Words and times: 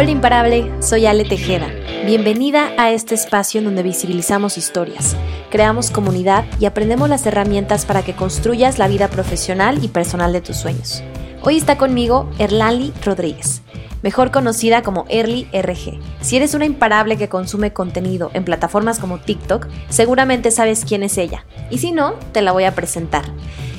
Hola 0.00 0.12
imparable, 0.12 0.72
soy 0.80 1.04
Ale 1.04 1.26
Tejeda. 1.26 1.68
Bienvenida 2.06 2.72
a 2.78 2.90
este 2.90 3.14
espacio 3.14 3.58
en 3.58 3.66
donde 3.66 3.82
visibilizamos 3.82 4.56
historias, 4.56 5.14
creamos 5.50 5.90
comunidad 5.90 6.46
y 6.58 6.64
aprendemos 6.64 7.10
las 7.10 7.26
herramientas 7.26 7.84
para 7.84 8.00
que 8.02 8.16
construyas 8.16 8.78
la 8.78 8.88
vida 8.88 9.08
profesional 9.08 9.84
y 9.84 9.88
personal 9.88 10.32
de 10.32 10.40
tus 10.40 10.56
sueños. 10.56 11.02
Hoy 11.42 11.58
está 11.58 11.76
conmigo 11.76 12.30
Erlali 12.38 12.94
Rodríguez, 13.04 13.60
mejor 14.02 14.30
conocida 14.30 14.82
como 14.82 15.04
Early 15.08 15.48
RG. 15.52 15.98
Si 16.20 16.36
eres 16.36 16.54
una 16.54 16.66
imparable 16.66 17.16
que 17.16 17.28
consume 17.28 17.72
contenido 17.72 18.30
en 18.34 18.44
plataformas 18.44 18.98
como 18.98 19.18
TikTok, 19.18 19.68
seguramente 19.88 20.50
sabes 20.50 20.84
quién 20.84 21.02
es 21.02 21.18
ella. 21.18 21.44
Y 21.70 21.78
si 21.78 21.92
no, 21.92 22.14
te 22.32 22.42
la 22.42 22.52
voy 22.52 22.64
a 22.64 22.74
presentar. 22.74 23.24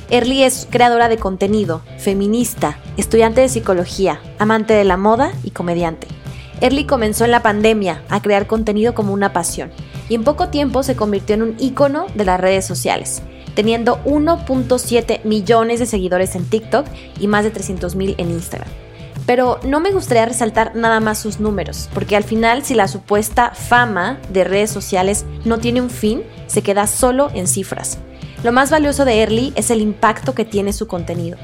Erly 0.10 0.44
es 0.44 0.68
creadora 0.70 1.08
de 1.08 1.18
contenido, 1.18 1.82
feminista, 1.98 2.78
estudiante 2.98 3.40
de 3.40 3.48
psicología, 3.48 4.20
amante 4.40 4.74
de 4.74 4.84
la 4.84 4.98
moda 4.98 5.32
y 5.44 5.52
comediante. 5.52 6.08
Erly 6.60 6.86
comenzó 6.86 7.24
en 7.24 7.32
la 7.32 7.42
pandemia 7.42 8.04
a 8.10 8.22
crear 8.22 8.46
contenido 8.46 8.94
como 8.94 9.14
una 9.14 9.32
pasión 9.32 9.72
y 10.10 10.16
en 10.16 10.26
poco 10.26 10.50
tiempo 10.50 10.84
se 10.84 10.98
convirtió 10.98 11.36
en 11.36 11.44
un 11.44 11.56
ícono 11.60 12.08
de 12.14 12.26
las 12.26 12.42
redes 12.42 12.66
sociales, 12.66 13.22
teniendo 13.56 14.04
1.7 14.04 15.24
millones 15.24 15.80
de 15.80 15.86
seguidores 15.86 16.36
en 16.36 16.46
TikTok 16.46 16.86
y 17.18 17.28
más 17.28 17.46
de 17.46 17.54
300.000 17.54 18.16
en 18.18 18.32
Instagram. 18.32 18.70
Pero 19.26 19.60
no 19.64 19.80
me 19.80 19.92
gustaría 19.92 20.26
resaltar 20.26 20.76
nada 20.76 21.00
más 21.00 21.20
sus 21.20 21.40
números, 21.40 21.90
porque 21.94 22.16
al 22.16 22.24
final 22.24 22.64
si 22.64 22.74
la 22.74 22.88
supuesta 22.88 23.52
fama 23.52 24.20
de 24.30 24.44
redes 24.44 24.72
sociales 24.72 25.26
no 25.46 25.60
tiene 25.60 25.82
un 25.82 25.90
fin, 25.90 26.24
se 26.48 26.62
queda 26.64 26.88
solo 26.88 27.30
en 27.34 27.48
cifras. 27.48 28.00
Lo 28.44 28.52
más 28.52 28.72
valioso 28.72 29.06
de 29.06 29.22
Early 29.22 29.54
es 29.56 29.70
el 29.70 29.82
impacto 29.82 30.34
que 30.34 30.46
tiene 30.46 30.74
su 30.74 30.88
contenido. 30.88 31.38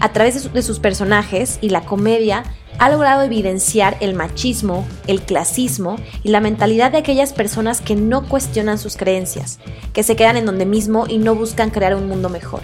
A 0.00 0.12
través 0.12 0.50
de, 0.52 0.62
sus 0.62 0.78
personajes 0.78 1.58
y 1.60 1.70
la 1.70 1.82
comedia, 1.82 2.44
ha 2.78 2.88
logrado 2.88 3.22
evidenciar 3.22 3.96
el 4.00 4.14
machismo, 4.14 4.86
el 5.08 5.20
clasismo 5.22 5.96
y 6.22 6.28
la 6.28 6.40
mentalidad 6.40 6.92
de 6.92 6.98
aquellas 6.98 7.32
personas 7.32 7.80
que 7.80 7.96
no 7.96 8.28
cuestionan 8.28 8.78
sus 8.78 8.96
creencias, 8.96 9.58
que 9.92 10.04
se 10.04 10.14
quedan 10.14 10.36
en 10.36 10.46
donde 10.46 10.64
mismo 10.64 11.06
y 11.08 11.18
no 11.18 11.34
buscan 11.34 11.70
crear 11.70 11.96
un 11.96 12.06
mundo 12.06 12.28
mejor. 12.28 12.62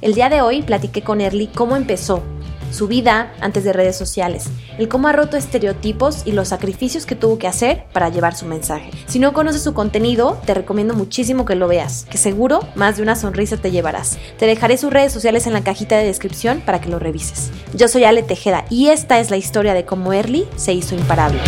El 0.00 0.14
día 0.14 0.28
de 0.28 0.40
hoy 0.40 0.62
platiqué 0.62 1.02
con 1.02 1.20
Early 1.20 1.48
cómo 1.48 1.74
empezó, 1.74 2.22
su 2.70 2.88
vida 2.88 3.32
antes 3.40 3.64
de 3.64 3.72
redes 3.72 3.96
sociales, 3.96 4.48
el 4.78 4.88
cómo 4.88 5.08
ha 5.08 5.12
roto 5.12 5.36
estereotipos 5.36 6.22
y 6.24 6.32
los 6.32 6.48
sacrificios 6.48 7.06
que 7.06 7.16
tuvo 7.16 7.38
que 7.38 7.46
hacer 7.46 7.84
para 7.92 8.08
llevar 8.08 8.34
su 8.34 8.46
mensaje. 8.46 8.90
Si 9.06 9.18
no 9.18 9.32
conoces 9.32 9.62
su 9.62 9.74
contenido, 9.74 10.40
te 10.44 10.54
recomiendo 10.54 10.94
muchísimo 10.94 11.44
que 11.44 11.54
lo 11.54 11.68
veas, 11.68 12.06
que 12.10 12.18
seguro 12.18 12.60
más 12.74 12.96
de 12.96 13.02
una 13.02 13.16
sonrisa 13.16 13.56
te 13.56 13.70
llevarás. 13.70 14.18
Te 14.38 14.46
dejaré 14.46 14.76
sus 14.76 14.92
redes 14.92 15.12
sociales 15.12 15.46
en 15.46 15.52
la 15.52 15.64
cajita 15.64 15.96
de 15.96 16.04
descripción 16.04 16.60
para 16.60 16.80
que 16.80 16.88
lo 16.88 16.98
revises. 16.98 17.50
Yo 17.74 17.88
soy 17.88 18.04
Ale 18.04 18.22
Tejeda 18.22 18.64
y 18.70 18.88
esta 18.88 19.18
es 19.20 19.30
la 19.30 19.36
historia 19.36 19.74
de 19.74 19.84
cómo 19.84 20.12
Early 20.12 20.46
se 20.56 20.72
hizo 20.72 20.94
imparable. 20.94 21.40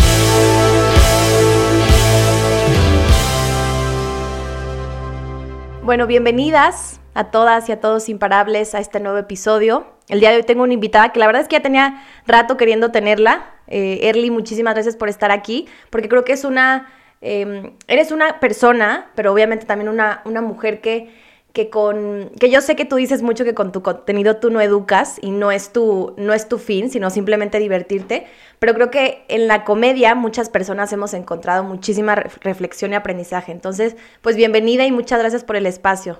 Bueno, 5.82 6.06
bienvenidas 6.06 7.00
a 7.14 7.32
todas 7.32 7.68
y 7.68 7.72
a 7.72 7.80
todos 7.80 8.08
imparables 8.08 8.74
a 8.74 8.78
este 8.78 9.00
nuevo 9.00 9.18
episodio. 9.18 9.86
El 10.10 10.18
día 10.18 10.30
de 10.30 10.38
hoy 10.38 10.42
tengo 10.42 10.64
una 10.64 10.74
invitada 10.74 11.12
que 11.12 11.20
la 11.20 11.26
verdad 11.26 11.42
es 11.42 11.48
que 11.48 11.56
ya 11.56 11.62
tenía 11.62 12.04
rato 12.26 12.56
queriendo 12.56 12.90
tenerla. 12.90 13.54
Eh, 13.68 14.00
Erly, 14.02 14.30
muchísimas 14.30 14.74
gracias 14.74 14.96
por 14.96 15.08
estar 15.08 15.30
aquí, 15.30 15.68
porque 15.88 16.08
creo 16.08 16.24
que 16.24 16.32
es 16.32 16.44
una, 16.44 16.92
em, 17.20 17.74
eres 17.86 18.10
una 18.10 18.40
persona, 18.40 19.12
pero 19.14 19.32
obviamente 19.32 19.66
también 19.66 19.88
una, 19.88 20.20
una 20.24 20.42
mujer 20.42 20.80
que, 20.80 21.10
que 21.52 21.70
con, 21.70 22.32
que 22.40 22.50
yo 22.50 22.60
sé 22.60 22.74
que 22.74 22.84
tú 22.84 22.96
dices 22.96 23.22
mucho 23.22 23.44
que 23.44 23.54
con 23.54 23.70
tu 23.70 23.82
contenido 23.82 24.38
tú 24.38 24.50
no 24.50 24.60
educas 24.60 25.18
y 25.22 25.30
no 25.30 25.52
es 25.52 25.72
tu, 25.72 26.12
no 26.16 26.32
es 26.32 26.48
tu 26.48 26.58
fin, 26.58 26.90
sino 26.90 27.08
simplemente 27.10 27.60
divertirte, 27.60 28.26
pero 28.58 28.74
creo 28.74 28.90
que 28.90 29.24
en 29.28 29.46
la 29.46 29.62
comedia 29.64 30.16
muchas 30.16 30.50
personas 30.50 30.92
hemos 30.92 31.14
encontrado 31.14 31.62
muchísima 31.62 32.16
reflexión 32.16 32.92
y 32.92 32.96
aprendizaje. 32.96 33.52
Entonces, 33.52 33.96
pues 34.22 34.34
bienvenida 34.34 34.84
y 34.86 34.90
muchas 34.90 35.20
gracias 35.20 35.44
por 35.44 35.54
el 35.54 35.66
espacio. 35.66 36.18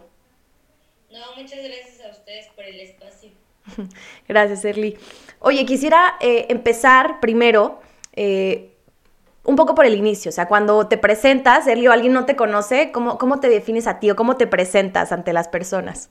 No, 1.11 1.19
muchas 1.37 1.59
gracias 1.59 2.07
a 2.07 2.11
ustedes 2.11 2.47
por 2.55 2.65
el 2.65 2.79
espacio. 2.79 3.31
gracias, 4.29 4.65
Erly. 4.65 4.97
Oye, 5.41 5.65
quisiera 5.65 6.17
eh, 6.21 6.47
empezar 6.51 7.21
primero 7.21 7.81
eh, 8.13 8.75
un 9.45 9.57
poco 9.57 9.75
por 9.75 9.87
el 9.87 9.95
inicio. 9.95 10.29
O 10.29 10.33
sea, 10.33 10.49
cuando 10.49 10.87
te 10.87 10.99
presentas, 10.99 11.67
Erly, 11.67 11.89
o 11.89 11.93
alguien 11.93 12.13
no 12.13 12.27
te 12.27 12.37
conoce, 12.37 12.93
¿cómo, 12.93 13.19
¿cómo 13.19 13.41
te 13.41 13.49
defines 13.49 13.87
a 13.87 13.99
ti 13.99 14.11
o 14.11 14.17
cómo 14.17 14.37
te 14.37 14.47
presentas 14.47 15.13
ante 15.13 15.33
las 15.33 15.49
personas? 15.49 16.11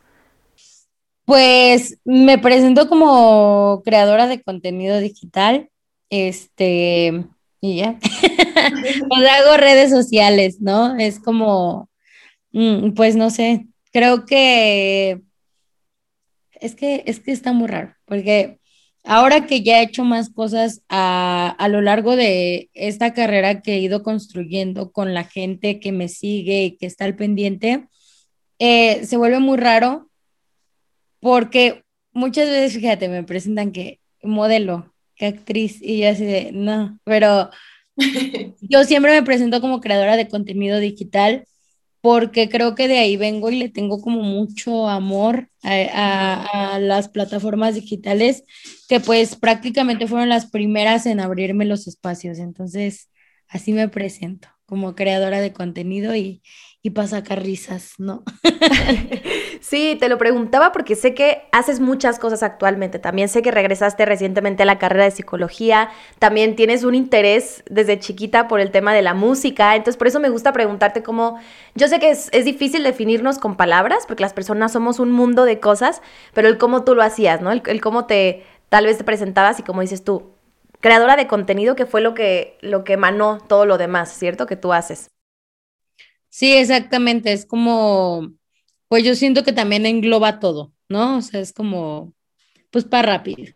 Pues 1.26 2.00
me 2.06 2.40
presento 2.40 2.90
como 2.90 3.84
creadora 3.86 4.28
de 4.28 4.42
contenido 4.42 4.98
digital. 5.00 5.70
Este, 6.10 7.26
y 7.62 7.78
ya. 7.78 8.00
pues 9.10 9.30
hago 9.30 9.58
redes 9.58 9.92
sociales, 9.92 10.60
¿no? 10.60 10.96
Es 10.98 11.20
como, 11.20 11.90
mm, 12.52 12.94
pues 12.94 13.16
no 13.16 13.30
sé, 13.30 13.68
creo 13.92 14.26
que 14.26 15.22
es 16.62 16.76
que 16.76 17.04
es 17.06 17.20
que 17.20 17.32
está 17.32 17.54
muy 17.54 17.68
raro, 17.68 17.96
porque 18.06 18.60
ahora 19.04 19.48
que 19.48 19.64
ya 19.64 19.80
he 19.80 19.84
hecho 19.84 20.04
más 20.04 20.30
cosas 20.30 20.84
a, 20.90 21.68
lo 21.70 21.82
largo 21.82 22.16
de 22.16 22.70
esta 22.74 23.14
carrera 23.14 23.62
que 23.62 23.76
he 23.76 23.80
ido 23.80 24.04
construyendo 24.04 24.92
con 24.92 25.14
la 25.14 25.24
gente 25.24 25.80
que 25.80 25.92
me 25.92 26.08
sigue 26.10 26.64
y 26.66 26.78
que 26.78 26.86
está 26.86 27.06
al 27.06 27.16
pendiente, 27.16 27.88
eh, 28.60 29.06
se 29.06 29.18
vuelve 29.18 29.40
muy 29.40 29.58
raro 29.58 30.10
porque 31.20 31.84
muchas 32.12 32.48
veces, 32.50 32.74
fíjate, 32.80 33.10
me 33.10 33.24
presentan 33.24 33.72
que 33.72 34.00
modelo, 34.24 34.94
que 35.16 35.28
actriz, 35.28 35.82
y 35.82 36.00
yo 36.00 36.10
así 36.10 36.26
de, 36.26 36.52
no, 36.54 37.00
pero 37.04 37.50
yo 38.62 38.84
siempre 38.86 39.12
me 39.12 39.24
presento 39.24 39.62
como 39.62 39.82
creadora 39.82 40.18
de 40.18 40.28
contenido 40.28 40.80
digital 40.80 41.46
porque 42.02 42.50
creo 42.50 42.76
que 42.76 42.88
de 42.88 43.00
ahí 43.00 43.18
vengo 43.18 43.50
y 43.50 43.58
le 43.58 43.70
tengo 43.70 44.02
como 44.02 44.22
mucho 44.22 44.88
amor 44.88 45.50
a, 45.64 46.78
las 46.80 47.10
plataformas 47.10 47.76
digitales 47.76 48.44
que 48.88 49.00
pues 49.00 49.36
prácticamente 49.36 50.08
fueron 50.08 50.30
las 50.30 50.50
primeras 50.50 51.06
en 51.06 51.20
abrirme 51.20 51.66
los 51.66 51.88
espacios. 51.88 52.40
Entonces, 52.40 53.10
así 53.48 53.74
me 53.74 53.90
presento 53.90 54.48
como 54.66 54.96
creadora 54.96 55.42
de 55.42 55.52
contenido 55.52 56.16
y, 56.16 56.42
y 56.82 56.92
para 56.92 57.10
sacar 57.10 57.44
¿no? 57.98 58.24
sí, 59.60 59.98
te 60.00 60.08
lo 60.08 60.18
preguntaba 60.18 60.72
porque 60.72 60.96
sé 60.96 61.14
que 61.14 61.42
haces 61.52 61.82
muchas 61.82 62.20
cosas 62.20 62.42
actualmente. 62.42 63.00
También 63.00 63.28
sé 63.28 63.42
que 63.42 63.52
regresaste 63.52 64.06
recientemente 64.06 64.64
a 64.64 64.66
la 64.66 64.80
carrera 64.80 65.04
de 65.04 65.12
psicología. 65.12 65.90
También 66.20 66.56
tienes 66.56 66.86
un 66.86 66.96
interés 66.96 67.64
desde 67.70 68.00
chiquita 68.00 68.48
por 68.48 68.62
el 68.62 68.72
tema 68.72 68.94
de 68.94 69.02
la 69.02 69.14
música. 69.14 69.76
Entonces, 69.76 69.98
por 69.98 70.08
eso 70.08 70.22
me 70.22 70.30
gusta 70.30 70.54
preguntarte 70.54 71.04
cómo. 71.04 71.38
Yo 71.76 71.90
sé 71.90 72.00
que 72.00 72.12
es, 72.12 72.32
difícil 72.46 72.84
definirnos 72.84 73.40
con 73.40 73.58
palabras 73.58 74.06
porque 74.08 74.24
las 74.24 74.34
personas 74.34 74.72
somos 74.72 75.00
un 75.00 75.12
mundo 75.12 75.44
de 75.44 75.60
cosas, 75.60 76.02
pero 76.34 76.48
el 76.48 76.58
cómo 76.58 76.86
tú 76.86 76.96
lo 76.96 77.04
hacías, 77.04 77.42
¿no? 77.42 77.52
El, 77.52 77.62
el 77.66 77.82
cómo 77.82 78.06
te 78.06 78.46
tal 78.70 78.86
vez 78.86 78.98
te 78.98 79.04
presentabas 79.04 79.60
y 79.60 79.64
como 79.64 79.82
dices 79.82 80.04
tú, 80.04 80.32
creadora 80.80 81.16
de 81.18 81.28
contenido 81.28 81.76
que 81.76 81.86
fue 81.86 82.02
lo 82.02 82.14
que, 82.14 82.58
lo 82.62 82.84
que 82.84 82.94
emanó 82.94 83.40
todo 83.40 83.66
lo 83.66 83.78
demás, 83.78 84.14
¿cierto? 84.14 84.46
Que 84.46 84.56
tú 84.56 84.72
haces. 84.72 85.10
Sí, 86.30 86.54
exactamente, 86.54 87.34
es 87.34 87.46
como, 87.46 88.32
pues 88.88 89.04
yo 89.04 89.16
siento 89.16 89.44
que 89.44 89.52
también 89.52 89.86
engloba 89.86 90.40
todo, 90.40 90.74
¿no? 90.88 91.18
O 91.18 91.22
sea, 91.22 91.40
es 91.40 91.54
como, 91.54 92.14
pues 92.72 92.86
para 92.86 93.14
rápido. 93.18 93.52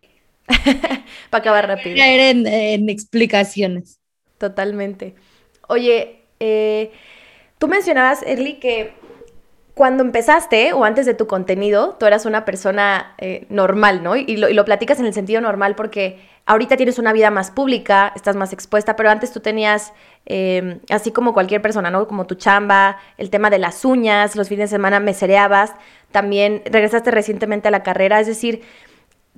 para 1.30 1.40
acabar 1.40 1.66
rápido. 1.66 1.96
Caer 1.96 2.36
en, 2.36 2.46
en, 2.46 2.88
explicaciones. 2.88 4.00
Totalmente. 4.38 5.14
Oye, 5.68 6.22
eh, 6.40 6.92
tú 7.58 7.68
mencionabas, 7.68 8.22
Erly, 8.22 8.58
que 8.58 8.92
cuando 9.74 10.04
empezaste 10.04 10.72
o 10.72 10.84
antes 10.84 11.04
de 11.04 11.14
tu 11.14 11.26
contenido, 11.26 11.96
tú 11.98 12.06
eras 12.06 12.26
una 12.26 12.44
persona 12.44 13.14
eh, 13.18 13.46
normal, 13.48 14.02
¿no? 14.02 14.16
Y 14.16 14.36
lo, 14.36 14.48
y 14.48 14.54
lo, 14.54 14.64
platicas 14.64 15.00
en 15.00 15.06
el 15.06 15.14
sentido 15.14 15.40
normal 15.40 15.74
porque 15.74 16.20
ahorita 16.46 16.76
tienes 16.76 16.98
una 16.98 17.12
vida 17.12 17.30
más 17.30 17.50
pública, 17.50 18.12
estás 18.14 18.36
más 18.36 18.52
expuesta, 18.52 18.94
pero 18.94 19.10
antes 19.10 19.32
tú 19.32 19.40
tenías, 19.40 19.92
em, 20.26 20.80
así 20.90 21.12
como 21.12 21.32
cualquier 21.32 21.62
persona, 21.62 21.90
¿no? 21.90 22.06
Como 22.08 22.26
tu 22.26 22.34
chamba, 22.34 22.98
el 23.18 23.30
tema 23.30 23.50
de 23.50 23.58
las 23.58 23.84
uñas, 23.84 24.36
los 24.36 24.48
fines 24.48 24.70
de 24.70 24.76
semana 24.76 25.00
mesereabas, 25.00 25.72
también 26.12 26.62
regresaste 26.64 27.10
recientemente 27.10 27.68
a 27.68 27.70
la 27.70 27.82
carrera, 27.82 28.20
es 28.20 28.26
decir, 28.26 28.62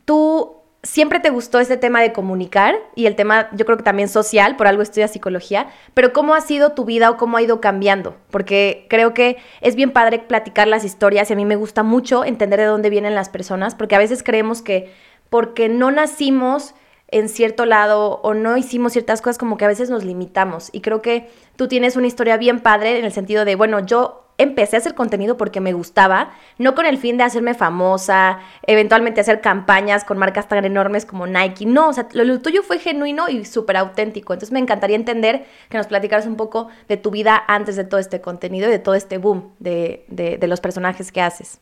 tú 0.04 0.56
siempre 0.86 1.20
te 1.20 1.30
gustó 1.30 1.58
este 1.58 1.76
tema 1.76 2.00
de 2.00 2.12
comunicar 2.12 2.76
y 2.94 3.06
el 3.06 3.16
tema, 3.16 3.48
yo 3.52 3.64
creo 3.66 3.76
que 3.76 3.82
también 3.82 4.08
social, 4.08 4.56
por 4.56 4.66
algo 4.66 4.82
estudias 4.82 5.12
psicología, 5.12 5.68
pero 5.94 6.12
¿cómo 6.12 6.34
ha 6.34 6.40
sido 6.40 6.72
tu 6.72 6.84
vida 6.84 7.10
o 7.10 7.16
cómo 7.16 7.36
ha 7.36 7.42
ido 7.42 7.60
cambiando? 7.60 8.16
Porque 8.30 8.86
creo 8.88 9.12
que 9.12 9.36
es 9.60 9.74
bien 9.74 9.90
padre 9.90 10.20
platicar 10.20 10.68
las 10.68 10.84
historias 10.84 11.28
y 11.28 11.32
a 11.32 11.36
mí 11.36 11.44
me 11.44 11.56
gusta 11.56 11.82
mucho 11.82 12.24
entender 12.24 12.60
de 12.60 12.66
dónde 12.66 12.90
vienen 12.90 13.14
las 13.14 13.28
personas, 13.28 13.74
porque 13.74 13.96
a 13.96 13.98
veces 14.00 14.22
creemos 14.22 14.62
que 14.62 14.92
porque 15.28 15.68
no 15.68 15.90
nacimos 15.90 16.74
en 17.08 17.28
cierto 17.28 17.66
lado 17.66 18.20
o 18.22 18.34
no 18.34 18.56
hicimos 18.56 18.92
ciertas 18.92 19.22
cosas 19.22 19.38
como 19.38 19.56
que 19.56 19.64
a 19.64 19.68
veces 19.68 19.90
nos 19.90 20.04
limitamos 20.04 20.70
y 20.72 20.80
creo 20.80 21.02
que 21.02 21.30
tú 21.56 21.68
tienes 21.68 21.96
una 21.96 22.06
historia 22.06 22.36
bien 22.36 22.60
padre 22.60 22.98
en 22.98 23.04
el 23.04 23.12
sentido 23.12 23.44
de, 23.44 23.54
bueno, 23.54 23.84
yo 23.84 24.26
empecé 24.38 24.76
a 24.76 24.80
hacer 24.80 24.94
contenido 24.94 25.36
porque 25.36 25.60
me 25.60 25.72
gustaba, 25.72 26.32
no 26.58 26.74
con 26.74 26.86
el 26.86 26.98
fin 26.98 27.16
de 27.16 27.24
hacerme 27.24 27.54
famosa, 27.54 28.40
eventualmente 28.66 29.20
hacer 29.20 29.40
campañas 29.40 30.04
con 30.04 30.18
marcas 30.18 30.48
tan 30.48 30.64
enormes 30.64 31.06
como 31.06 31.26
Nike. 31.26 31.66
No, 31.66 31.88
o 31.88 31.92
sea, 31.92 32.08
lo, 32.12 32.40
tuyo 32.40 32.62
fue 32.62 32.78
genuino 32.78 33.28
y 33.28 33.44
súper 33.44 33.76
auténtico. 33.76 34.32
Entonces 34.32 34.52
me 34.52 34.60
encantaría 34.60 34.96
entender 34.96 35.46
que 35.68 35.78
nos 35.78 35.86
platicaras 35.86 36.26
un 36.26 36.36
poco 36.36 36.68
de 36.88 36.96
tu 36.96 37.10
vida 37.10 37.42
antes 37.46 37.76
de 37.76 37.84
todo 37.84 37.98
este 38.00 38.20
contenido 38.20 38.68
y 38.68 38.72
de 38.72 38.78
todo 38.78 38.94
este 38.94 39.18
boom 39.18 39.54
de, 39.58 40.04
de, 40.08 40.46
los 40.46 40.60
personajes 40.60 41.10
que 41.10 41.20
haces. 41.20 41.60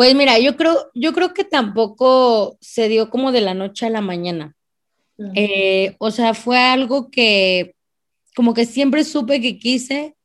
Pues 0.00 0.14
mira, 0.14 0.38
yo 0.38 0.56
creo, 0.56 0.90
yo 0.94 1.12
creo 1.12 1.34
que 1.34 1.44
tampoco 1.44 2.56
se 2.62 2.88
dio 2.88 3.10
como 3.10 3.32
de 3.32 3.42
la 3.42 3.52
noche 3.52 3.84
a 3.84 3.90
la 3.90 4.00
mañana. 4.00 4.56
Eh, 5.34 5.94
o 5.98 6.10
sea, 6.10 6.32
fue 6.32 6.56
algo 6.56 7.10
que 7.10 7.74
como 8.34 8.54
que 8.54 8.64
siempre 8.64 9.04
supe 9.04 9.42
que 9.42 9.58
quise, 9.58 10.16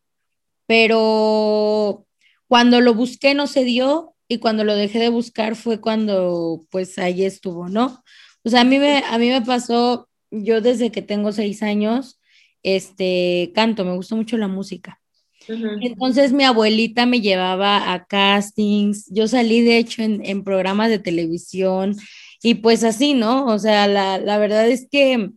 pero 0.66 2.06
cuando 2.48 2.80
lo 2.80 2.94
busqué 2.94 3.34
no 3.34 3.48
se 3.48 3.66
dio 3.66 4.16
y 4.30 4.38
cuando 4.38 4.64
lo 4.64 4.76
dejé 4.76 4.98
de 5.00 5.10
buscar 5.10 5.58
fue 5.58 5.82
cuando 5.82 6.66
pues 6.72 6.98
ahí 6.98 7.26
estuvo, 7.26 7.68
¿no? 7.68 8.02
O 8.46 8.50
sea, 8.50 8.62
a 8.62 8.64
mí 8.64 8.80
me, 8.80 9.00
a 9.00 9.18
mí 9.18 9.28
me 9.28 9.42
pasó, 9.42 10.08
yo 10.32 10.62
desde 10.62 10.90
que 10.90 11.02
tengo 11.02 11.34
seis 11.34 11.62
años, 11.62 12.22
este, 12.64 13.52
canto, 13.54 13.84
me 13.84 13.94
gusta 13.94 14.16
mucho 14.16 14.38
la 14.38 14.48
música. 14.48 15.02
Entonces 15.48 16.32
mi 16.32 16.44
abuelita 16.44 17.06
me 17.06 17.22
llevaba 17.22 17.94
a 17.94 18.06
castings, 18.06 19.08
yo 19.12 19.28
salí 19.28 19.62
de 19.62 19.78
hecho 19.78 20.02
en, 20.02 20.26
en 20.26 20.44
programas 20.44 20.90
de 20.90 21.00
televisión 21.00 21.96
y 22.42 22.56
pues 22.56 22.84
así, 22.84 23.14
¿no? 23.14 23.46
O 23.48 23.60
sea, 23.60 23.88
la, 23.88 24.18
la 24.18 24.38
verdad 24.38 24.68
es 24.70 24.88
que 24.90 25.32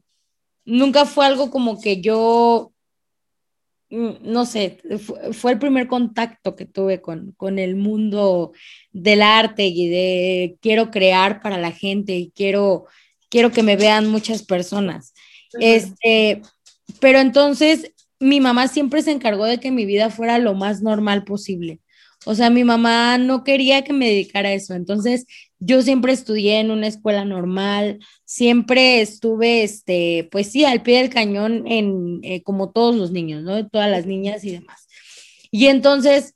nunca 0.65 1.07
fue 1.07 1.27
algo 1.27 1.51
como 1.51 1.81
que 1.81 2.01
yo 2.01 2.73
Mm, 3.91 4.17
no 4.21 4.45
sé, 4.45 4.79
fue, 5.33 5.53
el 5.53 5.59
primer 5.59 5.89
contacto 5.89 6.55
que 6.55 6.67
tuve 6.67 7.01
con, 7.01 7.33
con, 7.33 7.59
el 7.59 7.75
mundo 7.75 8.53
del 8.93 9.23
arte 9.23 9.67
y 9.67 9.89
de 9.89 10.59
quiero 10.61 10.91
crear 10.91 11.41
para 11.41 11.57
la 11.57 11.73
gente 11.73 12.15
y 12.15 12.31
quiero, 12.31 12.85
quiero 13.31 13.51
que 13.51 13.63
me 13.63 13.77
vean 13.77 14.07
muchas 14.11 14.43
personas. 14.43 15.15
Este, 15.59 16.43
pero 17.01 17.19
entonces 17.19 17.95
mi 18.21 18.41
mamá 18.41 18.69
siempre 18.69 19.03
se 19.03 19.13
encargó 19.13 19.45
de 19.45 19.61
que 19.61 19.71
mi 19.71 19.87
vida 19.87 20.11
fuera 20.11 20.39
lo 20.39 20.55
más 20.55 20.83
normal 20.83 21.25
posible. 21.25 21.81
O 22.27 22.35
sea, 22.35 22.51
mi 22.51 22.65
mamá 22.65 23.17
no 23.19 23.45
quería 23.45 23.85
que 23.85 23.93
me 23.93 24.09
dedicara 24.09 24.49
a 24.49 24.53
eso. 24.53 24.75
Entonces, 24.75 25.27
yo 25.61 25.83
siempre 25.83 26.13
estudié 26.13 26.61
en 26.61 26.71
una 26.71 26.89
escuela 26.89 27.25
normal, 27.25 28.01
siempre 28.25 29.01
estuve, 29.01 29.63
este, 29.63 30.29
pues 30.31 30.51
sí, 30.51 30.65
al 30.65 30.83
pie 30.83 30.99
del 30.99 31.11
cañón 31.11 31.65
en, 31.67 32.21
eh, 32.23 32.43
como 32.43 32.71
todos 32.71 32.97
los 32.97 33.13
niños, 33.13 33.43
¿no? 33.45 33.69
Todas 33.69 33.91
las 33.91 34.07
niñas 34.07 34.45
y 34.45 34.53
demás. 34.53 34.87
Y 35.51 35.67
entonces, 35.67 36.35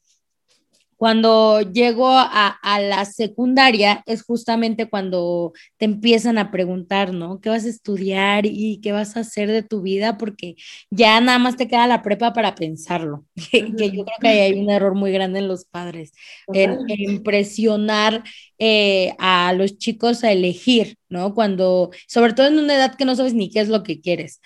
cuando 1.03 1.63
llego 1.63 2.11
a, 2.11 2.61
la 2.81 3.05
secundaria 3.07 4.05
es 4.07 4.23
justamente 4.23 4.89
cuando 4.89 5.53
te 5.77 5.87
empiezan 5.87 6.39
a 6.39 6.53
preguntar, 6.53 7.13
¿no? 7.13 7.41
¿Qué 7.41 7.49
vas 7.49 7.65
a 7.65 7.71
estudiar 7.71 8.47
y 8.47 8.79
qué 8.81 8.93
vas 8.93 9.17
a 9.17 9.21
hacer 9.21 9.51
de 9.51 9.65
tu 9.65 9.83
vida? 9.83 10.17
Porque 10.17 10.55
ya 10.91 11.21
nada 11.21 11.41
más 11.41 11.57
te 11.57 11.67
queda 11.67 11.89
la 11.89 12.03
prepa 12.03 12.33
para 12.33 12.55
pensarlo, 12.55 13.25
que, 13.51 13.91
yo 13.91 14.05
creo 14.05 14.17
que 14.21 14.29
hay 14.29 14.53
un 14.53 14.71
error 14.71 14.95
muy 14.95 15.11
grande 15.11 15.41
en 15.41 15.49
los 15.49 15.65
padres, 15.65 16.13
en, 16.53 17.21
presionar 17.25 18.23
eh, 18.61 19.17
a 19.19 19.53
los 19.55 19.79
chicos 19.79 20.23
a 20.23 20.31
elegir, 20.31 20.99
¿no? 21.09 21.35
Cuando, 21.35 21.91
sobre 22.07 22.33
todo 22.33 22.47
en 22.47 22.61
una 22.61 22.77
edad 22.77 22.95
que 22.95 23.07
no 23.07 23.17
sabes 23.17 23.35
ni 23.35 23.51
qué 23.51 23.59
es 23.59 23.69
lo 23.69 23.83
que 23.83 24.01
quieres. 24.01 24.41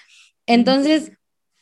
Entonces, 0.46 1.12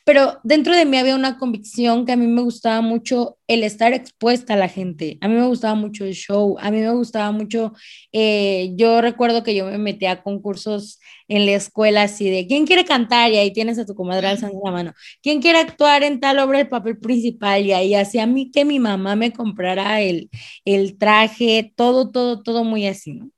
pero 0.05 0.39
dentro 0.43 0.75
de 0.75 0.85
mí 0.85 0.97
había 0.97 1.15
una 1.15 1.37
convicción 1.37 2.05
que 2.05 2.11
a 2.11 2.15
mí 2.15 2.27
me 2.27 2.41
gustaba 2.43 2.81
mucho 2.81 3.37
el 3.47 3.63
estar 3.63 3.91
expuesta 3.91 4.53
a 4.53 4.57
la 4.57 4.69
gente, 4.69 5.17
a 5.21 5.27
mí 5.27 5.33
me 5.35 5.47
gustaba 5.47 5.73
mucho 5.75 6.05
el 6.05 6.13
show, 6.13 6.57
a 6.59 6.71
mí 6.71 6.79
me 6.79 6.91
gustaba 6.91 7.31
mucho, 7.31 7.73
eh, 8.11 8.71
yo 8.75 9.01
recuerdo 9.01 9.43
que 9.43 9.55
yo 9.55 9.65
me 9.65 9.79
metía 9.79 10.11
a 10.11 10.23
concursos 10.23 10.99
en 11.27 11.45
la 11.47 11.53
escuela 11.53 12.03
así 12.03 12.29
de, 12.29 12.45
¿quién 12.47 12.67
quiere 12.67 12.85
cantar? 12.85 13.31
Y 13.31 13.37
ahí 13.37 13.51
tienes 13.51 13.79
a 13.79 13.85
tu 13.85 13.95
comadre 13.95 14.27
alzando 14.27 14.61
la 14.63 14.71
mano, 14.71 14.93
¿quién 15.23 15.41
quiere 15.41 15.59
actuar 15.59 16.03
en 16.03 16.19
tal 16.19 16.39
obra 16.39 16.59
el 16.59 16.69
papel 16.69 16.99
principal? 16.99 17.65
Y 17.65 17.73
ahí 17.73 17.95
hacía 17.95 18.23
a 18.23 18.27
mí 18.27 18.51
que 18.51 18.63
mi 18.63 18.79
mamá 18.79 19.15
me 19.15 19.33
comprara 19.33 20.01
el, 20.01 20.29
el 20.65 20.97
traje, 20.99 21.73
todo, 21.75 22.11
todo, 22.11 22.43
todo 22.43 22.63
muy 22.63 22.85
así, 22.87 23.13
¿no? 23.13 23.31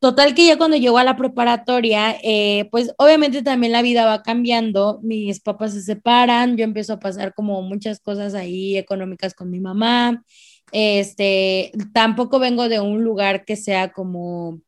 Total 0.00 0.32
que 0.34 0.46
ya 0.46 0.56
cuando 0.58 0.76
llegó 0.76 0.98
a 0.98 1.04
la 1.04 1.16
preparatoria, 1.16 2.16
eh, 2.22 2.68
pues 2.70 2.92
obviamente 2.98 3.42
también 3.42 3.72
la 3.72 3.82
vida 3.82 4.06
va 4.06 4.22
cambiando, 4.22 5.00
mis 5.02 5.40
papás 5.40 5.72
se 5.72 5.82
separan, 5.82 6.56
yo 6.56 6.62
empiezo 6.64 6.92
a 6.92 7.00
pasar 7.00 7.34
como 7.34 7.62
muchas 7.62 7.98
cosas 7.98 8.34
ahí 8.34 8.76
económicas 8.76 9.34
con 9.34 9.50
mi 9.50 9.58
mamá, 9.58 10.22
este, 10.70 11.72
tampoco 11.92 12.38
vengo 12.38 12.68
de 12.68 12.78
un 12.80 13.02
lugar 13.02 13.44
que 13.44 13.56
sea 13.56 13.92
como 13.92 14.60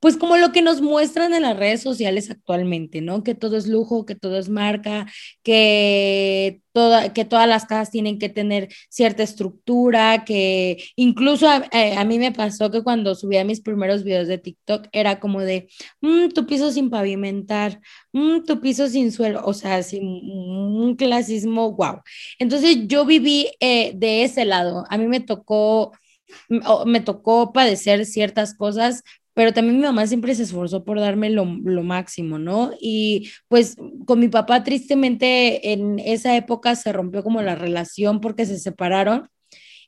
pues 0.00 0.16
como 0.16 0.36
lo 0.38 0.50
que 0.50 0.62
nos 0.62 0.80
muestran 0.80 1.34
en 1.34 1.42
las 1.42 1.56
redes 1.56 1.82
sociales 1.82 2.30
actualmente, 2.30 3.02
¿no? 3.02 3.22
Que 3.22 3.34
todo 3.34 3.56
es 3.56 3.68
lujo, 3.68 4.06
que 4.06 4.14
todo 4.14 4.38
es 4.38 4.48
marca, 4.48 5.06
que, 5.42 6.62
toda, 6.72 7.12
que 7.12 7.26
todas 7.26 7.46
las 7.46 7.66
casas 7.66 7.90
tienen 7.90 8.18
que 8.18 8.30
tener 8.30 8.68
cierta 8.88 9.22
estructura, 9.22 10.24
que 10.24 10.82
incluso 10.96 11.48
a, 11.48 11.68
eh, 11.72 12.02
mí 12.06 12.18
me 12.18 12.32
pasó 12.32 12.70
que 12.70 12.82
cuando 12.82 13.14
subía 13.14 13.44
mis 13.44 13.60
primeros 13.60 14.02
videos 14.02 14.26
de 14.26 14.38
TikTok 14.38 14.88
era 14.92 15.20
como 15.20 15.40
de, 15.42 15.68
mm, 16.00 16.28
tu 16.30 16.46
piso 16.46 16.72
sin 16.72 16.88
pavimentar, 16.90 17.80
mm, 18.12 18.44
tu 18.46 18.60
piso 18.60 18.88
sin 18.88 19.12
suelo, 19.12 19.42
o 19.44 19.52
sea, 19.52 19.82
sin 19.82 20.04
un 20.04 20.96
clasismo, 20.96 21.72
wow. 21.72 22.00
Entonces 22.38 22.86
yo 22.86 23.04
viví 23.04 23.48
eh, 23.60 23.92
de 23.94 24.24
ese 24.24 24.44
lado, 24.46 24.84
a 24.88 24.98
mí 24.98 25.06
me 25.06 25.20
tocó 25.20 25.92
me 26.86 27.00
tocó 27.00 27.52
padecer 27.52 28.06
ciertas 28.06 28.54
cosas, 28.54 29.02
pero 29.40 29.54
también 29.54 29.78
mi 29.78 29.84
mamá 29.84 30.06
siempre 30.06 30.34
se 30.34 30.42
esforzó 30.42 30.84
por 30.84 31.00
darme 31.00 31.30
lo, 31.30 31.46
lo, 31.46 31.82
máximo, 31.82 32.38
¿no? 32.38 32.72
Y 32.78 33.30
pues 33.48 33.74
con 34.04 34.20
mi 34.20 34.28
papá 34.28 34.64
tristemente 34.64 35.72
en 35.72 35.98
esa 35.98 36.36
época 36.36 36.76
se 36.76 36.92
rompió 36.92 37.22
como 37.22 37.40
la 37.40 37.54
relación 37.54 38.20
porque 38.20 38.44
se 38.44 38.58
separaron. 38.58 39.30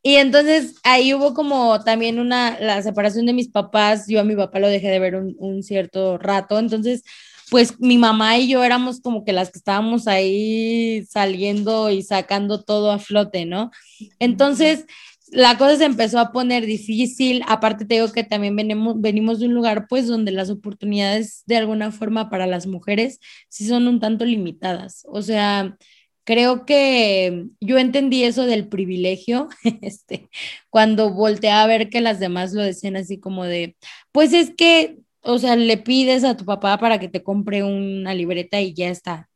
Y 0.03 0.15
entonces 0.15 0.77
ahí 0.85 1.13
hubo 1.13 1.35
como 1.35 1.85
también 1.85 2.19
una, 2.19 2.59
la 2.61 2.83
separación 2.83 3.27
de 3.27 3.35
mis 3.35 3.49
papás, 3.49 4.07
yo 4.09 4.21
a 4.21 4.25
mi 4.25 4.35
papá 4.35 4.59
lo 4.59 4.69
dejé 4.69 4.89
de 4.89 4.99
ver 4.99 5.17
un, 5.17 5.37
un 5.39 5.63
cierto 5.63 6.17
rato, 6.17 6.59
entonces 6.59 7.03
pues 7.51 7.79
mi 7.79 7.99
mamá 7.99 8.39
y 8.39 8.49
yo 8.49 8.65
éramos 8.65 9.03
como 9.03 9.23
que 9.23 9.35
las 9.35 9.51
que 9.51 9.59
estábamos 9.59 10.09
ahí 10.09 11.05
saliendo 11.11 11.91
y 11.91 12.03
sacando 12.03 12.65
todo 12.65 12.91
a 12.91 12.99
flote, 12.99 13.45
¿no? 13.45 13.71
Entonces 14.19 14.87
la 15.33 15.57
cosa 15.59 15.77
se 15.79 15.85
empezó 15.87 16.19
a 16.19 16.31
poner 16.33 16.67
difícil. 16.67 17.43
Aparte, 17.49 17.87
te 17.87 17.95
digo 17.95 18.13
que 18.13 18.23
también 18.25 18.55
venimos, 18.57 19.01
venimos 19.01 19.41
de 19.41 19.47
un 19.47 19.55
lugar, 19.55 19.87
pues, 19.89 20.07
donde 20.07 20.31
las 20.33 20.51
oportunidades 20.51 21.43
de 21.47 21.57
alguna 21.57 21.91
forma 21.91 22.29
para 22.31 22.47
las 22.47 22.67
mujeres 22.67 23.19
sí 23.49 23.67
son 23.67 23.89
un 23.89 23.99
tanto 24.01 24.25
limitadas. 24.27 25.05
O 25.09 25.23
sea, 25.23 25.77
creo 26.25 26.67
que 26.67 27.47
yo 27.61 27.79
entendí 27.79 28.25
eso 28.25 28.45
del 28.47 28.69
privilegio, 28.69 29.49
este, 29.83 30.29
cuando 30.71 31.13
volteé 31.15 31.51
a 31.51 31.67
ver 31.67 31.89
que 31.91 32.01
las 32.03 32.21
demás 32.21 32.53
lo 32.53 32.63
decían 32.63 32.97
así 32.97 33.19
como 33.19 33.45
de, 33.45 33.77
pues 34.13 34.33
es 34.35 34.55
que, 34.55 34.99
o 35.23 35.39
sea, 35.39 35.57
le 35.57 35.79
pides 35.79 36.25
a 36.25 36.37
tu 36.37 36.45
papá 36.45 36.79
para 36.79 36.99
que 37.01 37.09
te 37.09 37.23
compre 37.23 37.63
una 37.65 38.15
libreta 38.15 38.61
y 38.61 38.75
ya 38.75 38.89
está. 38.91 39.31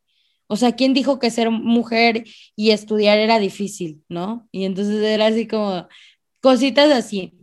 O 0.47 0.55
sea, 0.55 0.73
¿quién 0.73 0.93
dijo 0.93 1.19
que 1.19 1.31
ser 1.31 1.51
mujer 1.51 2.25
y 2.55 2.71
estudiar 2.71 3.17
era 3.19 3.39
difícil, 3.39 4.03
no? 4.09 4.47
Y 4.51 4.65
entonces 4.65 5.01
era 5.03 5.27
así 5.27 5.47
como 5.47 5.87
cositas 6.41 6.91
así. 6.91 7.33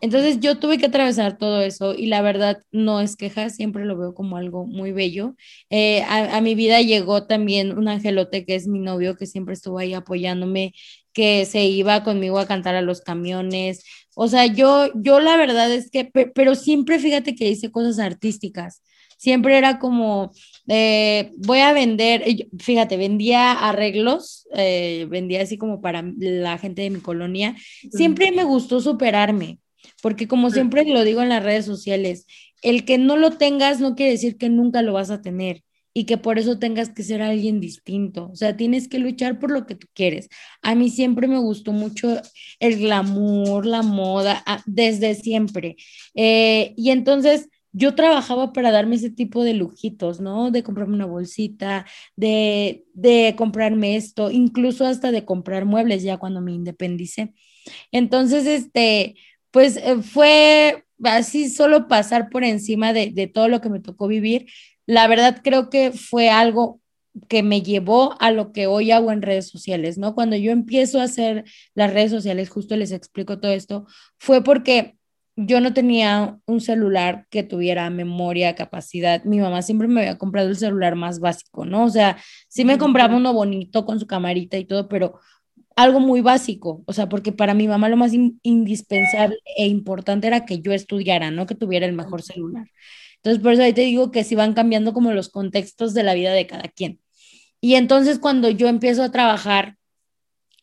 Entonces 0.00 0.40
yo 0.40 0.58
tuve 0.58 0.78
que 0.78 0.86
atravesar 0.86 1.36
todo 1.38 1.60
eso 1.62 1.94
y 1.94 2.06
la 2.06 2.22
verdad 2.22 2.62
no 2.72 3.00
es 3.00 3.16
queja, 3.16 3.50
siempre 3.50 3.84
lo 3.84 3.98
veo 3.98 4.14
como 4.14 4.36
algo 4.36 4.66
muy 4.66 4.92
bello. 4.92 5.34
Eh, 5.70 6.02
a, 6.08 6.40
mi 6.40 6.54
vida 6.54 6.80
llegó 6.80 7.26
también 7.26 7.76
un 7.76 7.88
angelote 7.88 8.44
que 8.46 8.54
es 8.54 8.66
mi 8.66 8.78
novio, 8.78 9.16
que 9.16 9.26
siempre 9.26 9.54
estuvo 9.54 9.78
ahí 9.78 9.94
apoyándome, 9.94 10.72
que 11.12 11.44
se 11.44 11.64
iba 11.64 12.04
conmigo 12.04 12.38
a 12.38 12.46
cantar 12.46 12.74
a 12.76 12.82
los 12.82 13.00
camiones. 13.00 13.84
O 14.14 14.28
sea, 14.28 14.46
yo, 14.46 14.90
yo 14.94 15.20
la 15.20 15.36
verdad 15.36 15.72
es 15.72 15.90
que, 15.90 16.04
pero 16.04 16.54
siempre 16.54 16.98
fíjate 16.98 17.34
que 17.34 17.48
hice 17.48 17.70
cosas 17.70 17.98
artísticas. 17.98 18.82
Siempre 19.18 19.56
era 19.58 19.78
como, 19.78 20.32
eh, 20.68 21.32
voy 21.36 21.58
a 21.60 21.72
vender, 21.72 22.48
fíjate, 22.58 22.96
vendía 22.96 23.52
arreglos, 23.52 24.46
eh, 24.54 25.06
vendía 25.10 25.42
así 25.42 25.58
como 25.58 25.80
para 25.80 26.04
la 26.18 26.58
gente 26.58 26.82
de 26.82 26.90
mi 26.90 27.00
colonia. 27.00 27.56
Siempre 27.90 28.32
me 28.32 28.44
gustó 28.44 28.80
superarme, 28.80 29.58
porque 30.02 30.26
como 30.28 30.50
siempre 30.50 30.84
lo 30.84 31.04
digo 31.04 31.22
en 31.22 31.28
las 31.28 31.42
redes 31.42 31.66
sociales, 31.66 32.26
el 32.62 32.84
que 32.84 32.98
no 32.98 33.16
lo 33.16 33.32
tengas 33.32 33.80
no 33.80 33.94
quiere 33.94 34.12
decir 34.12 34.38
que 34.38 34.48
nunca 34.48 34.82
lo 34.82 34.94
vas 34.94 35.10
a 35.10 35.20
tener 35.20 35.62
y 35.96 36.04
que 36.04 36.18
por 36.18 36.38
eso 36.38 36.58
tengas 36.58 36.88
que 36.88 37.04
ser 37.04 37.22
alguien 37.22 37.60
distinto. 37.60 38.28
O 38.32 38.34
sea, 38.34 38.56
tienes 38.56 38.88
que 38.88 38.98
luchar 38.98 39.38
por 39.38 39.52
lo 39.52 39.64
que 39.64 39.76
tú 39.76 39.86
quieres. 39.94 40.28
A 40.60 40.74
mí 40.74 40.90
siempre 40.90 41.28
me 41.28 41.38
gustó 41.38 41.72
mucho 41.72 42.20
el 42.58 42.78
glamour, 42.80 43.64
la 43.64 43.82
moda, 43.82 44.42
ah, 44.44 44.62
desde 44.66 45.14
siempre. 45.14 45.76
Eh, 46.14 46.74
y 46.76 46.90
entonces 46.90 47.48
yo 47.74 47.94
trabajaba 47.96 48.52
para 48.52 48.70
darme 48.70 48.94
ese 48.96 49.10
tipo 49.10 49.42
de 49.42 49.52
lujitos, 49.52 50.20
¿no? 50.20 50.52
De 50.52 50.62
comprarme 50.62 50.94
una 50.94 51.06
bolsita, 51.06 51.84
de, 52.14 52.84
de 52.94 53.34
comprarme 53.36 53.96
esto, 53.96 54.30
incluso 54.30 54.86
hasta 54.86 55.10
de 55.10 55.24
comprar 55.24 55.64
muebles 55.64 56.04
ya 56.04 56.16
cuando 56.16 56.40
me 56.40 56.52
independicé. 56.52 57.34
Entonces, 57.90 58.46
este, 58.46 59.16
pues 59.50 59.76
eh, 59.76 59.96
fue 60.02 60.84
así 61.02 61.50
solo 61.50 61.88
pasar 61.88 62.30
por 62.30 62.44
encima 62.44 62.92
de, 62.92 63.10
de 63.10 63.26
todo 63.26 63.48
lo 63.48 63.60
que 63.60 63.70
me 63.70 63.80
tocó 63.80 64.06
vivir. 64.06 64.46
La 64.86 65.08
verdad 65.08 65.40
creo 65.42 65.68
que 65.68 65.90
fue 65.90 66.30
algo 66.30 66.80
que 67.28 67.42
me 67.42 67.62
llevó 67.62 68.16
a 68.20 68.30
lo 68.30 68.52
que 68.52 68.68
hoy 68.68 68.92
hago 68.92 69.10
en 69.10 69.22
redes 69.22 69.48
sociales, 69.48 69.98
¿no? 69.98 70.14
Cuando 70.14 70.36
yo 70.36 70.52
empiezo 70.52 71.00
a 71.00 71.04
hacer 71.04 71.44
las 71.74 71.92
redes 71.92 72.12
sociales, 72.12 72.50
justo 72.50 72.76
les 72.76 72.92
explico 72.92 73.40
todo 73.40 73.52
esto, 73.52 73.86
fue 74.18 74.44
porque 74.44 74.96
yo 75.36 75.60
no 75.60 75.74
tenía 75.74 76.38
un 76.46 76.60
celular 76.60 77.26
que 77.30 77.42
tuviera 77.42 77.90
memoria, 77.90 78.54
capacidad. 78.54 79.24
Mi 79.24 79.40
mamá 79.40 79.62
siempre 79.62 79.88
me 79.88 80.00
había 80.00 80.18
comprado 80.18 80.48
el 80.48 80.56
celular 80.56 80.94
más 80.94 81.20
básico, 81.20 81.64
¿no? 81.64 81.84
O 81.84 81.90
sea, 81.90 82.18
sí 82.48 82.64
me 82.64 82.78
compraba 82.78 83.16
uno 83.16 83.32
bonito 83.32 83.84
con 83.84 83.98
su 83.98 84.06
camarita 84.06 84.58
y 84.58 84.64
todo, 84.64 84.88
pero 84.88 85.18
algo 85.76 86.00
muy 86.00 86.20
básico, 86.20 86.84
o 86.86 86.92
sea, 86.92 87.08
porque 87.08 87.32
para 87.32 87.54
mi 87.54 87.66
mamá 87.66 87.88
lo 87.88 87.96
más 87.96 88.12
indispensable 88.12 89.38
e 89.56 89.66
importante 89.66 90.28
era 90.28 90.46
que 90.46 90.60
yo 90.60 90.72
estudiara, 90.72 91.30
no 91.32 91.46
que 91.46 91.56
tuviera 91.56 91.86
el 91.86 91.94
mejor 91.94 92.22
celular. 92.22 92.68
Entonces, 93.16 93.42
por 93.42 93.54
eso 93.54 93.62
ahí 93.62 93.72
te 93.72 93.82
digo 93.82 94.10
que 94.12 94.24
sí 94.24 94.36
van 94.36 94.54
cambiando 94.54 94.92
como 94.92 95.12
los 95.12 95.30
contextos 95.30 95.94
de 95.94 96.04
la 96.04 96.14
vida 96.14 96.32
de 96.32 96.46
cada 96.46 96.68
quien. 96.68 97.00
Y 97.60 97.76
entonces 97.76 98.18
cuando 98.18 98.50
yo 98.50 98.68
empiezo 98.68 99.02
a 99.02 99.10
trabajar, 99.10 99.76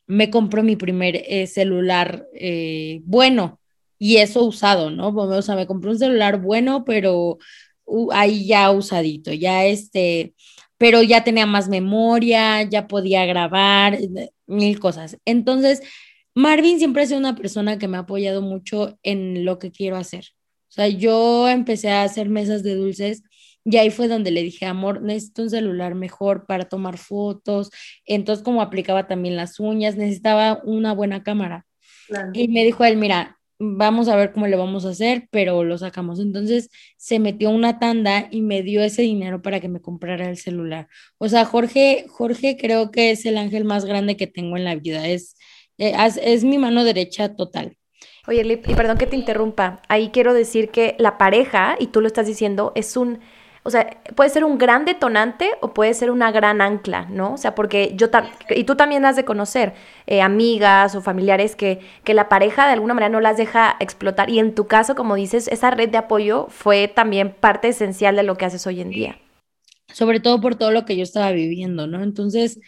me 0.07 0.29
compro 0.29 0.63
mi 0.63 0.75
primer 0.75 1.15
eh, 1.27 1.47
celular 1.47 2.27
eh, 2.33 3.01
bueno 3.05 3.60
y 4.01 4.17
eso 4.17 4.43
usado, 4.43 4.89
¿no? 4.89 5.09
O 5.09 5.41
sea, 5.43 5.55
me 5.55 5.67
compré 5.67 5.91
un 5.91 5.99
celular 5.99 6.41
bueno, 6.41 6.83
pero 6.85 7.37
uh, 7.85 8.11
ahí 8.11 8.47
ya 8.47 8.71
usadito, 8.71 9.31
ya 9.31 9.65
este, 9.65 10.33
pero 10.79 11.03
ya 11.03 11.23
tenía 11.23 11.45
más 11.45 11.69
memoria, 11.69 12.63
ya 12.63 12.87
podía 12.87 13.27
grabar, 13.27 13.93
eh, 13.93 14.31
mil 14.47 14.79
cosas. 14.79 15.17
Entonces, 15.23 15.83
Marvin 16.33 16.79
siempre 16.79 17.03
ha 17.03 17.05
sido 17.05 17.19
una 17.19 17.35
persona 17.35 17.77
que 17.77 17.87
me 17.87 17.97
ha 17.97 17.99
apoyado 18.01 18.41
mucho 18.41 18.97
en 19.03 19.45
lo 19.45 19.59
que 19.59 19.71
quiero 19.71 19.97
hacer. 19.97 20.25
O 20.69 20.71
sea, 20.71 20.87
yo 20.87 21.47
empecé 21.47 21.91
a 21.91 22.01
hacer 22.01 22.27
mesas 22.27 22.63
de 22.63 22.73
dulces 22.73 23.21
y 23.63 23.77
ahí 23.77 23.91
fue 23.91 24.07
donde 24.07 24.31
le 24.31 24.41
dije, 24.41 24.65
amor, 24.65 25.03
necesito 25.03 25.43
un 25.43 25.51
celular 25.51 25.93
mejor 25.93 26.47
para 26.47 26.65
tomar 26.65 26.97
fotos. 26.97 27.69
Entonces, 28.07 28.43
como 28.43 28.63
aplicaba 28.63 29.07
también 29.07 29.35
las 29.35 29.59
uñas, 29.59 29.95
necesitaba 29.95 30.59
una 30.63 30.91
buena 30.93 31.21
cámara. 31.21 31.67
Y 32.33 32.47
me 32.47 32.65
dijo 32.65 32.83
él, 32.83 32.97
mira, 32.97 33.37
vamos 33.63 34.07
a 34.07 34.15
ver 34.15 34.31
cómo 34.31 34.47
le 34.47 34.55
vamos 34.55 34.85
a 34.85 34.89
hacer, 34.89 35.27
pero 35.29 35.63
lo 35.63 35.77
sacamos. 35.77 36.19
Entonces 36.19 36.69
se 36.97 37.19
metió 37.19 37.51
una 37.51 37.77
tanda 37.77 38.27
y 38.31 38.41
me 38.41 38.63
dio 38.63 38.81
ese 38.81 39.03
dinero 39.03 39.41
para 39.41 39.59
que 39.59 39.69
me 39.69 39.81
comprara 39.81 40.27
el 40.29 40.37
celular. 40.37 40.87
O 41.19 41.29
sea, 41.29 41.45
Jorge, 41.45 42.05
Jorge 42.09 42.57
creo 42.59 42.89
que 42.91 43.11
es 43.11 43.25
el 43.25 43.37
ángel 43.37 43.63
más 43.63 43.85
grande 43.85 44.17
que 44.17 44.27
tengo 44.27 44.57
en 44.57 44.65
la 44.65 44.75
vida. 44.75 45.07
Es, 45.07 45.35
eh, 45.77 45.93
es, 45.95 46.19
es 46.23 46.43
mi 46.43 46.57
mano 46.57 46.83
derecha 46.83 47.35
total. 47.35 47.77
Oye, 48.27 48.43
Lip, 48.43 48.67
y 48.67 48.73
perdón 48.73 48.97
que 48.97 49.07
te 49.07 49.15
interrumpa. 49.15 49.81
Ahí 49.87 50.09
quiero 50.09 50.33
decir 50.33 50.69
que 50.69 50.95
la 50.97 51.17
pareja, 51.19 51.75
y 51.79 51.87
tú 51.87 52.01
lo 52.01 52.07
estás 52.07 52.25
diciendo, 52.27 52.71
es 52.75 52.97
un 52.97 53.19
o 53.63 53.69
sea, 53.69 54.01
puede 54.15 54.29
ser 54.31 54.43
un 54.43 54.57
gran 54.57 54.85
detonante 54.85 55.51
o 55.61 55.73
puede 55.73 55.93
ser 55.93 56.09
una 56.09 56.31
gran 56.31 56.61
ancla, 56.61 57.05
¿no? 57.05 57.33
O 57.33 57.37
sea, 57.37 57.53
porque 57.53 57.93
yo 57.95 58.07
y 58.49 58.63
tú 58.63 58.75
también 58.75 59.05
has 59.05 59.15
de 59.15 59.23
conocer 59.23 59.73
eh, 60.07 60.21
amigas 60.21 60.95
o 60.95 61.01
familiares 61.01 61.55
que, 61.55 61.79
que 62.03 62.15
la 62.15 62.27
pareja 62.27 62.65
de 62.65 62.73
alguna 62.73 62.95
manera 62.95 63.09
no 63.09 63.21
las 63.21 63.37
deja 63.37 63.75
explotar. 63.79 64.31
Y 64.31 64.39
en 64.39 64.55
tu 64.55 64.65
caso, 64.65 64.95
como 64.95 65.15
dices, 65.15 65.47
esa 65.47 65.69
red 65.69 65.89
de 65.89 65.99
apoyo 65.99 66.47
fue 66.49 66.87
también 66.87 67.35
parte 67.39 67.67
esencial 67.67 68.15
de 68.15 68.23
lo 68.23 68.35
que 68.35 68.45
haces 68.45 68.65
hoy 68.65 68.81
en 68.81 68.89
día. 68.89 69.19
Sobre 69.93 70.19
todo 70.19 70.41
por 70.41 70.55
todo 70.55 70.71
lo 70.71 70.85
que 70.85 70.95
yo 70.97 71.03
estaba 71.03 71.31
viviendo, 71.31 71.85
¿no? 71.85 72.01
Entonces, 72.01 72.59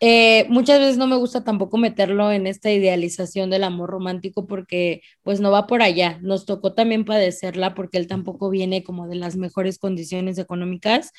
eh, 0.00 0.46
muchas 0.48 0.78
veces 0.78 0.96
no 0.96 1.06
me 1.06 1.16
gusta 1.16 1.44
tampoco 1.44 1.76
meterlo 1.76 2.32
en 2.32 2.46
esta 2.46 2.70
idealización 2.72 3.50
del 3.50 3.64
amor 3.64 3.90
romántico 3.90 4.46
porque 4.46 5.02
pues 5.22 5.40
no 5.40 5.50
va 5.50 5.66
por 5.66 5.82
allá. 5.82 6.18
Nos 6.22 6.46
tocó 6.46 6.72
también 6.74 7.04
padecerla 7.04 7.74
porque 7.74 7.98
él 7.98 8.06
tampoco 8.06 8.48
viene 8.48 8.82
como 8.82 9.08
de 9.08 9.16
las 9.16 9.36
mejores 9.36 9.78
condiciones 9.78 10.38
económicas. 10.38 11.12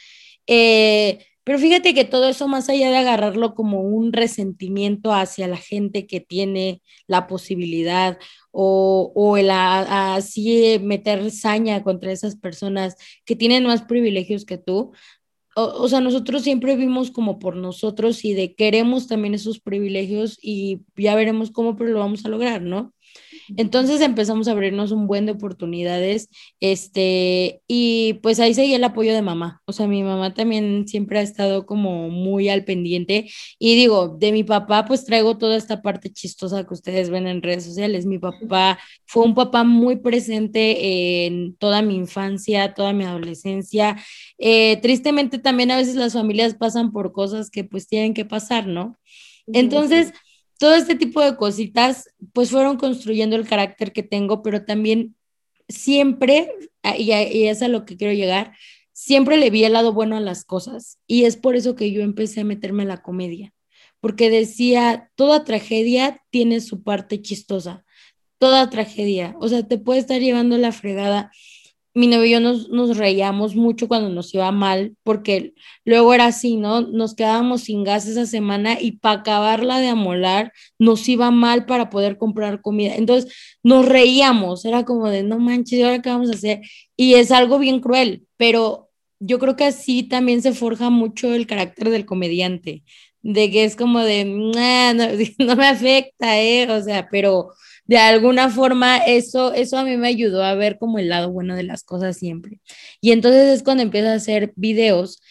Eh, 0.48 1.26
pero 1.44 1.60
fíjate 1.60 1.94
que 1.94 2.06
todo 2.06 2.28
eso, 2.30 2.48
más 2.48 2.70
allá 2.70 2.92
de 2.92 2.98
agarrarlo 2.98 3.56
como 3.56 3.82
un 3.82 4.14
resentimiento 4.14 5.14
hacia 5.14 5.48
la 5.48 5.58
gente 5.58 6.06
que 6.08 6.20
tiene 6.20 6.82
la 7.08 7.28
posibilidad 7.28 8.20
o, 8.52 9.12
o 9.16 9.38
el 9.38 9.50
así 9.52 10.80
meter 10.82 11.32
saña 11.32 11.84
contra 11.84 12.12
esas 12.12 12.36
personas 12.36 12.96
que 13.26 13.36
tienen 13.36 13.66
más 13.66 13.84
privilegios 13.84 14.46
que 14.46 14.58
tú, 14.58 14.94
o, 15.56 15.88
sea, 15.88 16.00
nosotros 16.02 16.44
siempre 16.44 16.76
vimos 16.76 17.12
como 17.12 17.40
por 17.40 17.56
nosotros 17.56 18.24
y 18.24 18.34
de 18.34 18.56
queremos 18.56 19.08
también 19.08 19.34
esos 19.34 19.60
privilegios 19.60 20.38
y 20.42 20.82
ya 20.96 21.16
veremos 21.16 21.52
cómo, 21.52 21.76
pero 21.76 21.92
lo 21.92 22.00
vamos 22.00 22.26
a 22.26 22.30
lograr, 22.30 22.62
¿no? 22.62 22.94
Entonces 23.58 24.02
empezamos 24.02 24.48
a 24.48 24.52
abrirnos 24.52 24.92
un 24.92 25.08
buen 25.08 25.26
de 25.26 25.34
oportunidades, 25.34 26.30
este, 26.60 27.62
y 27.68 28.16
pues 28.22 28.40
ahí 28.40 28.54
seguía 28.54 28.76
el 28.76 28.84
apoyo 28.84 29.14
de 29.14 29.22
mamá. 29.22 29.62
O 29.66 29.74
sea, 29.74 29.88
mi 29.88 30.04
mamá 30.04 30.34
también 30.34 30.88
siempre 30.88 31.20
ha 31.20 31.22
estado 31.22 31.66
como 31.66 32.10
muy 32.10 32.50
al 32.50 32.64
pendiente. 32.64 33.30
Y 33.60 33.76
digo, 33.76 34.18
de 34.20 34.32
mi 34.32 34.44
papá, 34.44 34.86
pues 34.86 35.06
traigo 35.06 35.38
toda 35.38 35.56
esta 35.56 35.82
parte 35.82 36.12
chistosa 36.12 36.66
que 36.66 36.74
ustedes 36.74 37.10
ven 37.10 37.28
en 37.28 37.42
redes 37.42 37.66
sociales. 37.66 38.06
Mi 38.06 38.20
papá 38.20 38.80
fue 39.06 39.24
un 39.24 39.36
papá 39.36 39.64
muy 39.64 39.98
presente 39.98 41.26
en 41.26 41.56
toda 41.58 41.82
mi 41.82 41.96
infancia, 41.96 42.74
toda 42.74 42.94
mi 42.94 43.04
adolescencia. 43.06 43.98
Eh, 44.38 44.78
tristemente 44.82 45.40
también 45.40 45.72
a 45.72 45.78
veces 45.78 45.96
las 45.96 46.14
familias 46.14 46.56
pasan 46.56 46.92
por 46.92 47.12
cosas 47.12 47.50
que 47.50 47.64
pues 47.64 47.88
tienen 47.88 48.14
que 48.14 48.26
pasar, 48.26 48.68
¿no? 48.68 48.98
Entonces 49.48 50.14
todo 50.62 50.76
este 50.76 50.94
tipo 50.94 51.22
de 51.22 51.38
cositas 51.38 52.14
pues 52.34 52.52
fueron 52.52 52.78
construyendo 52.78 53.36
el 53.36 53.48
carácter 53.48 53.92
que 53.92 54.04
tengo, 54.04 54.44
pero 54.44 54.64
también 54.64 55.16
siempre, 55.68 56.54
ah, 56.84 56.96
y, 56.96 57.12
es 57.48 57.64
a 57.64 57.68
lo 57.68 57.84
que 57.84 57.98
quiero 57.98 58.14
llegar, 58.14 58.56
siempre 58.92 59.38
le 59.38 59.50
vi 59.50 59.64
el 59.64 59.74
lado 59.74 59.92
bueno 59.92 60.18
a 60.18 60.20
las 60.20 60.46
cosas 60.46 61.00
y 61.08 61.26
es 61.26 61.36
por 61.36 61.56
eso 61.56 61.76
que 61.76 61.92
yo 61.92 62.04
empecé 62.04 62.42
a 62.42 62.44
meterme 62.44 62.84
a 62.84 62.86
la 62.86 63.02
comedia, 63.02 63.56
porque 64.02 64.30
decía, 64.30 65.10
toda 65.16 65.46
tragedia 65.46 66.22
tiene 66.30 66.62
su 66.62 66.84
parte 66.84 67.24
chistosa, 67.24 67.84
toda 68.38 68.70
tragedia, 68.70 69.36
o 69.40 69.48
sea, 69.48 69.68
te 69.68 69.80
puede 69.80 70.00
estar 70.00 70.22
llevando 70.22 70.60
la 70.60 70.72
fregada 70.72 71.32
mi 71.94 72.08
novio 72.08 72.26
y 72.26 72.30
yo 72.32 72.40
nos, 72.40 72.98
reíamos 72.98 73.56
mucho 73.56 73.88
cuando 73.88 74.10
nos 74.10 74.34
iba 74.34 74.52
mal, 74.52 74.96
porque 75.04 75.54
luego 75.84 76.14
era 76.14 76.28
así, 76.28 76.56
¿no? 76.56 76.82
Nos 76.82 77.16
quedábamos 77.16 77.64
sin 77.64 77.84
gas 77.84 78.08
esa 78.08 78.26
semana 78.26 78.78
y 78.80 78.94
para 78.94 79.22
acabarla 79.22 79.80
de 79.80 79.90
amolar 79.90 80.54
nos 80.80 81.08
iba 81.10 81.32
mal 81.32 81.66
para 81.66 81.90
poder 81.90 82.18
comprar 82.18 82.62
comida. 82.62 82.96
Entonces 82.96 83.34
nos 83.64 83.86
reíamos, 83.86 84.66
era 84.66 84.86
como 84.86 85.10
de, 85.10 85.24
no 85.24 85.40
manches, 85.40 85.80
¿y 85.80 85.82
ahora 85.84 86.02
qué 86.02 86.10
vamos 86.10 86.30
a 86.30 86.36
hacer? 86.36 86.62
Y 86.96 87.16
es 87.16 87.32
algo 87.32 87.60
bien 87.60 87.82
cruel, 87.82 88.26
pero 88.38 88.90
yo 89.20 89.40
creo 89.40 89.56
que 89.56 89.66
así 89.66 90.04
también 90.04 90.42
se 90.42 90.54
forja 90.54 90.90
mucho 90.90 91.34
el 91.34 91.48
carácter 91.48 91.90
del 91.90 92.06
comediante, 92.06 92.84
de 93.22 93.52
que 93.52 93.66
es 93.66 93.76
como 93.76 94.00
de, 94.00 94.26
no, 94.26 94.54
no 95.46 95.56
me 95.56 95.68
afecta, 95.68 96.40
¿eh? 96.42 96.70
O 96.72 96.82
sea, 96.84 97.08
pero 97.12 97.52
de 97.86 97.98
alguna 97.98 98.50
forma 98.50 98.98
eso, 98.98 99.54
eso 99.54 99.78
a 99.78 99.84
mí 99.84 99.98
me 99.98 100.08
ayudó 100.08 100.44
a 100.44 100.56
ver 100.56 100.78
como 100.78 101.00
el 101.00 101.10
lado 101.10 101.32
bueno 101.32 101.56
de 101.56 101.64
las 101.64 101.84
cosas 101.84 102.18
siempre. 102.18 102.60
Y 103.02 103.12
entonces 103.12 103.54
es 103.54 103.64
cuando 103.64 103.84
empiezo 103.84 104.10
a 104.10 104.14
hacer 104.14 104.54
videos 104.56 105.22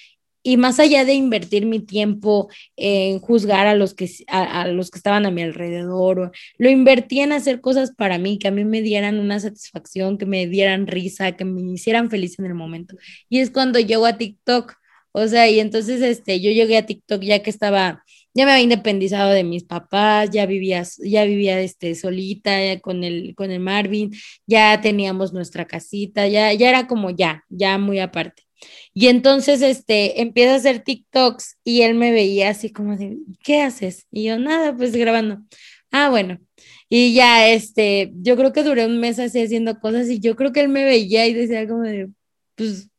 y 0.42 0.56
más 0.56 0.80
allá 0.80 1.04
de 1.04 1.14
invertir 1.14 1.66
mi 1.66 1.80
tiempo 1.80 2.48
en 2.76 3.18
juzgar 3.18 3.66
a 3.66 3.74
los 3.74 3.94
que, 3.94 4.08
a, 4.28 4.66
los 4.68 4.90
que 4.90 4.98
estaban 4.98 5.26
a 5.26 5.30
mi 5.30 5.42
alrededor, 5.42 6.32
lo 6.58 6.70
invertí 6.70 7.20
en 7.20 7.32
hacer 7.32 7.60
cosas 7.60 7.92
para 7.94 8.18
mí, 8.18 8.38
que 8.38 8.48
a 8.48 8.50
mí 8.50 8.64
me 8.64 8.80
dieran 8.80 9.18
una 9.18 9.38
satisfacción, 9.38 10.16
que 10.18 10.26
me 10.26 10.46
dieran 10.46 10.86
risa, 10.86 11.32
que 11.32 11.44
me 11.44 11.60
hicieran 11.72 12.10
feliz 12.10 12.38
en 12.38 12.46
el 12.46 12.54
momento. 12.54 12.96
Y 13.28 13.40
es 13.40 13.50
cuando 13.50 13.78
llego 13.80 14.06
a 14.06 14.16
TikTok, 14.16 14.74
o 15.12 15.26
sea, 15.28 15.48
y 15.48 15.60
entonces 15.60 16.00
este, 16.02 16.40
yo 16.40 16.50
llegué 16.50 16.78
a 16.78 16.86
TikTok 16.86 17.22
ya 17.22 17.42
que 17.42 17.50
estaba 17.50 18.04
ya 18.34 18.44
me 18.44 18.52
había 18.52 18.64
independizado 18.64 19.30
de 19.30 19.44
mis 19.44 19.64
papás, 19.64 20.30
ya 20.30 20.46
vivía, 20.46 20.84
ya 20.98 21.24
vivía 21.24 21.60
este, 21.60 21.94
solita 21.94 22.80
con 22.80 23.04
el, 23.04 23.34
con 23.34 23.50
el 23.50 23.60
Marvin, 23.60 24.12
ya 24.46 24.80
teníamos 24.80 25.32
nuestra 25.32 25.66
casita, 25.66 26.28
ya, 26.28 26.52
ya 26.52 26.68
era 26.68 26.86
como 26.86 27.10
ya, 27.10 27.44
ya 27.48 27.78
muy 27.78 27.98
aparte. 27.98 28.44
Y 28.94 29.08
entonces 29.08 29.62
este, 29.62 30.20
empieza 30.20 30.52
a 30.54 30.56
hacer 30.56 30.80
TikToks 30.80 31.58
y 31.64 31.82
él 31.82 31.94
me 31.94 32.12
veía 32.12 32.50
así 32.50 32.70
como 32.72 32.96
de, 32.96 33.18
¿qué 33.42 33.62
haces? 33.62 34.06
Y 34.10 34.24
yo, 34.24 34.38
nada, 34.38 34.76
pues 34.76 34.94
grabando. 34.94 35.40
Ah, 35.90 36.10
bueno. 36.10 36.38
Y 36.88 37.14
ya, 37.14 37.48
este, 37.48 38.12
yo 38.16 38.36
creo 38.36 38.52
que 38.52 38.62
duré 38.62 38.86
un 38.86 39.00
mes 39.00 39.18
así 39.18 39.42
haciendo 39.42 39.80
cosas 39.80 40.08
y 40.08 40.20
yo 40.20 40.36
creo 40.36 40.52
que 40.52 40.60
él 40.60 40.68
me 40.68 40.84
veía 40.84 41.26
y 41.26 41.34
decía 41.34 41.66
como 41.68 41.82
de, 41.82 42.10
pues, 42.56 42.90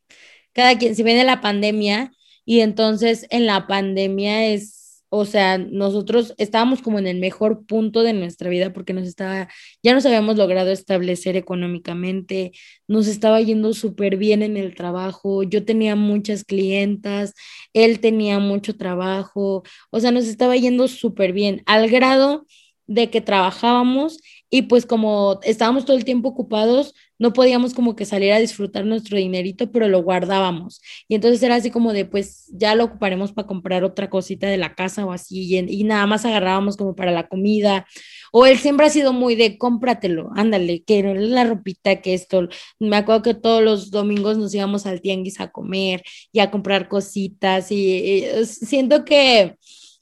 cada 0.54 0.78
quien, 0.78 0.96
si 0.96 1.04
viene 1.04 1.24
la 1.24 1.42
pandemia 1.42 2.12
y 2.46 2.62
entonces 2.62 3.28
en 3.30 3.46
la 3.46 3.68
pandemia 3.68 4.48
es 4.48 4.81
o 5.14 5.26
sea, 5.26 5.58
nosotros 5.58 6.34
estábamos 6.38 6.82
como 6.82 6.98
en 6.98 7.06
el 7.06 7.20
mejor 7.20 7.66
punto 7.66 8.02
de 8.02 8.14
nuestra 8.14 8.50
vida 8.50 8.72
porque 8.72 8.94
nos 8.94 9.06
estaba, 9.06 9.50
ya 9.84 9.94
nos 9.94 10.06
habíamos 10.06 10.38
logrado 10.38 10.72
establecer 10.72 11.36
económicamente, 11.36 12.54
nos 12.88 13.08
estaba 13.08 13.42
yendo 13.42 13.74
súper 13.74 14.16
bien 14.16 14.42
en 14.42 14.56
el 14.56 14.74
trabajo, 14.74 15.44
yo 15.44 15.66
tenía 15.66 15.98
muchas 15.98 16.46
clientas, 16.46 17.34
él 17.74 18.00
tenía 18.00 18.40
mucho 18.40 18.78
trabajo, 18.78 19.64
o 19.90 20.00
sea, 20.00 20.12
nos 20.12 20.28
estaba 20.28 20.56
yendo 20.56 20.88
súper 20.88 21.34
bien, 21.34 21.62
al 21.66 21.90
grado 21.90 22.46
de 22.88 23.10
que 23.10 23.20
trabajábamos 23.20 24.18
y 24.54 24.64
pues 24.64 24.86
como 24.86 25.40
estábamos 25.44 25.86
todo 25.86 25.96
el 25.96 26.04
tiempo 26.04 26.28
ocupados, 26.30 26.94
no 27.18 27.32
podíamos 27.32 27.74
como 27.74 27.96
que 27.96 28.04
salir 28.04 28.34
a 28.34 28.40
disfrutar 28.40 28.86
nuestro 28.86 29.18
dinerito, 29.18 29.72
pero 29.72 29.88
lo 29.88 30.04
guardábamos. 30.04 30.82
Y 31.08 31.16
entonces 31.16 31.42
era 31.42 31.56
así 31.56 31.72
como 31.72 31.94
de, 31.94 32.04
pues 32.04 32.50
ya 32.52 32.76
lo 32.76 32.84
ocuparemos 32.84 33.32
para 33.32 33.48
comprar 33.48 33.86
otra 33.86 34.10
cosita 34.10 34.48
de 34.48 34.58
la 34.58 34.76
casa 34.76 35.06
o 35.06 35.14
así, 35.14 35.56
y, 35.56 35.84
nada 35.86 36.06
más 36.06 36.26
agarrábamos 36.26 36.76
como 36.76 36.96
para 36.96 37.14
la 37.14 37.30
comida. 37.30 37.88
O 38.34 38.46
él 38.46 38.58
siempre 38.58 38.88
ha 38.88 38.90
sido 38.90 39.14
muy 39.14 39.36
de, 39.36 39.58
cómpratelo, 39.58 40.32
ándale, 40.36 40.84
que 40.84 41.02
la 41.02 41.46
ropita, 41.46 42.02
que 42.02 42.14
esto. 42.14 42.50
Me 42.78 42.98
acuerdo 42.98 43.22
que 43.22 43.34
todos 43.36 43.64
los 43.64 43.90
domingos 43.90 44.38
nos 44.38 44.54
íbamos 44.54 44.86
al 44.86 45.00
tianguis 45.00 45.40
a 45.40 45.50
comer 45.52 46.04
y 46.34 46.40
a 46.40 46.52
comprar 46.52 46.90
cositas 46.90 47.72
y 47.72 48.26
siento 48.44 49.06
que 49.06 49.56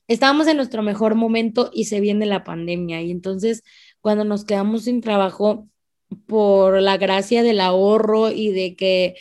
estábamos 0.10 0.48
en 0.48 0.58
nuestro 0.58 0.82
mejor 0.84 1.15
momento 1.15 1.70
y 1.72 1.86
se 1.86 2.01
viene 2.01 2.25
la 2.25 2.44
pandemia. 2.44 3.01
Y 3.01 3.12
entonces 3.12 3.63
cuando 4.01 4.24
nos 4.24 4.46
quedamos 4.46 4.84
sin 4.84 5.01
trabajo, 5.01 5.68
por 6.25 6.82
la 6.82 6.98
gracia 6.98 7.44
del 7.44 7.62
ahorro 7.62 8.32
y 8.32 8.51
de 8.51 8.75
que 8.75 9.15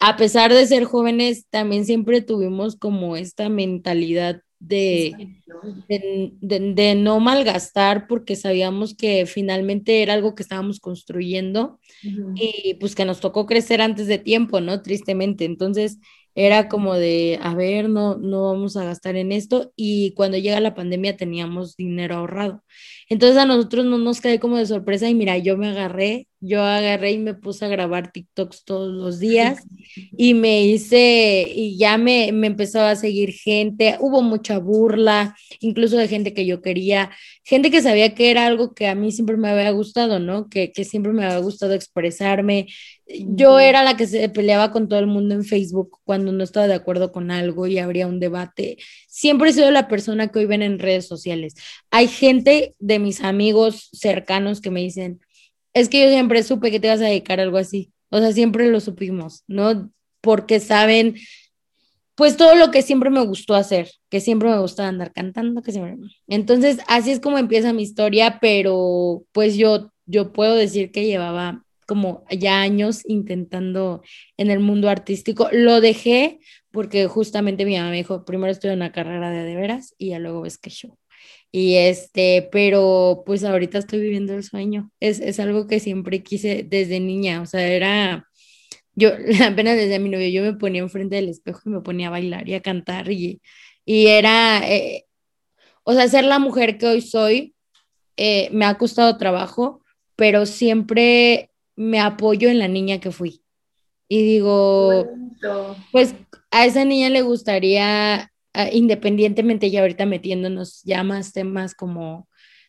a 0.00 0.16
pesar 0.16 0.52
de 0.52 0.66
ser 0.66 0.84
jóvenes, 0.84 1.46
también 1.48 1.84
siempre 1.84 2.20
tuvimos 2.20 2.76
como 2.76 3.16
esta 3.16 3.48
mentalidad 3.48 4.42
de, 4.58 5.42
de, 5.88 6.94
no 6.96 7.20
malgastar 7.20 8.06
porque 8.08 8.36
sabíamos 8.36 8.96
que 8.96 9.26
finalmente 9.26 10.02
era 10.02 10.14
algo 10.14 10.34
que 10.34 10.42
estábamos 10.42 10.80
construyendo 10.80 11.78
y 12.34 12.74
pues 12.80 12.94
que 12.94 13.04
nos 13.04 13.20
tocó 13.20 13.46
crecer 13.46 13.80
antes 13.80 14.06
de 14.06 14.18
tiempo, 14.18 14.60
¿no? 14.60 14.82
Tristemente. 14.82 15.44
Entonces 15.44 15.98
era 16.34 16.68
como 16.68 16.94
de, 16.94 17.38
a 17.40 17.54
ver, 17.54 17.88
no, 17.88 18.16
no 18.16 18.52
vamos 18.52 18.76
a 18.76 18.84
gastar 18.84 19.16
en 19.16 19.30
esto 19.30 19.72
y 19.76 20.12
cuando 20.14 20.36
llega 20.36 20.60
la 20.60 20.74
pandemia 20.74 21.16
teníamos 21.16 21.76
dinero 21.76 22.16
ahorrado. 22.16 22.64
Entonces 23.08 23.38
a 23.38 23.46
nosotros 23.46 23.84
no 23.84 23.98
nos 23.98 24.20
cae 24.20 24.40
como 24.40 24.56
de 24.56 24.66
sorpresa 24.66 25.08
y 25.08 25.14
mira, 25.14 25.38
yo 25.38 25.56
me 25.56 25.68
agarré, 25.68 26.26
yo 26.40 26.62
agarré 26.62 27.12
y 27.12 27.18
me 27.18 27.34
puse 27.34 27.64
a 27.64 27.68
grabar 27.68 28.12
TikToks 28.12 28.64
todos 28.64 28.92
los 28.92 29.18
días 29.18 29.62
y 30.16 30.34
me 30.34 30.64
hice, 30.64 31.46
y 31.48 31.78
ya 31.78 31.98
me, 31.98 32.32
me 32.32 32.48
empezó 32.48 32.80
a 32.82 32.96
seguir 32.96 33.32
gente, 33.32 33.96
hubo 34.00 34.22
mucha 34.22 34.58
burla, 34.58 35.36
incluso 35.60 35.96
de 35.96 36.08
gente 36.08 36.34
que 36.34 36.46
yo 36.46 36.62
quería, 36.62 37.10
gente 37.44 37.70
que 37.70 37.80
sabía 37.80 38.14
que 38.14 38.30
era 38.30 38.46
algo 38.46 38.74
que 38.74 38.88
a 38.88 38.94
mí 38.94 39.12
siempre 39.12 39.36
me 39.36 39.48
había 39.48 39.70
gustado, 39.70 40.18
¿no? 40.18 40.48
Que, 40.48 40.72
que 40.72 40.84
siempre 40.84 41.12
me 41.12 41.24
había 41.24 41.38
gustado 41.38 41.74
expresarme. 41.74 42.66
Yo 43.06 43.60
era 43.60 43.84
la 43.84 43.96
que 43.96 44.08
se 44.08 44.28
peleaba 44.28 44.72
con 44.72 44.88
todo 44.88 44.98
el 44.98 45.06
mundo 45.06 45.34
en 45.34 45.44
Facebook 45.44 46.00
cuando 46.04 46.32
no 46.32 46.42
estaba 46.42 46.66
de 46.66 46.74
acuerdo 46.74 47.12
con 47.12 47.30
algo 47.30 47.68
y 47.68 47.78
habría 47.78 48.08
un 48.08 48.18
debate. 48.18 48.78
Siempre 49.06 49.50
he 49.50 49.52
sido 49.52 49.70
la 49.70 49.86
persona 49.86 50.28
que 50.28 50.40
hoy 50.40 50.46
ven 50.46 50.62
en 50.62 50.80
redes 50.80 51.06
sociales. 51.06 51.54
Hay 51.90 52.08
gente 52.08 52.74
de 52.80 52.95
mis 52.98 53.22
amigos 53.22 53.88
cercanos 53.92 54.60
que 54.60 54.70
me 54.70 54.80
dicen, 54.80 55.20
es 55.74 55.88
que 55.88 56.02
yo 56.02 56.08
siempre 56.08 56.42
supe 56.42 56.70
que 56.70 56.80
te 56.80 56.88
vas 56.88 57.00
a 57.00 57.06
dedicar 57.06 57.38
a 57.38 57.42
algo 57.42 57.58
así. 57.58 57.92
O 58.10 58.18
sea, 58.18 58.32
siempre 58.32 58.70
lo 58.70 58.80
supimos, 58.80 59.44
¿no? 59.46 59.90
Porque 60.20 60.60
saben, 60.60 61.16
pues 62.14 62.36
todo 62.36 62.54
lo 62.54 62.70
que 62.70 62.82
siempre 62.82 63.10
me 63.10 63.24
gustó 63.24 63.54
hacer, 63.54 63.90
que 64.08 64.20
siempre 64.20 64.48
me 64.48 64.58
gustaba 64.58 64.88
andar 64.88 65.12
cantando, 65.12 65.62
que 65.62 65.72
siempre... 65.72 65.96
Entonces, 66.28 66.78
así 66.88 67.10
es 67.10 67.20
como 67.20 67.38
empieza 67.38 67.72
mi 67.72 67.82
historia, 67.82 68.38
pero 68.40 69.24
pues 69.32 69.56
yo, 69.56 69.92
yo 70.06 70.32
puedo 70.32 70.54
decir 70.54 70.90
que 70.92 71.04
llevaba 71.04 71.66
como 71.86 72.24
ya 72.30 72.60
años 72.60 73.02
intentando 73.06 74.02
en 74.36 74.50
el 74.50 74.60
mundo 74.60 74.88
artístico. 74.88 75.48
Lo 75.52 75.80
dejé 75.80 76.40
porque 76.70 77.06
justamente 77.06 77.64
mi 77.64 77.76
mamá 77.76 77.90
me 77.90 77.96
dijo, 77.96 78.24
primero 78.24 78.52
estuve 78.52 78.72
en 78.72 78.78
una 78.78 78.92
carrera 78.92 79.30
de 79.30 79.44
de 79.44 79.54
veras 79.54 79.94
y 79.96 80.08
ya 80.10 80.18
luego 80.18 80.42
ves 80.42 80.58
que 80.58 80.70
show. 80.70 80.98
Y 81.52 81.76
este, 81.76 82.48
pero 82.52 83.22
pues 83.24 83.44
ahorita 83.44 83.78
estoy 83.78 84.00
viviendo 84.00 84.34
el 84.34 84.44
sueño. 84.44 84.90
Es, 85.00 85.20
es 85.20 85.40
algo 85.40 85.66
que 85.66 85.80
siempre 85.80 86.22
quise 86.22 86.64
desde 86.68 87.00
niña. 87.00 87.40
O 87.40 87.46
sea, 87.46 87.66
era, 87.66 88.28
yo 88.94 89.10
apenas 89.44 89.76
desde 89.76 89.98
mi 89.98 90.10
novio, 90.10 90.28
yo 90.28 90.42
me 90.42 90.54
ponía 90.54 90.82
enfrente 90.82 91.16
del 91.16 91.28
espejo 91.28 91.60
y 91.66 91.70
me 91.70 91.80
ponía 91.80 92.08
a 92.08 92.10
bailar 92.10 92.48
y 92.48 92.54
a 92.54 92.62
cantar. 92.62 93.10
Y, 93.10 93.40
y 93.84 94.06
era, 94.08 94.62
eh, 94.68 95.06
o 95.84 95.92
sea, 95.94 96.08
ser 96.08 96.24
la 96.24 96.38
mujer 96.38 96.78
que 96.78 96.86
hoy 96.86 97.00
soy, 97.00 97.54
eh, 98.16 98.48
me 98.52 98.64
ha 98.64 98.76
costado 98.78 99.16
trabajo, 99.18 99.82
pero 100.16 100.46
siempre 100.46 101.50
me 101.76 102.00
apoyo 102.00 102.48
en 102.48 102.58
la 102.58 102.68
niña 102.68 103.00
que 103.00 103.12
fui. 103.12 103.42
Y 104.08 104.22
digo, 104.22 105.06
pues 105.92 106.14
a 106.50 106.64
esa 106.64 106.84
niña 106.84 107.10
le 107.10 107.22
gustaría 107.22 108.32
Ah, 108.58 108.70
independientemente 108.72 109.70
ya 109.70 109.82
ahorita 109.82 110.06
metiéndonos 110.06 110.80
ya 110.82 111.02
más 111.02 111.34
temas 111.34 111.74
como 111.74 112.26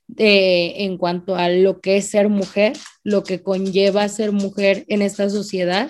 de, 0.07 0.83
en 0.83 0.97
cuanto 0.97 1.37
a 1.37 1.47
lo 1.47 1.79
que 1.79 1.95
es 1.95 2.09
ser 2.09 2.27
mujer, 2.27 2.73
lo 3.03 3.23
que 3.23 3.41
conlleva 3.41 4.09
ser 4.09 4.33
mujer 4.33 4.83
en 4.89 5.01
esta 5.01 5.29
sociedad, 5.29 5.89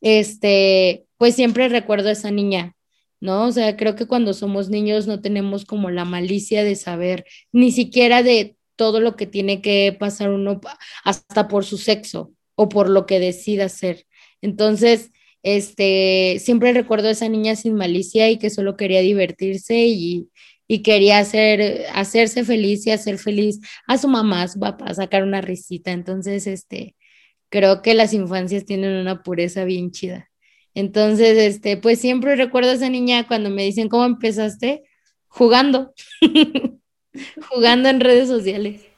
este, 0.00 1.04
pues 1.18 1.34
siempre 1.34 1.68
recuerdo 1.68 2.08
a 2.08 2.12
esa 2.12 2.30
niña, 2.30 2.74
¿no? 3.20 3.44
O 3.48 3.52
sea, 3.52 3.76
creo 3.76 3.94
que 3.94 4.06
cuando 4.06 4.32
somos 4.32 4.70
niños 4.70 5.06
no 5.06 5.20
tenemos 5.20 5.66
como 5.66 5.90
la 5.90 6.06
malicia 6.06 6.64
de 6.64 6.74
saber 6.74 7.26
ni 7.52 7.72
siquiera 7.72 8.22
de 8.22 8.56
todo 8.74 9.00
lo 9.00 9.16
que 9.16 9.26
tiene 9.26 9.60
que 9.60 9.94
pasar 10.00 10.30
uno 10.30 10.62
hasta 11.04 11.46
por 11.46 11.66
su 11.66 11.76
sexo 11.76 12.32
o 12.54 12.70
por 12.70 12.88
lo 12.88 13.04
que 13.04 13.20
decida 13.20 13.68
ser. 13.68 14.06
Entonces, 14.40 15.10
este, 15.42 16.38
siempre 16.40 16.72
recuerdo 16.72 17.08
a 17.08 17.12
esa 17.12 17.28
niña 17.28 17.56
sin 17.56 17.74
malicia 17.74 18.30
y 18.30 18.38
que 18.38 18.50
solo 18.50 18.76
quería 18.76 19.00
divertirse 19.00 19.78
y, 19.86 20.28
quería 20.84 21.18
hacer, 21.18 21.86
hacerse 21.94 22.44
feliz 22.44 22.86
y 22.86 22.92
hacer 22.92 23.18
feliz 23.18 23.58
a 23.88 23.98
su 23.98 24.06
mamá, 24.06 24.42
a 24.42 24.48
su 24.48 24.60
papá, 24.60 24.94
sacar 24.94 25.24
una 25.24 25.40
risita. 25.40 25.90
Entonces, 25.90 26.46
este, 26.46 26.94
creo 27.48 27.82
que 27.82 27.94
las 27.94 28.12
infancias 28.14 28.64
tienen 28.64 28.92
una 28.92 29.22
pureza 29.22 29.64
bien 29.64 29.90
chida. 29.90 30.30
Entonces, 30.74 31.36
este, 31.38 31.76
pues 31.76 32.00
siempre 32.00 32.36
recuerdo 32.36 32.70
a 32.70 32.74
esa 32.74 32.88
niña 32.88 33.26
cuando 33.26 33.50
me 33.50 33.64
dicen, 33.64 33.88
¿cómo 33.88 34.04
empezaste? 34.04 34.84
Jugando, 35.28 35.92
jugando 37.50 37.88
en 37.88 38.00
redes 38.00 38.28
sociales. 38.28 38.89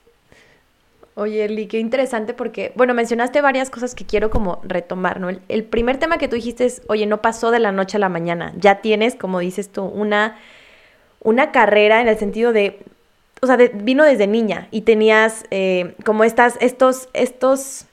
Oye, 1.15 1.45
Eli, 1.45 1.67
qué 1.67 1.79
interesante 1.79 2.33
porque, 2.33 2.73
bueno, 2.75 2.95
mencionaste 2.95 3.43
varias 3.43 3.69
cosas 3.69 3.95
que 3.95 4.07
quiero 4.07 4.31
como 4.31 4.61
retomar, 4.65 5.21
¿no? 5.21 5.29
El, 5.29 5.65
primer 5.65 5.99
tema 5.99 6.17
que 6.17 6.27
tú 6.27 6.37
dijiste 6.37 6.65
es, 6.65 6.81
oye, 6.89 7.05
no 7.05 7.21
pasó 7.21 7.51
de 7.51 7.59
la 7.59 7.71
noche 7.71 7.99
a 7.99 8.01
la 8.01 8.09
mañana, 8.09 8.55
ya 8.57 8.77
tienes, 8.81 9.15
como 9.15 9.39
dices 9.41 9.69
tú, 9.69 9.85
una, 9.85 10.39
una 11.21 11.53
carrera 11.53 12.01
en 12.01 12.09
el 12.09 12.19
sentido 12.19 12.55
de, 12.55 12.81
o 13.43 13.47
sea, 13.47 13.57
vino 13.57 14.05
desde 14.05 14.27
niña 14.27 14.69
y 14.71 14.83
tenías 14.83 15.45
eh, 15.51 15.95
como 16.05 16.25
estas, 16.25 16.57
estos, 16.61 17.11
estos 17.13 17.85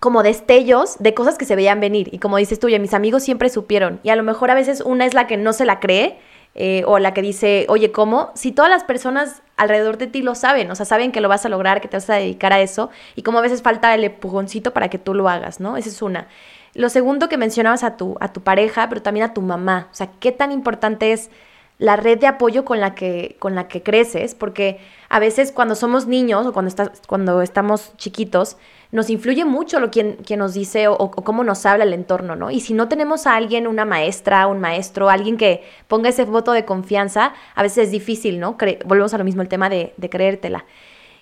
como 0.00 0.24
destellos 0.24 0.96
de 0.98 1.14
cosas 1.14 1.38
que 1.38 1.44
se 1.44 1.54
veían 1.54 1.78
venir. 1.78 2.08
Y 2.12 2.18
como 2.18 2.38
dices 2.38 2.58
tú, 2.58 2.66
oye, 2.66 2.78
mis 2.78 2.94
amigos 2.94 3.22
siempre 3.22 3.50
supieron. 3.50 4.00
Y 4.02 4.10
a 4.10 4.16
lo 4.16 4.22
mejor 4.22 4.50
a 4.50 4.54
veces 4.54 4.80
una 4.80 5.06
es 5.06 5.14
la 5.14 5.26
que 5.26 5.36
no 5.36 5.52
se 5.52 5.64
la 5.64 5.80
cree 5.80 6.18
eh, 6.54 6.82
o 6.86 6.98
la 6.98 7.14
que 7.14 7.22
dice, 7.22 7.66
oye, 7.68 7.92
¿cómo? 7.92 8.30
Si 8.34 8.52
todas 8.52 8.70
las 8.70 8.84
personas 8.84 9.42
alrededor 9.56 9.98
de 9.98 10.06
ti 10.06 10.22
lo 10.22 10.34
saben, 10.34 10.70
o 10.70 10.74
sea, 10.74 10.86
saben 10.86 11.12
que 11.12 11.20
lo 11.20 11.28
vas 11.28 11.44
a 11.46 11.48
lograr, 11.48 11.80
que 11.80 11.88
te 11.88 11.96
vas 11.96 12.10
a 12.10 12.14
dedicar 12.14 12.52
a 12.52 12.60
eso, 12.60 12.90
y 13.14 13.22
como 13.22 13.38
a 13.38 13.42
veces 13.42 13.62
falta 13.62 13.94
el 13.94 14.04
empujoncito 14.04 14.72
para 14.72 14.88
que 14.88 14.98
tú 14.98 15.14
lo 15.14 15.28
hagas, 15.28 15.60
¿no? 15.60 15.76
Esa 15.76 15.88
es 15.88 16.02
una. 16.02 16.28
Lo 16.74 16.88
segundo 16.88 17.28
que 17.28 17.38
mencionabas 17.38 17.84
a 17.84 17.96
tu, 17.96 18.16
a 18.20 18.32
tu 18.32 18.42
pareja, 18.42 18.88
pero 18.88 19.02
también 19.02 19.26
a 19.26 19.34
tu 19.34 19.42
mamá, 19.42 19.88
o 19.90 19.94
sea, 19.94 20.10
qué 20.20 20.32
tan 20.32 20.52
importante 20.52 21.12
es 21.12 21.30
la 21.78 21.96
red 21.96 22.18
de 22.18 22.26
apoyo 22.26 22.64
con 22.64 22.80
la 22.80 22.94
que, 22.94 23.36
con 23.38 23.54
la 23.54 23.68
que 23.68 23.82
creces, 23.82 24.34
porque 24.34 24.80
a 25.08 25.18
veces 25.18 25.52
cuando 25.52 25.74
somos 25.74 26.06
niños 26.06 26.46
o 26.46 26.52
cuando, 26.52 26.72
cuando 27.06 27.42
estamos 27.42 27.92
chiquitos, 27.96 28.56
nos 28.90 29.10
influye 29.10 29.44
mucho 29.44 29.80
lo 29.80 29.90
quien, 29.90 30.16
quien 30.16 30.38
nos 30.38 30.54
dice 30.54 30.88
o, 30.88 31.10
cómo 31.10 31.44
nos 31.44 31.66
habla 31.66 31.84
el 31.84 31.92
entorno, 31.92 32.36
¿no? 32.36 32.50
Y 32.50 32.60
si 32.60 32.74
no 32.74 32.88
tenemos 32.88 33.26
a 33.26 33.36
alguien, 33.36 33.66
una 33.66 33.84
maestra, 33.84 34.46
un 34.46 34.60
maestro, 34.60 35.10
alguien 35.10 35.36
que 35.36 35.62
ponga 35.88 36.08
ese 36.08 36.24
voto 36.24 36.52
de 36.52 36.64
confianza, 36.64 37.34
a 37.54 37.62
veces 37.62 37.86
es 37.86 37.90
difícil, 37.90 38.40
¿no? 38.40 38.56
volvemos 38.84 39.12
a 39.14 39.18
lo 39.18 39.24
mismo, 39.24 39.42
el 39.42 39.48
tema 39.48 39.68
de, 39.68 39.92
de 39.96 40.10
creértela. 40.10 40.64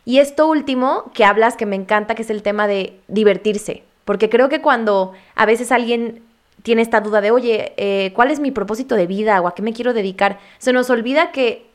Y 0.04 0.18
esto 0.18 0.46
último 0.46 1.10
que 1.14 1.24
hablas, 1.24 1.56
que 1.56 1.66
me 1.66 1.74
encanta, 1.74 2.14
que 2.14 2.22
es 2.22 2.30
el 2.30 2.42
tema 2.42 2.68
de 2.68 3.00
divertirse, 3.08 3.82
porque 4.04 4.30
creo 4.30 4.48
que 4.48 4.62
cuando 4.62 5.12
a 5.34 5.46
veces 5.46 5.72
alguien 5.72 6.22
tiene 6.62 6.82
esta 6.82 7.00
duda 7.00 7.20
de, 7.20 7.30
oye, 7.30 7.74
eh, 7.76 8.12
¿cuál 8.14 8.30
es 8.30 8.40
mi 8.40 8.50
propósito 8.50 8.94
de 8.94 9.06
vida 9.06 9.40
o 9.40 9.48
a 9.48 9.54
qué 9.54 9.62
me 9.62 9.72
quiero 9.72 9.92
dedicar? 9.92 10.38
Se 10.58 10.72
nos 10.72 10.90
olvida 10.90 11.32
que 11.32 11.66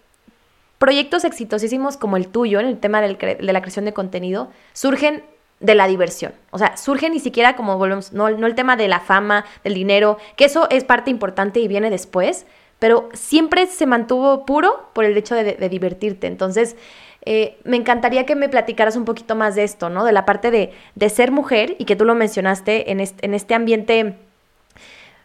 proyectos 0.82 1.26
exitosísimos 1.26 1.96
como 1.96 2.18
el 2.18 2.28
tuyo 2.28 2.60
en 2.60 2.66
el 2.66 2.80
tema 2.80 3.02
de 3.02 3.16
la 3.40 3.62
creación 3.62 3.86
de 3.86 3.94
contenido 3.94 4.50
surgen 4.74 5.24
de 5.60 5.76
la 5.76 5.88
diversión. 5.88 6.34
O 6.50 6.58
sea, 6.58 6.76
surgen 6.76 7.12
ni 7.12 7.20
siquiera 7.20 7.56
como 7.56 7.78
volvemos, 7.78 8.14
no, 8.14 8.32
no 8.32 8.48
el 8.48 8.56
tema 8.56 8.76
de 8.76 8.88
la 8.88 9.00
fama, 9.00 9.46
del 9.64 9.76
dinero, 9.76 10.18
que 10.38 10.46
eso 10.46 10.68
es 10.72 10.84
parte 10.84 11.12
importante 11.12 11.60
y 11.60 11.68
viene 11.68 11.92
después, 11.92 12.48
pero 12.80 13.10
siempre 13.14 13.68
se 13.68 13.86
mantuvo 13.86 14.44
puro 14.44 14.90
por 14.94 15.06
el 15.06 15.16
hecho 15.16 15.36
de, 15.36 15.70
divertirte. 15.70 16.26
Entonces, 16.26 16.76
eh, 17.26 17.60
me 17.64 17.78
encantaría 17.78 18.26
que 18.26 18.36
me 18.36 18.50
platicaras 18.50 18.96
un 18.96 19.06
poquito 19.06 19.36
más 19.36 19.54
de 19.54 19.64
esto, 19.64 19.92
¿no? 19.92 20.04
De 20.04 20.14
la 20.14 20.26
parte 20.26 20.50
de, 20.50 21.10
ser 21.10 21.30
mujer 21.30 21.76
y 21.78 21.86
que 21.86 21.96
tú 21.96 22.06
lo 22.06 22.16
mencionaste 22.16 22.92
en 22.92 23.02
en 23.02 23.34
este 23.36 23.54
ambiente 23.54 24.16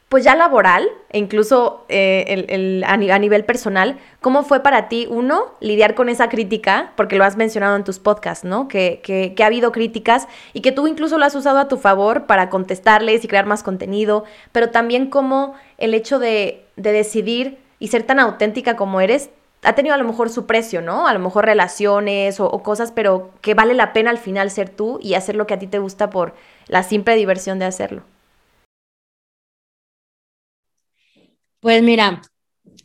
pues 0.09 0.23
ya 0.23 0.37
laboral 0.37 0.89
e 1.11 1.19
incluso 1.19 1.85
eh, 1.89 2.83
a, 2.87 2.97
nivel 2.97 3.45
personal, 3.45 3.99
¿cómo 4.21 4.45
fue 4.45 4.61
para 4.61 4.89
ti, 4.89 5.09
uno, 5.11 5.47
lidiar 5.61 5.97
con 5.97 6.09
esa 6.09 6.29
crítica? 6.29 6.93
Porque 6.97 7.17
lo 7.17 7.25
has 7.25 7.37
mencionado 7.37 7.75
en 7.75 7.83
tus 7.83 7.99
podcasts, 7.99 8.45
¿no? 8.45 8.69
Que, 8.69 9.01
que, 9.03 9.43
ha 9.43 9.47
habido 9.47 9.73
críticas 9.73 10.29
y 10.53 10.61
que 10.61 10.71
tú 10.71 10.87
incluso 10.87 11.19
lo 11.19 11.25
has 11.25 11.35
usado 11.35 11.59
a 11.59 11.67
tu 11.67 11.77
favor 11.77 12.27
para 12.27 12.51
contestarles 12.51 13.25
y 13.25 13.29
crear 13.29 13.47
más 13.47 13.65
contenido, 13.65 14.25
pero 14.53 14.71
también 14.71 15.11
cómo 15.11 15.55
el 15.77 15.93
hecho 15.93 16.21
de, 16.21 16.63
decidir 16.77 17.59
y 17.81 17.89
ser 17.89 18.05
tan 18.05 18.21
auténtica 18.21 18.77
como 18.77 19.01
eres 19.01 19.31
ha 19.63 19.75
tenido 19.75 19.95
a 19.95 19.99
lo 19.99 20.05
mejor 20.05 20.31
su 20.31 20.47
precio, 20.47 20.83
¿no? 20.83 21.09
A 21.09 21.15
lo 21.15 21.19
mejor 21.19 21.47
relaciones 21.47 22.39
o, 22.39 22.63
cosas, 22.63 22.93
pero 22.93 23.31
que 23.41 23.55
vale 23.55 23.75
la 23.75 23.93
pena 23.93 24.11
al 24.11 24.19
final 24.19 24.51
ser 24.51 24.69
tú 24.69 25.01
y 25.03 25.15
hacer 25.15 25.35
lo 25.35 25.49
que 25.49 25.55
a 25.55 25.59
ti 25.59 25.67
te 25.67 25.81
gusta 25.81 26.11
por 26.11 26.35
la 26.69 26.85
simple 26.85 27.17
diversión 27.17 27.59
de 27.59 27.65
hacerlo. 27.65 28.03
Pues 31.67 31.83
mira, 31.83 32.23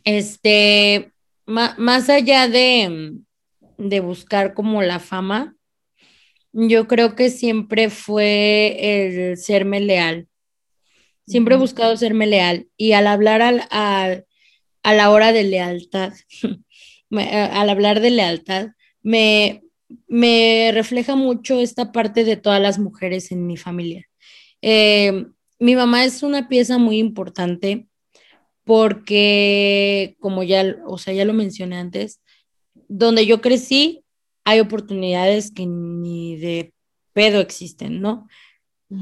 este, 0.02 1.12
más 1.46 2.08
allá 2.08 2.48
de, 2.48 3.12
de 3.78 4.00
buscar 4.00 4.54
como 4.54 4.82
la 4.82 4.98
fama, 4.98 5.54
yo 6.52 6.88
creo 6.88 7.14
que 7.14 7.30
siempre 7.30 7.90
fue 7.90 8.76
el 8.80 9.36
serme 9.36 9.78
leal. 9.78 10.26
Siempre 11.28 11.54
he 11.54 11.58
buscado 11.58 11.96
serme 11.96 12.26
leal. 12.26 12.66
Y 12.76 12.90
al 12.90 13.06
hablar 13.06 13.40
al, 13.40 13.68
a 13.70 14.92
la 14.92 15.10
hora 15.12 15.30
de 15.30 15.44
lealtad, 15.44 16.12
al 17.12 17.70
hablar 17.70 18.00
de 18.00 18.10
lealtad, 18.10 18.70
me, 19.00 19.62
me 20.08 20.72
refleja 20.74 21.14
mucho 21.14 21.60
esta 21.60 21.92
parte 21.92 22.24
de 22.24 22.36
todas 22.36 22.60
las 22.60 22.80
mujeres 22.80 23.30
en 23.30 23.46
mi 23.46 23.56
familia. 23.56 24.08
Eh, 24.60 25.26
mi 25.60 25.76
mamá 25.76 26.04
es 26.04 26.24
una 26.24 26.48
pieza 26.48 26.78
muy 26.78 26.98
importante 26.98 27.86
porque, 28.64 30.16
como 30.20 30.42
ya, 30.42 30.76
o 30.86 30.98
sea, 30.98 31.14
ya 31.14 31.24
lo 31.24 31.32
mencioné 31.32 31.76
antes, 31.76 32.20
donde 32.88 33.26
yo 33.26 33.40
crecí, 33.40 34.04
hay 34.44 34.60
oportunidades 34.60 35.50
que 35.50 35.66
ni 35.66 36.36
de 36.36 36.72
pedo 37.12 37.40
existen, 37.40 38.00
¿no? 38.00 38.28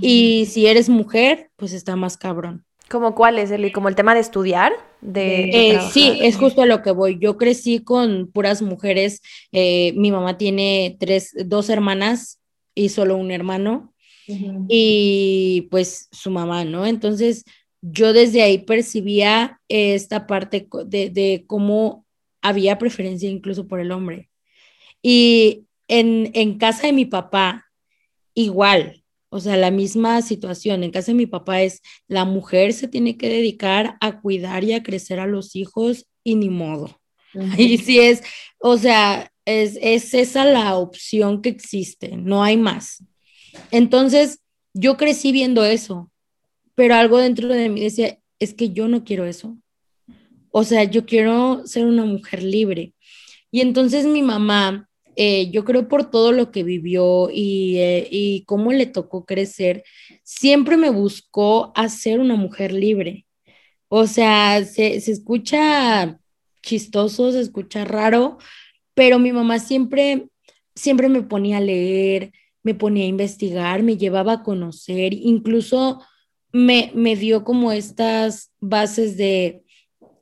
Y 0.01 0.47
si 0.47 0.67
eres 0.67 0.89
mujer, 0.89 1.51
pues 1.57 1.73
está 1.73 1.97
más 1.97 2.17
cabrón. 2.17 2.65
¿Como 2.89 3.15
cuál 3.15 3.39
es, 3.39 3.51
Eli? 3.51 3.73
¿Como 3.73 3.89
el 3.89 3.97
tema 3.97 4.15
de 4.15 4.21
estudiar? 4.21 4.73
De, 5.01 5.51
eh, 5.51 5.81
sí, 5.93 6.19
es 6.23 6.37
justo 6.37 6.63
a 6.63 6.67
lo 6.67 6.83
que 6.83 6.91
voy. 6.91 7.19
Yo 7.21 7.37
crecí 7.37 7.81
con 7.81 8.31
puras 8.31 8.63
mujeres. 8.63 9.21
Eh, 9.53 9.93
mi 9.97 10.11
mamá 10.11 10.39
tiene 10.39 10.97
tres, 11.01 11.33
dos 11.45 11.71
hermanas 11.71 12.41
y 12.75 12.91
solo 12.91 13.17
un 13.17 13.31
hermano. 13.31 13.95
Y 14.69 15.67
pues 15.73 16.09
su 16.13 16.31
mamá, 16.31 16.65
¿no? 16.65 16.87
Entonces, 16.87 17.45
yo 17.83 18.13
desde 18.13 18.43
ahí 18.43 18.59
percibía 18.59 19.61
esta 19.69 20.27
parte 20.27 20.69
de, 20.87 21.45
cómo 21.47 22.07
había 22.43 22.79
preferencia 22.79 23.29
incluso 23.29 23.67
por 23.67 23.81
el 23.81 23.93
hombre. 23.93 24.31
Y 25.03 25.67
en, 25.89 26.59
casa 26.59 26.87
de 26.87 26.93
mi 26.93 27.07
papá, 27.07 27.67
igual, 28.35 29.03
o 29.31 29.41
sea, 29.41 29.57
la 29.57 29.71
misma 29.71 30.21
situación. 30.23 30.85
En 30.85 30.91
casa 30.91 31.13
de 31.13 31.17
mi 31.17 31.27
papá 31.27 31.63
es 31.63 31.81
la 32.07 32.25
mujer 32.25 32.73
se 32.73 32.89
tiene 32.89 33.17
que 33.17 33.29
dedicar 33.29 33.97
a 34.01 34.21
cuidar 34.21 34.65
y 34.65 34.73
a 34.73 34.83
crecer 34.83 35.21
a 35.21 35.27
los 35.27 35.57
hijos 35.57 36.07
y 36.23 36.35
ni 36.35 36.51
modo. 36.51 37.01
Y 37.57 37.79
si 37.79 38.01
es, 38.01 38.23
o 38.59 38.77
sea, 38.77 39.33
es, 39.45 39.79
es, 39.81 40.15
esa 40.15 40.45
la 40.45 40.77
opción 40.77 41.43
que 41.43 41.49
existe, 41.49 42.17
no 42.17 42.43
hay 42.43 42.57
más. 42.57 43.05
Entonces, 43.71 44.41
yo 44.75 44.97
crecí 44.97 45.33
viendo 45.33 45.65
eso 45.65 46.11
pero 46.81 46.95
algo 46.95 47.19
dentro 47.19 47.49
de 47.49 47.69
mí 47.69 47.83
decía, 47.83 48.19
es 48.39 48.55
que 48.55 48.71
yo 48.71 48.89
no 48.89 49.05
quiero 49.05 49.27
eso. 49.27 49.55
O 50.51 50.65
sea, 50.65 50.85
yo 50.85 51.05
quiero 51.05 51.67
ser 51.67 51.85
una 51.85 52.07
mujer 52.07 52.43
libre. 52.43 52.95
Y 53.51 53.61
entonces 53.61 54.07
mi 54.07 54.23
mamá, 54.23 54.89
eh, 55.15 55.51
yo 55.51 55.67
creo 55.67 55.89
por 55.89 56.11
todo 56.11 56.33
lo 56.33 56.51
que 56.51 56.63
vivió 56.63 57.29
y, 57.31 57.77
eh, 57.77 58.09
y 58.11 58.45
cómo 58.47 58.73
le 58.73 58.87
tocó 58.87 59.27
crecer, 59.27 59.85
siempre 60.23 60.79
me 60.79 60.89
buscó 60.89 61.71
hacer 61.75 62.19
una 62.19 62.35
mujer 62.35 62.73
libre. 62.73 63.27
O 63.89 64.07
sea, 64.07 64.65
se, 64.65 65.03
se 65.03 65.13
escucha 65.13 66.19
chistoso, 66.63 67.31
se 67.31 67.41
escucha 67.43 67.85
raro, 67.85 68.39
pero 68.95 69.19
mi 69.19 69.33
mamá 69.33 69.59
siempre, 69.59 70.31
siempre 70.75 71.11
me 71.11 71.21
ponía 71.21 71.59
a 71.59 71.61
leer, 71.61 72.33
me 72.63 72.75
ponía 72.75 73.05
a 73.05 73.09
investigar, 73.09 73.83
me 73.83 73.99
llevaba 73.99 74.33
a 74.33 74.43
conocer, 74.43 75.13
incluso 75.13 76.01
me, 76.53 76.91
me 76.95 77.17
dio 77.17 77.45
como 77.45 77.73
estas 77.73 78.53
bases 78.61 79.17
de 79.17 79.63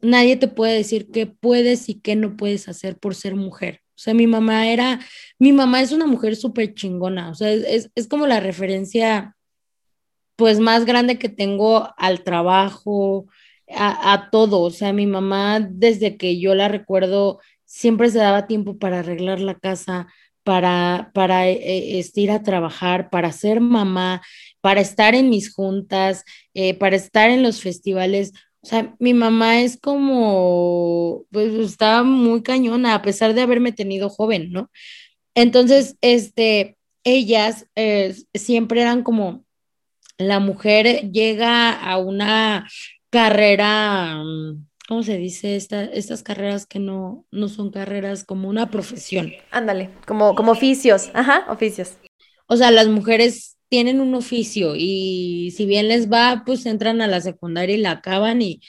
nadie 0.00 0.36
te 0.36 0.48
puede 0.48 0.74
decir 0.74 1.10
qué 1.10 1.26
puedes 1.26 1.88
y 1.88 2.00
qué 2.00 2.16
no 2.16 2.36
puedes 2.36 2.68
hacer 2.68 2.98
por 2.98 3.14
ser 3.14 3.34
mujer. 3.34 3.80
O 3.90 4.00
sea, 4.00 4.14
mi 4.14 4.26
mamá 4.26 4.68
era, 4.68 5.00
mi 5.38 5.52
mamá 5.52 5.80
es 5.80 5.90
una 5.92 6.06
mujer 6.06 6.36
súper 6.36 6.74
chingona, 6.74 7.30
o 7.30 7.34
sea, 7.34 7.50
es, 7.50 7.90
es, 7.94 8.06
como 8.06 8.28
la 8.28 8.38
referencia 8.38 9.34
pues 10.36 10.60
más 10.60 10.84
grande 10.84 11.18
que 11.18 11.28
tengo 11.28 11.88
al 11.96 12.22
trabajo, 12.22 13.26
a, 13.74 14.12
a, 14.12 14.30
todo. 14.30 14.60
O 14.60 14.70
sea, 14.70 14.92
mi 14.92 15.06
mamá 15.06 15.58
desde 15.60 16.16
que 16.16 16.38
yo 16.38 16.54
la 16.54 16.68
recuerdo 16.68 17.40
siempre 17.64 18.08
se 18.10 18.18
daba 18.18 18.46
tiempo 18.46 18.78
para 18.78 19.00
arreglar 19.00 19.40
la 19.40 19.58
casa, 19.58 20.06
para, 20.44 21.10
para 21.12 21.48
eh, 21.48 21.98
este, 21.98 22.22
ir 22.22 22.30
a 22.30 22.42
trabajar, 22.42 23.10
para 23.10 23.32
ser 23.32 23.60
mamá 23.60 24.22
para 24.60 24.80
estar 24.80 25.14
en 25.14 25.30
mis 25.30 25.52
juntas, 25.52 26.24
eh, 26.54 26.74
para 26.74 26.96
estar 26.96 27.30
en 27.30 27.42
los 27.42 27.60
festivales. 27.60 28.32
O 28.60 28.66
sea, 28.66 28.94
mi 28.98 29.14
mamá 29.14 29.60
es 29.60 29.78
como, 29.78 31.24
pues 31.30 31.54
estaba 31.54 32.02
muy 32.02 32.42
cañona, 32.42 32.94
a 32.94 33.02
pesar 33.02 33.34
de 33.34 33.42
haberme 33.42 33.72
tenido 33.72 34.08
joven, 34.08 34.50
¿no? 34.50 34.70
Entonces, 35.34 35.96
este, 36.00 36.76
ellas 37.04 37.66
eh, 37.76 38.16
siempre 38.34 38.82
eran 38.82 39.02
como, 39.02 39.44
la 40.18 40.40
mujer 40.40 41.12
llega 41.12 41.72
a 41.72 41.96
una 41.98 42.68
carrera, 43.10 44.20
¿cómo 44.88 45.02
se 45.04 45.16
dice? 45.16 45.56
estas 45.56 46.22
carreras 46.24 46.66
que 46.66 46.80
no, 46.80 47.24
no 47.30 47.48
son 47.48 47.70
carreras, 47.70 48.24
como 48.24 48.48
una 48.48 48.70
profesión. 48.70 49.32
Ándale, 49.52 49.90
como, 50.06 50.34
como 50.34 50.52
oficios, 50.52 51.10
ajá, 51.14 51.46
oficios. 51.48 51.94
O 52.48 52.56
sea, 52.56 52.72
las 52.72 52.88
mujeres 52.88 53.57
tienen 53.68 54.00
un 54.00 54.14
oficio 54.14 54.74
y 54.76 55.52
si 55.56 55.66
bien 55.66 55.88
les 55.88 56.10
va, 56.10 56.42
pues 56.46 56.66
entran 56.66 57.00
a 57.00 57.06
la 57.06 57.20
secundaria 57.20 57.76
y 57.76 57.80
la 57.80 57.92
acaban 57.92 58.42
y 58.42 58.60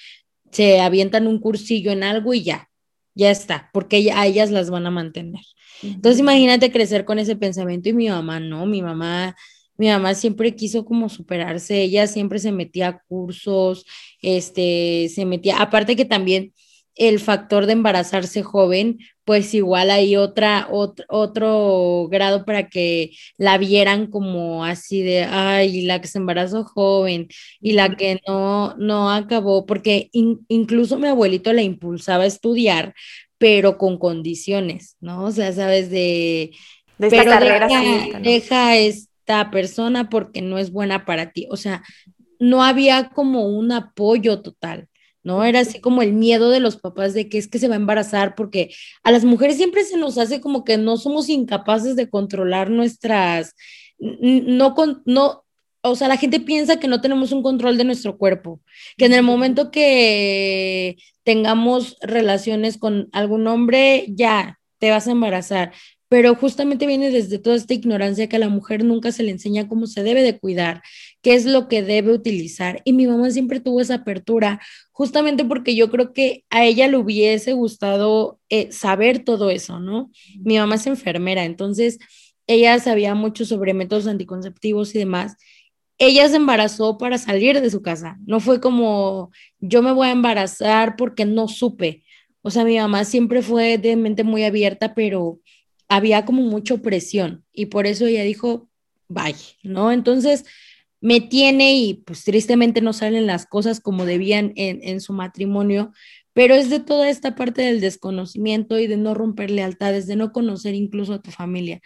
se 0.52 0.82
avientan 0.82 1.28
un 1.28 1.40
cursillo 1.40 1.92
en 1.92 2.04
algo 2.04 2.34
y 2.34 2.44
ya, 2.44 2.70
ya 3.16 3.32
está, 3.32 3.70
porque 3.74 4.12
a 4.14 4.26
ellas 4.28 4.52
las 4.52 4.70
van 4.70 4.86
a 4.86 4.92
mantener. 4.92 5.42
Entonces 5.82 6.20
imagínate 6.20 6.72
crecer 6.72 7.06
con 7.06 7.20
ese 7.20 7.36
pensamiento 7.36 7.90
y 7.90 7.94
mi 7.94 8.10
mamá 8.10 8.40
no, 8.40 8.66
mi 8.66 8.82
mamá, 8.82 9.36
mi 9.78 9.88
mamá 9.88 10.14
siempre 10.14 10.56
quiso 10.56 10.84
como 10.84 11.08
superarse, 11.08 11.82
ella 11.82 12.08
siempre 12.08 12.40
se 12.40 12.52
metía 12.52 12.88
a 12.90 13.00
cursos, 13.04 13.86
este, 14.22 15.10
se 15.14 15.26
metía, 15.26 15.62
aparte 15.62 15.96
que 15.96 16.06
también 16.06 16.54
el 17.00 17.22
factor 17.22 17.66
de 17.66 17.74
embarazarse 17.74 18.44
joven, 18.44 19.00
pues 19.24 19.54
igual 19.54 19.90
hay 19.90 20.18
otra, 20.18 20.68
otro, 20.70 22.08
grado 22.12 22.44
para 22.44 22.68
que 22.68 23.12
la 23.38 23.58
vieran 23.58 24.08
como 24.08 24.66
así 24.66 25.02
de, 25.02 25.24
ay, 25.24 25.84
la 25.84 26.02
que 26.02 26.10
se 26.10 26.18
embarazó 26.18 26.66
joven 26.66 27.30
y 27.62 27.72
la 27.72 27.96
que 27.96 28.20
no, 28.28 28.76
no 28.78 29.12
acabó, 29.12 29.66
porque 29.66 30.10
incluso 30.12 31.00
mi 31.00 31.08
abuelito 31.08 31.54
la 31.54 31.62
impulsaba 31.62 32.26
a 32.26 32.28
estudiar, 32.28 32.94
pero 33.38 33.78
con 33.78 33.98
condiciones, 33.98 34.98
¿no? 35.00 35.24
O 35.24 35.32
sea, 35.32 35.54
sabes, 35.54 35.90
de... 35.90 36.52
De 36.98 37.08
esta 37.08 37.24
carrera 37.24 37.70
deja, 37.70 38.20
deja 38.20 38.76
esta 38.76 39.52
persona 39.52 40.10
porque 40.10 40.42
no 40.42 40.58
es 40.58 40.70
buena 40.70 41.06
para 41.06 41.32
ti. 41.32 41.48
O 41.50 41.56
sea, 41.56 41.82
no 42.40 42.62
había 42.62 43.08
como 43.12 43.46
un 43.48 43.72
apoyo 43.72 44.42
total. 44.42 44.90
¿No? 45.24 45.44
Era 45.44 45.60
así 45.62 45.80
como 45.82 46.02
el 46.02 46.14
miedo 46.14 46.50
de 46.50 46.60
los 46.60 46.78
papás 46.78 47.14
de 47.14 47.30
que 47.30 47.38
es 47.38 47.48
que 47.48 47.60
se 47.60 47.68
va 47.68 47.76
a 47.76 47.78
embarazar, 47.78 48.36
porque 48.36 48.74
a 49.04 49.12
las 49.12 49.26
mujeres 49.26 49.58
siempre 49.58 49.84
se 49.84 49.98
nos 49.98 50.18
hace 50.18 50.42
como 50.42 50.64
que 50.64 50.78
no 50.78 50.98
somos 50.98 51.30
incapaces 51.30 51.96
de 51.96 52.10
controlar 52.10 52.70
nuestras, 52.70 53.56
no, 54.00 54.76
con, 54.76 55.02
no, 55.06 55.44
o 55.82 55.96
sea, 55.96 56.08
la 56.08 56.18
gente 56.18 56.40
piensa 56.40 56.80
que 56.80 56.88
no 56.88 57.02
tenemos 57.02 57.32
un 57.32 57.44
control 57.44 57.78
de 57.78 57.84
nuestro 57.86 58.18
cuerpo, 58.18 58.62
que 58.98 59.06
en 59.06 59.14
el 59.14 59.24
momento 59.24 59.72
que 59.72 60.98
tengamos 61.24 61.98
relaciones 62.02 62.78
con 62.78 63.10
algún 63.12 63.48
hombre, 63.48 64.06
ya 64.10 64.60
te 64.80 64.90
vas 64.92 65.08
a 65.08 65.12
embarazar. 65.12 65.74
pero 66.10 66.36
justamente 66.36 66.88
viene 66.88 67.12
desde 67.12 67.38
toda 67.38 67.56
esta 67.56 67.74
ignorancia 67.76 68.28
que 68.28 68.36
a 68.36 68.40
la 68.40 68.50
mujer 68.50 68.84
nunca 68.84 69.12
se 69.12 69.24
le 69.24 69.32
enseña 69.32 69.68
cómo 69.68 69.86
se 69.88 70.04
debe 70.04 70.24
de 70.24 70.40
cuidar, 70.40 70.82
qué 71.22 71.34
es 71.34 71.46
lo 71.46 71.68
que 71.68 71.84
debe 71.84 72.14
utilizar. 72.14 72.82
Y 72.86 72.94
mi 72.94 73.08
mamá 73.08 73.30
siempre 73.32 73.60
tuvo 73.60 73.82
esa 73.82 73.96
apertura, 73.96 74.60
justamente 74.92 75.44
porque 75.46 75.76
yo 75.76 75.90
creo 75.90 76.14
que 76.14 76.46
a 76.50 76.66
ella 76.66 76.88
le 76.88 76.98
hubiese 76.98 77.54
gustado 77.54 78.40
eh, 78.50 78.72
saber 78.72 79.24
todo 79.24 79.50
eso, 79.50 79.80
¿no? 79.80 80.12
Mi 80.40 80.58
mamá 80.58 80.76
es 80.76 80.88
enfermera, 80.88 81.46
entonces 81.46 82.00
ella 82.48 82.80
sabía 82.80 83.16
mucho 83.16 83.46
sobre 83.46 83.74
métodos 83.74 84.08
anticonceptivos 84.08 84.96
y 84.96 85.00
demás. 85.00 85.36
Ella 85.98 86.28
se 86.30 86.38
embarazó 86.38 86.98
para 86.98 87.18
salir 87.18 87.60
de 87.62 87.70
su 87.70 87.82
casa, 87.82 88.18
no 88.26 88.40
fue 88.40 88.62
como 88.62 89.32
yo 89.60 89.82
me 89.84 89.92
voy 89.92 90.08
a 90.08 90.12
embarazar 90.12 90.96
porque 90.96 91.26
no 91.26 91.48
supe. 91.48 92.04
O 92.42 92.52
sea, 92.52 92.64
mi 92.64 92.78
mamá 92.78 93.04
siempre 93.04 93.42
fue 93.42 93.78
de 93.78 93.98
mente 93.98 94.24
muy 94.24 94.44
abierta, 94.46 94.96
pero 94.96 95.40
había 95.90 96.24
como 96.26 96.42
mucha 96.44 96.78
presión 96.78 97.44
y 97.52 97.66
por 97.66 97.86
eso 97.86 98.06
ella 98.06 98.24
dijo, 98.24 98.70
bye, 99.10 99.36
¿no? 99.64 99.92
Entonces 99.92 100.46
me 101.02 101.22
tiene 101.22 101.76
y 101.76 101.94
pues 101.94 102.24
tristemente 102.24 102.82
no 102.82 102.94
salen 102.94 103.28
las 103.28 103.46
cosas 103.46 103.80
como 103.80 104.06
debían 104.06 104.54
en, 104.56 104.80
en 104.84 105.02
su 105.02 105.14
matrimonio, 105.14 105.92
pero 106.34 106.56
es 106.56 106.70
de 106.70 106.80
toda 106.80 107.10
esta 107.10 107.36
parte 107.36 107.62
del 107.62 107.82
desconocimiento 107.82 108.80
y 108.80 108.88
de 108.88 108.98
no 108.98 109.14
romper 109.14 109.52
lealtades, 109.52 110.08
de 110.08 110.16
no 110.16 110.32
conocer 110.32 110.76
incluso 110.76 111.14
a 111.14 111.22
tu 111.22 111.32
familia. 111.32 111.82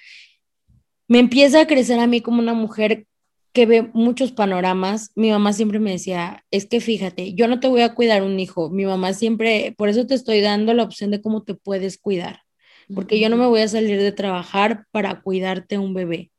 Me 1.08 1.20
empieza 1.20 1.62
a 1.62 1.68
crecer 1.68 2.00
a 2.00 2.08
mí 2.08 2.22
como 2.22 2.40
una 2.40 2.54
mujer 2.54 3.06
que 3.52 3.66
ve 3.66 3.90
muchos 3.94 4.32
panoramas. 4.32 5.12
Mi 5.16 5.30
mamá 5.30 5.54
siempre 5.54 5.80
me 5.80 5.92
decía, 5.92 6.44
es 6.50 6.66
que 6.66 6.82
fíjate, 6.82 7.34
yo 7.36 7.48
no 7.48 7.60
te 7.60 7.68
voy 7.68 7.82
a 7.82 7.94
cuidar 7.94 8.24
un 8.24 8.40
hijo. 8.40 8.72
Mi 8.72 8.86
mamá 8.86 9.14
siempre, 9.14 9.76
por 9.78 9.90
eso 9.90 10.08
te 10.08 10.16
estoy 10.16 10.42
dando 10.42 10.74
la 10.74 10.84
opción 10.84 11.12
de 11.12 11.22
cómo 11.22 11.44
te 11.44 11.54
puedes 11.54 11.98
cuidar 11.98 12.44
porque 12.94 13.20
yo 13.20 13.30
no 13.30 13.38
me 13.38 13.48
voy 13.48 13.62
a 13.62 13.68
salir 13.68 14.00
de 14.00 14.12
trabajar 14.12 14.86
para 14.92 15.22
cuidarte 15.22 15.78
un 15.78 15.94
bebé. 15.94 16.32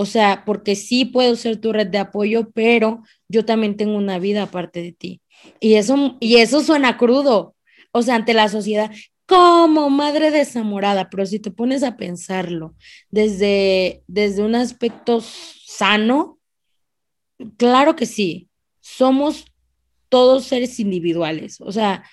O 0.00 0.06
sea, 0.06 0.44
porque 0.46 0.76
sí 0.76 1.04
puedo 1.04 1.34
ser 1.34 1.60
tu 1.60 1.72
red 1.72 1.88
de 1.88 1.98
apoyo, 1.98 2.50
pero 2.54 3.02
yo 3.26 3.44
también 3.44 3.76
tengo 3.76 3.96
una 3.96 4.20
vida 4.20 4.44
aparte 4.44 4.80
de 4.80 4.92
ti. 4.92 5.20
Y 5.58 5.74
eso, 5.74 6.16
y 6.20 6.36
eso 6.36 6.62
suena 6.62 6.96
crudo, 6.96 7.56
o 7.90 8.02
sea, 8.02 8.14
ante 8.14 8.32
la 8.32 8.48
sociedad, 8.48 8.92
como 9.26 9.90
madre 9.90 10.30
desamorada, 10.30 11.10
pero 11.10 11.26
si 11.26 11.40
te 11.40 11.50
pones 11.50 11.82
a 11.82 11.96
pensarlo 11.96 12.76
desde, 13.10 14.04
desde 14.06 14.42
un 14.42 14.54
aspecto 14.54 15.20
sano, 15.20 16.38
claro 17.56 17.96
que 17.96 18.06
sí, 18.06 18.48
somos 18.80 19.46
todos 20.08 20.44
seres 20.44 20.78
individuales, 20.78 21.60
o 21.60 21.72
sea, 21.72 22.04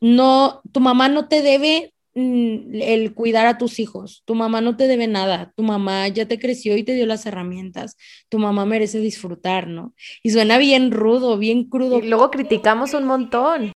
no, 0.00 0.60
tu 0.70 0.78
mamá 0.78 1.08
no 1.08 1.26
te 1.26 1.42
debe 1.42 1.92
el 2.16 3.12
cuidar 3.14 3.46
a 3.46 3.58
tus 3.58 3.78
hijos. 3.78 4.22
Tu 4.24 4.34
mamá 4.34 4.60
no 4.60 4.76
te 4.76 4.88
debe 4.88 5.06
nada, 5.06 5.52
tu 5.54 5.62
mamá 5.62 6.08
ya 6.08 6.26
te 6.26 6.38
creció 6.38 6.76
y 6.76 6.82
te 6.82 6.94
dio 6.94 7.04
las 7.04 7.26
herramientas, 7.26 7.96
tu 8.28 8.38
mamá 8.38 8.64
merece 8.64 9.00
disfrutar, 9.00 9.68
¿no? 9.68 9.94
Y 10.22 10.30
suena 10.30 10.56
bien 10.56 10.90
rudo, 10.90 11.36
bien 11.36 11.64
crudo. 11.64 11.98
Y 11.98 12.08
luego 12.08 12.30
criticamos 12.30 12.94
un 12.94 13.04
montón. 13.04 13.72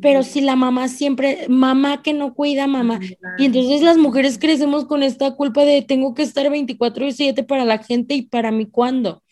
Pero 0.00 0.22
si 0.22 0.42
la 0.42 0.54
mamá 0.54 0.88
siempre, 0.88 1.46
mamá 1.48 2.02
que 2.02 2.12
no 2.12 2.34
cuida, 2.34 2.66
mamá. 2.66 3.00
Y 3.38 3.46
entonces 3.46 3.82
las 3.82 3.96
mujeres 3.96 4.38
crecemos 4.38 4.84
con 4.84 5.02
esta 5.02 5.34
culpa 5.34 5.64
de 5.64 5.82
tengo 5.82 6.14
que 6.14 6.22
estar 6.22 6.48
24 6.50 7.06
y 7.06 7.12
7 7.12 7.42
para 7.42 7.64
la 7.64 7.78
gente 7.78 8.14
y 8.14 8.22
para 8.22 8.50
mí 8.50 8.66
cuándo. 8.66 9.22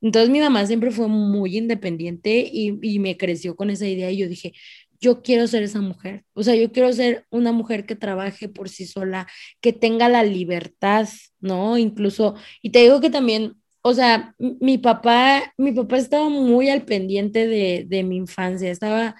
Entonces 0.00 0.28
mi 0.28 0.40
mamá 0.40 0.66
siempre 0.66 0.90
fue 0.90 1.08
muy 1.08 1.56
independiente 1.56 2.48
y, 2.52 2.78
y 2.82 2.98
me 2.98 3.16
creció 3.16 3.56
con 3.56 3.70
esa 3.70 3.86
idea 3.86 4.10
y 4.10 4.18
yo 4.18 4.28
dije, 4.28 4.52
yo 5.00 5.22
quiero 5.22 5.46
ser 5.46 5.62
esa 5.62 5.80
mujer. 5.80 6.24
O 6.34 6.42
sea, 6.42 6.54
yo 6.54 6.72
quiero 6.72 6.92
ser 6.92 7.26
una 7.30 7.52
mujer 7.52 7.86
que 7.86 7.96
trabaje 7.96 8.48
por 8.48 8.68
sí 8.68 8.86
sola, 8.86 9.26
que 9.60 9.72
tenga 9.72 10.08
la 10.08 10.22
libertad, 10.24 11.08
¿no? 11.40 11.78
Incluso, 11.78 12.34
y 12.62 12.70
te 12.70 12.80
digo 12.80 13.00
que 13.00 13.10
también, 13.10 13.54
o 13.82 13.94
sea, 13.94 14.34
mi 14.38 14.78
papá, 14.78 15.52
mi 15.58 15.72
papá 15.72 15.98
estaba 15.98 16.28
muy 16.28 16.70
al 16.70 16.84
pendiente 16.84 17.46
de, 17.46 17.84
de 17.86 18.02
mi 18.02 18.16
infancia, 18.16 18.70
estaba 18.70 19.16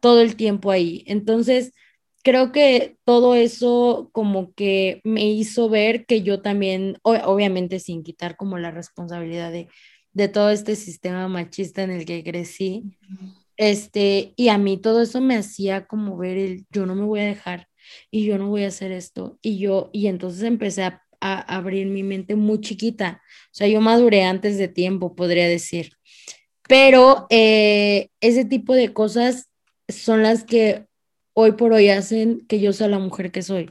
todo 0.00 0.20
el 0.20 0.36
tiempo 0.36 0.70
ahí. 0.70 1.04
Entonces, 1.06 1.72
creo 2.22 2.52
que 2.52 2.96
todo 3.04 3.34
eso 3.34 4.08
como 4.12 4.52
que 4.54 5.00
me 5.04 5.26
hizo 5.26 5.68
ver 5.68 6.06
que 6.06 6.22
yo 6.22 6.40
también, 6.42 6.98
obviamente 7.02 7.78
sin 7.80 8.02
quitar 8.02 8.36
como 8.36 8.58
la 8.58 8.70
responsabilidad 8.70 9.52
de, 9.52 9.68
de 10.12 10.28
todo 10.28 10.50
este 10.50 10.74
sistema 10.74 11.28
machista 11.28 11.82
en 11.82 11.90
el 11.90 12.06
que 12.06 12.24
crecí, 12.24 12.96
este, 13.56 14.32
y 14.36 14.48
a 14.48 14.58
mí 14.58 14.78
todo 14.78 15.02
eso 15.02 15.20
me 15.20 15.36
hacía 15.36 15.86
como 15.86 16.16
ver 16.16 16.36
el, 16.36 16.66
yo 16.70 16.86
no 16.86 16.94
me 16.94 17.04
voy 17.04 17.20
a 17.20 17.24
dejar 17.24 17.68
y 18.10 18.24
yo 18.24 18.38
no 18.38 18.48
voy 18.48 18.64
a 18.64 18.68
hacer 18.68 18.92
esto. 18.92 19.38
Y 19.42 19.58
yo, 19.58 19.90
y 19.92 20.06
entonces 20.08 20.42
empecé 20.42 20.84
a, 20.84 21.00
abrir 21.20 21.86
mi 21.86 22.02
mente 22.02 22.34
muy 22.36 22.60
chiquita. 22.60 23.22
O 23.46 23.54
sea, 23.54 23.66
yo 23.66 23.80
maduré 23.80 24.24
antes 24.24 24.58
de 24.58 24.68
tiempo, 24.68 25.14
podría 25.14 25.48
decir. 25.48 25.92
Pero 26.68 27.26
eh, 27.30 28.10
ese 28.20 28.44
tipo 28.44 28.74
de 28.74 28.92
cosas 28.92 29.48
son 29.88 30.22
las 30.22 30.44
que 30.44 30.86
hoy 31.34 31.52
por 31.52 31.72
hoy 31.72 31.88
hacen 31.88 32.46
que 32.46 32.60
yo 32.60 32.72
sea 32.72 32.88
la 32.88 32.98
mujer 32.98 33.32
que 33.32 33.42
soy, 33.42 33.70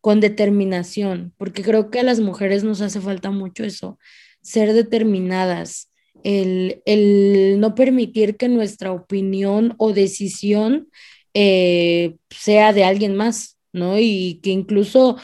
con 0.00 0.20
determinación, 0.20 1.34
porque 1.38 1.62
creo 1.62 1.90
que 1.90 2.00
a 2.00 2.02
las 2.04 2.20
mujeres 2.20 2.64
nos 2.64 2.80
hace 2.80 3.00
falta 3.00 3.30
mucho 3.30 3.64
eso, 3.64 3.98
ser 4.42 4.72
determinadas, 4.72 5.91
el, 6.24 7.60
no 7.60 7.74
permitir 7.74 8.36
que 8.36 8.48
nuestra 8.48 8.92
opinión 8.92 9.74
o 9.78 9.92
decisión 9.92 10.88
eh, 11.34 12.16
sea 12.30 12.72
de 12.72 12.84
alguien 12.84 13.16
más, 13.16 13.58
¿no? 13.72 13.98
Y 13.98 14.40
que 14.42 14.50
incluso 14.50 15.16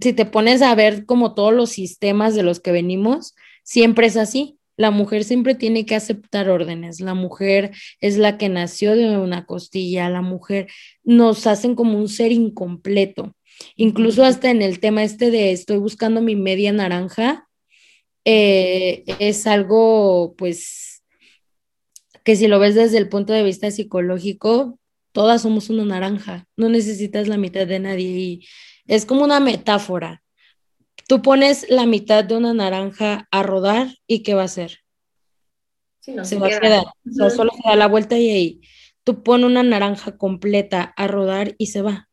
si 0.00 0.12
te 0.12 0.26
pones 0.26 0.62
a 0.62 0.74
ver 0.74 1.06
como 1.06 1.34
todos 1.34 1.52
los 1.52 1.70
sistemas 1.70 2.34
de 2.34 2.42
los 2.42 2.60
que 2.60 2.72
venimos, 2.72 3.34
siempre 3.62 4.06
es 4.06 4.16
así. 4.16 4.58
La 4.76 4.90
mujer 4.92 5.24
siempre 5.24 5.54
tiene 5.56 5.86
que 5.86 5.96
aceptar 5.96 6.48
órdenes. 6.48 7.00
La 7.00 7.14
mujer 7.14 7.72
es 8.00 8.16
la 8.16 8.38
que 8.38 8.48
nació 8.48 8.94
de 8.94 9.18
una 9.18 9.44
costilla. 9.44 10.08
La 10.08 10.22
mujer 10.22 10.68
nos 11.02 11.48
hacen 11.48 11.74
como 11.74 11.98
un 11.98 12.08
ser 12.08 12.30
incompleto. 12.30 13.34
Incluso 13.74 14.24
hasta 14.24 14.50
en 14.50 14.62
el 14.62 14.78
tema 14.78 15.02
este 15.02 15.32
de 15.32 15.50
estoy 15.50 15.78
buscando 15.78 16.20
mi 16.20 16.36
media 16.36 16.72
naranja, 16.72 17.47
eh, 18.30 19.04
es 19.20 19.46
algo, 19.46 20.34
pues, 20.36 21.02
que 22.24 22.36
si 22.36 22.46
lo 22.46 22.58
ves 22.58 22.74
desde 22.74 22.98
el 22.98 23.08
punto 23.08 23.32
de 23.32 23.42
vista 23.42 23.70
psicológico, 23.70 24.78
todas 25.12 25.40
somos 25.40 25.70
una 25.70 25.86
naranja, 25.86 26.46
no 26.54 26.68
necesitas 26.68 27.26
la 27.26 27.38
mitad 27.38 27.66
de 27.66 27.78
nadie 27.78 28.06
y 28.06 28.46
es 28.86 29.06
como 29.06 29.24
una 29.24 29.40
metáfora. 29.40 30.22
Tú 31.06 31.22
pones 31.22 31.70
la 31.70 31.86
mitad 31.86 32.22
de 32.22 32.36
una 32.36 32.52
naranja 32.52 33.26
a 33.30 33.42
rodar 33.42 33.94
y 34.06 34.22
¿qué 34.22 34.34
va 34.34 34.42
a 34.42 34.44
hacer? 34.44 34.80
se, 36.00 36.38
va 36.38 36.48
a 36.48 36.60
quedar, 36.60 36.84
solo 37.34 37.50
se 37.50 37.66
da 37.66 37.76
la 37.76 37.88
vuelta 37.88 38.18
y 38.18 38.28
ahí. 38.28 38.60
Tú 39.04 39.22
pones 39.22 39.46
una 39.46 39.62
naranja 39.62 40.18
completa 40.18 40.92
a 40.98 41.06
rodar 41.06 41.54
y 41.56 41.68
se 41.68 41.80
va. 41.80 42.10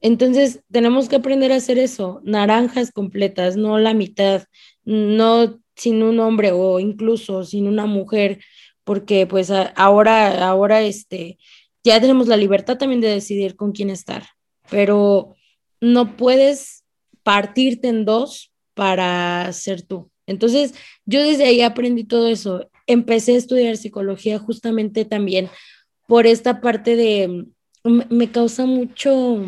Entonces, 0.00 0.62
tenemos 0.72 1.10
que 1.10 1.16
aprender 1.16 1.52
a 1.52 1.56
hacer 1.56 1.78
eso, 1.78 2.22
naranjas 2.24 2.92
completas, 2.92 3.56
no 3.56 3.78
la 3.78 3.92
mitad, 3.92 4.44
no 4.90 5.60
sin 5.76 6.02
un 6.02 6.18
hombre 6.18 6.50
o 6.52 6.80
incluso 6.80 7.44
sin 7.44 7.68
una 7.68 7.86
mujer, 7.86 8.40
porque 8.84 9.26
pues 9.26 9.50
ahora, 9.50 10.46
ahora 10.46 10.82
este, 10.82 11.38
ya 11.84 12.00
tenemos 12.00 12.26
la 12.26 12.36
libertad 12.36 12.76
también 12.76 13.00
de 13.00 13.08
decidir 13.08 13.54
con 13.54 13.72
quién 13.72 13.88
estar, 13.88 14.24
pero 14.68 15.36
no 15.80 16.16
puedes 16.16 16.84
partirte 17.22 17.88
en 17.88 18.04
dos 18.04 18.52
para 18.74 19.52
ser 19.52 19.82
tú. 19.82 20.10
Entonces, 20.26 20.74
yo 21.06 21.22
desde 21.22 21.44
ahí 21.44 21.60
aprendí 21.60 22.04
todo 22.04 22.28
eso. 22.28 22.68
Empecé 22.86 23.34
a 23.34 23.38
estudiar 23.38 23.76
psicología 23.76 24.38
justamente 24.38 25.04
también 25.04 25.48
por 26.06 26.26
esta 26.26 26.60
parte 26.60 26.96
de, 26.96 27.46
me 27.84 28.30
causa 28.32 28.66
mucho, 28.66 29.44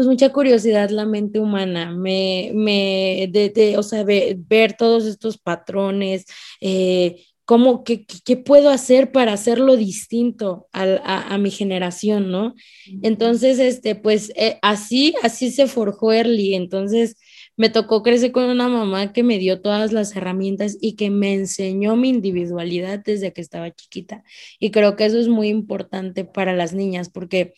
pues 0.00 0.08
mucha 0.08 0.32
curiosidad 0.32 0.88
la 0.88 1.04
mente 1.04 1.40
humana, 1.40 1.92
me, 1.92 2.52
me 2.54 3.28
de, 3.30 3.74
o 3.76 3.82
sea, 3.82 4.02
ver 4.02 4.72
todos 4.72 5.04
estos 5.04 5.36
patrones, 5.36 6.24
eh, 6.62 7.22
cómo, 7.44 7.84
qué, 7.84 8.06
qué, 8.06 8.38
puedo 8.38 8.70
hacer 8.70 9.12
para 9.12 9.34
hacerlo 9.34 9.76
distinto 9.76 10.68
a, 10.72 11.34
a, 11.34 11.36
mi 11.36 11.50
generación, 11.50 12.30
¿no? 12.30 12.54
Entonces, 13.02 13.58
este, 13.58 13.94
pues 13.94 14.32
eh, 14.36 14.58
así, 14.62 15.14
así 15.22 15.50
se 15.50 15.66
forjó 15.66 16.14
Early, 16.14 16.54
entonces 16.54 17.18
me 17.58 17.68
tocó 17.68 18.02
crecer 18.02 18.32
con 18.32 18.44
una 18.44 18.68
mamá 18.68 19.12
que 19.12 19.22
me 19.22 19.38
dio 19.38 19.60
todas 19.60 19.92
las 19.92 20.16
herramientas 20.16 20.78
y 20.80 20.96
que 20.96 21.10
me 21.10 21.34
enseñó 21.34 21.94
mi 21.94 22.08
individualidad 22.08 23.00
desde 23.04 23.34
que 23.34 23.42
estaba 23.42 23.70
chiquita. 23.70 24.24
Y 24.58 24.70
creo 24.70 24.96
que 24.96 25.04
eso 25.04 25.18
es 25.18 25.28
muy 25.28 25.48
importante 25.48 26.24
para 26.24 26.54
las 26.54 26.72
niñas 26.72 27.10
porque 27.10 27.52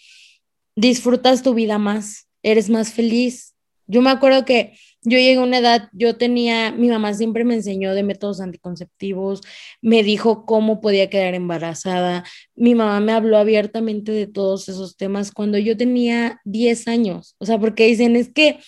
disfrutas 0.75 1.43
tu 1.43 1.55
vida 1.55 1.79
más, 1.79 2.29
eres 2.43 2.71
más 2.71 2.93
feliz. 2.93 3.55
Yo 3.87 4.01
me 4.01 4.11
acuerdo 4.11 4.45
que 4.45 4.75
yo 5.05 5.19
llegué 5.19 5.37
a 5.37 5.43
una 5.43 5.59
edad, 5.59 5.89
yo 5.93 6.17
tenía, 6.17 6.71
mi 6.71 6.89
mamá 6.89 7.13
siempre 7.15 7.45
me 7.45 7.55
enseñó 7.55 7.93
de 7.93 8.05
métodos 8.05 8.41
anticonceptivos, 8.41 9.41
me 9.81 10.05
dijo 10.05 10.47
cómo 10.47 10.81
podía 10.81 11.11
quedar 11.11 11.35
embarazada, 11.35 12.25
mi 12.55 12.77
mamá 12.77 13.01
me 13.01 13.13
habló 13.13 13.39
abiertamente 13.39 14.13
de 14.13 14.29
todos 14.29 14.69
esos 14.69 14.97
temas 14.97 15.33
cuando 15.33 15.59
yo 15.59 15.77
tenía 15.77 16.41
10 16.45 16.87
años, 16.87 17.35
o 17.39 17.47
sea, 17.47 17.59
porque 17.59 17.87
dicen, 17.87 18.15
es 18.15 18.33
que 18.33 18.61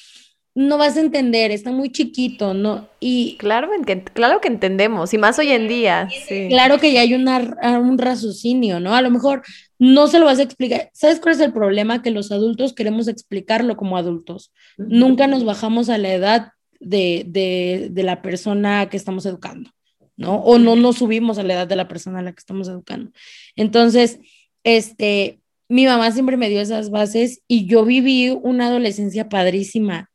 no 0.57 0.79
vas 0.79 0.97
a 0.97 1.01
entender, 1.01 1.51
está 1.51 1.73
muy 1.73 1.91
chiquito, 1.91 2.55
¿no? 2.55 2.89
Y 3.01 3.37
claro, 3.39 3.69
que, 3.85 4.05
claro 4.05 4.41
que 4.41 4.49
entendemos, 4.49 5.13
y 5.13 5.19
más 5.19 5.39
hoy 5.39 5.51
en 5.51 5.67
día. 5.67 6.09
Claro 6.49 6.79
que 6.79 6.93
ya 6.93 7.01
hay 7.01 7.15
una, 7.15 7.57
un 7.81 7.99
raciocinio, 7.99 8.79
¿no? 8.79 8.95
A 8.95 9.03
lo 9.03 9.11
mejor 9.11 9.43
no 9.85 10.07
se 10.07 10.19
lo 10.19 10.25
vas 10.25 10.39
a 10.39 10.45
explicar. 10.45 10.91
¿Sabes 10.95 11.21
cuál 11.21 11.35
es 11.35 11.41
el 11.41 11.53
problema? 11.53 12.01
Que 12.01 12.11
los 12.11 12.33
adultos 12.33 12.73
queremos 12.73 13.07
explicarlo 13.07 13.77
como 13.77 13.99
adultos. 13.99 14.51
Nunca 14.79 15.27
nos 15.27 15.45
bajamos 15.45 15.91
a 15.91 15.99
la 15.99 16.15
edad 16.15 16.53
de, 16.81 17.25
de, 17.27 17.89
de, 17.91 18.03
la 18.03 18.23
persona 18.23 18.89
que 18.89 18.97
estamos 18.97 19.27
educando, 19.27 19.71
¿no? 20.17 20.37
O 20.37 20.59
no 20.59 20.75
nos 20.75 20.97
subimos 20.97 21.39
a 21.39 21.43
la 21.43 21.55
edad 21.55 21.67
de 21.67 21.77
la 21.77 21.87
persona 21.87 22.21
a 22.21 22.23
la 22.23 22.33
que 22.33 22.41
estamos 22.41 22.69
educando. 22.69 23.11
Entonces, 23.57 24.21
este, 24.63 25.41
mi 25.69 25.85
mamá 25.85 26.11
siempre 26.13 26.39
me 26.39 26.49
dio 26.49 26.63
esas 26.63 26.91
bases 26.91 27.43
y 27.47 27.67
yo 27.67 27.85
viví 27.85 28.31
una 28.31 28.69
adolescencia 28.69 29.29
padrísima 29.29 30.11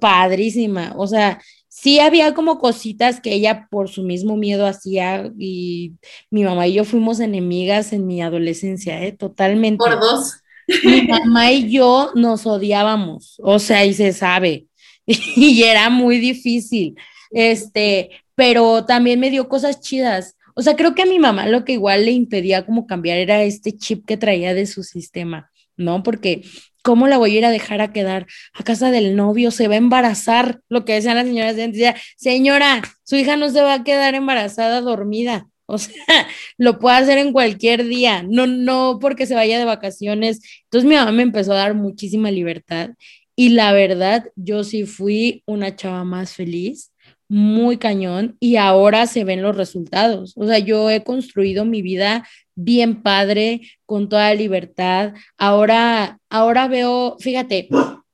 padrísima, 0.00 0.94
o 0.96 1.06
sea, 1.06 1.42
sí 1.84 2.00
había 2.00 2.32
como 2.32 2.58
cositas 2.58 3.20
que 3.20 3.34
ella 3.34 3.68
por 3.70 3.90
su 3.90 4.04
mismo 4.04 4.38
miedo 4.38 4.66
hacía 4.66 5.30
y 5.38 5.92
mi 6.30 6.42
mamá 6.42 6.66
y 6.66 6.72
yo 6.72 6.84
fuimos 6.84 7.20
enemigas 7.20 7.92
en 7.92 8.06
mi 8.06 8.22
adolescencia, 8.22 9.04
¿eh? 9.04 9.12
Totalmente. 9.12 9.84
Por 9.84 10.00
dos. 10.00 10.40
Mi 10.82 11.02
mamá 11.02 11.52
y 11.52 11.70
yo 11.70 12.10
nos 12.14 12.46
odiábamos, 12.46 13.38
o 13.42 13.58
sea, 13.58 13.84
y 13.84 13.92
se 13.92 14.14
sabe, 14.14 14.66
y 15.06 15.62
era 15.62 15.90
muy 15.90 16.18
difícil, 16.18 16.96
este, 17.30 18.08
pero 18.34 18.86
también 18.86 19.20
me 19.20 19.28
dio 19.28 19.46
cosas 19.46 19.80
chidas. 19.80 20.36
O 20.54 20.62
sea, 20.62 20.76
creo 20.76 20.94
que 20.94 21.02
a 21.02 21.06
mi 21.06 21.18
mamá 21.18 21.48
lo 21.48 21.66
que 21.66 21.72
igual 21.72 22.06
le 22.06 22.12
impedía 22.12 22.64
como 22.64 22.86
cambiar 22.86 23.18
era 23.18 23.42
este 23.42 23.76
chip 23.76 24.06
que 24.06 24.16
traía 24.16 24.54
de 24.54 24.64
su 24.64 24.84
sistema, 24.84 25.50
¿no? 25.76 26.02
Porque 26.02 26.44
¿cómo 26.84 27.08
la 27.08 27.18
voy 27.18 27.34
a 27.34 27.38
ir 27.38 27.44
a 27.46 27.50
dejar 27.50 27.80
a 27.80 27.92
quedar 27.92 28.26
a 28.52 28.62
casa 28.62 28.90
del 28.90 29.16
novio? 29.16 29.50
Se 29.50 29.66
va 29.66 29.74
a 29.74 29.78
embarazar, 29.78 30.60
lo 30.68 30.84
que 30.84 30.92
decían 30.92 31.16
las 31.16 31.26
señoras 31.26 31.56
de 31.56 31.64
antes, 31.64 31.94
señora, 32.16 32.82
su 33.02 33.16
hija 33.16 33.36
no 33.36 33.50
se 33.50 33.62
va 33.62 33.74
a 33.74 33.84
quedar 33.84 34.14
embarazada 34.14 34.80
dormida. 34.82 35.48
O 35.66 35.78
sea, 35.78 36.28
lo 36.58 36.78
puede 36.78 36.96
hacer 36.96 37.18
en 37.18 37.32
cualquier 37.32 37.84
día, 37.86 38.22
no, 38.28 38.46
no 38.46 38.98
porque 39.00 39.26
se 39.26 39.34
vaya 39.34 39.58
de 39.58 39.64
vacaciones. 39.64 40.40
Entonces 40.64 40.88
mi 40.88 40.94
mamá 40.94 41.10
me 41.10 41.22
empezó 41.22 41.52
a 41.52 41.56
dar 41.56 41.74
muchísima 41.74 42.30
libertad 42.30 42.90
y 43.36 43.50
la 43.50 43.72
verdad, 43.72 44.30
yo 44.36 44.62
sí 44.62 44.84
fui 44.84 45.42
una 45.46 45.74
chava 45.74 46.04
más 46.04 46.34
feliz, 46.34 46.92
muy 47.28 47.78
cañón 47.78 48.36
y 48.38 48.56
ahora 48.56 49.06
se 49.06 49.24
ven 49.24 49.42
los 49.42 49.56
resultados. 49.56 50.34
O 50.36 50.46
sea, 50.46 50.58
yo 50.58 50.90
he 50.90 51.02
construido 51.02 51.64
mi 51.64 51.82
vida 51.82 52.28
bien 52.54 53.02
padre, 53.02 53.62
con 53.86 54.08
toda 54.08 54.34
libertad. 54.34 55.14
Ahora, 55.36 56.18
ahora 56.28 56.68
veo, 56.68 57.16
fíjate, 57.20 57.68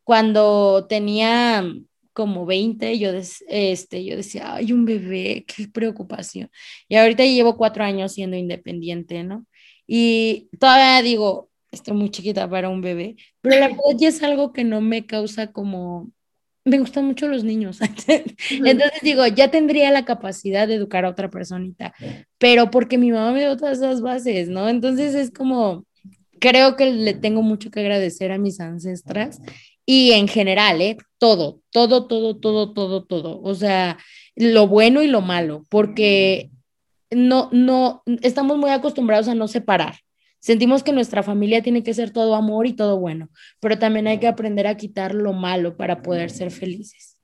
cuando 0.05 0.87
tenía 0.89 1.65
como 2.13 2.47
20, 2.47 2.99
yo, 2.99 3.11
este, 3.49 4.05
yo 4.05 4.17
decía, 4.17 4.55
ay, 4.55 4.73
un 4.73 4.85
bebé, 4.85 5.45
qué 5.47 5.69
preocupación. 5.69 6.51
Y 6.89 6.97
ahorita 6.97 7.25
llevo 7.25 7.57
cuatro 7.57 7.85
años 7.85 8.13
siendo 8.13 8.37
independiente, 8.37 9.23
¿no? 9.25 9.47
Y 9.87 10.49
todavía 10.59 11.03
digo, 11.03 11.51
estoy 11.71 11.95
muy 11.95 12.11
chiquita 12.11 12.49
para 12.49 12.69
un 12.69 12.81
bebé, 12.81 13.17
pero 13.41 13.59
la 13.59 13.69
verdad 13.69 13.99
ya 13.99 14.09
es 14.09 14.23
algo 14.23 14.53
que 14.53 14.65
no 14.65 14.81
me 14.81 15.07
causa 15.07 15.53
como 15.53 16.11
me 16.65 16.79
gustan 16.79 17.07
mucho 17.07 17.29
los 17.29 17.45
niños. 17.45 17.79
Entonces 18.51 19.01
digo, 19.03 19.27
ya 19.27 19.51
tendría 19.51 19.91
la 19.91 20.05
capacidad 20.05 20.69
de 20.69 20.75
educar 20.75 21.05
a 21.05 21.11
otra 21.11 21.31
personita, 21.31 21.95
pero 22.39 22.71
porque 22.71 22.99
mi 22.99 23.11
mamá 23.11 23.33
me 23.33 23.41
dio 23.41 23.57
todas 23.57 23.79
esas 23.79 24.01
bases, 24.01 24.49
¿no? 24.49 24.69
Entonces 24.69 25.15
es 25.15 25.31
como, 25.31 25.85
creo 26.39 26.77
que 26.77 26.93
le 26.93 27.15
tengo 27.15 27.43
mucho 27.43 27.71
que 27.71 27.81
agradecer 27.81 28.33
a 28.33 28.39
mis 28.39 28.61
ancestras 28.61 29.41
y 29.87 30.13
en 30.13 30.29
general, 30.29 30.81
¿eh? 30.81 30.97
Todo, 31.19 31.61
todo, 31.71 32.07
todo, 32.07 32.37
todo, 32.37 32.73
todo, 32.73 33.05
todo. 33.05 33.41
O 33.43 33.55
sea, 33.55 33.99
lo 34.37 34.69
bueno 34.69 35.03
y 35.03 35.09
lo 35.09 35.21
malo, 35.21 35.65
porque 35.69 36.51
no, 37.11 37.49
no, 37.53 38.03
estamos 38.23 38.57
muy 38.57 38.71
acostumbrados 38.71 39.29
a 39.29 39.35
no 39.35 39.49
separar. 39.49 39.97
Sentimos 40.41 40.83
que 40.83 40.93
nuestra 40.93 41.23
familia 41.23 41.63
tiene 41.63 41.83
que 41.83 41.95
ser 41.95 42.11
todo 42.11 42.35
amor 42.35 42.67
y 42.67 42.73
todo 42.73 42.99
bueno, 42.99 43.29
pero 43.61 43.79
también 43.79 44.07
hay 44.07 44.19
que 44.19 44.27
aprender 44.27 44.67
a 44.67 44.77
quitar 44.77 45.15
lo 45.15 45.33
malo 45.33 45.77
para 45.77 46.03
poder 46.03 46.31
ser 46.31 46.51
felices. 46.51 47.19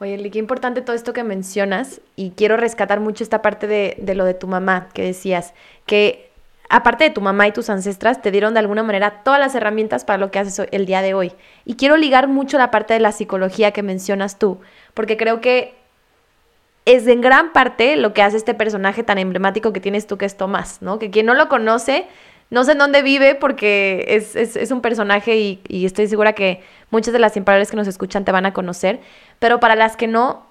Oye, 0.00 0.14
Eli, 0.14 0.30
qué 0.30 0.38
importante 0.38 0.80
todo 0.80 0.96
esto 0.96 1.12
que 1.12 1.22
mencionas 1.22 2.00
y 2.16 2.30
quiero 2.30 2.56
rescatar 2.56 2.98
mucho 2.98 3.22
esta 3.22 3.42
parte 3.42 3.68
de, 3.68 3.96
de 4.00 4.14
lo 4.14 4.24
de 4.24 4.34
tu 4.34 4.48
mamá 4.48 4.88
que 4.94 5.02
decías, 5.02 5.54
que 5.86 6.30
aparte 6.70 7.04
de 7.04 7.10
tu 7.10 7.20
mamá 7.20 7.46
y 7.46 7.52
tus 7.52 7.68
ancestras, 7.68 8.22
te 8.22 8.30
dieron 8.30 8.54
de 8.54 8.60
alguna 8.60 8.82
manera 8.82 9.22
todas 9.22 9.38
las 9.38 9.54
herramientas 9.54 10.06
para 10.06 10.18
lo 10.18 10.30
que 10.30 10.38
haces 10.38 10.66
el 10.72 10.86
día 10.86 11.02
de 11.02 11.12
hoy. 11.12 11.32
Y 11.66 11.74
quiero 11.74 11.98
ligar 11.98 12.28
mucho 12.28 12.56
la 12.56 12.70
parte 12.70 12.94
de 12.94 13.00
la 13.00 13.12
psicología 13.12 13.72
que 13.72 13.82
mencionas 13.82 14.38
tú, 14.38 14.58
porque 14.94 15.18
creo 15.18 15.42
que 15.42 15.74
es 16.84 17.06
en 17.06 17.20
gran 17.20 17.52
parte 17.52 17.96
lo 17.96 18.12
que 18.12 18.22
hace 18.22 18.36
este 18.36 18.54
personaje 18.54 19.02
tan 19.02 19.18
emblemático 19.18 19.72
que 19.72 19.80
tienes 19.80 20.06
tú, 20.06 20.18
que 20.18 20.24
es 20.24 20.36
Tomás, 20.36 20.82
¿no? 20.82 20.98
Que 20.98 21.10
quien 21.10 21.26
no 21.26 21.34
lo 21.34 21.48
conoce, 21.48 22.06
no 22.50 22.64
sé 22.64 22.72
en 22.72 22.78
dónde 22.78 23.02
vive 23.02 23.34
porque 23.34 24.04
es, 24.08 24.70
un 24.70 24.80
personaje 24.80 25.36
y, 25.36 25.86
estoy 25.86 26.06
segura 26.08 26.34
que 26.34 26.62
muchas 26.90 27.12
de 27.12 27.18
las 27.18 27.36
imparables 27.36 27.70
que 27.70 27.76
nos 27.76 27.86
escuchan 27.86 28.24
te 28.24 28.32
van 28.32 28.46
a 28.46 28.52
conocer, 28.52 29.00
pero 29.38 29.60
para 29.60 29.76
las 29.76 29.96
que 29.96 30.08
no, 30.08 30.44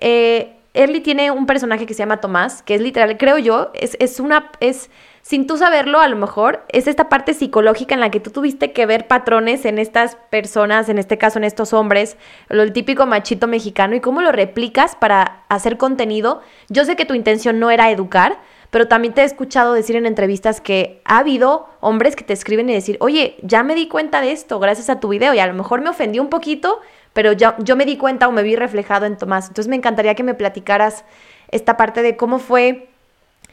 eh, 0.00 0.56
Early 0.72 1.00
tiene 1.00 1.30
un 1.30 1.46
personaje 1.46 1.86
que 1.86 1.94
se 1.94 1.98
llama 1.98 2.20
Tomás, 2.20 2.62
que 2.62 2.74
es 2.74 2.80
literal, 2.80 3.16
creo 3.18 3.38
yo, 3.38 3.70
es, 3.74 3.96
es 4.00 4.18
una, 4.18 4.50
es 4.60 4.90
sin 5.24 5.46
tú 5.46 5.56
saberlo, 5.56 6.00
a 6.00 6.08
lo 6.08 6.16
mejor, 6.16 6.66
es 6.68 6.86
esta 6.86 7.08
parte 7.08 7.32
psicológica 7.32 7.94
en 7.94 8.00
la 8.00 8.10
que 8.10 8.20
tú 8.20 8.30
tuviste 8.30 8.72
que 8.72 8.84
ver 8.84 9.06
patrones 9.06 9.64
en 9.64 9.78
estas 9.78 10.16
personas, 10.28 10.90
en 10.90 10.98
este 10.98 11.16
caso 11.16 11.38
en 11.38 11.44
estos 11.44 11.72
hombres, 11.72 12.18
lo 12.50 12.62
el 12.62 12.74
típico 12.74 13.06
machito 13.06 13.46
mexicano, 13.46 13.96
y 13.96 14.00
cómo 14.00 14.20
lo 14.20 14.32
replicas 14.32 14.96
para 14.96 15.44
hacer 15.48 15.78
contenido. 15.78 16.42
Yo 16.68 16.84
sé 16.84 16.94
que 16.94 17.06
tu 17.06 17.14
intención 17.14 17.58
no 17.58 17.70
era 17.70 17.90
educar, 17.90 18.38
pero 18.68 18.86
también 18.86 19.14
te 19.14 19.22
he 19.22 19.24
escuchado 19.24 19.72
decir 19.72 19.96
en 19.96 20.04
entrevistas 20.04 20.60
que 20.60 21.00
ha 21.06 21.20
habido 21.20 21.70
hombres 21.80 22.16
que 22.16 22.24
te 22.24 22.34
escriben 22.34 22.68
y 22.68 22.74
decir, 22.74 22.98
oye, 23.00 23.38
ya 23.40 23.62
me 23.62 23.74
di 23.74 23.88
cuenta 23.88 24.20
de 24.20 24.30
esto 24.30 24.58
gracias 24.58 24.90
a 24.90 25.00
tu 25.00 25.08
video, 25.08 25.32
y 25.32 25.38
a 25.38 25.46
lo 25.46 25.54
mejor 25.54 25.80
me 25.80 25.88
ofendí 25.88 26.18
un 26.18 26.28
poquito, 26.28 26.82
pero 27.14 27.32
ya, 27.32 27.56
yo 27.60 27.76
me 27.76 27.86
di 27.86 27.96
cuenta 27.96 28.28
o 28.28 28.32
me 28.32 28.42
vi 28.42 28.56
reflejado 28.56 29.06
en 29.06 29.16
Tomás. 29.16 29.48
Entonces 29.48 29.70
me 29.70 29.76
encantaría 29.76 30.14
que 30.14 30.22
me 30.22 30.34
platicaras 30.34 31.06
esta 31.50 31.78
parte 31.78 32.02
de 32.02 32.14
cómo 32.18 32.38
fue 32.38 32.90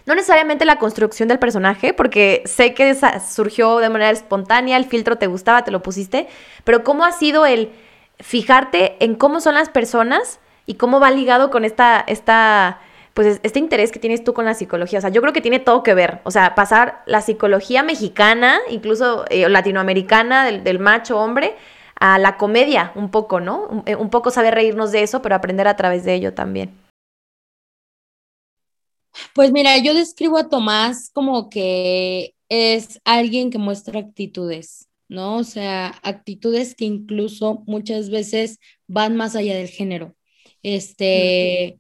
no 0.06 0.16
necesariamente 0.16 0.66
la 0.66 0.78
construcción 0.78 1.30
del 1.30 1.40
personaje, 1.40 1.94
porque 1.94 2.42
sé 2.46 2.74
que 2.74 2.96
surgió 3.30 3.78
de 3.78 3.90
manera 3.90 4.12
espontánea, 4.12 4.78
el 4.78 4.86
filtro 4.86 5.18
te 5.18 5.28
gustaba, 5.28 5.64
te 5.64 5.72
lo 5.72 5.82
pusiste, 5.84 6.28
pero 6.64 6.84
cómo 6.84 7.06
ha 7.06 7.12
sido 7.12 7.46
el 7.46 7.72
fijarte 8.20 9.04
en 9.04 9.16
cómo 9.16 9.42
son 9.42 9.56
las 9.56 9.70
personas 9.70 10.40
y 10.66 10.76
cómo 10.76 11.00
va 11.00 11.12
ligado 11.12 11.50
con 11.50 11.66
esta, 11.66 12.04
esta, 12.08 12.80
pues 13.14 13.40
este 13.44 13.60
interés 13.60 13.92
que 13.92 14.00
tienes 14.00 14.24
tú 14.24 14.34
con 14.34 14.46
la 14.46 14.54
psicología. 14.54 15.00
O 15.00 15.02
sea, 15.02 15.10
yo 15.10 15.22
creo 15.22 15.34
que 15.34 15.42
tiene 15.42 15.60
todo 15.60 15.84
que 15.84 15.94
ver. 15.94 16.20
O 16.24 16.32
sea, 16.32 16.56
pasar 16.56 17.02
la 17.06 17.22
psicología 17.22 17.84
mexicana, 17.84 18.60
incluso 18.70 19.26
eh, 19.30 19.48
latinoamericana, 19.50 20.46
del, 20.46 20.80
macho 20.80 21.20
hombre, 21.20 21.56
a 22.00 22.18
la 22.20 22.38
comedia, 22.38 22.92
un 22.96 23.12
poco, 23.12 23.40
¿no? 23.40 23.64
Un, 23.64 23.84
un 23.98 24.10
poco 24.10 24.32
saber 24.32 24.56
reírnos 24.56 24.92
de 24.92 25.04
eso, 25.04 25.22
pero 25.22 25.36
aprender 25.36 25.68
a 25.68 25.76
través 25.76 26.04
de 26.04 26.14
ello 26.14 26.34
también. 26.34 26.81
Pues 29.34 29.52
mira, 29.52 29.78
yo 29.78 29.94
describo 29.94 30.38
a 30.38 30.50
Tomás 30.50 31.10
como 31.14 31.50
que 31.50 32.36
es 32.50 33.00
alguien 33.06 33.50
que 33.50 33.58
muestra 33.58 34.00
actitudes, 34.00 34.90
¿no? 35.08 35.38
O 35.38 35.44
sea, 35.44 36.00
actitudes 36.04 36.76
que 36.76 36.86
incluso 36.86 37.64
muchas 37.66 38.10
veces 38.10 38.60
van 38.88 39.16
más 39.16 39.36
allá 39.36 39.56
del 39.56 39.70
género. 39.70 40.16
Este, 40.64 41.80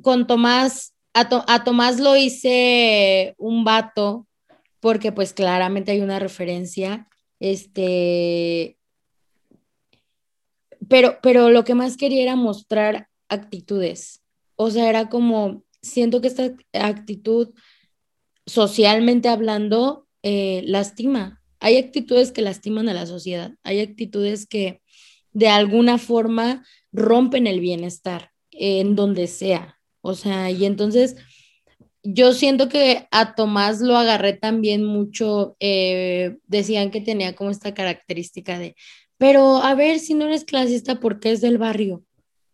con 0.00 0.26
Tomás, 0.26 0.94
a, 1.14 1.64
Tomás 1.64 2.00
lo 2.00 2.16
hice 2.16 3.34
un 3.38 3.64
vato, 3.64 4.26
porque 4.80 5.12
pues 5.12 5.32
claramente 5.32 5.92
hay 5.92 6.00
una 6.00 6.18
referencia, 6.18 7.08
este, 7.40 8.78
pero, 10.88 11.18
pero 11.22 11.50
lo 11.50 11.64
que 11.64 11.74
más 11.74 11.96
quería 11.96 12.22
era 12.22 12.36
mostrar 12.36 13.08
actitudes. 13.28 14.22
O 14.56 14.70
sea, 14.70 14.88
era 14.88 15.08
como, 15.08 15.64
siento 15.82 16.20
que 16.20 16.28
esta 16.28 16.54
actitud, 16.72 17.50
socialmente 18.46 19.28
hablando, 19.28 20.06
eh, 20.22 20.62
lastima. 20.64 21.42
Hay 21.60 21.76
actitudes 21.76 22.32
que 22.32 22.42
lastiman 22.42 22.88
a 22.88 22.94
la 22.94 23.06
sociedad, 23.06 23.52
hay 23.62 23.80
actitudes 23.80 24.46
que 24.46 24.82
de 25.32 25.48
alguna 25.48 25.98
forma 25.98 26.64
rompen 26.92 27.46
el 27.46 27.60
bienestar 27.60 28.30
en 28.50 28.96
donde 28.96 29.26
sea. 29.26 29.78
O 30.00 30.14
sea, 30.14 30.50
y 30.50 30.64
entonces 30.64 31.16
yo 32.02 32.32
siento 32.32 32.68
que 32.68 33.06
a 33.10 33.34
Tomás 33.34 33.80
lo 33.80 33.96
agarré 33.96 34.32
también 34.32 34.84
mucho, 34.84 35.56
eh, 35.60 36.36
decían 36.46 36.90
que 36.90 37.00
tenía 37.00 37.34
como 37.34 37.50
esta 37.50 37.74
característica 37.74 38.58
de, 38.58 38.74
pero 39.18 39.58
a 39.58 39.74
ver, 39.74 40.00
si 40.00 40.14
no 40.14 40.26
eres 40.26 40.44
clasista, 40.44 40.98
¿por 40.98 41.20
qué 41.20 41.30
es 41.32 41.40
del 41.40 41.58
barrio? 41.58 42.04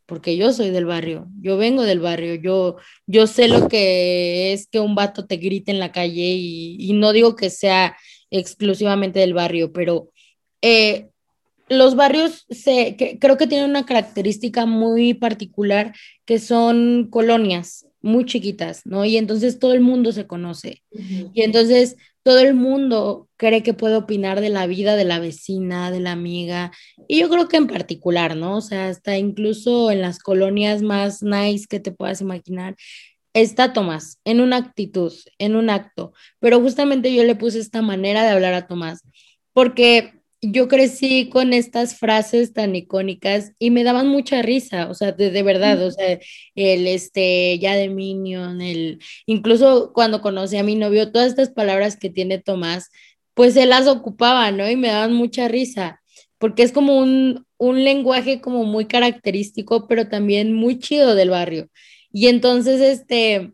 Porque 0.09 0.39
yo 0.39 0.55
soy 0.55 0.71
del 0.71 0.87
barrio, 0.87 1.29
yo 1.43 1.59
vengo 1.59 1.83
del 1.83 2.01
barrio, 2.01 2.35
yo, 2.35 2.77
yo 3.07 3.27
sé 3.27 3.47
lo 3.47 3.69
que 3.69 4.55
es 4.55 4.67
que 4.67 4.81
un 4.81 4.95
vato 4.95 5.27
te 5.27 5.37
grite 5.37 5.71
en 5.71 5.79
la 5.79 5.93
calle 5.93 6.33
y, 6.35 6.93
no 6.95 7.13
digo 7.13 7.37
que 7.37 7.51
sea 7.51 7.95
exclusivamente 8.31 9.21
del 9.21 9.35
barrio, 9.35 9.71
pero 9.71 10.11
eh, 10.63 11.11
los 11.69 11.95
barrios 11.95 12.47
se, 12.49 12.97
creo 13.21 13.37
que 13.37 13.47
tienen 13.47 13.69
una 13.69 13.85
característica 13.85 14.65
muy 14.65 15.13
particular 15.13 15.95
que 16.25 16.39
son 16.39 17.09
colonias 17.11 17.87
muy 18.01 18.25
chiquitas, 18.25 18.87
¿no? 18.87 19.05
Y 19.05 19.19
entonces 19.19 19.59
todo 19.59 19.75
el 19.75 19.81
mundo 19.81 20.13
se 20.13 20.27
conoce. 20.27 20.83
Y 21.35 21.43
entonces 21.43 21.97
todo 22.29 22.41
el 22.41 22.53
mundo 22.53 23.27
cree 23.39 23.63
que 23.63 23.73
puede 23.73 23.97
opinar 23.97 24.43
de 24.43 24.51
la 24.51 24.67
vida 24.67 24.97
de 24.97 25.07
la 25.07 25.19
vecina, 25.19 25.91
de 25.91 26.01
la 26.01 26.13
amiga. 26.13 26.73
Y 27.09 27.21
yo 27.21 27.31
creo 27.31 27.49
que 27.49 27.57
en 27.57 27.67
particular, 27.67 28.37
¿no? 28.37 28.59
O 28.59 28.61
sea, 28.61 28.89
hasta 28.89 29.17
incluso 29.17 29.91
en 29.91 30.03
las 30.03 30.19
colonias 30.19 30.83
más 30.83 31.23
nice 31.23 31.67
que 31.67 31.81
te 31.81 31.91
puedas 31.91 32.21
imaginar, 32.21 32.77
está 33.33 33.73
Tomás 33.73 34.19
en 34.27 34.43
una 34.43 34.59
actitud, 34.59 35.11
en 35.39 35.57
un 35.57 35.71
acto. 35.71 36.13
Pero 36.39 36.61
justamente 36.61 37.15
yo 37.15 37.25
le 37.25 37.35
puse 37.35 37.61
esta 37.61 37.81
manera 37.81 38.23
de 38.25 38.29
hablar 38.29 38.53
a 38.53 38.67
Tomás, 38.67 39.01
porque 39.55 40.18
yo 40.41 40.69
crecí 40.69 41.29
con 41.31 41.53
estas 41.53 41.97
frases 41.99 42.53
tan 42.53 42.77
icónicas 42.77 43.53
y 43.59 43.71
me 43.71 43.83
daban 43.85 44.09
mucha 44.09 44.43
risa, 44.43 44.89
o 44.89 44.95
sea, 44.95 45.13
de, 45.13 45.43
verdad, 45.43 45.83
o 45.85 45.91
sea, 45.91 46.19
el 46.55 46.87
este, 46.87 47.59
ya 47.59 47.75
de 47.75 47.89
Minion, 47.89 48.61
el, 48.61 49.01
incluso 49.27 49.93
cuando 49.93 50.21
conocí 50.21 50.57
a 50.57 50.63
mi 50.63 50.77
novio, 50.77 51.11
todas 51.11 51.29
estas 51.29 51.51
palabras 51.51 51.97
que 51.97 52.11
tiene 52.11 52.39
Tomás, 52.39 52.91
pues 53.35 53.57
él 53.57 53.71
las 53.71 53.89
ocupaba, 53.89 54.51
¿no? 54.53 54.69
Y 54.71 54.77
me 54.77 54.89
daban 54.89 55.13
mucha 55.15 55.49
risa, 55.49 56.01
porque 56.39 56.63
es 56.63 56.73
como 56.73 56.99
un, 56.99 57.45
un 57.57 57.85
lenguaje 57.85 58.41
como 58.41 58.65
muy 58.65 58.87
característico, 58.87 59.89
pero 59.89 60.09
también 60.09 60.53
muy 60.55 60.79
chido 60.79 61.15
del 61.15 61.31
barrio. 61.31 61.69
Y 62.13 62.29
entonces, 62.29 62.81
este, 62.81 63.53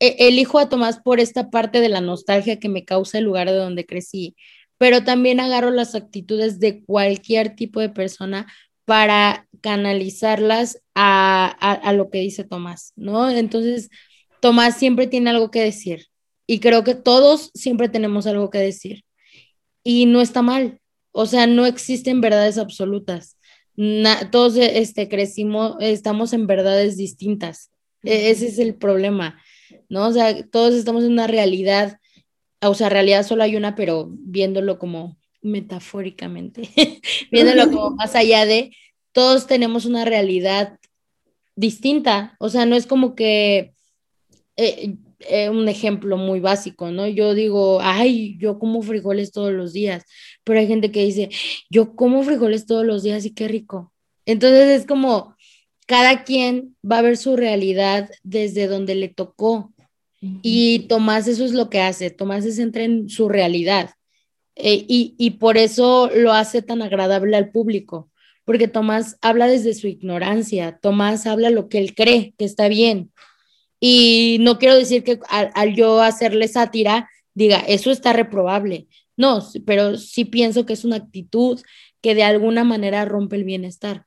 e, 0.00 0.16
elijo 0.28 0.58
a 0.58 0.68
Tomás 0.68 0.98
por 1.00 1.20
esta 1.20 1.50
parte 1.50 1.80
de 1.80 1.88
la 1.88 2.00
nostalgia 2.00 2.58
que 2.58 2.68
me 2.68 2.84
causa 2.84 3.18
el 3.18 3.24
lugar 3.24 3.48
de 3.48 3.56
donde 3.56 3.86
crecí 3.86 4.34
pero 4.82 5.04
también 5.04 5.38
agarro 5.38 5.70
las 5.70 5.94
actitudes 5.94 6.58
de 6.58 6.82
cualquier 6.84 7.54
tipo 7.54 7.78
de 7.78 7.88
persona 7.88 8.52
para 8.84 9.46
canalizarlas 9.60 10.82
a, 10.92 11.92
lo 11.94 12.10
que 12.10 12.18
dice 12.18 12.42
Tomás, 12.42 12.92
¿no? 12.96 13.30
Entonces, 13.30 13.90
Tomás 14.40 14.76
siempre 14.76 15.06
tiene 15.06 15.30
algo 15.30 15.52
que 15.52 15.62
decir 15.62 16.06
y 16.48 16.58
creo 16.58 16.82
que 16.82 16.96
todos 16.96 17.52
siempre 17.54 17.88
tenemos 17.88 18.26
algo 18.26 18.50
que 18.50 18.58
decir 18.58 19.04
y 19.84 20.06
no 20.06 20.20
está 20.20 20.42
mal, 20.42 20.80
o 21.12 21.26
sea, 21.26 21.46
no 21.46 21.64
existen 21.64 22.20
verdades 22.20 22.58
absolutas. 22.58 23.36
todos 24.32 24.56
este, 24.56 25.08
crecimos, 25.08 25.76
estamos 25.78 26.32
en 26.32 26.48
verdades 26.48 26.96
distintas. 26.96 27.70
E, 28.02 28.30
ese 28.30 28.48
es 28.48 28.58
el 28.58 28.74
problema, 28.74 29.40
¿no? 29.88 30.08
O 30.08 30.12
sea, 30.12 30.44
todos 30.48 30.74
estamos 30.74 31.04
en 31.04 31.12
una 31.12 31.28
realidad 31.28 32.00
o 32.62 32.74
sea, 32.74 32.86
en 32.88 32.92
realidad 32.92 33.26
solo 33.26 33.42
hay 33.42 33.56
una, 33.56 33.74
pero 33.74 34.08
viéndolo 34.10 34.78
como 34.78 35.18
metafóricamente, 35.42 36.68
viéndolo 37.30 37.70
como 37.70 37.90
más 37.96 38.14
allá 38.14 38.46
de, 38.46 38.74
todos 39.12 39.46
tenemos 39.46 39.84
una 39.84 40.04
realidad 40.04 40.78
distinta, 41.56 42.36
o 42.38 42.48
sea, 42.48 42.64
no 42.66 42.76
es 42.76 42.86
como 42.86 43.14
que 43.14 43.74
eh, 44.56 44.96
eh, 45.28 45.48
un 45.50 45.68
ejemplo 45.68 46.16
muy 46.16 46.40
básico, 46.40 46.90
¿no? 46.90 47.06
Yo 47.06 47.34
digo, 47.34 47.80
ay, 47.80 48.36
yo 48.38 48.58
como 48.58 48.82
frijoles 48.82 49.32
todos 49.32 49.52
los 49.52 49.72
días, 49.72 50.04
pero 50.44 50.58
hay 50.58 50.66
gente 50.66 50.90
que 50.90 51.04
dice, 51.04 51.30
yo 51.70 51.94
como 51.94 52.22
frijoles 52.22 52.66
todos 52.66 52.84
los 52.86 53.02
días 53.02 53.24
y 53.24 53.34
qué 53.34 53.48
rico. 53.48 53.92
Entonces 54.24 54.80
es 54.80 54.86
como, 54.86 55.36
cada 55.86 56.24
quien 56.24 56.76
va 56.88 56.98
a 56.98 57.02
ver 57.02 57.16
su 57.16 57.36
realidad 57.36 58.10
desde 58.22 58.66
donde 58.66 58.94
le 58.94 59.08
tocó, 59.08 59.71
y 60.42 60.86
Tomás 60.88 61.26
eso 61.26 61.44
es 61.44 61.52
lo 61.52 61.68
que 61.68 61.80
hace, 61.80 62.10
Tomás 62.10 62.44
se 62.44 62.52
centra 62.52 62.84
en 62.84 63.08
su 63.08 63.28
realidad 63.28 63.90
eh, 64.54 64.84
y, 64.86 65.14
y 65.18 65.30
por 65.32 65.56
eso 65.56 66.10
lo 66.14 66.32
hace 66.32 66.62
tan 66.62 66.80
agradable 66.80 67.36
al 67.36 67.50
público, 67.50 68.10
porque 68.44 68.68
Tomás 68.68 69.16
habla 69.20 69.48
desde 69.48 69.74
su 69.74 69.88
ignorancia, 69.88 70.78
Tomás 70.80 71.26
habla 71.26 71.50
lo 71.50 71.68
que 71.68 71.78
él 71.78 71.94
cree 71.94 72.34
que 72.38 72.44
está 72.44 72.68
bien. 72.68 73.12
Y 73.80 74.36
no 74.40 74.58
quiero 74.58 74.76
decir 74.76 75.02
que 75.02 75.18
al, 75.28 75.50
al 75.54 75.74
yo 75.74 76.00
hacerle 76.00 76.46
sátira 76.46 77.08
diga, 77.34 77.58
eso 77.58 77.90
está 77.90 78.12
reprobable. 78.12 78.86
No, 79.16 79.40
pero 79.66 79.96
sí 79.96 80.24
pienso 80.24 80.66
que 80.66 80.72
es 80.72 80.84
una 80.84 80.96
actitud 80.96 81.60
que 82.00 82.14
de 82.14 82.22
alguna 82.22 82.64
manera 82.64 83.04
rompe 83.04 83.36
el 83.36 83.44
bienestar. 83.44 84.06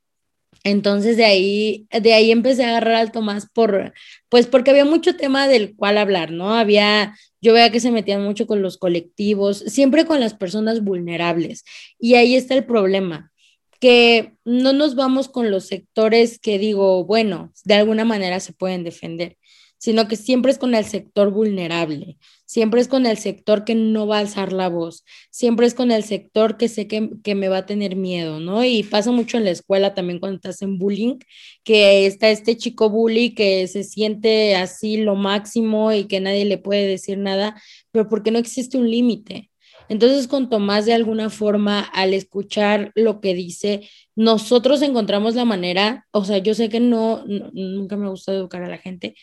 Entonces 0.65 1.15
de 1.15 1.25
ahí, 1.25 1.87
de 1.91 2.13
ahí 2.15 2.31
empecé 2.31 2.65
a 2.65 2.69
agarrar 2.69 2.95
al 2.95 3.11
Tomás 3.11 3.47
por, 3.53 3.93
pues 4.29 4.47
porque 4.47 4.71
había 4.71 4.83
mucho 4.83 5.15
tema 5.15 5.47
del 5.47 5.75
cual 5.75 5.99
hablar, 5.99 6.31
¿no? 6.31 6.55
Había, 6.55 7.15
yo 7.39 7.53
veía 7.53 7.69
que 7.69 7.79
se 7.79 7.91
metían 7.91 8.23
mucho 8.23 8.47
con 8.47 8.63
los 8.63 8.79
colectivos, 8.79 9.59
siempre 9.67 10.05
con 10.05 10.19
las 10.19 10.33
personas 10.33 10.83
vulnerables. 10.83 11.65
Y 11.99 12.15
ahí 12.15 12.35
está 12.35 12.55
el 12.55 12.65
problema, 12.65 13.31
que 13.79 14.33
no 14.43 14.73
nos 14.73 14.95
vamos 14.95 15.29
con 15.29 15.51
los 15.51 15.67
sectores 15.67 16.39
que 16.39 16.57
digo, 16.57 17.05
bueno, 17.05 17.53
de 17.63 17.75
alguna 17.75 18.03
manera 18.03 18.39
se 18.39 18.51
pueden 18.51 18.83
defender, 18.83 19.37
sino 19.77 20.07
que 20.07 20.15
siempre 20.15 20.51
es 20.51 20.57
con 20.57 20.75
el 20.75 20.85
sector 20.85 21.31
vulnerable, 21.31 22.17
siempre 22.45 22.81
es 22.81 22.87
con 22.87 23.05
el 23.05 23.17
sector 23.17 23.63
que 23.65 23.75
no 23.75 24.07
va 24.07 24.17
a 24.17 24.19
alzar 24.21 24.53
la 24.53 24.69
voz, 24.69 25.03
siempre 25.31 25.67
es 25.67 25.73
con 25.73 25.91
el 25.91 26.03
sector 26.03 26.57
que 26.57 26.67
sé 26.69 26.87
que, 26.87 27.09
que, 27.23 27.35
me 27.35 27.49
va 27.49 27.59
a 27.59 27.65
tener 27.65 27.95
miedo, 27.95 28.39
¿no? 28.39 28.63
Y 28.63 28.83
pasa 28.83 29.11
mucho 29.11 29.37
en 29.37 29.45
la 29.45 29.51
escuela 29.51 29.93
también 29.93 30.19
cuando 30.19 30.37
estás 30.37 30.61
en 30.61 30.77
bullying, 30.77 31.17
que 31.63 32.05
está 32.05 32.29
este 32.29 32.57
chico 32.57 32.89
bully 32.89 33.33
que 33.35 33.67
se 33.67 33.83
siente 33.83 34.55
así 34.55 34.97
lo 34.97 35.15
máximo 35.15 35.91
y 35.91 36.05
que 36.05 36.19
nadie 36.19 36.45
le 36.45 36.57
puede 36.57 36.87
decir 36.87 37.17
nada, 37.17 37.61
pero 37.91 38.07
porque 38.07 38.31
no 38.31 38.39
existe 38.39 38.77
un 38.77 38.89
límite. 38.89 39.49
Entonces, 39.89 40.27
con 40.27 40.49
Tomás, 40.49 40.85
de 40.85 40.93
alguna 40.93 41.29
forma, 41.29 41.81
al 41.81 42.13
escuchar 42.13 42.91
lo 42.95 43.21
que 43.21 43.33
dice, 43.33 43.87
nosotros 44.15 44.81
encontramos 44.81 45.35
la 45.35 45.45
manera, 45.45 46.07
o 46.11 46.25
sea, 46.25 46.39
yo 46.39 46.53
sé 46.55 46.69
que 46.69 46.79
no, 46.79 47.23
nunca 47.25 47.95
me 47.97 48.09
gusta 48.09 48.33
educar 48.33 48.63
a 48.63 48.69
la 48.69 48.77
gente, 48.77 49.15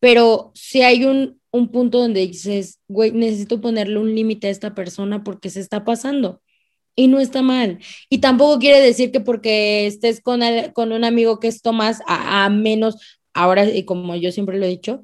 pero 0.00 0.50
si 0.54 0.82
hay 0.82 1.04
un, 1.04 1.40
un 1.50 1.68
punto 1.68 1.98
donde 1.98 2.26
dices, 2.26 2.80
güey, 2.88 3.12
necesito 3.12 3.60
ponerle 3.60 3.98
un 3.98 4.14
límite 4.14 4.48
a 4.48 4.50
esta 4.50 4.74
persona 4.74 5.24
porque 5.24 5.50
se 5.50 5.60
está 5.60 5.84
pasando. 5.84 6.40
Y 6.96 7.08
no 7.08 7.20
está 7.20 7.42
mal. 7.42 7.78
Y 8.08 8.18
tampoco 8.18 8.58
quiere 8.58 8.80
decir 8.80 9.12
que 9.12 9.20
porque 9.20 9.86
estés 9.86 10.20
con, 10.20 10.40
con 10.74 10.92
un 10.92 11.04
amigo 11.04 11.40
que 11.40 11.48
es 11.48 11.62
Tomás, 11.62 12.00
a, 12.06 12.48
menos, 12.50 12.96
ahora, 13.32 13.64
y 13.64 13.84
como 13.84 14.16
yo 14.16 14.32
siempre 14.32 14.58
lo 14.58 14.66
he 14.66 14.68
dicho, 14.68 15.02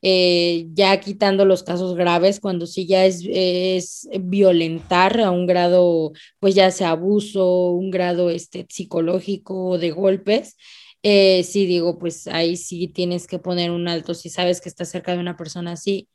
eh, 0.00 0.66
ya 0.74 1.00
quitando 1.00 1.44
los 1.44 1.62
casos 1.62 1.96
graves, 1.96 2.40
cuando 2.40 2.66
sí 2.66 2.86
ya 2.86 3.04
es, 3.06 3.22
es, 3.28 4.08
violentar 4.20 5.20
a 5.20 5.30
un 5.30 5.46
grado, 5.46 6.12
pues 6.40 6.54
ya 6.54 6.70
sea 6.70 6.90
abuso, 6.90 7.70
un 7.72 7.90
grado 7.90 8.30
este, 8.30 8.66
psicológico 8.68 9.78
de 9.78 9.90
golpes, 9.90 10.56
eh, 11.06 11.44
sí 11.44 11.66
digo, 11.66 11.98
pues 11.98 12.26
ahí 12.28 12.56
sí 12.56 12.88
tienes 12.88 13.26
que 13.26 13.38
poner 13.38 13.70
un 13.70 13.88
alto 13.88 14.14
si 14.14 14.30
sabes 14.30 14.62
que 14.62 14.70
estás 14.70 14.88
cerca 14.88 15.12
de 15.12 15.18
una 15.18 15.36
persona 15.36 15.72
así. 15.72 16.08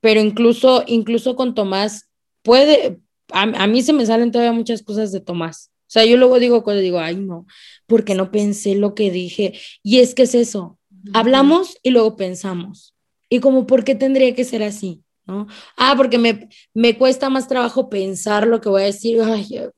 Pero 0.00 0.20
incluso, 0.20 0.84
incluso 0.86 1.34
con 1.34 1.56
Tomás, 1.56 2.08
puede, 2.42 3.00
a, 3.32 3.66
mí 3.66 3.82
se 3.82 3.92
me 3.92 4.06
salen 4.06 4.30
todavía 4.30 4.52
muchas 4.52 4.84
cosas 4.84 5.10
de 5.10 5.20
Tomás. 5.20 5.72
O 5.80 5.90
sea, 5.90 6.04
yo 6.04 6.16
luego 6.18 6.38
digo 6.38 6.62
cuando 6.62 6.82
digo, 6.82 7.00
ay, 7.00 7.16
no, 7.16 7.46
porque 7.86 8.14
no 8.14 8.30
pensé 8.30 8.76
lo 8.76 8.94
que 8.94 9.10
dije. 9.10 9.58
Y 9.82 9.98
es 9.98 10.14
que 10.14 10.22
es 10.22 10.36
eso, 10.36 10.78
hablamos 11.12 11.76
y 11.82 11.90
luego 11.90 12.14
pensamos. 12.14 12.94
Y 13.28 13.40
como, 13.40 13.66
¿por 13.66 13.82
qué 13.82 13.96
tendría 13.96 14.32
que 14.36 14.44
ser 14.44 14.62
así? 14.62 15.02
¿No? 15.26 15.48
Ah, 15.76 15.94
porque 15.96 16.18
me, 16.18 16.48
me 16.74 16.96
cuesta 16.96 17.28
más 17.28 17.48
trabajo 17.48 17.88
pensar 17.88 18.46
lo 18.46 18.60
que 18.60 18.68
voy 18.68 18.82
a 18.82 18.86
decir. 18.86 19.18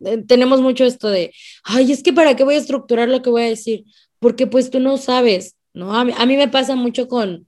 Eh, 0.04 0.24
tenemos 0.26 0.60
mucho 0.60 0.84
esto 0.84 1.08
de, 1.08 1.32
ay, 1.64 1.92
es 1.92 2.02
que 2.02 2.12
para 2.12 2.36
qué 2.36 2.44
voy 2.44 2.56
a 2.56 2.58
estructurar 2.58 3.08
lo 3.08 3.22
que 3.22 3.30
voy 3.30 3.42
a 3.44 3.46
decir 3.46 3.86
porque 4.18 4.46
pues 4.46 4.70
tú 4.70 4.80
no 4.80 4.96
sabes, 4.96 5.56
¿no? 5.72 5.94
A 5.94 6.04
mí, 6.04 6.12
a 6.16 6.26
mí 6.26 6.36
me 6.36 6.48
pasa 6.48 6.76
mucho 6.76 7.08
con, 7.08 7.46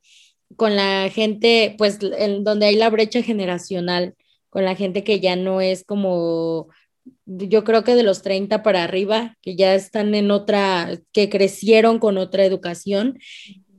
con 0.57 0.77
la 0.77 1.09
gente, 1.11 1.75
pues 1.79 1.99
en 2.03 2.45
donde 2.45 2.67
hay 2.67 2.77
la 2.77 2.91
brecha 2.91 3.23
generacional, 3.23 4.15
con 4.51 4.65
la 4.65 4.75
gente 4.75 5.05
que 5.05 5.21
ya 5.21 5.37
no 5.37 5.61
es 5.61 5.85
como, 5.85 6.69
yo 7.25 7.65
creo 7.65 7.85
que 7.85 7.95
de 7.95 8.03
los 8.03 8.23
30 8.23 8.63
para 8.63 8.85
arriba, 8.85 9.37
que 9.43 9.57
ya 9.57 9.75
están 9.75 10.15
en 10.15 10.31
otra, 10.31 10.99
que 11.13 11.29
crecieron 11.29 11.99
con 11.99 12.19
otra 12.19 12.45
educación. 12.45 13.19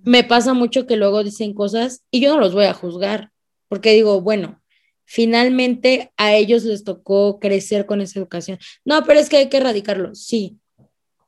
Me 0.03 0.23
pasa 0.23 0.53
mucho 0.53 0.87
que 0.87 0.95
luego 0.95 1.23
dicen 1.23 1.53
cosas 1.53 2.03
y 2.09 2.21
yo 2.21 2.33
no 2.33 2.39
los 2.39 2.53
voy 2.53 2.65
a 2.65 2.73
juzgar, 2.73 3.31
porque 3.67 3.93
digo, 3.93 4.21
bueno, 4.21 4.61
finalmente 5.03 6.11
a 6.15 6.33
ellos 6.33 6.63
les 6.63 6.83
tocó 6.83 7.39
crecer 7.39 7.85
con 7.85 8.01
esa 8.01 8.17
educación. 8.17 8.57
No, 8.85 9.03
pero 9.03 9.19
es 9.19 9.29
que 9.29 9.37
hay 9.37 9.49
que 9.49 9.57
erradicarlo, 9.57 10.15
sí, 10.15 10.57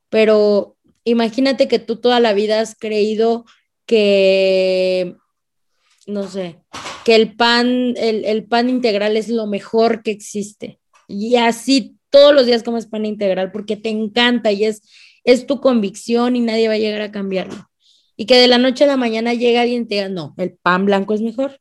pero 0.09 0.77
imagínate 1.03 1.67
que 1.67 1.79
tú 1.79 1.97
toda 1.97 2.19
la 2.19 2.33
vida 2.33 2.59
has 2.59 2.75
creído 2.75 3.45
que, 3.85 5.15
no 6.07 6.27
sé, 6.27 6.59
que 7.03 7.15
el 7.15 7.35
pan, 7.35 7.95
el, 7.97 8.45
pan 8.45 8.69
integral 8.69 9.17
es 9.17 9.29
lo 9.29 9.45
mejor 9.47 10.03
que 10.03 10.11
existe. 10.11 10.79
Y 11.07 11.35
así 11.35 11.97
todos 12.09 12.33
los 12.33 12.45
días 12.45 12.63
comes 12.63 12.87
pan 12.87 13.05
integral 13.05 13.51
porque 13.51 13.75
te 13.75 13.89
encanta 13.89 14.51
y 14.51 14.65
es, 14.65 14.83
es 15.23 15.45
tu 15.45 15.59
convicción 15.59 16.35
y 16.35 16.39
nadie 16.39 16.67
va 16.67 16.75
a 16.75 16.79
llegar 16.79 17.01
a 17.01 17.11
cambiarlo. 17.11 17.69
Y 18.15 18.25
que 18.25 18.37
de 18.37 18.47
la 18.47 18.57
noche 18.57 18.83
a 18.83 18.87
la 18.87 18.97
mañana 18.97 19.33
llega 19.33 19.61
alguien 19.61 19.83
y 19.83 19.87
te 19.87 19.95
diga, 19.95 20.09
no, 20.09 20.33
el 20.37 20.53
pan 20.53 20.85
blanco 20.85 21.13
es 21.13 21.21
mejor. 21.21 21.59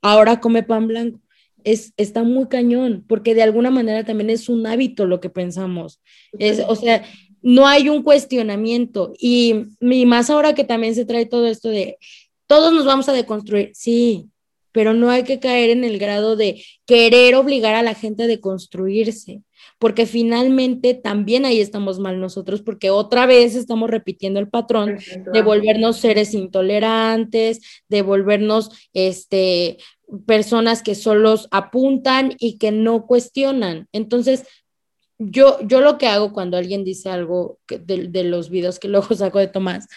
Ahora 0.00 0.40
come 0.40 0.62
pan 0.62 0.88
blanco. 0.88 1.20
es, 1.62 1.92
está 1.96 2.24
muy 2.24 2.48
cañón, 2.48 3.04
porque 3.06 3.34
de 3.34 3.42
alguna 3.42 3.70
manera 3.70 4.04
también 4.04 4.30
es 4.30 4.48
un 4.48 4.66
hábito 4.66 5.06
lo 5.06 5.20
que 5.20 5.30
pensamos. 5.30 6.00
Es, 6.38 6.62
o 6.66 6.74
sea, 6.74 7.04
no 7.44 7.66
hay 7.66 7.90
un 7.90 8.02
cuestionamiento. 8.02 9.12
Y, 9.18 9.66
y 9.80 10.06
más 10.06 10.30
ahora 10.30 10.54
que 10.54 10.64
también 10.64 10.94
se 10.94 11.04
trae 11.04 11.26
todo 11.26 11.46
esto 11.46 11.68
de 11.68 11.98
todos 12.46 12.72
nos 12.72 12.84
vamos 12.84 13.08
a 13.08 13.12
deconstruir, 13.12 13.70
sí, 13.74 14.28
pero 14.72 14.92
no 14.92 15.10
hay 15.10 15.24
que 15.24 15.40
caer 15.40 15.70
en 15.70 15.84
el 15.84 15.98
grado 15.98 16.36
de 16.36 16.62
querer 16.86 17.36
obligar 17.36 17.74
a 17.74 17.82
la 17.82 17.94
gente 17.94 18.24
a 18.24 18.26
deconstruirse, 18.26 19.42
porque 19.78 20.06
finalmente 20.06 20.94
también 20.94 21.44
ahí 21.44 21.60
estamos 21.60 22.00
mal 22.00 22.20
nosotros, 22.20 22.62
porque 22.62 22.90
otra 22.90 23.26
vez 23.26 23.54
estamos 23.54 23.88
repitiendo 23.88 24.40
el 24.40 24.48
patrón 24.48 24.98
de 25.32 25.42
volvernos 25.42 25.98
seres 25.98 26.34
intolerantes, 26.34 27.60
de 27.88 28.02
volvernos 28.02 28.70
este, 28.92 29.78
personas 30.26 30.82
que 30.82 30.94
solo 30.94 31.34
apuntan 31.50 32.34
y 32.38 32.58
que 32.58 32.72
no 32.72 33.06
cuestionan. 33.06 33.88
Entonces, 33.92 34.44
yo, 35.18 35.58
yo 35.66 35.80
lo 35.80 35.98
que 35.98 36.08
hago 36.08 36.32
cuando 36.32 36.56
alguien 36.56 36.84
dice 36.84 37.08
algo 37.08 37.58
de, 37.68 38.08
de 38.08 38.24
los 38.24 38.50
videos 38.50 38.78
que 38.78 38.88
luego 38.88 39.14
saco 39.14 39.38
de 39.38 39.48
Tomás, 39.48 39.88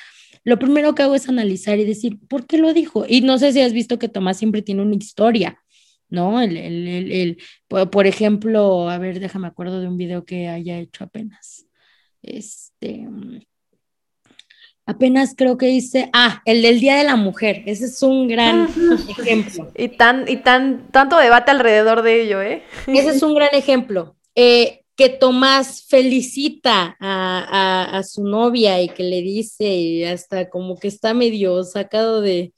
lo 0.43 0.57
primero 0.59 0.95
que 0.95 1.03
hago 1.03 1.15
es 1.15 1.27
analizar 1.27 1.77
y 1.77 1.83
decir, 1.83 2.19
¿por 2.27 2.45
qué 2.47 2.57
lo 2.57 2.73
dijo? 2.73 3.05
Y 3.07 3.21
no 3.21 3.37
sé 3.37 3.51
si 3.51 3.61
has 3.61 3.73
visto 3.73 3.99
que 3.99 4.07
Tomás 4.07 4.37
siempre 4.37 4.61
tiene 4.61 4.81
una 4.81 4.95
historia, 4.95 5.61
¿no? 6.09 6.41
El, 6.41 6.55
el, 6.55 6.87
el, 6.87 7.11
el 7.11 7.37
por, 7.67 8.07
ejemplo, 8.07 8.89
a 8.89 8.97
ver, 8.97 9.19
déjame 9.19 9.47
acuerdo 9.47 9.81
de 9.81 9.89
un 9.89 9.97
video 9.97 10.23
que 10.23 10.47
haya 10.47 10.79
hecho 10.79 11.03
apenas. 11.03 11.65
Este, 12.21 13.07
apenas 14.85 15.35
creo 15.35 15.57
que 15.57 15.67
dice, 15.67 16.09
ah, 16.13 16.41
el 16.45 16.61
del 16.61 16.79
Día 16.79 16.95
de 16.95 17.03
la 17.03 17.17
Mujer, 17.17 17.63
ese 17.65 17.85
es 17.85 18.01
un 18.01 18.29
gran 18.29 18.69
ejemplo. 19.09 19.71
Y 19.75 19.89
tan, 19.89 20.29
y 20.29 20.37
tan, 20.37 20.89
tanto 20.91 21.17
debate 21.17 21.51
alrededor 21.51 22.03
de 22.03 22.21
ello, 22.23 22.41
¿eh? 22.41 22.63
Ese 22.87 23.09
es 23.09 23.21
un 23.21 23.35
gran 23.35 23.53
ejemplo. 23.53 24.15
Eh, 24.33 24.85
que 24.97 25.09
Tomás 25.09 25.85
felicita 25.87 26.97
a, 26.99 28.01
su 28.03 28.23
novia 28.23 28.81
y 28.81 28.89
que 28.89 29.03
le 29.03 29.21
dice, 29.21 30.07
hasta 30.09 30.49
como 30.49 30.75
que 30.75 30.87
está 30.87 31.13
medio 31.13 31.63
sacado 31.63 32.19
de, 32.19 32.51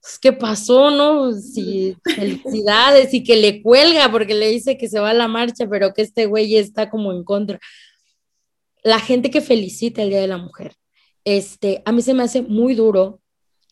pues, 0.00 0.18
¿qué 0.18 0.32
pasó, 0.32 0.90
no? 0.90 1.32
Sí, 1.32 1.96
felicidades 2.16 3.14
y 3.14 3.22
que 3.22 3.36
le 3.36 3.62
cuelga 3.62 4.10
porque 4.10 4.34
le 4.34 4.50
dice 4.50 4.76
que 4.76 4.88
se 4.88 4.98
va 4.98 5.10
a 5.10 5.14
la 5.14 5.28
marcha, 5.28 5.68
pero 5.70 5.94
que 5.94 6.02
este 6.02 6.26
güey 6.26 6.56
está 6.56 6.90
como 6.90 7.12
en 7.12 7.22
contra. 7.22 7.60
La 8.82 8.98
gente 8.98 9.30
que 9.30 9.40
felicita 9.40 10.02
el 10.02 10.10
Día 10.10 10.20
de 10.20 10.26
la 10.26 10.38
Mujer, 10.38 10.74
este, 11.24 11.82
a 11.84 11.92
mí 11.92 12.02
se 12.02 12.14
me 12.14 12.24
hace 12.24 12.42
muy 12.42 12.74
duro 12.74 13.20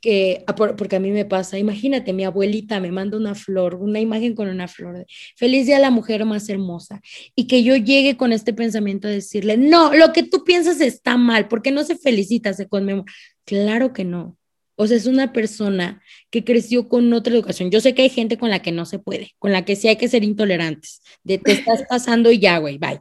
que, 0.00 0.44
ah, 0.46 0.54
porque 0.54 0.96
a 0.96 1.00
mí 1.00 1.10
me 1.10 1.24
pasa, 1.24 1.58
imagínate, 1.58 2.12
mi 2.12 2.24
abuelita 2.24 2.80
me 2.80 2.92
manda 2.92 3.16
una 3.16 3.34
flor, 3.34 3.76
una 3.76 4.00
imagen 4.00 4.34
con 4.34 4.48
una 4.48 4.68
flor, 4.68 5.06
feliz 5.36 5.66
día 5.66 5.76
a 5.76 5.80
la 5.80 5.90
mujer 5.90 6.24
más 6.24 6.48
hermosa, 6.48 7.00
y 7.34 7.46
que 7.46 7.62
yo 7.62 7.76
llegue 7.76 8.16
con 8.16 8.32
este 8.32 8.52
pensamiento 8.52 9.08
de 9.08 9.14
decirle, 9.14 9.56
no, 9.56 9.94
lo 9.94 10.12
que 10.12 10.22
tú 10.22 10.44
piensas 10.44 10.80
está 10.80 11.16
mal, 11.16 11.48
porque 11.48 11.70
no 11.70 11.84
se 11.84 11.96
felicita, 11.96 12.52
se 12.52 12.68
conmemora. 12.68 13.12
Claro 13.44 13.92
que 13.92 14.04
no. 14.04 14.36
O 14.76 14.86
sea, 14.86 14.96
es 14.96 15.06
una 15.06 15.32
persona 15.32 16.00
que 16.30 16.44
creció 16.44 16.88
con 16.88 17.12
otra 17.12 17.34
educación. 17.34 17.70
Yo 17.70 17.80
sé 17.80 17.94
que 17.94 18.02
hay 18.02 18.10
gente 18.10 18.38
con 18.38 18.48
la 18.48 18.62
que 18.62 18.70
no 18.70 18.86
se 18.86 19.00
puede, 19.00 19.34
con 19.40 19.50
la 19.50 19.64
que 19.64 19.74
sí 19.74 19.88
hay 19.88 19.96
que 19.96 20.06
ser 20.06 20.22
intolerantes, 20.22 21.02
de 21.24 21.38
te 21.38 21.52
estás 21.52 21.82
pasando 21.88 22.30
y 22.30 22.38
ya, 22.38 22.58
güey, 22.58 22.78
bye. 22.78 23.00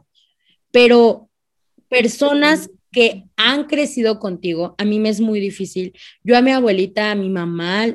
Pero 0.72 1.28
personas 1.88 2.68
que 2.90 3.24
han 3.36 3.64
crecido 3.64 4.18
contigo, 4.18 4.74
a 4.78 4.84
mí 4.84 4.98
me 4.98 5.08
es 5.08 5.20
muy 5.20 5.40
difícil. 5.40 5.92
Yo 6.22 6.36
a 6.36 6.42
mi 6.42 6.50
abuelita, 6.50 7.10
a 7.10 7.14
mi 7.14 7.28
mamá, 7.28 7.86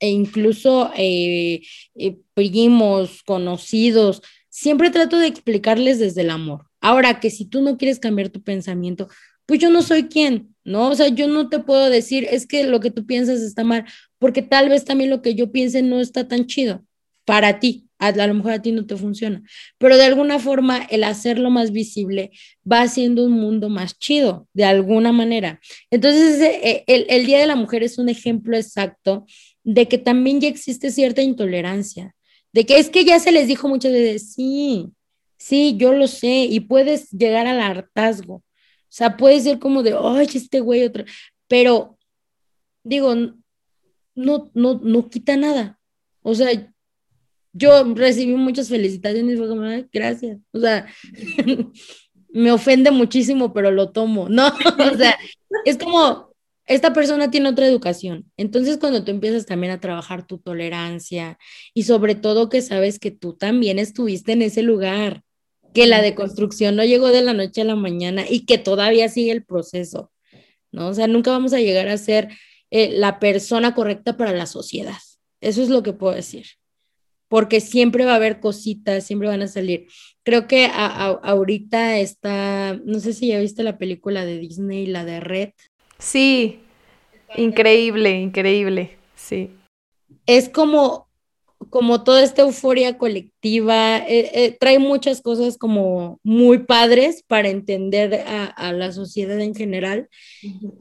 e 0.00 0.08
incluso 0.08 0.90
eh, 0.96 1.62
eh, 1.94 2.16
primos, 2.34 3.22
conocidos, 3.22 4.22
siempre 4.48 4.90
trato 4.90 5.18
de 5.18 5.28
explicarles 5.28 5.98
desde 5.98 6.22
el 6.22 6.30
amor. 6.30 6.66
Ahora 6.80 7.20
que 7.20 7.30
si 7.30 7.44
tú 7.44 7.62
no 7.62 7.76
quieres 7.76 7.98
cambiar 7.98 8.28
tu 8.28 8.42
pensamiento, 8.42 9.08
pues 9.46 9.60
yo 9.60 9.70
no 9.70 9.82
soy 9.82 10.04
quien, 10.08 10.54
¿no? 10.64 10.88
O 10.88 10.94
sea, 10.94 11.08
yo 11.08 11.28
no 11.28 11.48
te 11.48 11.60
puedo 11.60 11.88
decir, 11.88 12.26
es 12.30 12.46
que 12.46 12.64
lo 12.64 12.80
que 12.80 12.90
tú 12.90 13.06
piensas 13.06 13.40
está 13.40 13.64
mal, 13.64 13.84
porque 14.18 14.42
tal 14.42 14.68
vez 14.68 14.84
también 14.84 15.10
lo 15.10 15.22
que 15.22 15.34
yo 15.34 15.52
piense 15.52 15.82
no 15.82 16.00
está 16.00 16.28
tan 16.28 16.46
chido 16.46 16.84
para 17.28 17.60
ti 17.60 17.90
a, 17.98 18.10
lo 18.26 18.32
mejor 18.32 18.52
a 18.52 18.62
ti 18.62 18.72
no 18.72 18.86
te 18.86 18.96
funciona, 18.96 19.42
pero 19.76 19.98
de 19.98 20.04
alguna 20.04 20.38
forma 20.38 20.78
el 20.88 21.04
hacerlo 21.04 21.50
más 21.50 21.72
visible 21.72 22.30
va 22.64 22.80
haciendo 22.80 23.22
un 23.22 23.32
mundo 23.32 23.68
más 23.68 23.98
chido, 23.98 24.48
de 24.54 24.64
alguna 24.64 25.12
manera. 25.12 25.60
Entonces, 25.90 26.40
eh, 26.40 26.84
el, 26.86 27.04
el 27.10 27.26
Día 27.26 27.38
de 27.38 27.46
la 27.46 27.54
Mujer 27.54 27.82
es 27.82 27.98
un 27.98 28.08
ejemplo 28.08 28.56
exacto 28.56 29.26
de 29.62 29.88
que 29.88 29.98
también 29.98 30.40
ya 30.40 30.48
existe 30.48 30.90
cierta 30.90 31.20
intolerancia, 31.20 32.16
de 32.54 32.64
que 32.64 32.78
es 32.78 32.88
que 32.88 33.04
ya 33.04 33.20
se 33.20 33.30
les 33.30 33.46
dijo 33.46 33.68
muchas 33.68 33.92
veces, 33.92 34.32
sí, 34.32 34.86
sí, 35.36 35.74
yo 35.76 35.92
lo 35.92 36.06
sé, 36.06 36.46
y 36.48 36.60
puedes 36.60 37.10
llegar 37.10 37.46
al 37.46 37.60
hartazgo. 37.60 38.36
O 38.36 38.44
sea, 38.88 39.18
puede 39.18 39.38
ser 39.40 39.58
como 39.58 39.82
de, 39.82 39.94
ay, 40.00 40.28
este 40.32 40.60
güey, 40.60 40.82
otro, 40.82 41.04
pero 41.46 41.98
digo, 42.84 43.14
no, 44.14 44.50
no, 44.54 44.80
no 44.82 45.10
quita 45.10 45.36
nada. 45.36 45.78
O 46.22 46.34
sea, 46.34 46.72
yo 47.52 47.94
recibí 47.94 48.34
muchas 48.34 48.68
felicitaciones 48.68 49.34
y 49.34 49.38
fue 49.38 49.48
como, 49.48 49.64
gracias. 49.92 50.38
O 50.52 50.60
sea, 50.60 50.86
me 52.30 52.52
ofende 52.52 52.90
muchísimo, 52.90 53.52
pero 53.52 53.70
lo 53.70 53.90
tomo, 53.90 54.28
¿no? 54.28 54.46
o 54.92 54.96
sea, 54.96 55.18
es 55.64 55.78
como, 55.78 56.34
esta 56.66 56.92
persona 56.92 57.30
tiene 57.30 57.48
otra 57.48 57.66
educación. 57.66 58.30
Entonces, 58.36 58.78
cuando 58.78 59.04
tú 59.04 59.10
empiezas 59.10 59.46
también 59.46 59.72
a 59.72 59.80
trabajar 59.80 60.26
tu 60.26 60.38
tolerancia 60.38 61.38
y 61.74 61.84
sobre 61.84 62.14
todo 62.14 62.48
que 62.48 62.62
sabes 62.62 62.98
que 62.98 63.10
tú 63.10 63.34
también 63.34 63.78
estuviste 63.78 64.32
en 64.32 64.42
ese 64.42 64.62
lugar, 64.62 65.22
que 65.74 65.86
la 65.86 66.02
deconstrucción 66.02 66.76
no 66.76 66.84
llegó 66.84 67.08
de 67.08 67.22
la 67.22 67.34
noche 67.34 67.62
a 67.62 67.64
la 67.64 67.76
mañana 67.76 68.24
y 68.28 68.46
que 68.46 68.58
todavía 68.58 69.08
sigue 69.08 69.32
el 69.32 69.44
proceso, 69.44 70.12
¿no? 70.72 70.88
O 70.88 70.94
sea, 70.94 71.06
nunca 71.06 71.30
vamos 71.30 71.52
a 71.52 71.60
llegar 71.60 71.88
a 71.88 71.96
ser 71.98 72.28
eh, 72.70 72.90
la 72.92 73.18
persona 73.18 73.74
correcta 73.74 74.16
para 74.16 74.32
la 74.32 74.46
sociedad. 74.46 74.98
Eso 75.40 75.62
es 75.62 75.68
lo 75.68 75.82
que 75.82 75.92
puedo 75.92 76.14
decir 76.14 76.46
porque 77.28 77.60
siempre 77.60 78.04
va 78.04 78.12
a 78.12 78.16
haber 78.16 78.40
cositas, 78.40 79.04
siempre 79.04 79.28
van 79.28 79.42
a 79.42 79.48
salir. 79.48 79.86
Creo 80.22 80.46
que 80.46 80.70
ahorita 80.72 81.98
está, 81.98 82.78
no 82.84 83.00
sé 83.00 83.12
si 83.12 83.28
ya 83.28 83.38
viste 83.38 83.62
la 83.62 83.78
película 83.78 84.24
de 84.24 84.38
Disney, 84.38 84.86
la 84.86 85.04
de 85.04 85.20
Red. 85.20 85.50
Sí, 85.98 86.60
increíble, 87.36 88.20
increíble, 88.20 88.98
sí. 89.14 89.50
Es 90.26 90.48
como, 90.48 91.08
como 91.70 92.04
toda 92.04 92.22
esta 92.22 92.42
euforia 92.42 92.98
colectiva, 92.98 93.98
eh, 93.98 94.30
eh, 94.34 94.56
trae 94.58 94.78
muchas 94.78 95.20
cosas 95.20 95.58
como 95.58 96.20
muy 96.22 96.58
padres 96.58 97.24
para 97.26 97.48
entender 97.48 98.24
a, 98.26 98.72
la 98.72 98.92
sociedad 98.92 99.40
en 99.40 99.54
general 99.54 100.08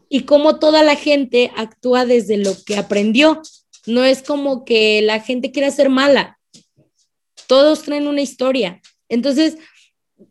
y 0.09 0.21
cómo 0.21 0.59
toda 0.59 0.83
la 0.83 0.95
gente 0.95 1.51
actúa 1.55 2.05
desde 2.05 2.37
lo 2.37 2.51
que 2.65 2.77
aprendió. 2.77 3.41
No 3.85 4.03
es 4.03 4.21
como 4.21 4.65
que 4.65 5.01
la 5.01 5.21
gente 5.21 5.51
quiera 5.51 5.71
ser 5.71 5.89
mala, 5.89 6.36
todos 7.47 7.83
traen 7.83 8.07
una 8.07 8.21
historia. 8.21 8.81
Entonces, 9.09 9.57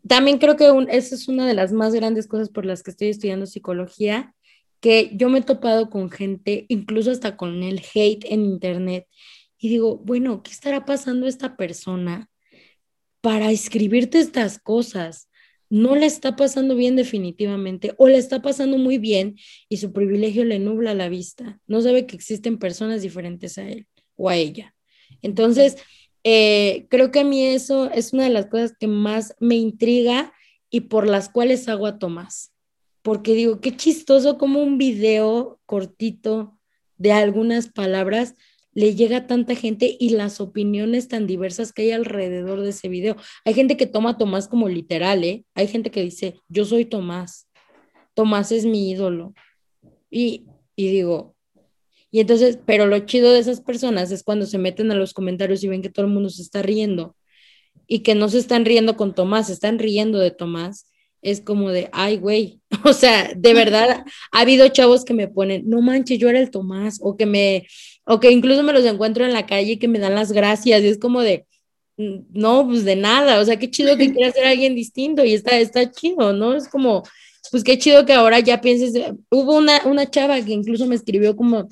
también 0.07 0.37
creo 0.37 0.55
que 0.55 0.71
esa 0.89 1.15
es 1.15 1.27
una 1.27 1.47
de 1.47 1.53
las 1.53 1.71
más 1.71 1.93
grandes 1.93 2.27
cosas 2.27 2.49
por 2.49 2.65
las 2.65 2.83
que 2.83 2.91
estoy 2.91 3.09
estudiando 3.09 3.45
psicología, 3.45 4.33
que 4.79 5.11
yo 5.13 5.29
me 5.29 5.39
he 5.39 5.43
topado 5.43 5.89
con 5.89 6.09
gente, 6.11 6.65
incluso 6.69 7.11
hasta 7.11 7.35
con 7.35 7.63
el 7.63 7.81
hate 7.93 8.25
en 8.25 8.45
internet, 8.45 9.07
y 9.57 9.69
digo, 9.69 9.97
bueno, 9.97 10.43
¿qué 10.43 10.51
estará 10.51 10.85
pasando 10.85 11.25
esta 11.27 11.57
persona 11.57 12.29
para 13.21 13.51
escribirte 13.51 14.19
estas 14.19 14.59
cosas? 14.59 15.29
No 15.69 15.95
le 15.95 16.05
está 16.05 16.35
pasando 16.35 16.75
bien 16.75 16.95
definitivamente, 16.95 17.93
o 17.97 18.07
le 18.07 18.17
está 18.17 18.41
pasando 18.41 18.77
muy 18.77 18.99
bien 18.99 19.35
y 19.67 19.77
su 19.77 19.91
privilegio 19.93 20.45
le 20.45 20.59
nubla 20.59 20.93
la 20.93 21.09
vista. 21.09 21.59
No 21.65 21.81
sabe 21.81 22.05
que 22.05 22.15
existen 22.15 22.59
personas 22.59 23.01
diferentes 23.01 23.57
a 23.57 23.67
él 23.67 23.87
o 24.15 24.29
a 24.29 24.35
ella. 24.35 24.75
Entonces, 25.21 25.77
eh, 26.29 26.87
creo 26.89 27.09
que 27.09 27.21
a 27.21 27.23
mí 27.23 27.45
eso 27.45 27.89
es 27.89 28.11
una 28.11 28.25
de 28.25 28.29
las 28.29 28.47
cosas 28.47 28.73
que 28.77 28.87
más 28.87 29.33
me 29.39 29.55
intriga 29.55 30.33
y 30.69 30.81
por 30.81 31.07
las 31.07 31.29
cuales 31.29 31.69
hago 31.69 31.87
a 31.87 31.99
Tomás. 31.99 32.51
Porque 33.01 33.33
digo, 33.33 33.61
qué 33.61 33.77
chistoso 33.77 34.37
como 34.37 34.61
un 34.61 34.77
video 34.77 35.61
cortito 35.65 36.59
de 36.97 37.13
algunas 37.13 37.69
palabras 37.69 38.35
le 38.73 38.93
llega 38.93 39.19
a 39.19 39.27
tanta 39.27 39.55
gente 39.55 39.95
y 39.97 40.09
las 40.09 40.41
opiniones 40.41 41.07
tan 41.07 41.27
diversas 41.27 41.71
que 41.71 41.83
hay 41.83 41.91
alrededor 41.91 42.59
de 42.59 42.71
ese 42.71 42.89
video. 42.89 43.15
Hay 43.45 43.53
gente 43.53 43.77
que 43.77 43.87
toma 43.87 44.09
a 44.09 44.17
Tomás 44.17 44.49
como 44.49 44.67
literal, 44.67 45.23
¿eh? 45.23 45.45
Hay 45.55 45.69
gente 45.69 45.91
que 45.91 46.01
dice, 46.01 46.41
yo 46.49 46.65
soy 46.65 46.83
Tomás, 46.83 47.47
Tomás 48.15 48.51
es 48.51 48.65
mi 48.65 48.91
ídolo. 48.91 49.33
Y, 50.09 50.45
y 50.75 50.91
digo, 50.91 51.36
y 52.11 52.19
entonces, 52.21 52.59
pero 52.65 52.87
lo 52.87 52.99
chido 52.99 53.33
de 53.33 53.39
esas 53.39 53.61
personas 53.61 54.11
es 54.11 54.23
cuando 54.23 54.45
se 54.45 54.57
meten 54.57 54.91
a 54.91 54.95
los 54.95 55.13
comentarios 55.13 55.63
y 55.63 55.67
ven 55.67 55.81
que 55.81 55.89
todo 55.89 56.05
el 56.05 56.11
mundo 56.11 56.29
se 56.29 56.41
está 56.41 56.61
riendo 56.61 57.15
y 57.87 57.99
que 57.99 58.15
no 58.15 58.29
se 58.29 58.39
están 58.39 58.65
riendo 58.65 58.97
con 58.97 59.15
Tomás, 59.15 59.47
se 59.47 59.53
están 59.53 59.79
riendo 59.79 60.19
de 60.19 60.31
Tomás. 60.31 60.87
Es 61.21 61.41
como 61.41 61.71
de, 61.71 61.89
ay, 61.93 62.17
güey, 62.17 62.61
o 62.85 62.93
sea, 62.93 63.31
de 63.35 63.53
verdad, 63.53 64.05
ha 64.31 64.39
habido 64.39 64.67
chavos 64.69 65.03
que 65.03 65.13
me 65.13 65.27
ponen, 65.27 65.63
no 65.67 65.81
manches, 65.81 66.19
yo 66.19 66.29
era 66.29 66.39
el 66.39 66.51
Tomás, 66.51 66.99
o 67.01 67.17
que 67.17 67.25
me, 67.25 67.67
o 68.05 68.19
que 68.19 68.31
incluso 68.31 68.63
me 68.63 68.73
los 68.73 68.85
encuentro 68.85 69.25
en 69.25 69.33
la 69.33 69.45
calle 69.45 69.73
y 69.73 69.77
que 69.77 69.87
me 69.87 69.99
dan 69.99 70.15
las 70.15 70.31
gracias, 70.31 70.83
y 70.83 70.87
es 70.87 70.99
como 70.99 71.21
de, 71.21 71.45
no, 71.97 72.67
pues 72.67 72.85
de 72.85 72.95
nada, 72.95 73.39
o 73.39 73.45
sea, 73.45 73.57
qué 73.57 73.69
chido 73.71 73.97
que 73.97 74.13
quieras 74.13 74.35
ser 74.35 74.45
alguien 74.45 74.75
distinto 74.75 75.25
y 75.25 75.33
está, 75.33 75.57
está 75.57 75.91
chido, 75.91 76.33
¿no? 76.33 76.55
Es 76.55 76.67
como, 76.67 77.03
pues 77.51 77.63
qué 77.63 77.77
chido 77.79 78.05
que 78.05 78.13
ahora 78.13 78.39
ya 78.39 78.61
pienses, 78.61 78.93
hubo 79.31 79.57
una, 79.57 79.81
una 79.85 80.09
chava 80.09 80.39
que 80.41 80.53
incluso 80.53 80.85
me 80.85 80.95
escribió 80.95 81.35
como, 81.35 81.67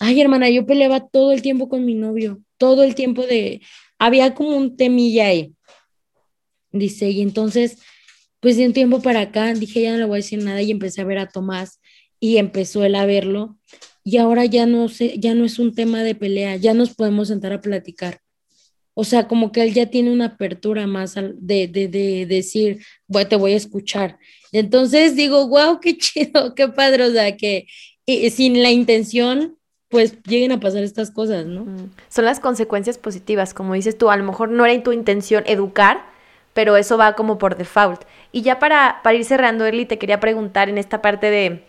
ay 0.00 0.20
hermana, 0.20 0.50
yo 0.50 0.66
peleaba 0.66 1.06
todo 1.08 1.32
el 1.32 1.42
tiempo 1.42 1.68
con 1.68 1.84
mi 1.84 1.94
novio, 1.94 2.40
todo 2.58 2.82
el 2.82 2.94
tiempo 2.94 3.26
de, 3.26 3.62
había 3.98 4.34
como 4.34 4.56
un 4.56 4.76
temilla 4.76 5.26
ahí, 5.26 5.52
dice, 6.72 7.10
y 7.10 7.22
entonces, 7.22 7.78
pues 8.40 8.56
de 8.56 8.66
un 8.66 8.72
tiempo 8.72 9.00
para 9.00 9.20
acá, 9.20 9.52
dije, 9.54 9.82
ya 9.82 9.92
no 9.92 9.98
le 9.98 10.04
voy 10.04 10.16
a 10.16 10.22
decir 10.22 10.42
nada 10.42 10.62
y 10.62 10.70
empecé 10.70 11.00
a 11.00 11.04
ver 11.04 11.18
a 11.18 11.28
Tomás 11.28 11.80
y 12.20 12.36
empezó 12.36 12.84
él 12.84 12.94
a 12.94 13.06
verlo 13.06 13.58
y 14.06 14.18
ahora 14.18 14.44
ya 14.44 14.66
no 14.66 14.88
sé, 14.88 15.18
ya 15.18 15.34
no 15.34 15.44
es 15.44 15.58
un 15.58 15.74
tema 15.74 16.04
de 16.04 16.14
pelea, 16.14 16.54
ya 16.54 16.74
nos 16.74 16.94
podemos 16.94 17.26
sentar 17.26 17.52
a 17.52 17.60
platicar. 17.60 18.20
O 18.94 19.02
sea, 19.02 19.26
como 19.26 19.50
que 19.50 19.62
él 19.62 19.74
ya 19.74 19.86
tiene 19.86 20.12
una 20.12 20.26
apertura 20.26 20.86
más 20.86 21.16
de, 21.16 21.66
de, 21.66 21.88
de 21.88 22.24
decir, 22.24 22.84
te 23.28 23.36
voy 23.36 23.52
a 23.52 23.56
escuchar. 23.56 24.18
Entonces 24.52 25.16
digo, 25.16 25.48
wow, 25.48 25.80
qué 25.80 25.98
chido, 25.98 26.54
qué 26.54 26.68
padre, 26.68 27.02
o 27.02 27.10
sea, 27.10 27.36
que 27.36 27.66
sin 28.30 28.62
la 28.62 28.70
intención, 28.70 29.58
pues 29.88 30.22
lleguen 30.24 30.52
a 30.52 30.60
pasar 30.60 30.82
estas 30.82 31.10
cosas, 31.10 31.46
¿no? 31.46 31.66
Son 32.08 32.24
las 32.24 32.40
consecuencias 32.40 32.98
positivas, 32.98 33.54
como 33.54 33.74
dices 33.74 33.96
tú, 33.96 34.10
a 34.10 34.16
lo 34.16 34.24
mejor 34.24 34.48
no 34.48 34.66
era 34.66 34.82
tu 34.82 34.92
intención 34.92 35.44
educar, 35.46 36.04
pero 36.54 36.76
eso 36.76 36.98
va 36.98 37.14
como 37.14 37.38
por 37.38 37.56
default. 37.56 38.02
Y 38.32 38.42
ya 38.42 38.58
para, 38.58 39.00
para 39.02 39.16
ir 39.16 39.24
cerrando, 39.24 39.64
Erly, 39.64 39.86
te 39.86 39.98
quería 39.98 40.20
preguntar 40.20 40.68
en 40.68 40.78
esta 40.78 41.02
parte 41.02 41.30
de, 41.30 41.64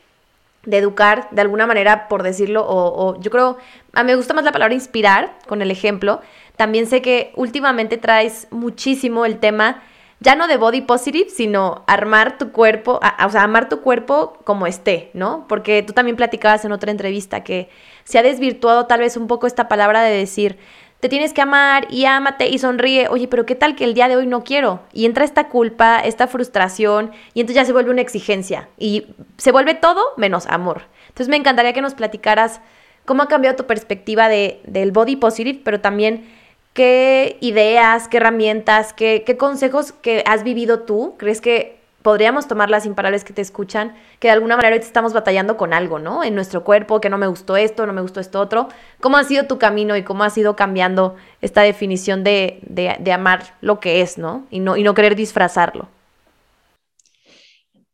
de 0.65 0.77
educar, 0.77 1.27
de 1.31 1.41
alguna 1.41 1.67
manera, 1.67 2.07
por 2.07 2.23
decirlo, 2.23 2.65
o, 2.65 3.09
o 3.09 3.21
yo 3.21 3.29
creo, 3.29 3.57
a 3.93 4.03
mí 4.03 4.07
me 4.07 4.15
gusta 4.15 4.33
más 4.33 4.45
la 4.45 4.51
palabra 4.51 4.73
inspirar 4.73 5.37
con 5.47 5.61
el 5.61 5.69
ejemplo. 5.69 6.21
También 6.55 6.87
sé 6.87 7.01
que 7.01 7.31
últimamente 7.35 7.97
traes 7.97 8.47
muchísimo 8.49 9.25
el 9.25 9.39
tema 9.39 9.83
ya 10.19 10.35
no 10.35 10.47
de 10.47 10.57
body 10.57 10.81
positive, 10.81 11.29
sino 11.29 11.83
armar 11.85 12.37
tu 12.37 12.51
cuerpo, 12.51 12.99
o 13.23 13.29
sea, 13.29 13.43
amar 13.43 13.69
tu 13.69 13.81
cuerpo 13.81 14.37
como 14.43 14.65
esté, 14.65 15.11
¿no? 15.13 15.45
Porque 15.47 15.83
tú 15.83 15.93
también 15.93 16.15
platicabas 16.17 16.65
en 16.65 16.71
otra 16.71 16.91
entrevista 16.91 17.43
que 17.43 17.69
se 18.07 18.17
ha 18.17 18.23
desvirtuado 18.23 18.85
tal 18.85 19.01
vez 19.01 19.17
un 19.17 19.27
poco 19.27 19.47
esta 19.47 19.67
palabra 19.67 20.01
de 20.01 20.15
decir, 20.15 20.57
te 21.01 21.09
tienes 21.09 21.33
que 21.33 21.41
amar 21.41 21.87
y 21.89 22.05
ámate 22.05 22.47
y 22.47 22.57
sonríe, 22.57 23.09
oye, 23.09 23.27
pero 23.27 23.45
¿qué 23.45 23.53
tal 23.53 23.75
que 23.75 23.83
el 23.83 23.93
día 23.93 24.07
de 24.07 24.15
hoy 24.15 24.27
no 24.27 24.45
quiero? 24.45 24.79
Y 24.93 25.05
entra 25.05 25.25
esta 25.25 25.49
culpa, 25.49 25.99
esta 25.99 26.27
frustración 26.27 27.11
y 27.33 27.41
entonces 27.41 27.61
ya 27.61 27.65
se 27.65 27.73
vuelve 27.73 27.91
una 27.91 27.99
exigencia 27.99 28.69
y 28.77 29.07
se 29.35 29.51
vuelve 29.51 29.75
todo 29.75 30.01
menos 30.15 30.47
amor. 30.47 30.83
Entonces 31.09 31.27
me 31.27 31.35
encantaría 31.35 31.73
que 31.73 31.81
nos 31.81 31.95
platicaras 31.95 32.61
cómo 33.03 33.23
ha 33.23 33.27
cambiado 33.27 33.57
tu 33.57 33.65
perspectiva 33.65 34.29
de, 34.29 34.61
del 34.63 34.93
body 34.93 35.17
positive, 35.17 35.59
pero 35.65 35.81
también 35.81 36.29
¿Qué 36.77 37.37
ideas, 37.41 38.07
qué 38.07 38.17
herramientas, 38.17 38.93
qué, 38.93 39.35
consejos 39.35 39.93
que 39.93 40.23
has 40.27 40.43
vivido 40.43 40.81
tú 40.81 41.15
crees 41.17 41.41
que 41.41 41.76
podríamos 42.07 42.47
tomar 42.47 42.69
las 42.69 42.85
imparables 42.85 43.25
que 43.25 43.33
te 43.33 43.41
escuchan, 43.41 43.93
que 44.21 44.29
de 44.29 44.31
alguna 44.31 44.55
manera 44.55 44.77
estamos 44.77 45.11
batallando 45.11 45.57
con 45.57 45.73
algo, 45.73 45.99
¿no? 45.99 46.23
En 46.23 46.35
nuestro 46.35 46.63
cuerpo, 46.63 47.01
que 47.01 47.09
no 47.09 47.17
me 47.17 47.27
gustó 47.27 47.57
esto, 47.57 47.85
no 47.85 47.91
me 47.91 47.99
gustó 47.99 48.21
esto 48.21 48.39
otro. 48.39 48.69
¿Cómo 49.01 49.17
ha 49.17 49.25
sido 49.25 49.45
tu 49.45 49.57
camino 49.57 49.97
y 49.97 50.03
cómo 50.03 50.23
ha 50.23 50.29
sido 50.29 50.55
cambiando 50.55 51.17
esta 51.41 51.63
definición 51.63 52.23
de, 52.23 52.59
de, 52.69 53.11
amar 53.11 53.57
lo 53.59 53.81
que 53.81 53.99
es, 53.99 54.17
¿no? 54.17 54.47
Y, 54.49 54.61
¿no? 54.61 54.77
y 54.77 54.83
no 54.83 54.93
querer 54.93 55.17
disfrazarlo. 55.17 55.89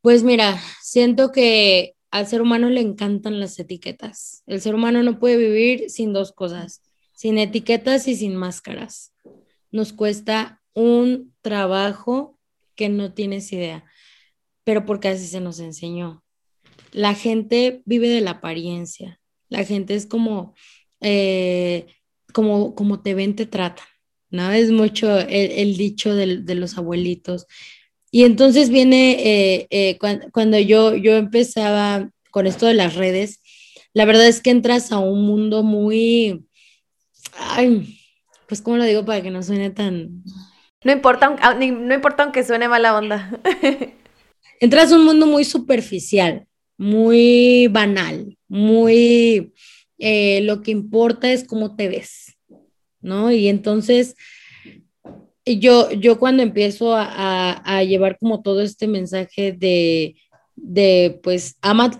Pues 0.01 0.21
mira, 0.21 0.61
siento 0.83 1.31
que 1.31 1.95
al 2.11 2.27
ser 2.27 2.43
humano 2.43 2.69
le 2.69 2.81
encantan 2.81 3.39
las 3.39 3.57
etiquetas. 3.57 4.43
El 4.45 4.61
ser 4.61 4.75
humano 4.75 5.01
no 5.01 5.17
puede 5.17 5.37
vivir 5.37 5.89
sin 5.89 6.13
dos 6.13 6.33
cosas, 6.33 6.83
sin 7.13 7.39
etiquetas 7.39 8.07
y 8.07 8.15
sin 8.15 8.35
máscaras. 8.35 9.11
Nos 9.71 9.91
cuesta 9.91 10.61
un 10.75 11.33
trabajo 11.41 12.37
que 12.75 12.89
no 12.89 13.13
tienes 13.13 13.51
idea, 13.53 13.85
pero 14.63 14.85
porque 14.85 15.09
así 15.09 15.27
se 15.27 15.41
nos 15.41 15.59
enseñó. 15.59 16.23
La 16.91 17.13
gente 17.15 17.81
vive 17.85 18.09
de 18.09 18.21
la 18.21 18.31
apariencia, 18.31 19.19
la 19.49 19.63
gente 19.63 19.95
es 19.95 20.05
como, 20.05 20.53
eh, 21.01 21.87
como, 22.33 22.75
como 22.75 23.01
te 23.01 23.13
ven, 23.13 23.35
te 23.35 23.45
tratan, 23.45 23.85
¿no? 24.29 24.51
Es 24.51 24.71
mucho 24.71 25.19
el, 25.19 25.77
dicho 25.77 26.15
de, 26.15 26.55
los 26.55 26.77
abuelitos. 26.77 27.47
Y 28.11 28.23
entonces 28.23 28.69
viene, 28.69 29.11
eh, 29.23 29.67
eh, 29.69 29.97
cuando, 30.31 30.59
yo, 30.59 30.95
yo 30.95 31.15
empezaba 31.15 32.09
con 32.31 32.47
esto 32.47 32.67
de 32.67 32.73
las 32.75 32.95
redes, 32.95 33.41
la 33.93 34.05
verdad 34.05 34.27
es 34.27 34.41
que 34.41 34.49
entras 34.49 34.91
a 34.91 34.99
un 34.99 35.25
mundo 35.25 35.63
muy, 35.63 36.45
ay, 37.37 37.99
pues 38.47 38.61
cómo 38.61 38.77
lo 38.77 38.83
digo 38.85 39.05
para 39.05 39.21
que 39.21 39.31
no 39.31 39.43
suene 39.43 39.69
tan... 39.69 40.23
No 40.83 40.91
importa, 40.91 41.35
ah, 41.41 41.53
no 41.55 41.93
importa 41.93 42.23
aunque 42.23 42.43
suene 42.43 42.67
mala 42.67 42.97
onda. 42.97 43.39
Entras 44.59 44.91
a 44.91 44.95
un 44.95 45.05
mundo 45.05 45.25
muy 45.25 45.45
superficial, 45.45 46.47
muy 46.77 47.67
banal, 47.67 48.37
muy... 48.47 49.53
Eh, 49.99 50.41
lo 50.41 50.61
que 50.61 50.71
importa 50.71 51.31
es 51.31 51.45
cómo 51.45 51.75
te 51.75 51.87
ves, 51.87 52.37
¿no? 52.99 53.31
Y 53.31 53.47
entonces 53.47 54.15
yo, 55.45 55.91
yo 55.91 56.19
cuando 56.19 56.43
empiezo 56.43 56.93
a 56.95 57.83
llevar 57.83 58.17
como 58.17 58.41
todo 58.41 58.61
este 58.61 58.87
mensaje 58.87 59.53
de 59.53 60.15
de 60.55 61.19
pues 61.23 61.57
ama 61.61 61.91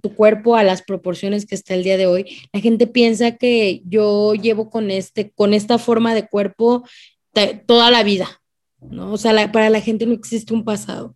tu 0.00 0.14
cuerpo 0.14 0.56
a 0.56 0.62
las 0.62 0.82
proporciones 0.82 1.46
que 1.46 1.54
está 1.54 1.74
el 1.74 1.84
día 1.84 1.96
de 1.96 2.06
hoy. 2.06 2.26
La 2.52 2.60
gente 2.60 2.86
piensa 2.86 3.36
que 3.36 3.82
yo 3.84 4.34
llevo 4.34 4.70
con 4.70 4.90
este 4.90 5.30
con 5.32 5.54
esta 5.54 5.78
forma 5.78 6.14
de 6.14 6.28
cuerpo 6.28 6.84
toda 7.66 7.90
la 7.90 8.02
vida, 8.02 8.42
¿no? 8.80 9.12
O 9.12 9.16
sea, 9.16 9.52
para 9.52 9.70
la 9.70 9.80
gente 9.80 10.06
no 10.06 10.12
existe 10.12 10.52
un 10.52 10.64
pasado. 10.64 11.14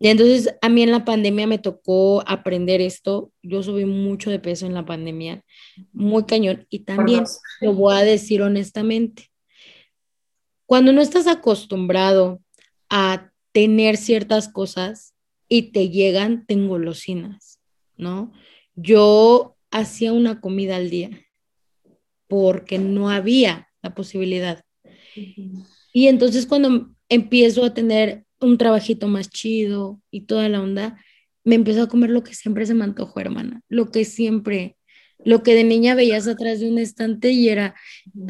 Y 0.00 0.08
entonces 0.08 0.54
a 0.62 0.68
mí 0.68 0.82
en 0.82 0.92
la 0.92 1.04
pandemia 1.04 1.46
me 1.46 1.58
tocó 1.58 2.22
aprender 2.26 2.80
esto. 2.80 3.32
Yo 3.42 3.62
subí 3.62 3.84
mucho 3.84 4.30
de 4.30 4.38
peso 4.38 4.66
en 4.66 4.74
la 4.74 4.84
pandemia, 4.84 5.44
muy 5.92 6.24
cañón. 6.24 6.66
Y 6.70 6.80
también 6.80 7.24
lo 7.60 7.74
voy 7.74 7.96
a 7.96 8.04
decir 8.04 8.42
honestamente. 8.42 9.30
Cuando 10.66 10.92
no 10.92 11.00
estás 11.00 11.26
acostumbrado 11.26 12.40
a 12.88 13.32
tener 13.52 13.96
ciertas 13.96 14.48
cosas, 14.48 15.14
y 15.48 15.72
te 15.72 15.88
llegan, 15.88 16.46
te 16.46 16.54
engolosinas, 16.54 17.60
¿no? 17.96 18.32
Yo 18.74 19.56
hacía 19.70 20.12
una 20.12 20.40
comida 20.40 20.76
al 20.76 20.90
día 20.90 21.10
porque 22.28 22.78
no 22.78 23.10
había 23.10 23.68
la 23.82 23.94
posibilidad. 23.94 24.64
Y 25.92 26.08
entonces 26.08 26.46
cuando 26.46 26.90
empiezo 27.08 27.64
a 27.64 27.72
tener 27.72 28.26
un 28.40 28.58
trabajito 28.58 29.08
más 29.08 29.30
chido 29.30 30.00
y 30.10 30.22
toda 30.22 30.48
la 30.48 30.60
onda, 30.60 30.98
me 31.44 31.54
empiezo 31.54 31.82
a 31.82 31.88
comer 31.88 32.10
lo 32.10 32.22
que 32.22 32.34
siempre 32.34 32.66
se 32.66 32.74
me 32.74 32.84
antojó, 32.84 33.20
hermana, 33.20 33.62
lo 33.68 33.90
que 33.90 34.04
siempre, 34.04 34.76
lo 35.24 35.42
que 35.42 35.54
de 35.54 35.64
niña 35.64 35.94
veías 35.94 36.28
atrás 36.28 36.60
de 36.60 36.70
un 36.70 36.78
estante 36.78 37.30
y 37.30 37.48
era, 37.48 37.74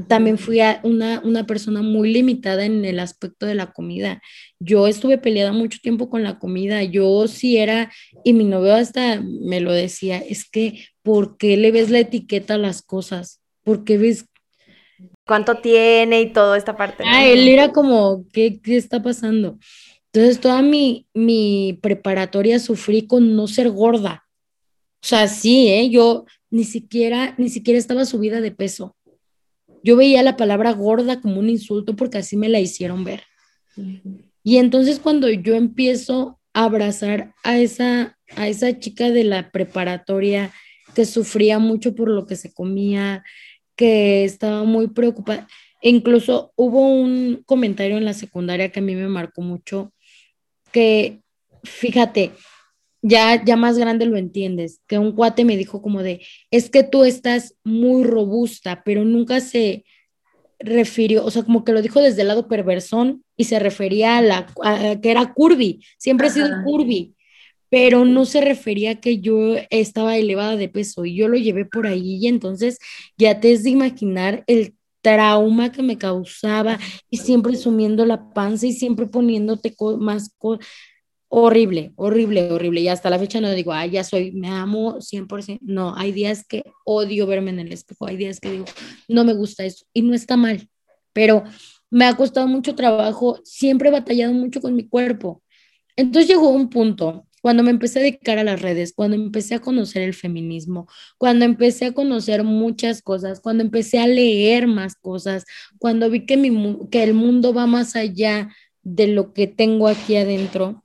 también 0.06 0.38
fui 0.38 0.60
una, 0.84 1.20
una 1.24 1.46
persona 1.46 1.82
muy 1.82 2.12
limitada 2.12 2.64
en 2.64 2.84
el 2.84 3.00
aspecto 3.00 3.46
de 3.46 3.54
la 3.54 3.72
comida. 3.72 4.22
Yo 4.60 4.86
estuve 4.86 5.18
peleada 5.18 5.52
mucho 5.52 5.78
tiempo 5.82 6.08
con 6.08 6.22
la 6.22 6.38
comida, 6.38 6.82
yo 6.84 7.26
sí 7.26 7.56
era, 7.56 7.92
y 8.24 8.32
mi 8.34 8.44
novio 8.44 8.74
hasta 8.74 9.20
me 9.20 9.60
lo 9.60 9.72
decía, 9.72 10.18
es 10.18 10.48
que, 10.48 10.84
¿por 11.02 11.36
qué 11.38 11.56
le 11.56 11.72
ves 11.72 11.90
la 11.90 12.00
etiqueta 12.00 12.54
a 12.54 12.58
las 12.58 12.82
cosas? 12.82 13.40
¿Por 13.64 13.84
qué 13.84 13.98
ves 13.98 14.26
cuánto 15.28 15.56
tiene 15.56 16.22
y 16.22 16.32
toda 16.32 16.56
esta 16.56 16.76
parte. 16.76 17.04
Ah, 17.06 17.24
él 17.26 17.46
era 17.46 17.70
como, 17.70 18.24
¿qué, 18.32 18.60
¿qué, 18.60 18.76
está 18.76 19.02
pasando? 19.02 19.58
Entonces, 20.12 20.40
toda 20.40 20.62
mi, 20.62 21.06
mi 21.14 21.78
preparatoria 21.82 22.58
sufrí 22.58 23.06
con 23.06 23.36
no 23.36 23.46
ser 23.46 23.70
gorda. 23.70 24.24
O 25.02 25.06
sea, 25.06 25.28
sí, 25.28 25.68
¿eh? 25.68 25.90
Yo 25.90 26.24
ni 26.50 26.64
siquiera, 26.64 27.34
ni 27.38 27.48
siquiera 27.50 27.78
estaba 27.78 28.04
subida 28.04 28.40
de 28.40 28.50
peso. 28.50 28.96
Yo 29.82 29.96
veía 29.96 30.22
la 30.22 30.36
palabra 30.36 30.72
gorda 30.72 31.20
como 31.20 31.38
un 31.38 31.48
insulto 31.48 31.94
porque 31.94 32.18
así 32.18 32.36
me 32.36 32.48
la 32.48 32.60
hicieron 32.60 33.04
ver. 33.04 33.22
Y 34.42 34.56
entonces 34.56 34.98
cuando 34.98 35.30
yo 35.30 35.54
empiezo 35.54 36.40
a 36.52 36.64
abrazar 36.64 37.34
a 37.44 37.58
esa, 37.58 38.18
a 38.34 38.48
esa 38.48 38.78
chica 38.78 39.10
de 39.10 39.24
la 39.24 39.50
preparatoria 39.50 40.52
que 40.94 41.04
sufría 41.04 41.58
mucho 41.58 41.94
por 41.94 42.08
lo 42.08 42.26
que 42.26 42.34
se 42.34 42.52
comía, 42.52 43.22
que 43.76 44.24
estaba 44.24 44.64
muy 44.64 44.88
preocupada, 44.88 45.46
e 45.80 45.90
incluso 45.90 46.52
hubo 46.56 46.88
un 46.88 47.44
comentario 47.46 47.96
en 47.96 48.04
la 48.04 48.14
secundaria 48.14 48.70
que 48.70 48.80
a 48.80 48.82
mí 48.82 48.96
me 48.96 49.06
marcó 49.06 49.42
mucho, 49.42 49.92
que 50.72 51.20
fíjate, 51.62 52.32
ya, 53.02 53.42
ya 53.44 53.56
más 53.56 53.78
grande 53.78 54.06
lo 54.06 54.16
entiendes, 54.16 54.80
que 54.86 54.98
un 54.98 55.12
cuate 55.12 55.44
me 55.44 55.56
dijo 55.56 55.82
como 55.82 56.02
de, 56.02 56.20
es 56.50 56.70
que 56.70 56.82
tú 56.82 57.04
estás 57.04 57.54
muy 57.64 58.04
robusta, 58.04 58.82
pero 58.84 59.04
nunca 59.04 59.40
se 59.40 59.84
refirió, 60.58 61.24
o 61.24 61.30
sea, 61.30 61.44
como 61.44 61.64
que 61.64 61.72
lo 61.72 61.82
dijo 61.82 62.00
desde 62.00 62.22
el 62.22 62.28
lado 62.28 62.48
perversón 62.48 63.24
y 63.36 63.44
se 63.44 63.60
refería 63.60 64.18
a 64.18 64.22
la, 64.22 64.46
que 65.00 65.10
era 65.10 65.32
curvy, 65.32 65.84
siempre 65.98 66.26
he 66.26 66.30
sido 66.30 66.48
curvy, 66.64 67.14
pero 67.70 68.04
no 68.04 68.24
se 68.24 68.40
refería 68.40 68.92
a 68.92 69.00
que 69.00 69.20
yo 69.20 69.54
estaba 69.70 70.16
elevada 70.16 70.56
de 70.56 70.68
peso 70.68 71.04
y 71.04 71.14
yo 71.14 71.28
lo 71.28 71.36
llevé 71.36 71.64
por 71.64 71.86
ahí 71.86 72.16
y 72.16 72.26
entonces 72.26 72.78
ya 73.16 73.40
te 73.40 73.52
es 73.52 73.62
de 73.62 73.70
imaginar 73.70 74.42
el 74.46 74.74
trauma 75.08 75.72
que 75.72 75.82
me 75.82 75.96
causaba 75.96 76.78
y 77.08 77.16
siempre 77.16 77.56
sumiendo 77.56 78.04
la 78.04 78.30
panza 78.34 78.66
y 78.66 78.72
siempre 78.72 79.06
poniéndote 79.06 79.74
más 79.98 80.34
cosas. 80.36 80.66
Horrible, 81.30 81.92
horrible, 81.96 82.50
horrible. 82.52 82.80
Y 82.80 82.88
hasta 82.88 83.10
la 83.10 83.18
fecha 83.18 83.40
no 83.40 83.50
digo, 83.50 83.72
ay, 83.72 83.90
ya 83.90 84.04
soy, 84.04 84.32
me 84.32 84.48
amo 84.48 85.00
100%. 85.00 85.58
No, 85.62 85.94
hay 85.96 86.12
días 86.12 86.44
que 86.46 86.62
odio 86.84 87.26
verme 87.26 87.50
en 87.50 87.60
el 87.60 87.72
espejo, 87.72 88.06
hay 88.06 88.16
días 88.16 88.40
que 88.40 88.50
digo, 88.50 88.64
no 89.08 89.24
me 89.24 89.34
gusta 89.34 89.64
eso. 89.64 89.84
Y 89.92 90.02
no 90.02 90.14
está 90.14 90.36
mal, 90.36 90.68
pero 91.12 91.44
me 91.90 92.04
ha 92.04 92.14
costado 92.14 92.46
mucho 92.46 92.74
trabajo, 92.74 93.40
siempre 93.44 93.88
he 93.88 93.92
batallado 93.92 94.32
mucho 94.34 94.60
con 94.60 94.74
mi 94.74 94.86
cuerpo. 94.88 95.42
Entonces 95.96 96.28
llegó 96.28 96.50
un 96.50 96.68
punto 96.68 97.27
cuando 97.48 97.62
me 97.62 97.70
empecé 97.70 98.00
a 98.00 98.02
dedicar 98.02 98.36
a 98.36 98.44
las 98.44 98.60
redes, 98.60 98.92
cuando 98.92 99.16
empecé 99.16 99.54
a 99.54 99.60
conocer 99.60 100.02
el 100.02 100.12
feminismo, 100.12 100.86
cuando 101.16 101.46
empecé 101.46 101.86
a 101.86 101.92
conocer 101.92 102.44
muchas 102.44 103.00
cosas, 103.00 103.40
cuando 103.40 103.64
empecé 103.64 103.98
a 104.00 104.06
leer 104.06 104.66
más 104.66 104.96
cosas, 104.96 105.46
cuando 105.78 106.10
vi 106.10 106.26
que, 106.26 106.36
mi, 106.36 106.76
que 106.90 107.02
el 107.02 107.14
mundo 107.14 107.54
va 107.54 107.66
más 107.66 107.96
allá 107.96 108.54
de 108.82 109.06
lo 109.06 109.32
que 109.32 109.46
tengo 109.46 109.88
aquí 109.88 110.16
adentro, 110.16 110.84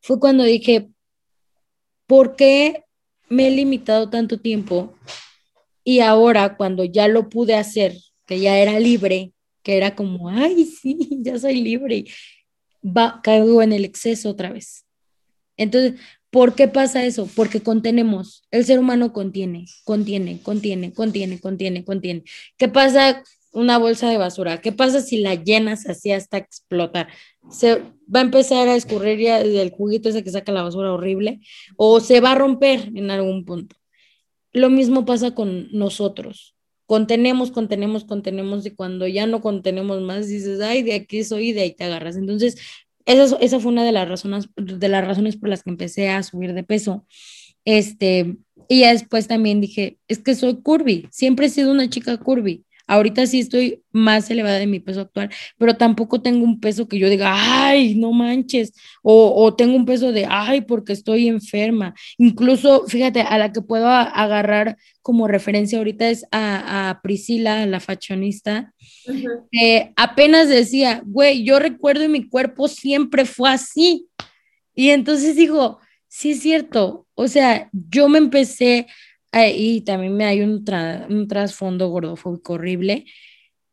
fue 0.00 0.20
cuando 0.20 0.44
dije, 0.44 0.88
¿por 2.06 2.36
qué 2.36 2.84
me 3.28 3.48
he 3.48 3.50
limitado 3.50 4.08
tanto 4.08 4.38
tiempo? 4.38 4.94
Y 5.82 5.98
ahora, 5.98 6.56
cuando 6.56 6.84
ya 6.84 7.08
lo 7.08 7.28
pude 7.28 7.56
hacer, 7.56 7.96
que 8.24 8.38
ya 8.38 8.56
era 8.56 8.78
libre, 8.78 9.32
que 9.64 9.76
era 9.76 9.96
como, 9.96 10.28
ay, 10.28 10.64
sí, 10.64 11.08
ya 11.22 11.40
soy 11.40 11.60
libre, 11.60 12.04
va, 12.84 13.20
caigo 13.20 13.60
en 13.62 13.72
el 13.72 13.84
exceso 13.84 14.30
otra 14.30 14.52
vez. 14.52 14.86
Entonces, 15.60 16.00
¿por 16.30 16.54
qué 16.54 16.68
pasa 16.68 17.04
eso? 17.04 17.28
Porque 17.36 17.60
contenemos. 17.60 18.42
El 18.50 18.64
ser 18.64 18.78
humano 18.78 19.12
contiene, 19.12 19.66
contiene, 19.84 20.40
contiene, 20.42 20.92
contiene, 20.94 21.38
contiene, 21.38 21.84
contiene. 21.84 22.24
¿Qué 22.56 22.68
pasa 22.68 23.22
una 23.52 23.76
bolsa 23.76 24.08
de 24.08 24.16
basura? 24.16 24.62
¿Qué 24.62 24.72
pasa 24.72 25.02
si 25.02 25.18
la 25.18 25.34
llenas 25.34 25.86
así 25.86 26.12
hasta 26.12 26.38
explotar? 26.38 27.08
Se 27.50 27.74
va 28.12 28.20
a 28.20 28.22
empezar 28.22 28.68
a 28.68 28.74
escurrir 28.74 29.18
ya 29.18 29.42
del 29.42 29.70
juguito 29.70 30.08
ese 30.08 30.24
que 30.24 30.30
saca 30.30 30.50
la 30.50 30.62
basura 30.62 30.94
horrible 30.94 31.40
o 31.76 32.00
se 32.00 32.20
va 32.20 32.32
a 32.32 32.36
romper 32.36 32.90
en 32.94 33.10
algún 33.10 33.44
punto. 33.44 33.76
Lo 34.54 34.70
mismo 34.70 35.04
pasa 35.04 35.34
con 35.34 35.68
nosotros. 35.72 36.56
Contenemos, 36.86 37.50
contenemos, 37.50 38.04
contenemos 38.04 38.64
y 38.64 38.70
cuando 38.70 39.06
ya 39.06 39.26
no 39.26 39.42
contenemos 39.42 40.00
más 40.00 40.26
dices, 40.26 40.62
ay, 40.62 40.82
de 40.82 40.94
aquí 40.94 41.22
soy 41.22 41.52
de 41.52 41.60
ahí 41.60 41.74
te 41.74 41.84
agarras. 41.84 42.16
Entonces, 42.16 42.56
esa, 43.12 43.36
esa 43.36 43.60
fue 43.60 43.72
una 43.72 43.84
de 43.84 43.92
las, 43.92 44.08
razones, 44.08 44.48
de 44.56 44.88
las 44.88 45.06
razones 45.06 45.36
por 45.36 45.48
las 45.48 45.62
que 45.62 45.70
empecé 45.70 46.08
a 46.08 46.22
subir 46.22 46.54
de 46.54 46.62
peso. 46.62 47.06
Este, 47.64 48.36
y 48.68 48.80
ya 48.80 48.92
después 48.92 49.26
también 49.26 49.60
dije, 49.60 49.98
es 50.08 50.18
que 50.18 50.34
soy 50.34 50.62
curvy, 50.62 51.08
siempre 51.10 51.46
he 51.46 51.50
sido 51.50 51.72
una 51.72 51.88
chica 51.90 52.16
curvy. 52.18 52.64
Ahorita 52.90 53.24
sí 53.24 53.38
estoy 53.38 53.84
más 53.92 54.28
elevada 54.30 54.58
de 54.58 54.66
mi 54.66 54.80
peso 54.80 55.02
actual, 55.02 55.30
pero 55.58 55.76
tampoco 55.76 56.20
tengo 56.20 56.44
un 56.44 56.58
peso 56.58 56.88
que 56.88 56.98
yo 56.98 57.08
diga, 57.08 57.32
ay, 57.32 57.94
no 57.94 58.10
manches, 58.10 58.72
o, 59.00 59.32
o 59.44 59.54
tengo 59.54 59.76
un 59.76 59.86
peso 59.86 60.10
de, 60.10 60.26
ay, 60.28 60.62
porque 60.62 60.92
estoy 60.92 61.28
enferma. 61.28 61.94
Incluso, 62.18 62.88
fíjate, 62.88 63.20
a 63.20 63.38
la 63.38 63.52
que 63.52 63.62
puedo 63.62 63.88
agarrar 63.88 64.76
como 65.02 65.28
referencia 65.28 65.78
ahorita 65.78 66.10
es 66.10 66.24
a, 66.32 66.90
a 66.90 67.00
Priscila, 67.00 67.64
la 67.66 67.78
fashionista, 67.78 68.74
que 69.52 69.92
apenas 69.94 70.48
decía, 70.48 71.00
güey, 71.06 71.44
yo 71.44 71.60
recuerdo 71.60 72.02
en 72.02 72.12
mi 72.12 72.28
cuerpo 72.28 72.66
siempre 72.66 73.24
fue 73.24 73.50
así. 73.50 74.08
Y 74.74 74.90
entonces 74.90 75.36
digo, 75.36 75.78
sí 76.08 76.32
es 76.32 76.40
cierto, 76.40 77.06
o 77.14 77.28
sea, 77.28 77.70
yo 77.72 78.08
me 78.08 78.18
empecé 78.18 78.88
y 79.32 79.82
también 79.82 80.16
me 80.16 80.24
hay 80.24 80.40
un, 80.40 80.64
un 81.08 81.28
trasfondo 81.28 81.88
gordofóbico 81.88 82.54
horrible, 82.54 83.04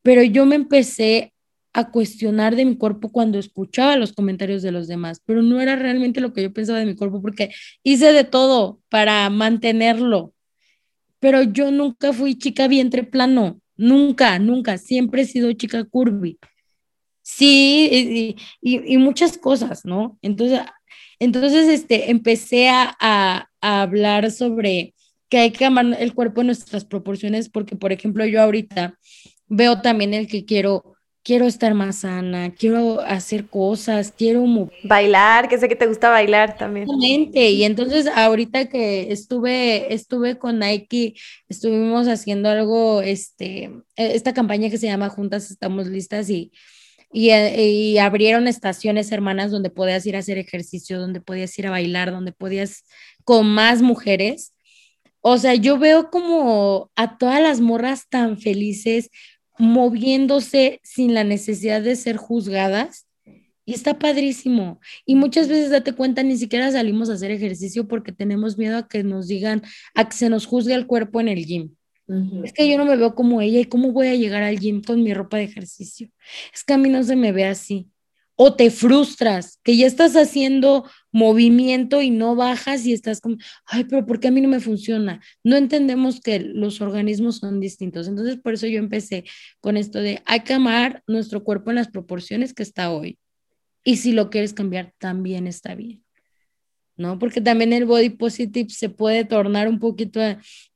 pero 0.04 0.24
yo 0.24 0.46
me 0.46 0.56
empecé 0.56 1.34
a 1.74 1.92
cuestionar 1.92 2.56
de 2.56 2.66
mi 2.66 2.76
cuerpo 2.76 3.12
cuando 3.12 3.38
escuchaba 3.38 3.98
los 3.98 4.14
comentarios 4.14 4.64
de 4.64 4.72
los 4.72 4.88
demás, 4.88 5.22
pero 5.26 5.42
no 5.44 5.62
era 5.62 5.76
realmente 5.76 6.22
lo 6.22 6.34
que 6.34 6.42
yo 6.42 6.54
pensaba 6.54 6.80
de 6.80 6.86
mi 6.86 6.96
cuerpo 6.96 7.22
porque 7.22 7.52
hice 7.84 8.14
de 8.14 8.24
todo 8.24 8.82
para 8.90 9.30
mantenerlo, 9.30 10.34
pero 11.20 11.44
yo 11.44 11.72
nunca 11.72 12.14
fui 12.14 12.36
chica 12.36 12.68
vientre 12.68 13.04
plano, 13.04 13.62
nunca, 13.76 14.40
nunca, 14.40 14.78
siempre 14.78 15.24
he 15.24 15.26
sido 15.26 15.52
chica 15.54 15.84
curvy. 15.84 16.40
Sí, 17.22 18.36
y, 18.62 18.94
y, 18.94 18.98
muchas 18.98 19.38
cosas, 19.38 19.84
¿no? 19.84 20.18
Entonces, 20.22 20.62
entonces 21.20 21.68
este, 21.68 22.10
empecé 22.10 22.70
a, 22.70 22.96
a 23.00 23.82
hablar 23.82 24.32
sobre 24.32 24.96
que 25.30 25.40
hay 25.40 25.52
que 25.52 25.66
amar 25.66 25.86
el 26.00 26.14
cuerpo 26.14 26.42
en 26.42 26.48
nuestras 26.48 26.86
proporciones, 26.86 27.50
porque, 27.50 27.76
por 27.76 27.92
ejemplo, 27.92 28.26
yo 28.26 28.42
ahorita 28.42 28.98
veo 29.48 29.82
también 29.82 30.14
el 30.14 30.28
que 30.28 30.46
quiero, 30.46 30.96
quiero 31.24 31.46
estar 31.46 31.74
más 31.74 32.00
sana, 32.00 32.54
quiero 32.54 33.02
hacer 33.02 33.48
cosas, 33.48 34.14
quiero 34.18 34.46
bailar, 34.84 35.50
que 35.50 35.58
sé 35.58 35.68
que 35.68 35.76
te 35.76 35.88
gusta 35.88 36.10
bailar 36.10 36.58
también. 36.58 36.84
Exactamente, 36.84 37.50
y 37.50 37.64
entonces 37.64 38.08
ahorita 38.08 38.70
que 38.70 39.12
estuve, 39.12 39.94
estuve 39.94 40.38
con 40.38 40.60
Nike, 40.60 41.16
estuvimos 41.50 42.08
haciendo 42.08 42.50
algo, 42.50 43.02
este, 43.02 43.72
e, 43.96 44.16
esta 44.16 44.34
campaña 44.34 44.70
que 44.70 44.78
se 44.78 44.88
llama 44.88 45.10
Juntas 45.10 45.52
Estamos 45.52 45.88
Listas 45.88 46.30
y... 46.30 46.52
Y, 47.10 47.32
y, 47.32 47.98
abrieron 48.00 48.50
estaciones 48.50 49.14
hermanas 49.14 49.50
donde 49.50 49.70
podías 49.70 50.06
ir 50.06 50.18
a 50.18 50.20
hacer 50.20 50.38
ejercicio, 50.38 51.00
donde 51.00 51.22
podías 51.22 51.58
ir 51.58 51.66
a 51.66 51.70
bailar, 51.70 52.12
donde 52.12 52.34
podías 52.34 52.84
con 53.24 53.48
más 53.48 53.82
mujeres. 53.82 54.54
O 55.30 55.38
sea, 55.38 55.56
yo 55.56 55.78
veo 55.78 56.10
como 56.10 56.90
a 56.96 57.18
todas 57.18 57.42
las 57.42 57.60
morras 57.60 58.08
tan 58.08 58.38
felices 58.38 59.10
moviéndose 59.60 60.80
sin 60.84 61.14
la 61.14 61.26
necesidad 61.26 61.82
de 61.82 61.98
ser 61.98 62.16
juzgadas. 62.16 63.08
Y 63.66 63.74
está 63.74 64.00
padrísimo. 64.00 64.80
Y 65.06 65.16
muchas 65.16 65.50
veces 65.50 65.70
date 65.70 65.92
cuenta, 65.92 66.24
ni 66.24 66.38
siquiera 66.38 66.72
salimos 66.72 67.10
a 67.10 67.16
hacer 67.16 67.32
ejercicio 67.32 67.90
porque 67.90 68.14
tenemos 68.14 68.58
miedo 68.58 68.78
a 68.78 68.88
que 68.88 69.04
nos 69.04 69.28
digan, 69.28 69.64
a 69.96 70.08
que 70.08 70.16
se 70.16 70.30
nos 70.30 70.46
juzgue 70.46 70.74
el 70.74 70.88
cuerpo 70.88 71.20
en 71.20 71.28
el 71.28 71.46
gym. 71.46 71.76
Es 72.46 72.54
que 72.54 72.70
yo 72.70 72.78
no 72.78 72.86
me 72.86 72.96
veo 72.96 73.14
como 73.14 73.42
ella 73.42 73.60
y 73.60 73.66
cómo 73.66 73.92
voy 73.92 74.08
a 74.08 74.16
llegar 74.16 74.44
al 74.44 74.58
gym 74.58 74.82
con 74.82 75.04
mi 75.04 75.14
ropa 75.14 75.36
de 75.36 75.44
ejercicio. 75.44 76.10
Es 76.54 76.64
que 76.64 76.72
a 76.72 76.78
mí 76.78 76.88
no 76.88 77.04
se 77.04 77.18
me 77.18 77.34
ve 77.34 77.44
así 77.44 77.90
o 78.40 78.54
te 78.54 78.70
frustras, 78.70 79.60
que 79.64 79.76
ya 79.76 79.88
estás 79.88 80.16
haciendo 80.16 80.90
movimiento 81.12 82.04
y 82.04 82.12
no 82.12 82.36
bajas 82.36 82.86
y 82.86 82.94
estás 82.94 83.20
como, 83.20 83.38
ay, 83.66 83.86
pero 83.86 84.06
¿por 84.06 84.20
qué 84.20 84.28
a 84.28 84.32
mí 84.32 84.42
no 84.42 84.48
me 84.48 84.60
funciona? 84.60 85.22
No 85.44 85.58
entendemos 85.58 86.22
que 86.22 86.40
los 86.40 86.80
organismos 86.80 87.38
son 87.38 87.60
distintos. 87.60 88.08
Entonces, 88.08 88.38
por 88.38 88.54
eso 88.54 88.68
yo 88.68 88.78
empecé 88.78 89.26
con 89.60 89.76
esto 89.76 90.00
de, 90.00 90.22
hay 90.26 90.42
que 90.42 90.54
amar 90.54 91.04
nuestro 91.08 91.44
cuerpo 91.44 91.72
en 91.72 91.78
las 91.78 91.88
proporciones 91.88 92.54
que 92.54 92.64
está 92.64 92.92
hoy. 92.92 93.18
Y 93.84 93.98
si 93.98 94.12
lo 94.12 94.30
quieres 94.30 94.54
cambiar, 94.54 94.94
también 95.00 95.48
está 95.48 95.74
bien. 95.74 96.07
¿No? 96.98 97.20
Porque 97.20 97.42
también 97.42 97.74
el 97.74 97.86
body 97.86 98.10
positive 98.10 98.70
se 98.70 98.90
puede 98.90 99.24
tornar 99.24 99.68
un 99.68 99.80
poquito, 99.80 100.20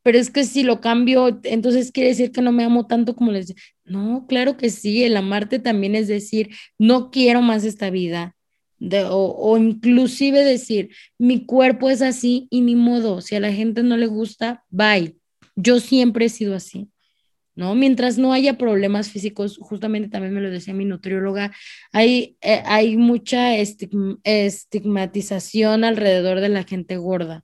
pero 0.04 0.18
es 0.18 0.30
que 0.30 0.46
si 0.46 0.64
lo 0.64 0.80
cambio, 0.80 1.40
entonces 1.44 1.92
quiere 1.92 2.10
decir 2.10 2.32
que 2.32 2.42
no 2.42 2.52
me 2.52 2.64
amo 2.64 2.88
tanto 2.88 3.16
como 3.16 3.32
les 3.32 3.54
No, 3.84 4.26
claro 4.28 4.56
que 4.58 4.70
sí, 4.70 5.04
el 5.04 5.18
amarte 5.18 5.60
también 5.60 5.96
es 5.96 6.08
decir, 6.08 6.50
no 6.78 7.12
quiero 7.12 7.42
más 7.42 7.64
esta 7.66 7.90
vida. 7.90 8.36
De, 8.80 9.04
o, 9.04 9.36
o 9.38 9.58
inclusive 9.58 10.44
decir, 10.44 10.90
mi 11.20 11.46
cuerpo 11.46 11.90
es 11.90 12.02
así 12.02 12.48
y 12.50 12.62
ni 12.62 12.76
modo, 12.76 13.22
si 13.22 13.36
a 13.36 13.40
la 13.40 13.54
gente 13.54 13.84
no 13.84 13.98
le 13.98 14.08
gusta, 14.08 14.64
bye. 14.70 15.16
Yo 15.56 15.80
siempre 15.80 16.26
he 16.26 16.30
sido 16.30 16.56
así. 16.56 16.90
¿No? 17.56 17.76
Mientras 17.76 18.18
no 18.18 18.34
haya 18.34 18.58
problemas 18.58 19.10
físicos, 19.10 19.58
justamente 19.58 20.10
también 20.10 20.34
me 20.34 20.42
lo 20.42 20.50
decía 20.50 20.74
mi 20.74 20.86
nutrióloga, 20.86 21.52
hay, 21.92 22.38
eh, 22.42 22.64
hay 22.66 22.98
mucha 22.98 23.56
estigmatización 23.58 25.84
alrededor 25.84 26.40
de 26.40 26.50
la 26.50 26.64
gente 26.64 26.98
gorda, 26.98 27.44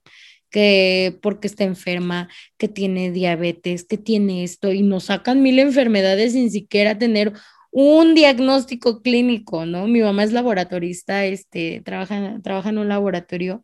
que 0.50 1.18
porque 1.22 1.46
está 1.48 1.64
enferma, 1.64 2.28
que 2.56 2.68
tiene 2.68 3.10
diabetes, 3.12 3.84
que 3.84 3.98
tiene 3.98 4.44
esto, 4.44 4.72
y 4.72 4.82
nos 4.82 5.04
sacan 5.04 5.42
mil 5.42 5.58
enfermedades 5.58 6.32
sin 6.32 6.50
siquiera 6.50 6.98
tener 6.98 7.32
un 7.70 8.14
diagnóstico 8.14 9.02
clínico, 9.02 9.66
¿no? 9.66 9.86
Mi 9.86 10.00
mamá 10.00 10.24
es 10.24 10.32
laboratorista, 10.32 11.26
este, 11.26 11.82
trabaja, 11.84 12.38
trabaja 12.42 12.70
en 12.70 12.78
un 12.78 12.88
laboratorio 12.88 13.62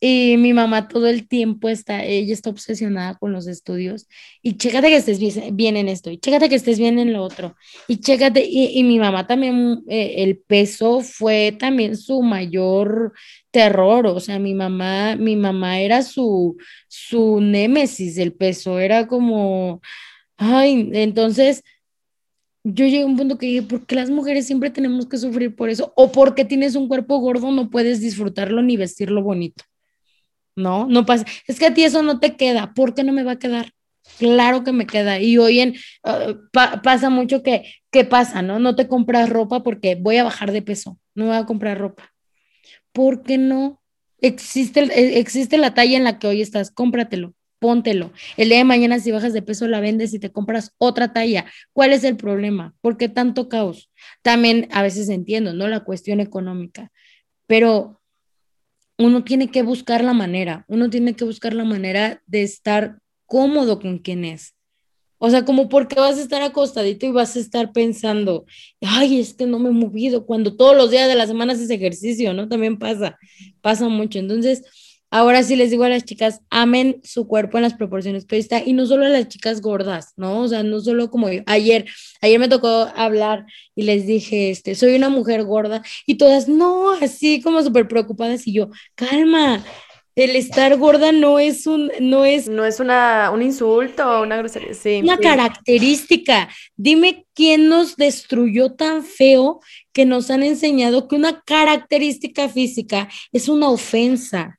y 0.00 0.36
mi 0.38 0.52
mamá 0.52 0.86
todo 0.88 1.08
el 1.08 1.26
tiempo 1.26 1.68
está, 1.68 2.04
ella 2.04 2.32
está 2.32 2.50
obsesionada 2.50 3.16
con 3.16 3.32
los 3.32 3.46
estudios. 3.48 4.06
Y 4.42 4.56
chécate 4.56 4.88
que 4.88 4.96
estés 4.96 5.18
bien 5.54 5.76
en 5.76 5.88
esto, 5.88 6.10
y 6.10 6.18
chécate 6.18 6.48
que 6.48 6.54
estés 6.54 6.78
bien 6.78 6.98
en 6.98 7.12
lo 7.12 7.22
otro. 7.22 7.56
Y 7.88 7.98
chécate, 8.00 8.44
y, 8.48 8.82
mi 8.84 8.98
mamá 8.98 9.26
también, 9.26 9.82
eh, 9.88 10.14
el 10.18 10.38
peso 10.38 11.00
fue 11.00 11.56
también 11.58 11.96
su 11.96 12.22
mayor 12.22 13.12
terror. 13.50 14.06
O 14.06 14.20
sea, 14.20 14.38
mi 14.38 14.54
mamá, 14.54 15.16
mi 15.16 15.36
mamá 15.36 15.80
era 15.80 16.02
su, 16.02 16.56
su 16.88 17.40
némesis, 17.40 18.18
el 18.18 18.32
peso 18.34 18.78
era 18.78 19.08
como, 19.08 19.80
ay, 20.36 20.90
entonces 20.94 21.64
yo 22.64 22.84
llegué 22.84 23.02
a 23.02 23.06
un 23.06 23.16
punto 23.16 23.38
que 23.38 23.46
dije, 23.46 23.62
¿por 23.62 23.86
qué 23.86 23.94
las 23.94 24.10
mujeres 24.10 24.46
siempre 24.46 24.70
tenemos 24.70 25.06
que 25.06 25.18
sufrir 25.18 25.56
por 25.56 25.70
eso? 25.70 25.92
O 25.96 26.12
porque 26.12 26.44
tienes 26.44 26.74
un 26.76 26.88
cuerpo 26.88 27.18
gordo 27.18 27.50
no 27.50 27.70
puedes 27.70 28.00
disfrutarlo 28.00 28.62
ni 28.62 28.76
vestirlo 28.76 29.22
bonito. 29.22 29.64
¿No? 30.58 30.86
No 30.86 31.06
pasa. 31.06 31.24
Es 31.46 31.58
que 31.58 31.66
a 31.66 31.74
ti 31.74 31.84
eso 31.84 32.02
no 32.02 32.20
te 32.20 32.36
queda. 32.36 32.74
¿Por 32.74 32.94
qué 32.94 33.04
no 33.04 33.12
me 33.12 33.22
va 33.22 33.32
a 33.32 33.38
quedar? 33.38 33.72
claro 34.18 34.64
que 34.64 34.72
me 34.72 34.86
queda. 34.86 35.20
Y 35.20 35.38
hoy 35.38 35.60
en, 35.60 35.74
ah, 36.04 36.34
pasa 36.82 37.10
mucho 37.10 37.42
que, 37.42 37.64
¿qué 37.90 38.04
pasa? 38.04 38.42
No? 38.42 38.58
no 38.58 38.74
te 38.76 38.88
compras 38.88 39.28
ropa 39.28 39.62
porque 39.62 39.94
voy 39.96 40.16
a 40.16 40.24
bajar 40.24 40.52
de 40.52 40.62
peso, 40.62 40.98
no 41.14 41.26
voy 41.26 41.36
a 41.36 41.46
comprar 41.46 41.78
ropa. 41.78 42.12
¿Por 42.92 43.22
qué 43.22 43.38
no? 43.38 43.82
Existe, 44.20 44.80
e, 44.80 45.18
existe 45.18 45.58
la 45.58 45.74
talla 45.74 45.96
en 45.96 46.04
la 46.04 46.18
que 46.18 46.26
hoy 46.26 46.42
estás, 46.42 46.70
cómpratelo, 46.70 47.34
póntelo. 47.60 48.12
El 48.36 48.48
día 48.48 48.58
de 48.58 48.64
mañana 48.64 48.98
si 48.98 49.12
bajas 49.12 49.32
de 49.32 49.42
peso 49.42 49.68
la 49.68 49.80
vendes 49.80 50.12
y 50.14 50.18
te 50.18 50.32
compras 50.32 50.74
otra 50.78 51.12
talla. 51.12 51.46
¿Cuál 51.72 51.92
es 51.92 52.02
el 52.04 52.16
problema? 52.16 52.74
¿Por 52.80 52.96
qué 52.96 53.08
tanto 53.08 53.48
caos? 53.48 53.90
También 54.22 54.68
a 54.72 54.82
veces 54.82 55.08
entiendo, 55.08 55.52
¿no? 55.52 55.68
La 55.68 55.84
cuestión 55.84 56.20
económica, 56.20 56.90
pero 57.46 57.97
uno 58.98 59.24
tiene 59.24 59.50
que 59.50 59.62
buscar 59.62 60.02
la 60.02 60.12
manera, 60.12 60.64
uno 60.68 60.90
tiene 60.90 61.14
que 61.14 61.24
buscar 61.24 61.54
la 61.54 61.64
manera 61.64 62.20
de 62.26 62.42
estar 62.42 62.98
cómodo 63.26 63.80
con 63.80 63.98
quien 63.98 64.24
es. 64.24 64.54
O 65.18 65.30
sea, 65.30 65.44
como 65.44 65.68
porque 65.68 65.98
vas 65.98 66.18
a 66.18 66.22
estar 66.22 66.42
acostadito 66.42 67.06
y 67.06 67.10
vas 67.10 67.34
a 67.36 67.40
estar 67.40 67.72
pensando, 67.72 68.44
ay, 68.80 69.18
es 69.20 69.34
que 69.34 69.46
no 69.46 69.58
me 69.58 69.70
he 69.70 69.72
movido, 69.72 70.26
cuando 70.26 70.56
todos 70.56 70.76
los 70.76 70.90
días 70.90 71.08
de 71.08 71.16
la 71.16 71.26
semana 71.26 71.54
haces 71.54 71.70
ejercicio, 71.70 72.34
¿no? 72.34 72.48
También 72.48 72.78
pasa, 72.78 73.18
pasa 73.60 73.88
mucho. 73.88 74.18
Entonces, 74.20 74.62
Ahora 75.10 75.42
sí 75.42 75.56
les 75.56 75.70
digo 75.70 75.84
a 75.84 75.88
las 75.88 76.04
chicas, 76.04 76.42
amen 76.50 77.00
su 77.02 77.26
cuerpo 77.26 77.56
en 77.58 77.62
las 77.62 77.74
proporciones 77.74 78.26
que 78.26 78.36
está 78.36 78.62
y 78.64 78.74
no 78.74 78.86
solo 78.86 79.06
a 79.06 79.08
las 79.08 79.28
chicas 79.28 79.62
gordas, 79.62 80.12
¿no? 80.16 80.40
O 80.40 80.48
sea, 80.48 80.62
no 80.62 80.80
solo 80.80 81.10
como 81.10 81.30
yo. 81.30 81.42
Ayer, 81.46 81.86
ayer 82.20 82.38
me 82.38 82.48
tocó 82.48 82.88
hablar 82.94 83.46
y 83.74 83.84
les 83.84 84.06
dije, 84.06 84.50
este, 84.50 84.74
soy 84.74 84.94
una 84.96 85.08
mujer 85.08 85.44
gorda 85.44 85.82
y 86.06 86.16
todas, 86.16 86.48
no, 86.48 86.90
así 86.92 87.40
como 87.40 87.62
súper 87.62 87.88
preocupadas 87.88 88.46
y 88.46 88.52
yo, 88.52 88.68
calma, 88.94 89.64
el 90.18 90.34
estar 90.34 90.76
gorda 90.76 91.12
no 91.12 91.38
es 91.38 91.68
un, 91.68 91.92
no 92.00 92.24
es... 92.24 92.48
No 92.48 92.64
es 92.64 92.80
una, 92.80 93.30
un 93.32 93.40
insulto 93.40 94.04
o 94.04 94.22
una 94.24 94.36
grosería, 94.36 94.74
sí. 94.74 95.00
Una 95.00 95.16
característica. 95.16 96.48
Dime 96.76 97.24
quién 97.34 97.68
nos 97.68 97.94
destruyó 97.94 98.72
tan 98.72 99.04
feo 99.04 99.60
que 99.92 100.06
nos 100.06 100.32
han 100.32 100.42
enseñado 100.42 101.06
que 101.06 101.14
una 101.14 101.40
característica 101.42 102.48
física 102.48 103.08
es 103.32 103.48
una 103.48 103.68
ofensa. 103.68 104.58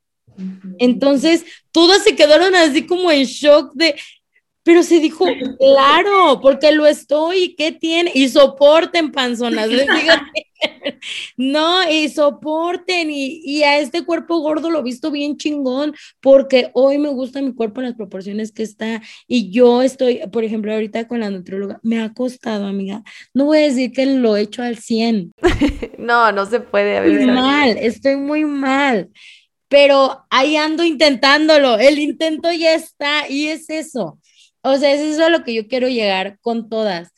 Entonces, 0.78 1.46
todas 1.72 2.04
se 2.04 2.16
quedaron 2.16 2.56
así 2.56 2.86
como 2.86 3.12
en 3.12 3.24
shock 3.26 3.74
de, 3.74 3.96
pero 4.70 4.84
se 4.84 5.00
dijo, 5.00 5.26
claro, 5.58 6.40
porque 6.42 6.72
lo 6.72 6.86
estoy, 6.86 7.56
¿qué 7.56 7.72
tiene? 7.72 8.12
Y 8.14 8.30
soporten, 8.30 9.12
panzonas, 9.12 9.68
les 9.68 9.88
digo. 9.88 10.14
no, 11.38 11.90
y 11.90 12.08
soporten, 12.10 13.10
y, 13.10 13.42
y, 13.44 13.64
a 13.64 13.80
este 13.80 14.06
cuerpo 14.06 14.40
gordo 14.42 14.70
lo 14.70 14.80
he 14.80 14.84
visto 14.84 15.10
bien 15.10 15.38
chingón, 15.38 15.96
porque 16.22 16.70
hoy 16.74 17.00
me 17.00 17.10
gusta 17.10 17.42
mi 17.42 17.54
cuerpo 17.54 17.80
en 17.82 17.88
las 17.88 17.96
proporciones 17.96 18.52
que 18.52 18.62
está, 18.62 19.02
y 19.28 19.50
yo 19.50 19.82
estoy, 19.82 20.20
por 20.32 20.44
ejemplo, 20.44 20.72
ahorita 20.72 21.08
con 21.08 21.22
la 21.22 21.32
nutrióloga, 21.32 21.80
me 21.82 22.02
ha 22.02 22.14
costado, 22.14 22.68
amiga, 22.68 23.02
no 23.34 23.46
voy 23.46 23.58
a 23.58 23.62
decir 23.62 23.92
que 23.92 24.06
lo 24.06 24.38
he 24.38 24.42
hecho 24.42 24.62
al 24.62 24.78
100. 24.78 25.34
no, 25.98 26.32
no 26.32 26.46
se 26.46 26.60
puede. 26.60 27.00
Veces. 27.00 27.26
mal, 27.26 27.78
estoy 27.80 28.18
muy 28.18 28.46
mal 28.46 29.10
pero 29.70 30.26
ahí 30.30 30.58
ando 30.58 30.84
intentándolo, 30.84 31.78
el 31.78 32.00
intento 32.00 32.52
ya 32.52 32.74
está 32.74 33.30
y 33.30 33.48
es 33.48 33.70
eso. 33.70 34.20
O 34.62 34.76
sea, 34.78 34.94
es 34.94 35.02
eso 35.02 35.26
a 35.26 35.30
lo 35.30 35.44
que 35.44 35.54
yo 35.54 35.68
quiero 35.68 35.88
llegar 35.88 36.40
con 36.42 36.70
todas. 36.70 37.12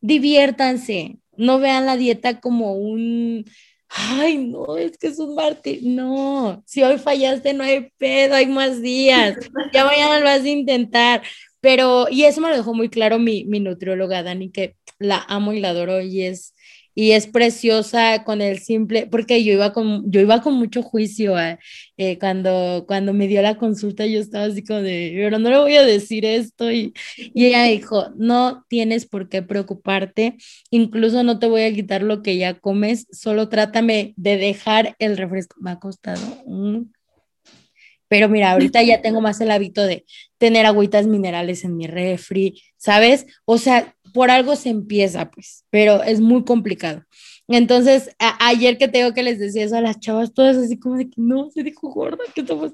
Diviértanse, 0.00 1.18
no 1.36 1.58
vean 1.58 1.86
la 1.86 1.96
dieta 1.96 2.40
como 2.40 2.74
un, 2.74 3.44
ay, 3.88 4.38
no, 4.38 4.76
es 4.76 4.98
que 4.98 5.06
es 5.08 5.18
un 5.18 5.34
martir. 5.34 5.80
No, 5.84 6.62
si 6.66 6.82
hoy 6.82 6.98
fallaste, 6.98 7.54
no 7.54 7.64
hay 7.64 7.90
pedo, 7.98 8.34
hay 8.34 8.46
más 8.46 8.82
días. 8.82 9.36
Ya 9.72 9.84
mañana 9.84 10.18
lo 10.18 10.24
vas 10.26 10.42
a 10.42 10.48
intentar. 10.48 11.22
Pero, 11.60 12.08
y 12.10 12.24
eso 12.24 12.40
me 12.40 12.48
lo 12.48 12.56
dejó 12.56 12.74
muy 12.74 12.88
claro 12.88 13.20
mi, 13.20 13.44
mi 13.44 13.60
nutrióloga, 13.60 14.24
Dani, 14.24 14.50
que 14.50 14.76
la 14.98 15.24
amo 15.28 15.52
y 15.52 15.60
la 15.60 15.70
adoro 15.70 16.00
y 16.00 16.22
es 16.22 16.54
y 16.94 17.12
es 17.12 17.26
preciosa 17.26 18.24
con 18.24 18.40
el 18.40 18.58
simple, 18.58 19.06
porque 19.06 19.44
yo 19.44 19.52
iba 19.52 19.72
con, 19.72 20.10
yo 20.10 20.20
iba 20.20 20.40
con 20.42 20.54
mucho 20.54 20.82
juicio 20.82 21.38
eh, 21.38 21.58
eh, 21.96 22.18
cuando, 22.18 22.84
cuando 22.86 23.12
me 23.12 23.28
dio 23.28 23.42
la 23.42 23.56
consulta, 23.56 24.06
yo 24.06 24.20
estaba 24.20 24.44
así 24.44 24.64
como 24.64 24.80
de, 24.80 25.12
pero 25.14 25.38
no 25.38 25.50
le 25.50 25.58
voy 25.58 25.76
a 25.76 25.84
decir 25.84 26.24
esto, 26.24 26.70
y, 26.70 26.92
y 27.16 27.46
ella 27.46 27.64
dijo, 27.64 28.10
no 28.16 28.64
tienes 28.68 29.06
por 29.06 29.28
qué 29.28 29.42
preocuparte, 29.42 30.36
incluso 30.70 31.22
no 31.22 31.38
te 31.38 31.46
voy 31.46 31.62
a 31.62 31.72
quitar 31.72 32.02
lo 32.02 32.22
que 32.22 32.36
ya 32.36 32.54
comes, 32.54 33.06
solo 33.12 33.48
trátame 33.48 34.14
de 34.16 34.36
dejar 34.36 34.96
el 34.98 35.16
refresco, 35.16 35.56
me 35.60 35.70
ha 35.70 35.78
costado 35.78 36.20
pero 38.12 38.28
mira, 38.28 38.52
ahorita 38.52 38.82
ya 38.82 39.00
tengo 39.00 39.22
más 39.22 39.40
el 39.40 39.50
hábito 39.50 39.82
de 39.84 40.04
tener 40.36 40.66
agüitas 40.66 41.06
minerales 41.06 41.64
en 41.64 41.78
mi 41.78 41.86
refri, 41.86 42.62
¿sabes? 42.76 43.24
O 43.46 43.56
sea, 43.56 43.96
por 44.12 44.30
algo 44.30 44.56
se 44.56 44.70
empieza, 44.70 45.30
pues, 45.30 45.64
pero 45.70 46.02
es 46.02 46.20
muy 46.20 46.44
complicado. 46.44 47.04
Entonces, 47.48 48.10
ayer 48.18 48.78
que 48.78 48.88
tengo 48.88 49.12
que 49.12 49.22
les 49.22 49.38
decía 49.38 49.64
eso 49.64 49.76
a 49.76 49.80
las 49.80 50.00
chavas, 50.00 50.32
todas 50.32 50.56
así 50.56 50.78
como 50.78 50.96
de 50.96 51.10
que 51.10 51.16
no, 51.16 51.50
se 51.50 51.62
dijo 51.62 51.90
gorda, 51.90 52.24
que 52.34 52.46
somos. 52.46 52.72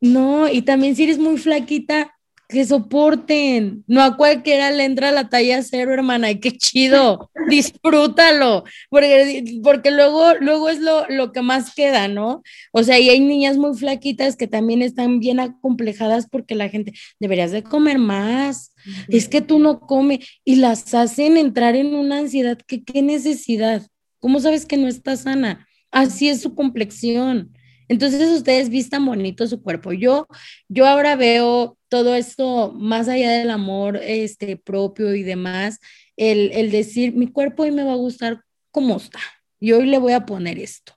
No, 0.00 0.48
y 0.48 0.62
también 0.62 0.96
si 0.96 1.04
eres 1.04 1.18
muy 1.18 1.38
flaquita, 1.38 2.14
que 2.50 2.66
soporten. 2.66 3.84
No 3.86 4.02
a 4.02 4.16
cualquiera 4.16 4.70
le 4.70 4.84
entra 4.84 5.12
la 5.12 5.28
talla 5.28 5.62
cero, 5.62 5.94
hermana, 5.94 6.30
y 6.30 6.40
qué 6.40 6.52
chido. 6.52 7.30
Disfrútalo, 7.48 8.64
porque, 8.90 9.60
porque 9.62 9.90
luego, 9.90 10.34
luego 10.40 10.68
es 10.68 10.80
lo, 10.80 11.06
lo 11.08 11.32
que 11.32 11.42
más 11.42 11.74
queda, 11.74 12.08
¿no? 12.08 12.42
O 12.72 12.82
sea, 12.82 12.98
y 12.98 13.08
hay 13.08 13.20
niñas 13.20 13.56
muy 13.56 13.76
flaquitas 13.76 14.36
que 14.36 14.46
también 14.46 14.82
están 14.82 15.20
bien 15.20 15.40
acomplejadas 15.40 16.26
porque 16.28 16.54
la 16.54 16.68
gente, 16.68 16.92
deberías 17.18 17.52
de 17.52 17.62
comer 17.62 17.98
más. 17.98 18.74
Es 19.08 19.28
que 19.28 19.40
tú 19.40 19.58
no 19.58 19.80
comes 19.80 20.26
y 20.44 20.56
las 20.56 20.92
hacen 20.94 21.36
entrar 21.36 21.76
en 21.76 21.94
una 21.94 22.18
ansiedad. 22.18 22.58
que 22.66 22.82
qué 22.82 23.02
necesidad? 23.02 23.86
¿Cómo 24.18 24.40
sabes 24.40 24.66
que 24.66 24.76
no 24.76 24.88
está 24.88 25.16
sana? 25.16 25.66
Así 25.90 26.28
es 26.28 26.40
su 26.40 26.54
complexión. 26.54 27.52
Entonces 27.88 28.30
ustedes 28.30 28.68
vistan 28.68 29.04
bonito 29.04 29.46
su 29.46 29.62
cuerpo. 29.62 29.92
Yo, 29.92 30.28
yo 30.68 30.86
ahora 30.86 31.16
veo 31.16 31.76
todo 31.90 32.14
esto 32.14 32.72
más 32.72 33.08
allá 33.08 33.32
del 33.32 33.50
amor 33.50 33.98
este, 34.02 34.56
propio 34.56 35.14
y 35.14 35.22
demás, 35.22 35.80
el, 36.16 36.52
el 36.52 36.70
decir, 36.70 37.14
mi 37.14 37.26
cuerpo 37.26 37.64
hoy 37.64 37.72
me 37.72 37.84
va 37.84 37.92
a 37.92 37.96
gustar 37.96 38.42
como 38.70 38.96
está, 38.96 39.20
y 39.58 39.72
hoy 39.72 39.86
le 39.86 39.98
voy 39.98 40.12
a 40.12 40.24
poner 40.24 40.58
esto, 40.58 40.94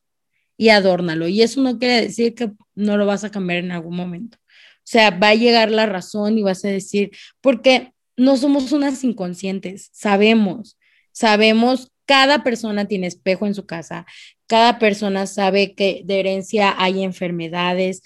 y 0.56 0.70
adórnalo. 0.70 1.28
Y 1.28 1.42
eso 1.42 1.62
no 1.62 1.80
quiere 1.80 2.02
decir 2.04 2.36
que 2.36 2.52
no 2.76 2.96
lo 2.96 3.06
vas 3.06 3.24
a 3.24 3.32
cambiar 3.32 3.60
en 3.60 3.72
algún 3.72 3.96
momento. 3.96 4.38
O 4.38 4.86
sea, 4.86 5.10
va 5.10 5.30
a 5.30 5.36
llegar 5.36 5.72
la 5.72 5.88
razón 5.88 6.38
y 6.38 6.44
vas 6.44 6.64
a 6.64 6.70
decir, 6.70 7.12
porque 7.42 7.94
no 8.16 8.38
somos 8.38 8.72
unas 8.72 9.04
inconscientes, 9.04 9.90
sabemos, 9.92 10.78
sabemos, 11.12 11.92
cada 12.06 12.44
persona 12.44 12.86
tiene 12.86 13.08
espejo 13.08 13.48
en 13.48 13.56
su 13.56 13.66
casa, 13.66 14.06
cada 14.46 14.78
persona 14.78 15.26
sabe 15.26 15.74
que 15.74 16.04
de 16.06 16.20
herencia 16.20 16.76
hay 16.78 17.04
enfermedades. 17.04 18.04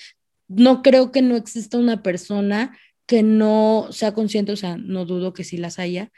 No 0.48 0.82
creo 0.82 1.12
que 1.12 1.22
no 1.22 1.36
exista 1.36 1.78
una 1.78 2.04
persona 2.04 2.78
que 3.06 3.24
no 3.24 3.88
sea 3.92 4.14
consciente, 4.14 4.52
o 4.52 4.58
sea, 4.58 4.78
no 4.78 5.06
dudo 5.06 5.34
que 5.34 5.44
sí 5.44 5.58
las 5.58 5.80
haya, 5.80 6.12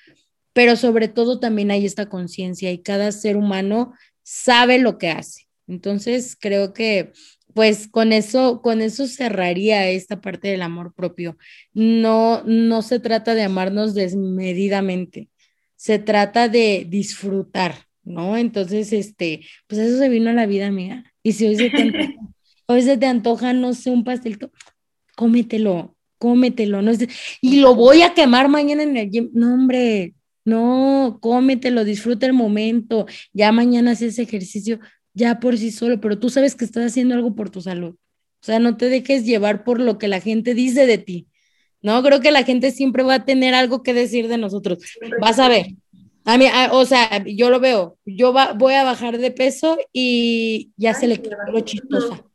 pero 0.54 0.76
sobre 0.76 1.08
todo 1.08 1.40
también 1.40 1.72
hay 1.72 1.86
esta 1.86 2.10
conciencia 2.10 2.72
y 2.72 2.80
cada 2.80 3.12
ser 3.12 3.38
humano 3.38 3.94
sabe 4.24 4.80
lo 4.80 4.98
que 4.98 5.10
hace. 5.10 5.48
Entonces, 5.68 6.36
creo 6.40 6.74
que 6.74 7.14
pues 7.54 7.88
con 7.88 8.14
eso, 8.14 8.62
con 8.62 8.82
eso 8.82 9.08
cerraría 9.08 9.90
esta 9.90 10.22
parte 10.22 10.50
del 10.50 10.62
amor 10.62 10.94
propio. 10.94 11.38
No, 11.74 12.44
no 12.46 12.82
se 12.82 13.00
trata 13.00 13.36
de 13.36 13.44
amarnos 13.44 13.94
desmedidamente, 13.94 15.30
se 15.76 16.00
trata 16.00 16.48
de 16.48 16.86
disfrutar, 16.88 17.76
¿no? 18.04 18.38
Entonces, 18.38 18.94
este, 18.94 19.42
pues 19.68 19.82
eso 19.82 19.98
se 19.98 20.10
vino 20.10 20.30
a 20.30 20.34
la 20.34 20.46
vida 20.46 20.72
mía. 20.72 21.04
Y 21.24 21.34
si 21.34 21.48
hoy 21.48 21.56
se 21.56 21.70
hoy 22.70 22.84
se 22.84 22.98
te 22.98 23.08
antoja, 23.08 23.52
no 23.54 23.74
sé, 23.74 23.90
un 23.90 24.04
pastelito, 24.04 24.52
cómetelo, 25.16 25.96
cómetelo, 26.20 26.84
no 26.84 26.92
y 27.42 27.60
lo 27.62 27.74
voy 27.74 28.04
a 28.04 28.14
quemar 28.14 28.48
mañana 28.48 28.84
en 28.84 28.96
el 28.96 29.10
gym. 29.10 29.32
No, 29.34 29.56
hombre, 29.56 30.14
no, 30.46 31.18
cómetelo, 31.20 31.84
disfruta 31.84 32.28
el 32.28 32.34
momento, 32.34 33.08
ya 33.34 33.52
mañana 33.52 33.92
haces 33.92 34.20
ejercicio, 34.20 34.80
ya 35.16 35.40
por 35.40 35.58
sí 35.58 35.72
solo, 35.72 36.00
pero 36.00 36.20
tú 36.20 36.30
sabes 36.30 36.56
que 36.56 36.64
estás 36.64 36.86
haciendo 36.86 37.16
algo 37.16 37.34
por 37.34 37.50
tu 37.50 37.60
salud. 37.60 37.96
O 38.42 38.46
sea, 38.46 38.60
no 38.60 38.78
te 38.78 38.88
dejes 38.88 39.26
llevar 39.26 39.64
por 39.64 39.80
lo 39.80 39.98
que 39.98 40.08
la 40.08 40.22
gente 40.22 40.54
dice 40.54 40.86
de 40.86 41.00
ti. 41.00 41.28
No, 41.82 42.04
creo 42.04 42.22
que 42.22 42.32
la 42.32 42.44
gente 42.44 42.70
siempre 42.70 43.02
va 43.02 43.16
a 43.16 43.26
tener 43.26 43.56
algo 43.56 43.82
que 43.82 43.96
decir 43.96 44.28
de 44.28 44.38
nosotros. 44.38 44.78
Vas 45.20 45.40
a 45.40 45.50
ver, 45.50 45.68
a 46.24 46.38
mí, 46.38 46.46
o 46.72 46.86
sea, 46.86 47.24
yo 47.26 47.50
lo 47.50 47.60
veo, 47.60 47.98
yo 48.06 48.32
voy 48.58 48.74
a 48.76 48.84
bajar 48.84 49.18
de 49.18 49.32
peso 49.32 49.80
y 49.92 50.72
ya 50.78 50.94
se 50.94 51.08
le 51.08 51.20
quedó 51.20 51.38
lo 51.52 51.62
chistosa. 51.62 52.29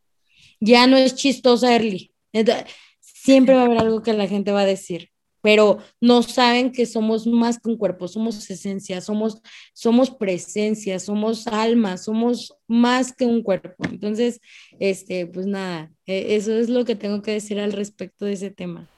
Ya 0.60 0.86
no 0.86 0.96
es 0.96 1.14
chistosa 1.14 1.74
Early. 1.74 2.12
siempre 3.00 3.54
va 3.54 3.62
a 3.62 3.64
haber 3.66 3.78
algo 3.78 4.02
que 4.02 4.12
la 4.12 4.28
gente 4.28 4.52
va 4.52 4.60
a 4.60 4.66
decir, 4.66 5.10
pero 5.44 5.76
no 6.00 6.22
saben 6.22 6.72
que 6.72 6.86
somos 6.86 7.26
más 7.26 7.58
que 7.60 7.68
un 7.68 7.76
cuerpo, 7.76 8.08
somos 8.08 8.48
esencia, 8.50 9.02
somos, 9.02 9.42
somos 9.74 10.10
presencia, 10.10 10.98
somos 10.98 11.46
alma, 11.46 11.98
somos 11.98 12.56
más 12.66 13.12
que 13.14 13.26
un 13.26 13.42
cuerpo. 13.42 13.84
Entonces, 13.90 14.40
este, 14.78 15.26
pues 15.26 15.46
nada, 15.46 15.92
e, 16.06 16.36
eso 16.36 16.54
es 16.54 16.70
lo 16.70 16.86
que 16.86 16.96
tengo 16.96 17.20
que 17.20 17.32
decir 17.32 17.60
al 17.60 17.72
respecto 17.72 18.24
de 18.24 18.32
ese 18.32 18.50
tema. 18.50 18.88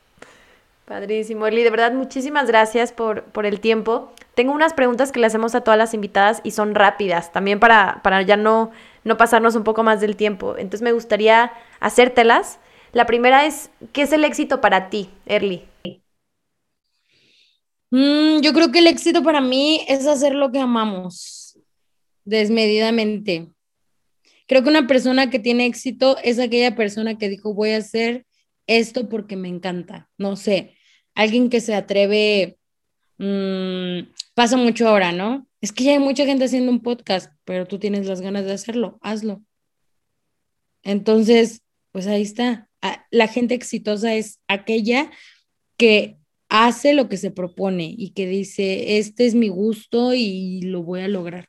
Padrísimo, 0.87 1.49
Eli. 1.49 1.65
De 1.65 1.71
verdad, 1.71 1.93
muchísimas 1.93 2.47
gracias 2.47 2.93
por, 2.93 3.25
por 3.25 3.45
el 3.45 3.59
tiempo. 3.59 4.13
Tengo 4.37 4.53
unas 4.53 4.73
preguntas 4.73 5.11
que 5.11 5.19
le 5.19 5.27
hacemos 5.27 5.57
a 5.57 5.63
todas 5.63 5.77
las 5.77 5.95
invitadas 5.95 6.41
y 6.45 6.53
son 6.53 6.77
rápidas, 6.77 7.33
también 7.33 7.59
para, 7.59 8.01
para 8.05 8.23
ya 8.23 8.37
no, 8.37 8.71
no 9.07 9.17
pasarnos 9.17 9.55
un 9.55 9.63
poco 9.63 9.85
más 9.85 10.01
del 10.01 10.17
tiempo. 10.17 10.57
Entonces 10.59 10.83
me 10.83 10.91
gustaría 10.91 11.53
hacértelas. 11.79 12.59
La 12.93 13.07
primera 13.07 13.47
es, 13.47 13.71
¿qué 13.93 14.03
es 14.03 14.13
el 14.13 14.25
éxito 14.25 14.61
para 14.61 14.91
ti, 14.91 15.09
Erly? 15.27 15.65
Mm, 17.91 18.41
yo 18.41 18.53
creo 18.53 18.73
que 18.73 18.81
el 18.81 18.89
éxito 18.89 19.23
para 19.23 19.41
mí 19.41 19.85
es 19.87 20.07
hacer 20.09 20.35
lo 20.35 20.51
que 20.51 20.59
amamos 20.59 21.57
desmedidamente. 22.25 23.47
Creo 24.49 24.65
que 24.65 24.71
una 24.71 24.89
persona 24.89 25.31
que 25.31 25.39
tiene 25.39 25.67
éxito 25.67 26.17
es 26.25 26.41
aquella 26.41 26.75
persona 26.75 27.17
que 27.17 27.29
dijo, 27.29 27.55
voy 27.55 27.71
a 27.71 27.79
hacer 27.79 28.27
esto 28.67 29.09
porque 29.09 29.37
me 29.37 29.49
encanta. 29.49 30.11
No 30.19 30.35
sé, 30.35 30.75
alguien 31.15 31.49
que 31.49 31.61
se 31.61 31.77
atreve, 31.77 32.59
mm, 33.19 34.13
pasa 34.35 34.57
mucho 34.57 34.89
ahora, 34.89 35.13
¿no? 35.13 35.47
Es 35.61 35.73
que 35.73 35.85
ya 35.85 35.93
hay 35.93 35.99
mucha 35.99 36.25
gente 36.27 36.45
haciendo 36.45 36.71
un 36.71 36.83
podcast, 36.83 37.33
pero 37.45 37.67
tú 37.67 37.79
tienes 37.79 38.07
las 38.07 38.21
ganas 38.21 38.45
de 38.45 38.53
hacerlo, 38.53 38.99
hazlo. 39.03 39.43
Entonces, 40.83 41.63
pues 41.93 42.07
ahí 42.07 42.23
está. 42.23 42.69
Ah, 42.83 43.07
la 43.11 43.27
gente 43.27 43.55
exitosa 43.55 44.15
es 44.15 44.41
aquella 44.49 45.11
que 45.77 46.19
hace 46.49 46.95
lo 46.95 47.09
que 47.09 47.17
se 47.17 47.31
propone 47.31 47.95
y 47.97 48.11
que 48.11 48.27
dice, 48.27 48.99
este 48.99 49.27
es 49.27 49.35
mi 49.35 49.49
gusto 49.49 50.15
y 50.15 50.63
lo 50.63 50.83
voy 50.83 51.01
a 51.01 51.09
lograr. 51.09 51.49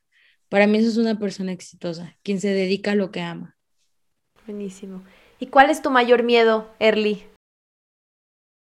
Para 0.50 0.66
mí 0.66 0.78
eso 0.78 0.90
es 0.90 0.98
una 0.98 1.20
persona 1.20 1.52
exitosa, 1.52 2.18
quien 2.24 2.40
se 2.40 2.50
dedica 2.50 2.92
a 2.92 2.96
lo 2.96 3.12
que 3.12 3.22
ama. 3.22 3.58
Buenísimo. 4.46 5.04
¿Y 5.40 5.48
cuál 5.48 5.70
es 5.70 5.82
tu 5.82 5.92
mayor 5.92 6.24
miedo, 6.24 6.74
Erly? 6.80 7.24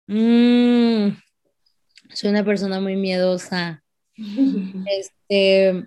Mm, 0.07 0.58
soy 2.13 2.31
una 2.31 2.45
persona 2.45 2.81
muy 2.81 2.97
miedosa. 2.97 3.83
este, 4.87 5.87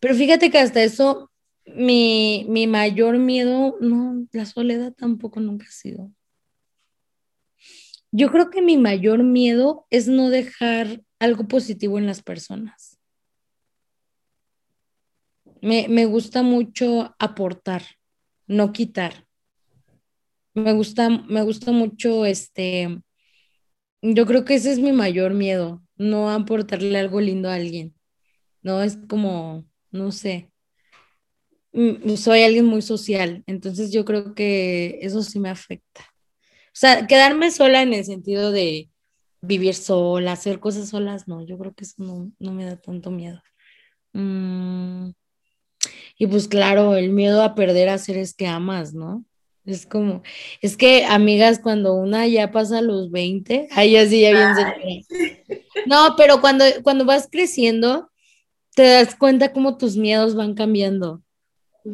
pero 0.00 0.14
fíjate 0.14 0.50
que 0.50 0.58
hasta 0.58 0.82
eso, 0.82 1.30
mi, 1.66 2.46
mi 2.48 2.66
mayor 2.66 3.18
miedo, 3.18 3.76
no, 3.80 4.26
la 4.32 4.46
soledad 4.46 4.92
tampoco 4.92 5.40
nunca 5.40 5.66
ha 5.66 5.70
sido. 5.70 6.10
Yo 8.10 8.30
creo 8.30 8.48
que 8.50 8.62
mi 8.62 8.78
mayor 8.78 9.22
miedo 9.22 9.86
es 9.90 10.08
no 10.08 10.30
dejar 10.30 11.02
algo 11.18 11.46
positivo 11.46 11.98
en 11.98 12.06
las 12.06 12.22
personas. 12.22 12.98
Me, 15.60 15.88
me 15.88 16.06
gusta 16.06 16.42
mucho 16.42 17.14
aportar, 17.18 17.82
no 18.46 18.72
quitar. 18.72 19.26
Me 20.54 20.72
gusta, 20.72 21.10
me 21.10 21.42
gusta 21.42 21.72
mucho 21.72 22.24
este, 22.24 23.02
yo 24.02 24.26
creo 24.26 24.44
que 24.44 24.54
ese 24.54 24.72
es 24.72 24.78
mi 24.78 24.92
mayor 24.92 25.34
miedo, 25.34 25.82
no 25.96 26.30
aportarle 26.30 26.98
algo 26.98 27.20
lindo 27.20 27.48
a 27.48 27.54
alguien. 27.54 27.94
No 28.62 28.82
es 28.82 28.98
como, 29.08 29.66
no 29.90 30.12
sé, 30.12 30.50
mm, 31.72 32.14
soy 32.16 32.42
alguien 32.42 32.66
muy 32.66 32.82
social, 32.82 33.44
entonces 33.46 33.92
yo 33.92 34.04
creo 34.04 34.34
que 34.34 34.98
eso 35.02 35.22
sí 35.22 35.40
me 35.40 35.50
afecta. 35.50 36.02
O 36.68 36.80
sea, 36.80 37.06
quedarme 37.06 37.50
sola 37.50 37.82
en 37.82 37.94
el 37.94 38.04
sentido 38.04 38.52
de 38.52 38.90
vivir 39.40 39.74
sola, 39.74 40.32
hacer 40.32 40.60
cosas 40.60 40.88
solas, 40.90 41.28
no, 41.28 41.44
yo 41.46 41.58
creo 41.58 41.74
que 41.74 41.84
eso 41.84 41.96
no, 42.38 42.52
me 42.52 42.64
da 42.66 42.76
tanto 42.76 43.10
miedo. 43.10 43.42
Mm, 44.12 45.10
y 46.18 46.26
pues 46.26 46.48
claro, 46.48 46.96
el 46.96 47.10
miedo 47.10 47.42
a 47.42 47.54
perder 47.54 47.88
a 47.88 47.98
seres 47.98 48.34
que 48.34 48.46
amas, 48.46 48.94
¿no? 48.94 49.24
Es 49.68 49.84
como, 49.84 50.22
es 50.62 50.78
que 50.78 51.04
amigas, 51.04 51.58
cuando 51.58 51.92
una 51.92 52.26
ya 52.26 52.50
pasa 52.50 52.80
los 52.80 53.10
20, 53.10 53.68
ahí 53.72 53.98
así 53.98 54.22
ya 54.22 54.30
bien 54.30 55.04
No, 55.84 56.14
pero 56.16 56.40
cuando, 56.40 56.64
cuando 56.82 57.04
vas 57.04 57.28
creciendo, 57.30 58.10
te 58.74 58.84
das 58.84 59.14
cuenta 59.14 59.52
cómo 59.52 59.76
tus 59.76 59.98
miedos 59.98 60.34
van 60.34 60.54
cambiando 60.54 61.22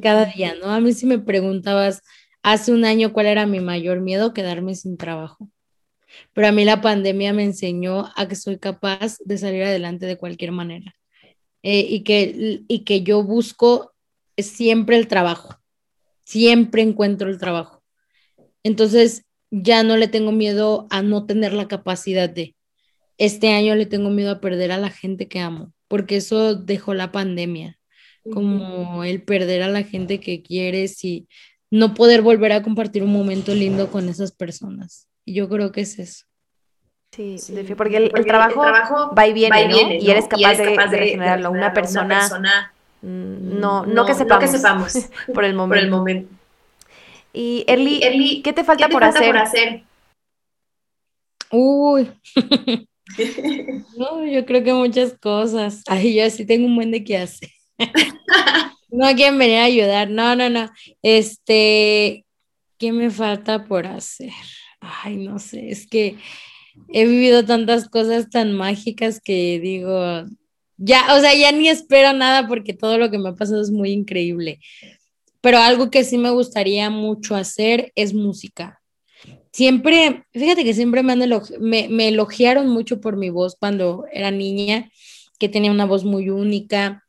cada 0.01 0.27
día, 0.27 0.55
¿no? 0.55 0.71
A 0.71 0.79
mí 0.79 0.93
si 0.93 1.05
me 1.05 1.19
preguntabas 1.19 2.03
hace 2.45 2.71
un 2.71 2.85
año 2.85 3.13
cuál 3.13 3.27
era 3.27 3.45
mi 3.45 3.59
mayor 3.59 4.01
miedo, 4.01 4.33
quedarme 4.35 4.77
sin 4.77 4.97
trabajo. 4.97 5.51
Pero 6.33 6.47
a 6.47 6.53
mí 6.53 6.65
la 6.65 6.81
pandemia 6.81 7.33
me 7.33 7.43
enseñó 7.43 8.13
a 8.15 8.29
que 8.29 8.37
soy 8.37 8.59
capaz 8.59 9.17
de 9.25 9.37
salir 9.37 9.65
adelante 9.65 10.07
de 10.07 10.17
cualquier 10.17 10.53
manera 10.53 10.95
eh, 11.65 11.85
y, 11.89 12.05
que, 12.05 12.63
y 12.69 12.85
que 12.85 13.03
yo 13.03 13.25
busco 13.25 13.93
siempre 14.39 14.97
el 14.97 15.09
trabajo 15.09 15.59
siempre 16.25 16.83
encuentro 16.83 17.29
el 17.29 17.39
trabajo. 17.39 17.83
Entonces, 18.63 19.25
ya 19.51 19.83
no 19.83 19.97
le 19.97 20.09
tengo 20.09 20.33
miedo 20.33 20.87
a 20.91 21.03
no 21.03 21.27
tener 21.27 21.53
la 21.53 21.69
capacidad 21.69 22.29
de. 22.29 22.57
Este 23.19 23.53
año 23.53 23.77
le 23.77 23.87
tengo 23.87 24.11
miedo 24.11 24.33
a 24.33 24.41
perder 24.41 24.73
a 24.73 24.79
la 24.79 24.91
gente 24.91 25.29
que 25.29 25.39
amo, 25.39 25.73
porque 25.87 26.17
eso 26.17 26.57
dejó 26.57 26.95
la 26.95 27.13
pandemia, 27.13 27.79
como 28.33 29.05
el 29.05 29.23
perder 29.23 29.63
a 29.63 29.69
la 29.69 29.85
gente 29.85 30.19
que 30.19 30.43
quieres 30.43 31.05
y 31.05 31.29
no 31.71 31.95
poder 31.95 32.23
volver 32.23 32.53
a 32.53 32.63
compartir 32.63 33.05
un 33.05 33.13
momento 33.13 33.55
lindo 33.55 33.91
con 33.91 34.09
esas 34.09 34.33
personas. 34.33 35.09
Y 35.25 35.35
yo 35.35 35.49
creo 35.49 35.71
que 35.71 35.83
es 35.83 35.99
eso. 35.99 36.25
Sí, 37.13 37.37
porque, 37.77 37.99
el, 37.99 38.11
trabajo 38.27 39.15
va 39.17 39.29
y 39.29 39.33
viene, 39.33 39.99
y, 40.01 40.11
eres 40.11 40.27
capaz, 40.27 40.57
de, 40.57 40.97
regenerarlo. 40.97 41.53
Una 41.53 41.73
persona 41.73 42.74
no, 43.05 43.85
no, 43.85 44.07
que 44.07 44.15
sepamos. 44.15 44.45
que 44.45 44.49
sepamos. 44.49 44.93
por 45.35 45.45
el 45.45 45.55
momento. 45.55 45.69
Por 45.69 45.85
el 45.85 45.91
momento. 45.91 46.35
Y 47.33 47.65
Erly, 47.67 48.41
¿qué 48.43 48.53
te 48.53 48.65
falta, 48.65 48.89
por, 48.89 49.05
hacer? 49.05 49.83
Uy. 51.51 52.11
no, 53.99 54.25
yo 54.25 54.47
creo 54.47 54.65
que 54.65 54.73
muchas 54.73 55.15
cosas. 55.19 55.83
Ay, 55.87 56.15
yo 56.15 56.31
sí 56.31 56.47
tengo 56.47 56.67
un 56.67 56.77
buen 56.77 56.91
de 56.91 57.05
qué 57.05 57.19
hacer. 57.19 57.51
no 58.91 59.07
quieren 59.15 59.37
venir 59.37 59.59
a 59.59 59.65
ayudar. 59.65 60.09
No, 60.09 60.35
no, 60.37 60.49
no. 60.49 60.71
Este, 61.03 62.25
¿qué 62.79 62.93
me 62.93 63.11
falta 63.11 63.65
por 63.65 63.87
hacer? 63.87 64.33
Ay, 64.81 65.17
no 65.17 65.39
sé, 65.39 65.71
es 65.71 65.87
que 65.87 66.17
he 66.93 67.05
vivido 67.05 67.45
tantas 67.45 67.89
cosas 67.89 68.31
tan 68.31 68.53
mágicas 68.53 69.21
que 69.21 69.59
digo, 69.61 70.25
ya, 70.77 71.15
o 71.15 71.21
sea, 71.21 71.35
ya 71.35 71.53
ni 71.53 71.69
espero 71.69 72.13
nada 72.13 72.49
porque 72.49 72.75
todo 72.75 72.99
lo 72.99 73.11
que 73.11 73.19
me 73.19 73.31
ha 73.31 73.35
pasado 73.35 73.61
es 73.63 73.71
muy 73.71 73.91
increíble. 73.91 74.61
Pero 75.41 75.59
algo 75.59 75.91
que 75.91 76.05
sí 76.05 76.19
me 76.19 76.31
gustaría 76.31 76.91
mucho 76.91 77.35
hacer 77.37 77.93
es 77.95 78.15
música. 78.15 78.81
Siempre, 79.53 80.25
fíjate 80.33 80.65
que 80.65 80.75
siempre 80.75 81.03
me, 81.03 81.17
me, 81.21 82.09
elogiaron 82.09 82.69
mucho 82.69 83.01
por 83.01 83.17
mi 83.17 83.31
voz 83.31 83.57
cuando 83.57 84.05
era 84.13 84.31
niña, 84.31 84.91
que 85.39 85.49
tenía 85.49 85.71
una 85.71 85.87
voz 85.87 86.05
muy 86.05 86.29
única, 86.29 87.05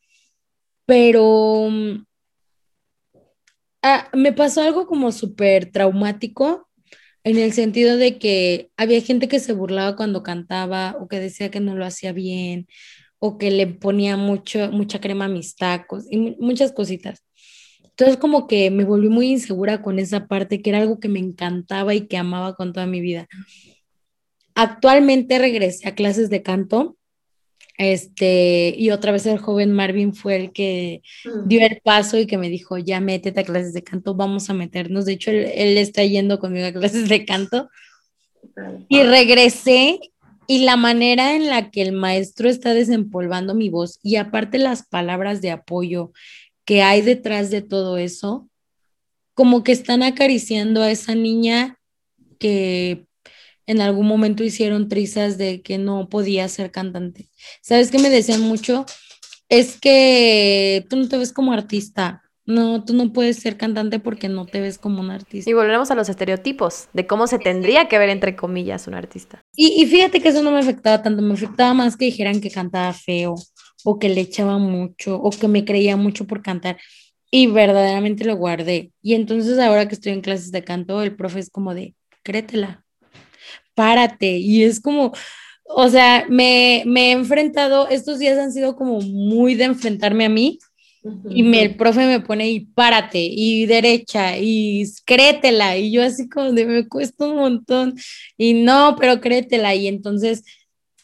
pero 0.85 1.67
mm, 1.71 2.05
ah, 3.81 4.09
me 4.13 4.31
pasó 4.31 4.61
algo 4.61 4.85
como 4.85 5.11
súper 5.11 5.71
traumático 5.71 6.69
en 7.23 7.39
el 7.39 7.53
sentido 7.53 7.97
de 7.97 8.19
que 8.19 8.69
había 8.77 9.01
gente 9.01 9.27
que 9.27 9.39
se 9.39 9.53
burlaba 9.53 9.95
cuando 9.95 10.21
cantaba 10.21 10.95
o 10.99 11.07
que 11.07 11.19
decía 11.19 11.49
que 11.49 11.59
no 11.59 11.75
lo 11.75 11.85
hacía 11.85 12.11
bien 12.11 12.67
o 13.19 13.37
que 13.37 13.51
le 13.51 13.67
ponía 13.67 14.17
mucho, 14.17 14.71
mucha 14.71 14.99
crema 14.99 15.25
a 15.25 15.29
mis 15.29 15.55
tacos 15.55 16.05
y 16.09 16.35
muchas 16.39 16.71
cositas. 16.71 17.23
Entonces 17.83 18.17
como 18.17 18.45
que 18.45 18.69
me 18.71 18.83
volví 18.83 19.07
muy 19.07 19.27
insegura 19.31 19.81
con 19.81 19.99
esa 19.99 20.27
parte 20.27 20.61
que 20.61 20.69
era 20.69 20.79
algo 20.79 20.99
que 20.99 21.07
me 21.07 21.19
encantaba 21.19 21.93
y 21.95 22.07
que 22.07 22.17
amaba 22.17 22.55
con 22.55 22.73
toda 22.73 22.85
mi 22.85 22.99
vida. 22.99 23.27
Actualmente 24.53 25.39
regresé 25.39 25.87
a 25.87 25.95
clases 25.95 26.29
de 26.29 26.41
canto. 26.41 26.97
Este, 27.77 28.73
y 28.77 28.91
otra 28.91 29.11
vez 29.11 29.25
el 29.25 29.37
joven 29.37 29.73
Marvin 29.73 30.13
fue 30.13 30.37
el 30.37 30.51
que 30.53 31.01
mm. 31.25 31.47
dio 31.47 31.65
el 31.65 31.81
paso 31.83 32.17
y 32.17 32.25
que 32.25 32.37
me 32.37 32.49
dijo, 32.49 32.77
ya 32.77 33.01
métete 33.01 33.41
a 33.41 33.43
clases 33.43 33.73
de 33.73 33.83
canto, 33.83 34.15
vamos 34.15 34.49
a 34.49 34.53
meternos. 34.53 35.05
De 35.05 35.13
hecho, 35.13 35.31
él, 35.31 35.49
él 35.53 35.77
está 35.77 36.03
yendo 36.03 36.39
conmigo 36.39 36.67
a 36.67 36.73
clases 36.73 37.09
de 37.09 37.25
canto. 37.25 37.69
Y 38.87 39.03
regresé 39.03 39.99
y 40.47 40.59
la 40.59 40.77
manera 40.77 41.35
en 41.35 41.47
la 41.47 41.71
que 41.71 41.81
el 41.81 41.91
maestro 41.91 42.49
está 42.49 42.73
desempolvando 42.73 43.55
mi 43.55 43.69
voz 43.69 43.99
y 44.03 44.17
aparte 44.17 44.57
las 44.57 44.85
palabras 44.85 45.41
de 45.41 45.51
apoyo 45.51 46.11
que 46.65 46.81
hay 46.81 47.01
detrás 47.01 47.51
de 47.51 47.61
todo 47.61 47.97
eso, 47.97 48.49
como 49.33 49.63
que 49.63 49.71
están 49.71 50.03
acariciando 50.03 50.81
a 50.81 50.91
esa 50.91 51.15
niña 51.15 51.77
que 52.39 53.05
en 53.67 53.81
algún 53.81 54.07
momento 54.07 54.43
hicieron 54.43 54.89
trizas 54.89 55.37
de 55.37 55.61
que 55.61 55.77
no 55.77 56.09
podía 56.09 56.47
ser 56.47 56.71
cantante. 56.71 57.29
¿Sabes 57.61 57.91
qué 57.91 57.99
me 57.99 58.09
decían 58.09 58.41
mucho? 58.41 58.85
Es 59.49 59.79
que 59.79 60.85
tú 60.89 60.95
no 60.95 61.07
te 61.07 61.17
ves 61.17 61.33
como 61.33 61.53
artista, 61.53 62.23
no, 62.45 62.83
tú 62.83 62.93
no 62.93 63.11
puedes 63.11 63.37
ser 63.37 63.57
cantante 63.57 63.99
porque 63.99 64.29
no 64.29 64.45
te 64.45 64.61
ves 64.61 64.77
como 64.77 65.01
un 65.01 65.09
artista. 65.09 65.49
Y 65.49 65.53
volvemos 65.53 65.89
a 65.89 65.95
los 65.95 66.09
estereotipos 66.09 66.89
de 66.93 67.07
cómo 67.07 67.27
se 67.27 67.39
tendría 67.39 67.87
que 67.87 67.97
ver, 67.97 68.09
entre 68.09 68.35
comillas, 68.35 68.87
un 68.87 68.93
artista. 68.93 69.43
Y, 69.55 69.81
y 69.81 69.85
fíjate 69.87 70.21
que 70.21 70.29
eso 70.29 70.43
no 70.43 70.51
me 70.51 70.59
afectaba 70.59 71.01
tanto, 71.01 71.21
me 71.21 71.33
afectaba 71.33 71.73
más 71.73 71.97
que 71.97 72.05
dijeran 72.05 72.41
que 72.41 72.51
cantaba 72.51 72.93
feo 72.93 73.35
o 73.83 73.99
que 73.99 74.09
le 74.09 74.21
echaba 74.21 74.57
mucho 74.57 75.15
o 75.15 75.29
que 75.31 75.47
me 75.47 75.65
creía 75.65 75.97
mucho 75.97 76.27
por 76.27 76.41
cantar. 76.41 76.77
Y 77.31 77.47
verdaderamente 77.47 78.25
lo 78.25 78.35
guardé. 78.35 78.91
Y 79.01 79.15
entonces 79.15 79.59
ahora 79.59 79.87
que 79.87 79.95
estoy 79.95 80.13
en 80.13 80.21
clases 80.21 80.51
de 80.51 80.63
canto, 80.63 81.01
el 81.01 81.15
profe 81.15 81.39
es 81.39 81.49
como 81.49 81.73
de, 81.73 81.95
créetela. 82.23 82.83
párate. 83.73 84.37
Y 84.37 84.63
es 84.63 84.81
como, 84.81 85.13
o 85.65 85.89
sea, 85.89 86.25
me, 86.29 86.83
me 86.85 87.09
he 87.09 87.11
enfrentado, 87.11 87.87
estos 87.89 88.19
días 88.19 88.37
han 88.37 88.51
sido 88.53 88.75
como 88.75 89.01
muy 89.01 89.55
de 89.55 89.65
enfrentarme 89.65 90.25
a 90.25 90.29
mí. 90.29 90.59
Y 91.29 91.43
me, 91.43 91.61
el 91.61 91.75
profe 91.75 92.05
me 92.07 92.19
pone 92.19 92.49
y 92.49 92.61
párate, 92.61 93.19
y 93.19 93.65
derecha, 93.65 94.37
y 94.37 94.85
créetela, 95.05 95.77
y 95.77 95.91
yo 95.91 96.03
así 96.03 96.27
como 96.27 96.51
de 96.51 96.65
me 96.65 96.87
cuesta 96.87 97.27
un 97.27 97.35
montón, 97.35 97.95
y 98.37 98.53
no, 98.53 98.95
pero 98.99 99.21
créetela, 99.21 99.75
y 99.75 99.87
entonces 99.87 100.43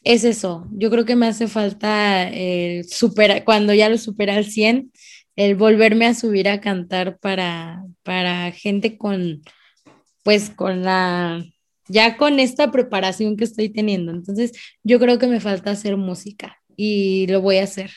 es 0.04 0.24
eso, 0.24 0.68
yo 0.72 0.90
creo 0.90 1.06
que 1.06 1.16
me 1.16 1.28
hace 1.28 1.48
falta 1.48 2.28
el 2.30 2.86
superar, 2.86 3.44
cuando 3.44 3.74
ya 3.74 3.90
lo 3.90 3.98
supera 3.98 4.36
al 4.36 4.46
100, 4.46 4.92
el 5.36 5.56
volverme 5.56 6.06
a 6.06 6.16
subir 6.16 6.50
a 6.50 6.62
cantar 6.62 7.18
para, 7.20 7.84
para 8.04 8.52
gente 8.52 8.98
con, 8.98 9.42
pues 10.24 10.50
con 10.50 10.84
la, 10.84 11.46
ya 11.88 12.18
con 12.18 12.40
esta 12.40 12.72
preparación 12.72 13.38
que 13.38 13.44
estoy 13.44 13.70
teniendo. 13.70 14.12
Entonces, 14.12 14.52
yo 14.84 15.00
creo 15.00 15.20
que 15.20 15.28
me 15.28 15.40
falta 15.40 15.72
hacer 15.72 15.98
música 15.98 16.58
y 16.76 17.28
lo 17.28 17.42
voy 17.42 17.58
a 17.58 17.64
hacer. 17.64 17.92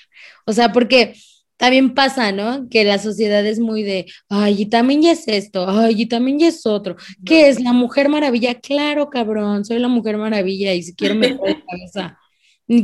O 0.46 0.52
sea, 0.52 0.72
porque 0.72 1.14
también 1.56 1.94
pasa, 1.94 2.32
¿no? 2.32 2.68
Que 2.68 2.84
la 2.84 2.98
sociedad 2.98 3.44
es 3.46 3.58
muy 3.60 3.82
de, 3.82 4.06
ay, 4.28 4.62
y 4.62 4.66
también 4.66 5.02
ya 5.02 5.12
es 5.12 5.28
esto, 5.28 5.66
ay, 5.68 6.02
y 6.02 6.06
también 6.06 6.38
ya 6.38 6.48
es 6.48 6.66
otro. 6.66 6.96
¿Qué 7.24 7.48
es 7.48 7.60
la 7.60 7.72
mujer 7.72 8.08
maravilla? 8.08 8.60
Claro, 8.60 9.10
cabrón, 9.10 9.64
soy 9.64 9.78
la 9.78 9.88
mujer 9.88 10.16
maravilla 10.16 10.74
y 10.74 10.82
si 10.82 10.94
quiero 10.94 11.14
me 11.14 11.28
de 11.28 11.36
cabeza. 11.68 12.18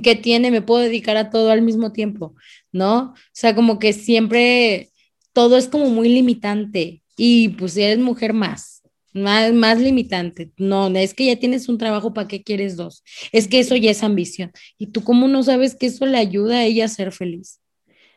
¿Qué 0.02 0.14
tiene? 0.14 0.50
Me 0.50 0.62
puedo 0.62 0.82
dedicar 0.82 1.16
a 1.16 1.30
todo 1.30 1.50
al 1.50 1.62
mismo 1.62 1.92
tiempo, 1.92 2.34
¿no? 2.70 3.14
O 3.14 3.14
sea, 3.32 3.54
como 3.54 3.78
que 3.78 3.92
siempre 3.92 4.90
todo 5.32 5.56
es 5.56 5.68
como 5.68 5.88
muy 5.90 6.08
limitante 6.08 7.02
y 7.16 7.48
pues 7.50 7.72
si 7.74 7.82
eres 7.82 7.98
mujer 7.98 8.32
más, 8.34 8.82
más, 9.12 9.52
más 9.52 9.80
limitante. 9.80 10.52
No, 10.58 10.88
es 10.88 11.14
que 11.14 11.26
ya 11.26 11.36
tienes 11.36 11.68
un 11.68 11.78
trabajo, 11.78 12.12
¿para 12.14 12.28
qué 12.28 12.42
quieres 12.42 12.76
dos? 12.76 13.02
Es 13.32 13.48
que 13.48 13.60
eso 13.60 13.76
ya 13.76 13.90
es 13.90 14.02
ambición. 14.02 14.52
¿Y 14.78 14.88
tú 14.88 15.02
cómo 15.02 15.28
no 15.28 15.42
sabes 15.42 15.74
que 15.74 15.86
eso 15.86 16.06
le 16.06 16.18
ayuda 16.18 16.58
a 16.58 16.64
ella 16.64 16.84
a 16.84 16.88
ser 16.88 17.12
feliz? 17.12 17.60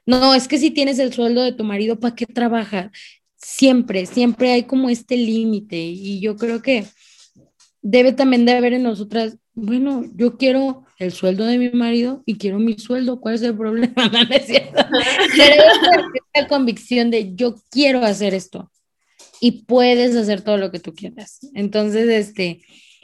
No, 0.05 0.33
es 0.33 0.47
que 0.47 0.57
si 0.57 0.71
tienes 0.71 0.99
el 0.99 1.13
sueldo 1.13 1.41
de 1.41 1.53
tu 1.53 1.63
marido, 1.63 1.99
¿para 1.99 2.15
qué 2.15 2.25
trabaja? 2.25 2.91
Siempre, 3.37 4.05
siempre 4.05 4.51
hay 4.51 4.63
como 4.63 4.89
este 4.89 5.17
límite 5.17 5.77
y 5.77 6.19
yo 6.19 6.35
creo 6.37 6.61
que 6.61 6.85
debe 7.81 8.13
también 8.13 8.45
de 8.45 8.53
haber 8.53 8.73
en 8.73 8.83
nosotras, 8.83 9.37
bueno, 9.53 10.05
yo 10.15 10.37
quiero 10.37 10.85
el 10.97 11.11
sueldo 11.11 11.45
de 11.45 11.57
mi 11.57 11.69
marido 11.69 12.23
y 12.25 12.37
quiero 12.37 12.59
mi 12.59 12.77
sueldo, 12.77 13.19
¿cuál 13.19 13.35
es 13.35 13.41
el 13.43 13.55
problema? 13.55 13.93
No, 14.11 14.35
es 14.35 14.45
cierto. 14.45 14.83
Pero 15.37 15.63
esta 16.33 16.47
convicción 16.47 17.11
de 17.11 17.35
yo 17.35 17.55
quiero 17.69 18.03
hacer 18.03 18.33
esto 18.33 18.71
y 19.39 19.63
puedes 19.63 20.15
hacer 20.15 20.41
todo 20.41 20.57
lo 20.57 20.71
que 20.71 20.79
tú 20.79 20.93
quieras. 20.93 21.39
Entonces, 21.53 22.07
este, 22.07 22.61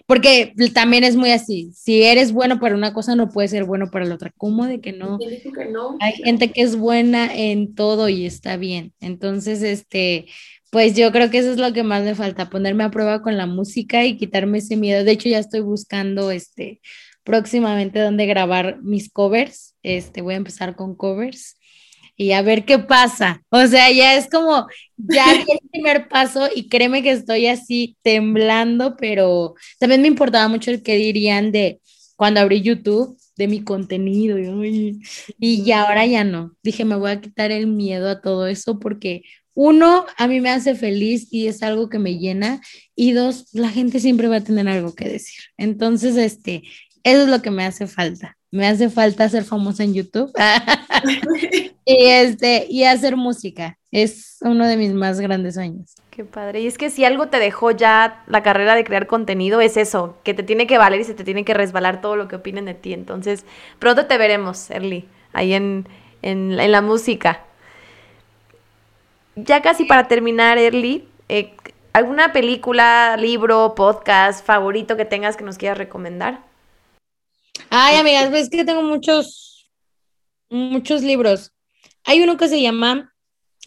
porque 0.09 0.55
también 0.73 1.03
es 1.03 1.15
muy 1.15 1.29
así, 1.29 1.71
si 1.71 2.01
eres 2.01 2.31
bueno 2.31 2.59
para 2.59 2.73
una 2.73 2.95
cosa, 2.95 3.15
no 3.15 3.29
puedes 3.29 3.51
ser 3.51 3.65
bueno 3.65 3.91
para 3.91 4.05
la 4.05 4.15
otra. 4.15 4.33
¿Cómo 4.35 4.65
de 4.65 4.81
que 4.81 4.91
no? 4.91 5.19
Hay 5.99 6.13
gente 6.13 6.51
que 6.51 6.63
es 6.63 6.75
buena 6.75 7.31
en 7.31 7.75
todo 7.75 8.09
y 8.09 8.25
está 8.25 8.57
bien. 8.57 8.91
Entonces, 9.01 9.61
este, 9.61 10.25
pues 10.71 10.95
yo 10.95 11.11
creo 11.11 11.29
que 11.29 11.37
eso 11.37 11.51
es 11.51 11.57
lo 11.57 11.73
que 11.73 11.83
más 11.83 12.03
me 12.03 12.15
falta, 12.15 12.49
ponerme 12.49 12.85
a 12.85 12.89
prueba 12.89 13.21
con 13.21 13.37
la 13.37 13.45
música 13.45 14.03
y 14.03 14.17
quitarme 14.17 14.57
ese 14.57 14.77
miedo. 14.77 15.03
De 15.03 15.11
hecho, 15.11 15.29
ya 15.29 15.37
estoy 15.37 15.59
buscando, 15.59 16.31
este, 16.31 16.81
próximamente 17.23 17.99
dónde 17.99 18.25
grabar 18.25 18.81
mis 18.81 19.11
covers. 19.11 19.75
Este, 19.83 20.23
voy 20.23 20.33
a 20.33 20.37
empezar 20.37 20.75
con 20.75 20.95
covers 20.95 21.58
y 22.19 22.33
a 22.33 22.41
ver 22.41 22.65
qué 22.65 22.79
pasa. 22.79 23.41
O 23.49 23.65
sea, 23.65 23.89
ya 23.91 24.15
es 24.15 24.29
como, 24.29 24.67
ya 24.97 25.23
el 25.47 25.69
primer 25.71 26.09
paso 26.09 26.49
y 26.53 26.67
créeme 26.67 27.01
que 27.01 27.11
estoy 27.11 27.47
así 27.47 27.97
temblando, 28.01 28.97
pero 28.97 29.55
también 29.79 30.01
me 30.01 30.09
importaba 30.09 30.49
mucho 30.49 30.69
el 30.69 30.83
que 30.83 30.97
dirían 30.97 31.53
de 31.53 31.79
cuando 32.17 32.41
abrí 32.41 32.61
YouTube, 32.61 33.17
de 33.37 33.47
mi 33.47 33.63
contenido 33.63 34.37
y, 34.37 34.99
y 35.39 35.63
ya 35.63 35.83
ahora 35.83 36.05
ya 36.05 36.25
no. 36.25 36.57
Dije, 36.61 36.83
me 36.83 36.97
voy 36.97 37.11
a 37.11 37.21
quitar 37.21 37.51
el 37.51 37.67
miedo 37.67 38.09
a 38.09 38.19
todo 38.19 38.47
eso 38.47 38.79
porque 38.79 39.23
uno, 39.53 40.05
a 40.17 40.27
mí 40.27 40.41
me 40.41 40.49
hace 40.49 40.75
feliz 40.75 41.29
y 41.31 41.47
es 41.47 41.63
algo 41.63 41.87
que 41.87 41.99
me 41.99 42.17
llena. 42.17 42.59
Y 42.97 43.13
dos, 43.13 43.47
la 43.53 43.69
gente 43.69 44.01
siempre 44.01 44.27
va 44.27 44.37
a 44.37 44.43
tener 44.43 44.67
algo 44.67 44.93
que 44.93 45.07
decir. 45.07 45.39
Entonces, 45.55 46.17
este, 46.17 46.63
eso 47.03 47.21
es 47.23 47.29
lo 47.29 47.41
que 47.41 47.51
me 47.51 47.63
hace 47.63 47.87
falta. 47.87 48.38
Me 48.51 48.67
hace 48.67 48.89
falta 48.89 49.29
ser 49.29 49.43
famosa 49.43 49.83
en 49.83 49.93
YouTube 49.93 50.31
y, 51.85 52.05
este, 52.05 52.65
y 52.69 52.83
hacer 52.83 53.15
música. 53.15 53.77
Es 53.91 54.37
uno 54.41 54.67
de 54.67 54.75
mis 54.75 54.93
más 54.93 55.19
grandes 55.19 55.55
sueños. 55.55 55.95
Qué 56.09 56.23
padre. 56.23 56.61
Y 56.61 56.67
es 56.67 56.77
que 56.77 56.89
si 56.89 57.05
algo 57.05 57.27
te 57.27 57.37
dejó 57.37 57.71
ya 57.71 58.23
la 58.27 58.43
carrera 58.43 58.75
de 58.75 58.83
crear 58.83 59.07
contenido, 59.07 59.61
es 59.61 59.77
eso, 59.77 60.17
que 60.23 60.33
te 60.33 60.43
tiene 60.43 60.67
que 60.67 60.77
valer 60.77 61.01
y 61.01 61.03
se 61.03 61.13
te 61.13 61.23
tiene 61.23 61.45
que 61.45 61.53
resbalar 61.53 62.01
todo 62.01 62.15
lo 62.15 62.27
que 62.27 62.37
opinen 62.37 62.65
de 62.65 62.73
ti. 62.73 62.93
Entonces, 62.93 63.45
pronto 63.77 64.07
te 64.07 64.17
veremos, 64.17 64.69
Erly, 64.71 65.07
ahí 65.31 65.53
en, 65.53 65.87
en, 66.21 66.57
la 66.71 66.81
música. 66.81 67.43
Ya 69.35 69.61
casi 69.61 69.85
para 69.85 70.07
terminar, 70.07 70.57
Erly, 70.57 71.07
eh, 71.29 71.53
¿alguna 71.93 72.33
película, 72.33 73.15
libro, 73.17 73.73
podcast 73.75 74.45
favorito 74.45 74.97
que 74.97 75.05
tengas 75.05 75.37
que 75.37 75.43
nos 75.43 75.57
quieras 75.57 75.77
recomendar? 75.77 76.48
Ay, 77.71 77.97
amigas, 77.97 78.31
ves 78.31 78.49
que 78.49 78.65
tengo 78.65 78.81
muchos, 78.81 79.69
muchos 80.49 81.03
libros. 81.03 81.51
Hay 82.03 82.21
uno 82.21 82.35
que 82.35 82.47
se 82.47 82.61
llama 82.61 83.13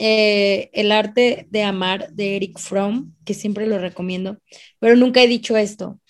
eh, 0.00 0.70
El 0.72 0.90
arte 0.90 1.46
de 1.50 1.62
amar 1.62 2.10
de 2.12 2.34
Eric 2.34 2.58
Fromm, 2.58 3.14
que 3.24 3.34
siempre 3.34 3.66
lo 3.68 3.78
recomiendo, 3.78 4.38
pero 4.80 4.96
nunca 4.96 5.22
he 5.22 5.28
dicho 5.28 5.56
esto. 5.56 6.00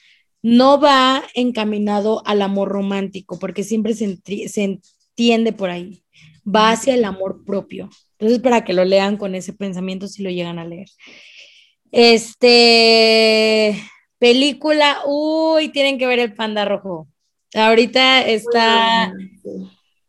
No 0.40 0.80
va 0.80 1.22
encaminado 1.34 2.22
al 2.26 2.40
amor 2.40 2.70
romántico, 2.70 3.38
porque 3.38 3.62
siempre 3.62 3.93
se, 3.93 4.18
se 4.49 4.64
entiende 4.64 5.53
por 5.53 5.68
ahí. 5.68 6.03
Va 6.45 6.70
hacia 6.70 6.95
el 6.95 7.05
amor 7.05 7.45
propio. 7.45 7.90
Entonces, 8.18 8.40
para 8.40 8.64
que 8.64 8.72
lo 8.72 8.84
lean 8.84 9.18
con 9.18 9.34
ese 9.34 9.53
pensamiento, 9.53 10.09
si 10.09 10.22
lo 10.22 10.30
llegan 10.30 10.59
a 10.59 10.64
leer. 10.64 10.88
Este, 11.93 13.78
película, 14.18 15.03
uy, 15.07 15.68
tienen 15.68 15.99
que 15.99 16.07
ver 16.07 16.18
el 16.18 16.34
panda 16.34 16.64
rojo. 16.64 17.12
Ahorita 17.55 18.27
está, 18.27 19.13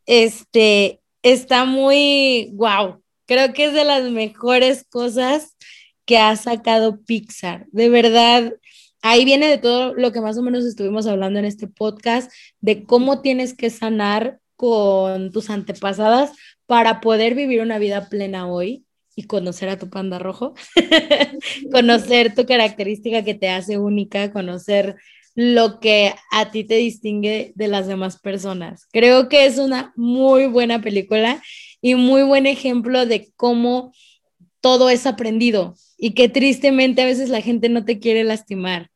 este, 0.05 1.01
está 1.21 1.65
muy, 1.65 2.51
wow, 2.53 3.01
creo 3.25 3.53
que 3.53 3.65
es 3.65 3.73
de 3.73 3.83
las 3.83 4.03
mejores 4.09 4.85
cosas 4.89 5.55
que 6.05 6.17
ha 6.17 6.35
sacado 6.35 7.01
Pixar. 7.03 7.65
De 7.71 7.89
verdad, 7.89 8.53
ahí 9.01 9.25
viene 9.25 9.47
de 9.47 9.57
todo 9.57 9.93
lo 9.93 10.11
que 10.11 10.21
más 10.21 10.37
o 10.37 10.41
menos 10.41 10.65
estuvimos 10.65 11.07
hablando 11.07 11.39
en 11.39 11.45
este 11.45 11.67
podcast, 11.67 12.31
de 12.61 12.83
cómo 12.83 13.21
tienes 13.21 13.53
que 13.53 13.69
sanar 13.69 14.39
con 14.55 15.31
tus 15.31 15.49
antepasadas 15.49 16.31
para 16.65 17.01
poder 17.01 17.35
vivir 17.35 17.61
una 17.61 17.79
vida 17.79 18.09
plena 18.09 18.47
hoy 18.47 18.85
y 19.15 19.23
conocer 19.23 19.69
a 19.69 19.77
tu 19.77 19.89
panda 19.89 20.19
rojo, 20.19 20.53
conocer 21.71 22.33
tu 22.33 22.45
característica 22.45 23.23
que 23.23 23.33
te 23.33 23.49
hace 23.49 23.77
única, 23.77 24.31
conocer 24.31 24.95
lo 25.35 25.79
que 25.79 26.13
a 26.31 26.51
ti 26.51 26.63
te 26.63 26.75
distingue 26.75 27.53
de 27.55 27.67
las 27.67 27.87
demás 27.87 28.19
personas. 28.19 28.87
Creo 28.91 29.29
que 29.29 29.45
es 29.45 29.57
una 29.57 29.93
muy 29.95 30.47
buena 30.47 30.81
película 30.81 31.41
y 31.81 31.95
muy 31.95 32.23
buen 32.23 32.45
ejemplo 32.45 33.05
de 33.05 33.31
cómo 33.35 33.93
todo 34.61 34.89
es 34.89 35.05
aprendido 35.05 35.75
y 35.97 36.11
que 36.11 36.29
tristemente 36.29 37.01
a 37.01 37.05
veces 37.05 37.29
la 37.29 37.41
gente 37.41 37.69
no 37.69 37.83
te 37.83 37.99
quiere 37.99 38.23
lastimar. 38.23 38.89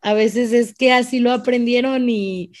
A 0.00 0.14
veces 0.14 0.52
es 0.52 0.74
que 0.74 0.92
así 0.92 1.18
lo 1.18 1.32
aprendieron 1.32 2.08
y 2.08 2.52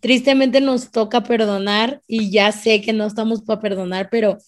tristemente 0.00 0.60
nos 0.60 0.90
toca 0.90 1.22
perdonar 1.22 2.02
y 2.08 2.30
ya 2.30 2.50
sé 2.50 2.80
que 2.80 2.92
no 2.92 3.06
estamos 3.06 3.42
para 3.42 3.60
perdonar, 3.60 4.08
pero 4.10 4.38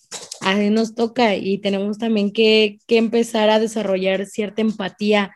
así 0.41 0.71
nos 0.71 0.97
toca 0.97 1.37
y 1.37 1.59
tenemos 1.59 1.99
también 1.99 2.33
que, 2.33 2.79
que 2.89 2.97
empezar 2.97 3.51
a 3.51 3.61
desarrollar 3.61 4.27
cierta 4.27 4.63
empatía 4.63 5.33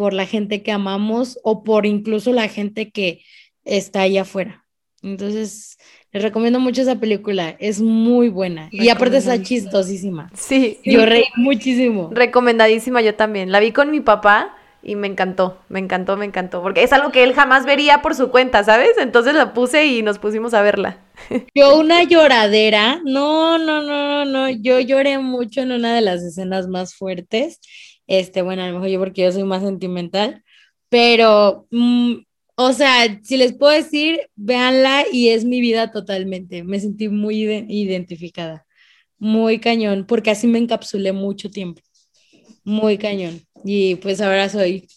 por 0.00 0.14
la 0.14 0.24
gente 0.24 0.62
que 0.62 0.72
amamos 0.72 1.38
o 1.42 1.62
por 1.62 1.84
incluso 1.84 2.32
la 2.32 2.48
gente 2.48 2.90
que 2.90 3.20
está 3.66 4.00
allá 4.00 4.22
afuera. 4.22 4.64
Entonces, 5.02 5.76
les 6.10 6.22
recomiendo 6.22 6.58
mucho 6.58 6.80
esa 6.80 6.98
película, 6.98 7.54
es 7.58 7.82
muy 7.82 8.30
buena 8.30 8.70
y 8.72 8.88
aparte 8.88 9.18
está 9.18 9.42
chistosísima. 9.42 10.30
Sí, 10.32 10.78
yo 10.86 11.04
reí 11.04 11.24
muchísimo. 11.36 12.08
Recomendadísima 12.14 13.02
yo 13.02 13.14
también. 13.14 13.52
La 13.52 13.60
vi 13.60 13.72
con 13.72 13.90
mi 13.90 14.00
papá 14.00 14.56
y 14.82 14.96
me 14.96 15.06
encantó, 15.06 15.58
me 15.68 15.80
encantó, 15.80 16.16
me 16.16 16.24
encantó, 16.24 16.62
porque 16.62 16.82
es 16.82 16.94
algo 16.94 17.12
que 17.12 17.22
él 17.22 17.34
jamás 17.34 17.66
vería 17.66 18.00
por 18.00 18.14
su 18.14 18.30
cuenta, 18.30 18.64
¿sabes? 18.64 18.92
Entonces 18.98 19.34
la 19.34 19.52
puse 19.52 19.84
y 19.84 20.02
nos 20.02 20.18
pusimos 20.18 20.54
a 20.54 20.62
verla. 20.62 20.96
Yo 21.54 21.78
una 21.78 22.04
lloradera, 22.04 23.02
no, 23.04 23.58
no, 23.58 23.82
no, 23.82 24.24
no, 24.24 24.24
no, 24.24 24.48
yo 24.48 24.80
lloré 24.80 25.18
mucho 25.18 25.60
en 25.60 25.72
una 25.72 25.94
de 25.94 26.00
las 26.00 26.22
escenas 26.22 26.68
más 26.68 26.94
fuertes 26.94 27.60
este, 28.10 28.42
bueno, 28.42 28.62
a 28.64 28.66
lo 28.66 28.74
mejor 28.74 28.88
yo 28.88 28.98
porque 28.98 29.22
yo 29.22 29.32
soy 29.32 29.44
más 29.44 29.62
sentimental, 29.62 30.42
pero, 30.88 31.68
mm, 31.70 32.16
o 32.56 32.72
sea, 32.72 33.20
si 33.22 33.36
les 33.36 33.52
puedo 33.52 33.72
decir, 33.72 34.20
véanla 34.34 35.04
y 35.12 35.28
es 35.28 35.44
mi 35.44 35.60
vida 35.60 35.92
totalmente. 35.92 36.64
Me 36.64 36.80
sentí 36.80 37.08
muy 37.08 37.44
identificada, 37.68 38.66
muy 39.18 39.60
cañón, 39.60 40.06
porque 40.06 40.30
así 40.32 40.48
me 40.48 40.58
encapsulé 40.58 41.12
mucho 41.12 41.50
tiempo, 41.50 41.82
muy 42.64 42.98
cañón. 42.98 43.42
Y 43.64 43.94
pues 43.96 44.20
ahora 44.20 44.48
soy 44.48 44.88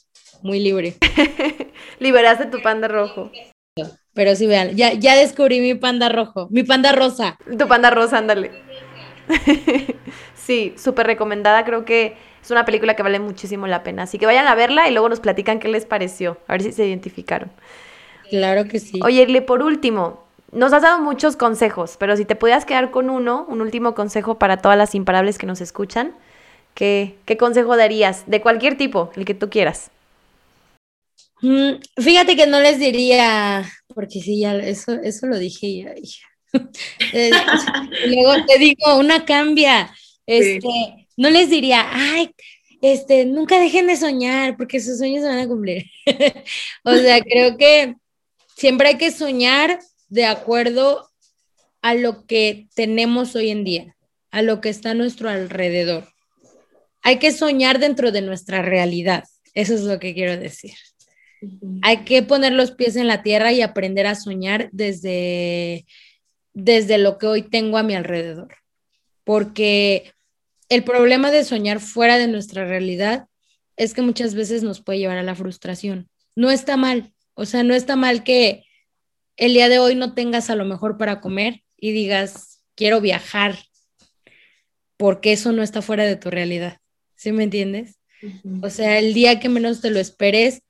muy 0.41 0.59
libre. 0.59 0.95
Liberaste 1.99 2.47
tu 2.47 2.63
panda 2.63 2.87
rojo. 2.87 3.31
Pero 4.13 4.35
sí, 4.35 4.47
vean, 4.47 4.75
ya, 4.75 4.93
ya 4.93 5.15
descubrí 5.15 5.59
mi 5.59 5.75
panda 5.75 6.09
rojo, 6.09 6.47
mi 6.51 6.63
panda 6.63 6.91
rosa. 6.91 7.37
Tu 7.59 7.67
panda 7.67 7.91
rosa, 7.91 8.17
ándale. 8.17 8.51
sí, 10.35 10.73
súper 10.77 11.07
recomendada, 11.07 11.63
creo 11.65 11.85
que 11.85 12.15
es 12.41 12.51
una 12.51 12.65
película 12.65 12.95
que 12.95 13.03
vale 13.03 13.19
muchísimo 13.19 13.67
la 13.67 13.83
pena. 13.83 14.03
Así 14.03 14.17
que 14.17 14.25
vayan 14.25 14.47
a 14.47 14.55
verla 14.55 14.87
y 14.87 14.91
luego 14.91 15.09
nos 15.09 15.19
platican 15.19 15.59
qué 15.59 15.67
les 15.69 15.85
pareció, 15.85 16.37
a 16.47 16.53
ver 16.53 16.63
si 16.63 16.71
se 16.71 16.85
identificaron. 16.85 17.51
Claro 18.29 18.65
que 18.67 18.79
sí. 18.79 18.99
Oye, 19.03 19.21
Irle, 19.21 19.41
por 19.41 19.61
último, 19.63 20.23
nos 20.51 20.73
has 20.73 20.81
dado 20.81 20.99
muchos 21.01 21.35
consejos, 21.35 21.95
pero 21.97 22.17
si 22.17 22.25
te 22.25 22.35
pudieras 22.35 22.65
quedar 22.65 22.91
con 22.91 23.09
uno, 23.09 23.45
un 23.49 23.61
último 23.61 23.95
consejo 23.95 24.37
para 24.39 24.57
todas 24.57 24.77
las 24.77 24.95
imparables 24.95 25.37
que 25.37 25.45
nos 25.47 25.61
escuchan, 25.61 26.13
¿qué, 26.73 27.15
qué 27.25 27.37
consejo 27.37 27.77
darías? 27.77 28.23
De 28.27 28.41
cualquier 28.41 28.77
tipo, 28.77 29.11
el 29.15 29.25
que 29.25 29.33
tú 29.33 29.49
quieras. 29.49 29.91
Mm, 31.41 31.81
fíjate 32.01 32.35
que 32.35 32.47
no 32.47 32.59
les 32.61 32.79
diría, 32.79 33.65
porque 33.93 34.21
sí, 34.21 34.39
ya 34.41 34.55
eso, 34.55 34.93
eso 34.93 35.27
lo 35.27 35.37
dije 35.37 35.75
ya. 35.83 35.93
luego 38.07 38.45
te 38.45 38.59
digo, 38.59 38.97
una 38.97 39.25
cambia. 39.25 39.93
Este, 40.25 41.07
no 41.17 41.29
les 41.29 41.49
diría, 41.49 41.85
ay, 41.91 42.31
este, 42.81 43.25
nunca 43.25 43.59
dejen 43.59 43.87
de 43.87 43.97
soñar, 43.97 44.57
porque 44.57 44.79
sus 44.79 44.97
sueños 44.97 45.23
se 45.23 45.29
van 45.29 45.39
a 45.39 45.47
cumplir. 45.47 45.85
o 46.83 46.95
sea, 46.95 47.21
creo 47.21 47.57
que 47.57 47.95
siempre 48.55 48.89
hay 48.89 48.97
que 48.97 49.11
soñar 49.11 49.79
de 50.09 50.25
acuerdo 50.25 51.09
a 51.81 51.93
lo 51.95 52.25
que 52.25 52.67
tenemos 52.75 53.35
hoy 53.35 53.49
en 53.49 53.63
día, 53.63 53.95
a 54.31 54.41
lo 54.41 54.61
que 54.61 54.69
está 54.69 54.91
a 54.91 54.95
nuestro 54.95 55.29
alrededor. 55.29 56.09
Hay 57.01 57.19
que 57.19 57.31
soñar 57.31 57.79
dentro 57.79 58.11
de 58.11 58.21
nuestra 58.21 58.61
realidad. 58.61 59.25
Eso 59.53 59.73
es 59.73 59.81
lo 59.81 59.99
que 59.99 60.13
quiero 60.13 60.37
decir. 60.37 60.73
Hay 61.81 62.05
que 62.05 62.23
poner 62.23 62.53
los 62.53 62.71
pies 62.71 62.95
en 62.95 63.07
la 63.07 63.21
tierra 63.21 63.51
y 63.51 63.61
aprender 63.61 64.07
a 64.07 64.15
soñar 64.15 64.69
desde, 64.71 65.85
desde 66.53 66.97
lo 66.97 67.17
que 67.17 67.27
hoy 67.27 67.41
tengo 67.43 67.77
a 67.77 67.83
mi 67.83 67.95
alrededor. 67.95 68.55
Porque 69.23 70.11
el 70.69 70.83
problema 70.83 71.31
de 71.31 71.43
soñar 71.43 71.79
fuera 71.79 72.17
de 72.17 72.27
nuestra 72.27 72.65
realidad 72.65 73.27
es 73.75 73.93
que 73.93 74.01
muchas 74.01 74.35
veces 74.35 74.63
nos 74.63 74.81
puede 74.81 74.99
llevar 74.99 75.17
a 75.17 75.23
la 75.23 75.35
frustración. 75.35 76.09
No 76.35 76.51
está 76.51 76.77
mal, 76.77 77.13
o 77.33 77.45
sea, 77.45 77.63
no 77.63 77.73
está 77.73 77.95
mal 77.95 78.23
que 78.23 78.65
el 79.37 79.53
día 79.53 79.69
de 79.69 79.79
hoy 79.79 79.95
no 79.95 80.13
tengas 80.13 80.49
a 80.49 80.55
lo 80.55 80.65
mejor 80.65 80.97
para 80.97 81.21
comer 81.21 81.63
y 81.77 81.91
digas, 81.91 82.63
quiero 82.75 83.01
viajar, 83.01 83.57
porque 84.97 85.33
eso 85.33 85.51
no 85.51 85.63
está 85.63 85.81
fuera 85.81 86.05
de 86.05 86.15
tu 86.15 86.29
realidad. 86.29 86.77
¿Sí 87.15 87.31
me 87.31 87.43
entiendes? 87.43 87.99
O 88.61 88.69
sea, 88.69 88.99
el 88.99 89.13
día 89.13 89.39
que 89.39 89.49
menos 89.49 89.81
te 89.81 89.89
lo 89.89 89.99
esperes, 89.99 90.61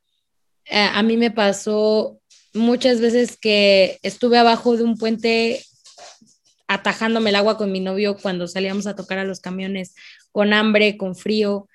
eh, 0.66 0.78
a 0.78 1.04
mí 1.04 1.18
me 1.18 1.30
pasó 1.30 2.20
muchas 2.54 3.00
veces 3.00 3.38
que 3.38 4.00
estuve 4.02 4.38
abajo 4.38 4.78
de 4.78 4.84
un 4.84 4.98
puente 4.98 5.64
atajándome 6.68 7.30
el 7.30 7.36
agua 7.36 7.58
con 7.58 7.72
mi 7.72 7.80
novio 7.80 8.18
cuando 8.18 8.48
salíamos 8.48 8.88
a 8.88 8.96
tocar 8.96 9.20
a 9.20 9.26
los 9.26 9.40
camiones 9.40 9.96
con 10.32 10.54
hambre, 10.54 10.98
con 10.98 11.16
frío, 11.16 11.68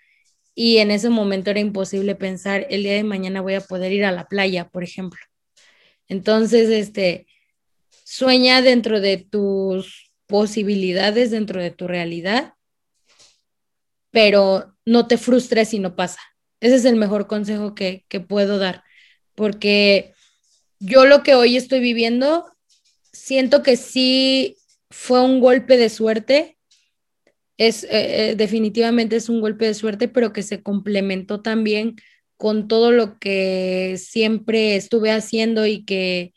y 0.54 0.78
en 0.78 0.90
ese 0.90 1.08
momento 1.08 1.50
era 1.50 1.60
imposible 1.60 2.16
pensar, 2.16 2.66
el 2.68 2.82
día 2.82 2.94
de 2.94 3.04
mañana 3.04 3.40
voy 3.40 3.54
a 3.54 3.60
poder 3.60 3.92
ir 3.92 4.04
a 4.04 4.10
la 4.10 4.26
playa, 4.26 4.68
por 4.68 4.82
ejemplo. 4.82 5.20
Entonces, 6.08 6.68
este, 6.68 7.28
sueña 8.04 8.60
dentro 8.60 9.00
de 9.00 9.18
tus 9.18 10.10
posibilidades, 10.26 11.30
dentro 11.30 11.62
de 11.62 11.70
tu 11.70 11.86
realidad, 11.86 12.54
pero 14.10 14.74
no 14.84 15.06
te 15.06 15.16
frustres 15.16 15.68
si 15.68 15.78
no 15.78 15.94
pasa. 15.94 16.20
Ese 16.60 16.74
es 16.74 16.84
el 16.84 16.96
mejor 16.96 17.26
consejo 17.26 17.74
que, 17.74 18.04
puedo 18.28 18.58
dar, 18.58 18.82
porque 19.34 20.12
yo 20.80 21.06
lo 21.06 21.22
que 21.22 21.34
hoy 21.34 21.56
estoy 21.56 21.80
viviendo, 21.80 22.52
siento 23.12 23.62
que 23.62 23.76
sí 23.76 24.57
fue 24.90 25.22
un 25.22 25.40
golpe 25.40 25.76
de 25.76 25.88
suerte, 25.88 26.58
es 27.56 27.84
eh, 27.84 28.30
eh, 28.30 28.34
definitivamente 28.36 29.16
es 29.16 29.28
un 29.28 29.40
golpe 29.40 29.66
de 29.66 29.74
suerte, 29.74 30.08
pero 30.08 30.32
que 30.32 30.42
se 30.42 30.62
complementó 30.62 31.40
también 31.42 31.96
con 32.36 32.68
todo 32.68 32.92
lo 32.92 33.18
que 33.18 33.96
siempre 33.98 34.76
estuve 34.76 35.10
haciendo 35.10 35.66
y 35.66 35.84
que, 35.84 36.32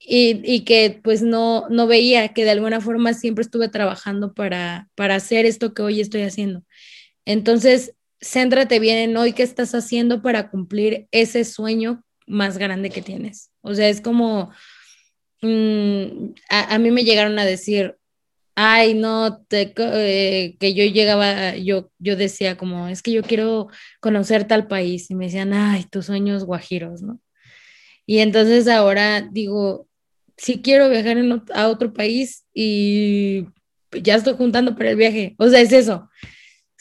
y, 0.00 0.64
que 0.64 1.00
pues 1.02 1.22
no, 1.22 1.68
no 1.70 1.86
veía, 1.86 2.28
que 2.34 2.44
de 2.44 2.50
alguna 2.50 2.80
forma 2.80 3.14
siempre 3.14 3.42
estuve 3.42 3.68
trabajando 3.68 4.34
para, 4.34 4.90
para 4.96 5.14
hacer 5.14 5.46
esto 5.46 5.72
que 5.72 5.82
hoy 5.82 6.00
estoy 6.00 6.22
haciendo. 6.22 6.64
Entonces, 7.24 7.94
céntrate 8.20 8.80
bien 8.80 8.98
en 8.98 9.16
hoy 9.16 9.32
qué 9.32 9.44
estás 9.44 9.74
haciendo 9.74 10.22
para 10.22 10.50
cumplir 10.50 11.06
ese 11.12 11.44
sueño 11.44 12.04
más 12.26 12.58
grande 12.58 12.90
que 12.90 13.00
tienes. 13.02 13.50
O 13.60 13.74
sea, 13.74 13.88
es 13.88 14.00
como, 14.00 14.50
mm, 15.44 16.34
a, 16.48 16.78
mí 16.78 16.90
me 16.90 17.04
llegaron 17.04 17.38
a 17.38 17.44
decir, 17.44 17.96
ay, 18.54 18.94
no, 18.94 19.42
te, 19.48 19.72
eh, 19.76 20.56
que 20.58 20.74
yo 20.74 20.84
llegaba, 20.84 21.56
yo, 21.56 21.90
yo 21.98 22.16
decía 22.16 22.56
como, 22.56 22.88
es 22.88 23.02
que 23.02 23.12
yo 23.12 23.22
quiero 23.22 23.68
conocer 24.00 24.46
tal 24.46 24.68
país. 24.68 25.10
Y 25.10 25.14
me 25.14 25.26
decían, 25.26 25.52
ay, 25.52 25.84
tus 25.84 26.06
sueños 26.06 26.44
guajiros, 26.44 27.02
¿no? 27.02 27.20
Y 28.06 28.18
entonces 28.18 28.68
ahora 28.68 29.22
digo, 29.22 29.88
si 30.36 30.62
quiero 30.62 30.90
viajar 30.90 31.18
a 31.54 31.68
otro 31.68 31.92
país 31.92 32.44
y 32.54 33.46
ya 33.92 34.16
estoy 34.16 34.34
juntando 34.34 34.76
para 34.76 34.90
el 34.90 34.96
viaje. 34.96 35.34
O 35.38 35.48
sea, 35.48 35.60
es 35.60 35.72
eso 35.72 36.08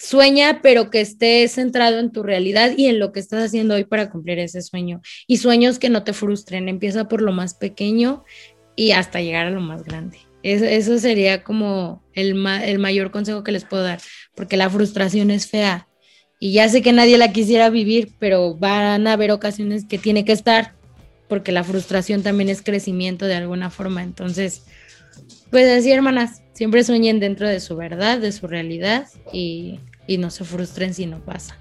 sueña, 0.03 0.59
pero 0.61 0.89
que 0.89 1.01
esté 1.01 1.47
centrado 1.47 1.99
en 1.99 2.11
tu 2.11 2.23
realidad 2.23 2.73
y 2.75 2.87
en 2.87 2.99
lo 2.99 3.11
que 3.11 3.19
estás 3.19 3.43
haciendo 3.43 3.75
hoy 3.75 3.85
para 3.85 4.09
cumplir 4.09 4.39
ese 4.39 4.61
sueño. 4.61 5.01
Y 5.27 5.37
sueños 5.37 5.79
que 5.79 5.89
no 5.89 6.03
te 6.03 6.13
frustren, 6.13 6.67
empieza 6.67 7.07
por 7.07 7.21
lo 7.21 7.31
más 7.31 7.53
pequeño 7.53 8.23
y 8.75 8.91
hasta 8.91 9.21
llegar 9.21 9.47
a 9.47 9.51
lo 9.51 9.61
más 9.61 9.83
grande. 9.83 10.17
Eso, 10.43 10.99
sería 10.99 11.43
como 11.43 12.03
el, 12.13 12.45
el 12.45 12.79
mayor 12.79 13.11
consejo 13.11 13.43
que 13.43 13.53
les 13.53 13.63
puedo 13.63 13.83
dar, 13.83 13.99
porque 14.35 14.57
la 14.57 14.69
frustración 14.69 15.31
es 15.31 15.47
fea. 15.47 15.87
Y 16.39 16.51
ya 16.51 16.67
sé 16.67 16.81
que 16.81 16.91
nadie 16.91 17.17
la 17.17 17.31
quisiera 17.31 17.69
vivir, 17.69 18.11
pero 18.19 18.55
van 18.55 19.07
a 19.07 19.13
haber 19.13 19.31
ocasiones 19.31 19.85
que 19.85 19.97
tiene 19.97 20.25
que 20.25 20.33
estar, 20.33 20.73
porque 21.29 21.53
la 21.53 21.63
frustración 21.63 22.23
también 22.23 22.49
es 22.49 22.61
crecimiento 22.61 23.25
de 23.25 23.35
alguna 23.35 23.69
forma. 23.69 24.03
Entonces, 24.03 24.63
pues 25.49 25.71
así, 25.71 25.91
hermanas, 25.91 26.41
siempre 26.51 26.83
sueñen 26.83 27.21
dentro 27.21 27.47
de 27.47 27.61
su 27.61 27.77
verdad, 27.77 28.19
de 28.19 28.33
su 28.33 28.47
realidad 28.47 29.07
y 29.31 29.79
y 30.07 30.17
no 30.17 30.29
se 30.29 30.43
frustren 30.43 30.93
si 30.93 31.05
no 31.05 31.19
pasa. 31.19 31.57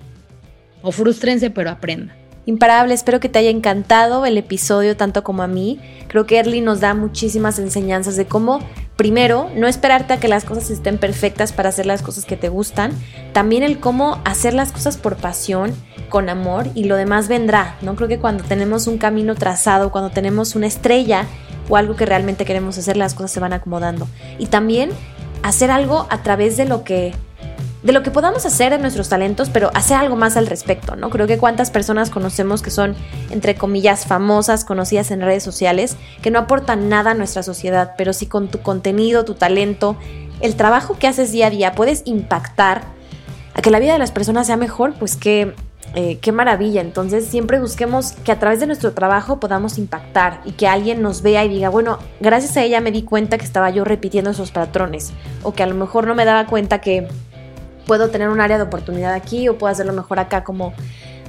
O 0.82 0.92
frustrense, 0.92 1.50
pero 1.50 1.70
aprendan. 1.70 2.16
Imparable, 2.44 2.92
espero 2.92 3.20
que 3.20 3.28
te 3.28 3.38
haya 3.38 3.50
encantado 3.50 4.26
el 4.26 4.36
episodio 4.36 4.96
tanto 4.96 5.22
como 5.22 5.44
a 5.44 5.46
mí. 5.46 5.78
Creo 6.08 6.26
que 6.26 6.38
Erly 6.38 6.60
nos 6.60 6.80
da 6.80 6.92
muchísimas 6.92 7.60
enseñanzas 7.60 8.16
de 8.16 8.26
cómo, 8.26 8.58
primero, 8.96 9.48
no 9.54 9.68
esperarte 9.68 10.14
a 10.14 10.20
que 10.20 10.26
las 10.26 10.44
cosas 10.44 10.68
estén 10.70 10.98
perfectas 10.98 11.52
para 11.52 11.68
hacer 11.68 11.86
las 11.86 12.02
cosas 12.02 12.24
que 12.24 12.36
te 12.36 12.48
gustan. 12.48 12.90
También 13.32 13.62
el 13.62 13.78
cómo 13.78 14.20
hacer 14.24 14.54
las 14.54 14.72
cosas 14.72 14.96
por 14.96 15.16
pasión, 15.16 15.72
con 16.08 16.28
amor 16.28 16.68
y 16.74 16.84
lo 16.84 16.96
demás 16.96 17.28
vendrá. 17.28 17.76
No 17.80 17.94
creo 17.94 18.08
que 18.08 18.18
cuando 18.18 18.42
tenemos 18.42 18.88
un 18.88 18.98
camino 18.98 19.36
trazado, 19.36 19.92
cuando 19.92 20.10
tenemos 20.10 20.56
una 20.56 20.66
estrella 20.66 21.26
o 21.68 21.76
algo 21.76 21.94
que 21.94 22.06
realmente 22.06 22.44
queremos 22.44 22.76
hacer, 22.76 22.96
las 22.96 23.14
cosas 23.14 23.30
se 23.30 23.40
van 23.40 23.52
acomodando. 23.52 24.08
Y 24.38 24.46
también 24.46 24.90
hacer 25.44 25.70
algo 25.70 26.06
a 26.10 26.22
través 26.22 26.56
de 26.56 26.64
lo 26.64 26.82
que 26.82 27.14
de 27.82 27.92
lo 27.92 28.02
que 28.02 28.10
podamos 28.10 28.46
hacer 28.46 28.72
en 28.72 28.80
nuestros 28.80 29.08
talentos, 29.08 29.50
pero 29.50 29.70
hacer 29.74 29.96
algo 29.96 30.16
más 30.16 30.36
al 30.36 30.46
respecto, 30.46 30.94
¿no? 30.94 31.10
Creo 31.10 31.26
que 31.26 31.38
cuántas 31.38 31.70
personas 31.70 32.10
conocemos 32.10 32.62
que 32.62 32.70
son, 32.70 32.94
entre 33.30 33.56
comillas, 33.56 34.06
famosas, 34.06 34.64
conocidas 34.64 35.10
en 35.10 35.20
redes 35.20 35.42
sociales, 35.42 35.96
que 36.22 36.30
no 36.30 36.38
aportan 36.38 36.88
nada 36.88 37.10
a 37.10 37.14
nuestra 37.14 37.42
sociedad, 37.42 37.94
pero 37.98 38.12
si 38.12 38.26
con 38.26 38.48
tu 38.48 38.60
contenido, 38.60 39.24
tu 39.24 39.34
talento, 39.34 39.96
el 40.40 40.54
trabajo 40.54 40.96
que 40.98 41.08
haces 41.08 41.32
día 41.32 41.48
a 41.48 41.50
día 41.50 41.72
puedes 41.72 42.02
impactar 42.04 42.82
a 43.54 43.62
que 43.62 43.70
la 43.70 43.80
vida 43.80 43.92
de 43.92 43.98
las 43.98 44.12
personas 44.12 44.46
sea 44.46 44.56
mejor, 44.56 44.94
pues 44.94 45.16
qué, 45.16 45.54
eh, 45.94 46.18
qué 46.20 46.30
maravilla. 46.30 46.80
Entonces 46.80 47.26
siempre 47.26 47.58
busquemos 47.58 48.12
que 48.12 48.32
a 48.32 48.38
través 48.38 48.60
de 48.60 48.66
nuestro 48.66 48.92
trabajo 48.92 49.40
podamos 49.40 49.76
impactar 49.76 50.40
y 50.44 50.52
que 50.52 50.68
alguien 50.68 51.02
nos 51.02 51.22
vea 51.22 51.44
y 51.44 51.48
diga, 51.48 51.68
bueno, 51.68 51.98
gracias 52.20 52.56
a 52.56 52.62
ella 52.62 52.80
me 52.80 52.92
di 52.92 53.02
cuenta 53.02 53.38
que 53.38 53.44
estaba 53.44 53.70
yo 53.70 53.84
repitiendo 53.84 54.30
esos 54.30 54.52
patrones 54.52 55.12
o 55.42 55.52
que 55.52 55.64
a 55.64 55.66
lo 55.66 55.74
mejor 55.74 56.06
no 56.06 56.14
me 56.14 56.24
daba 56.24 56.46
cuenta 56.46 56.80
que 56.80 57.08
puedo 57.86 58.10
tener 58.10 58.28
un 58.28 58.40
área 58.40 58.56
de 58.56 58.64
oportunidad 58.64 59.14
aquí 59.14 59.48
o 59.48 59.58
puedo 59.58 59.72
hacerlo 59.72 59.92
mejor 59.92 60.18
acá, 60.18 60.44
como 60.44 60.72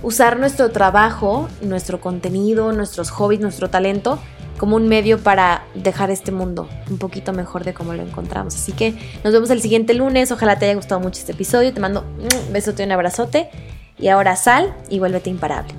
usar 0.02 0.40
nuestro 0.40 0.72
trabajo, 0.72 1.48
nuestro 1.62 2.02
contenido, 2.02 2.72
nuestros 2.74 3.10
hobbies, 3.10 3.42
nuestro 3.42 3.70
talento 3.70 4.20
como 4.58 4.76
un 4.76 4.88
medio 4.88 5.20
para 5.20 5.66
dejar 5.74 6.12
este 6.12 6.32
mundo 6.32 6.70
un 6.90 6.98
poquito 6.98 7.34
mejor 7.34 7.64
de 7.64 7.74
cómo 7.74 7.94
lo 7.94 8.02
encontramos. 8.02 8.56
Así 8.56 8.72
que 8.72 8.94
nos 9.24 9.34
vemos 9.34 9.50
el 9.50 9.62
siguiente 9.62 9.94
lunes. 9.94 10.32
Ojalá 10.32 10.58
te 10.58 10.66
haya 10.66 10.76
gustado 10.76 11.02
mucho 11.02 11.20
este 11.20 11.34
episodio. 11.34 11.74
Te 11.74 11.80
mando 11.80 12.06
un 12.18 12.54
besote 12.54 12.84
y 12.84 12.86
un 12.86 12.92
abrazote. 12.92 13.50
Y 13.98 14.08
ahora 14.08 14.36
sal 14.36 14.74
y 14.90 15.00
vuélvete 15.00 15.30
imparable. 15.30 15.74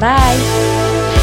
Bye. 0.00 1.21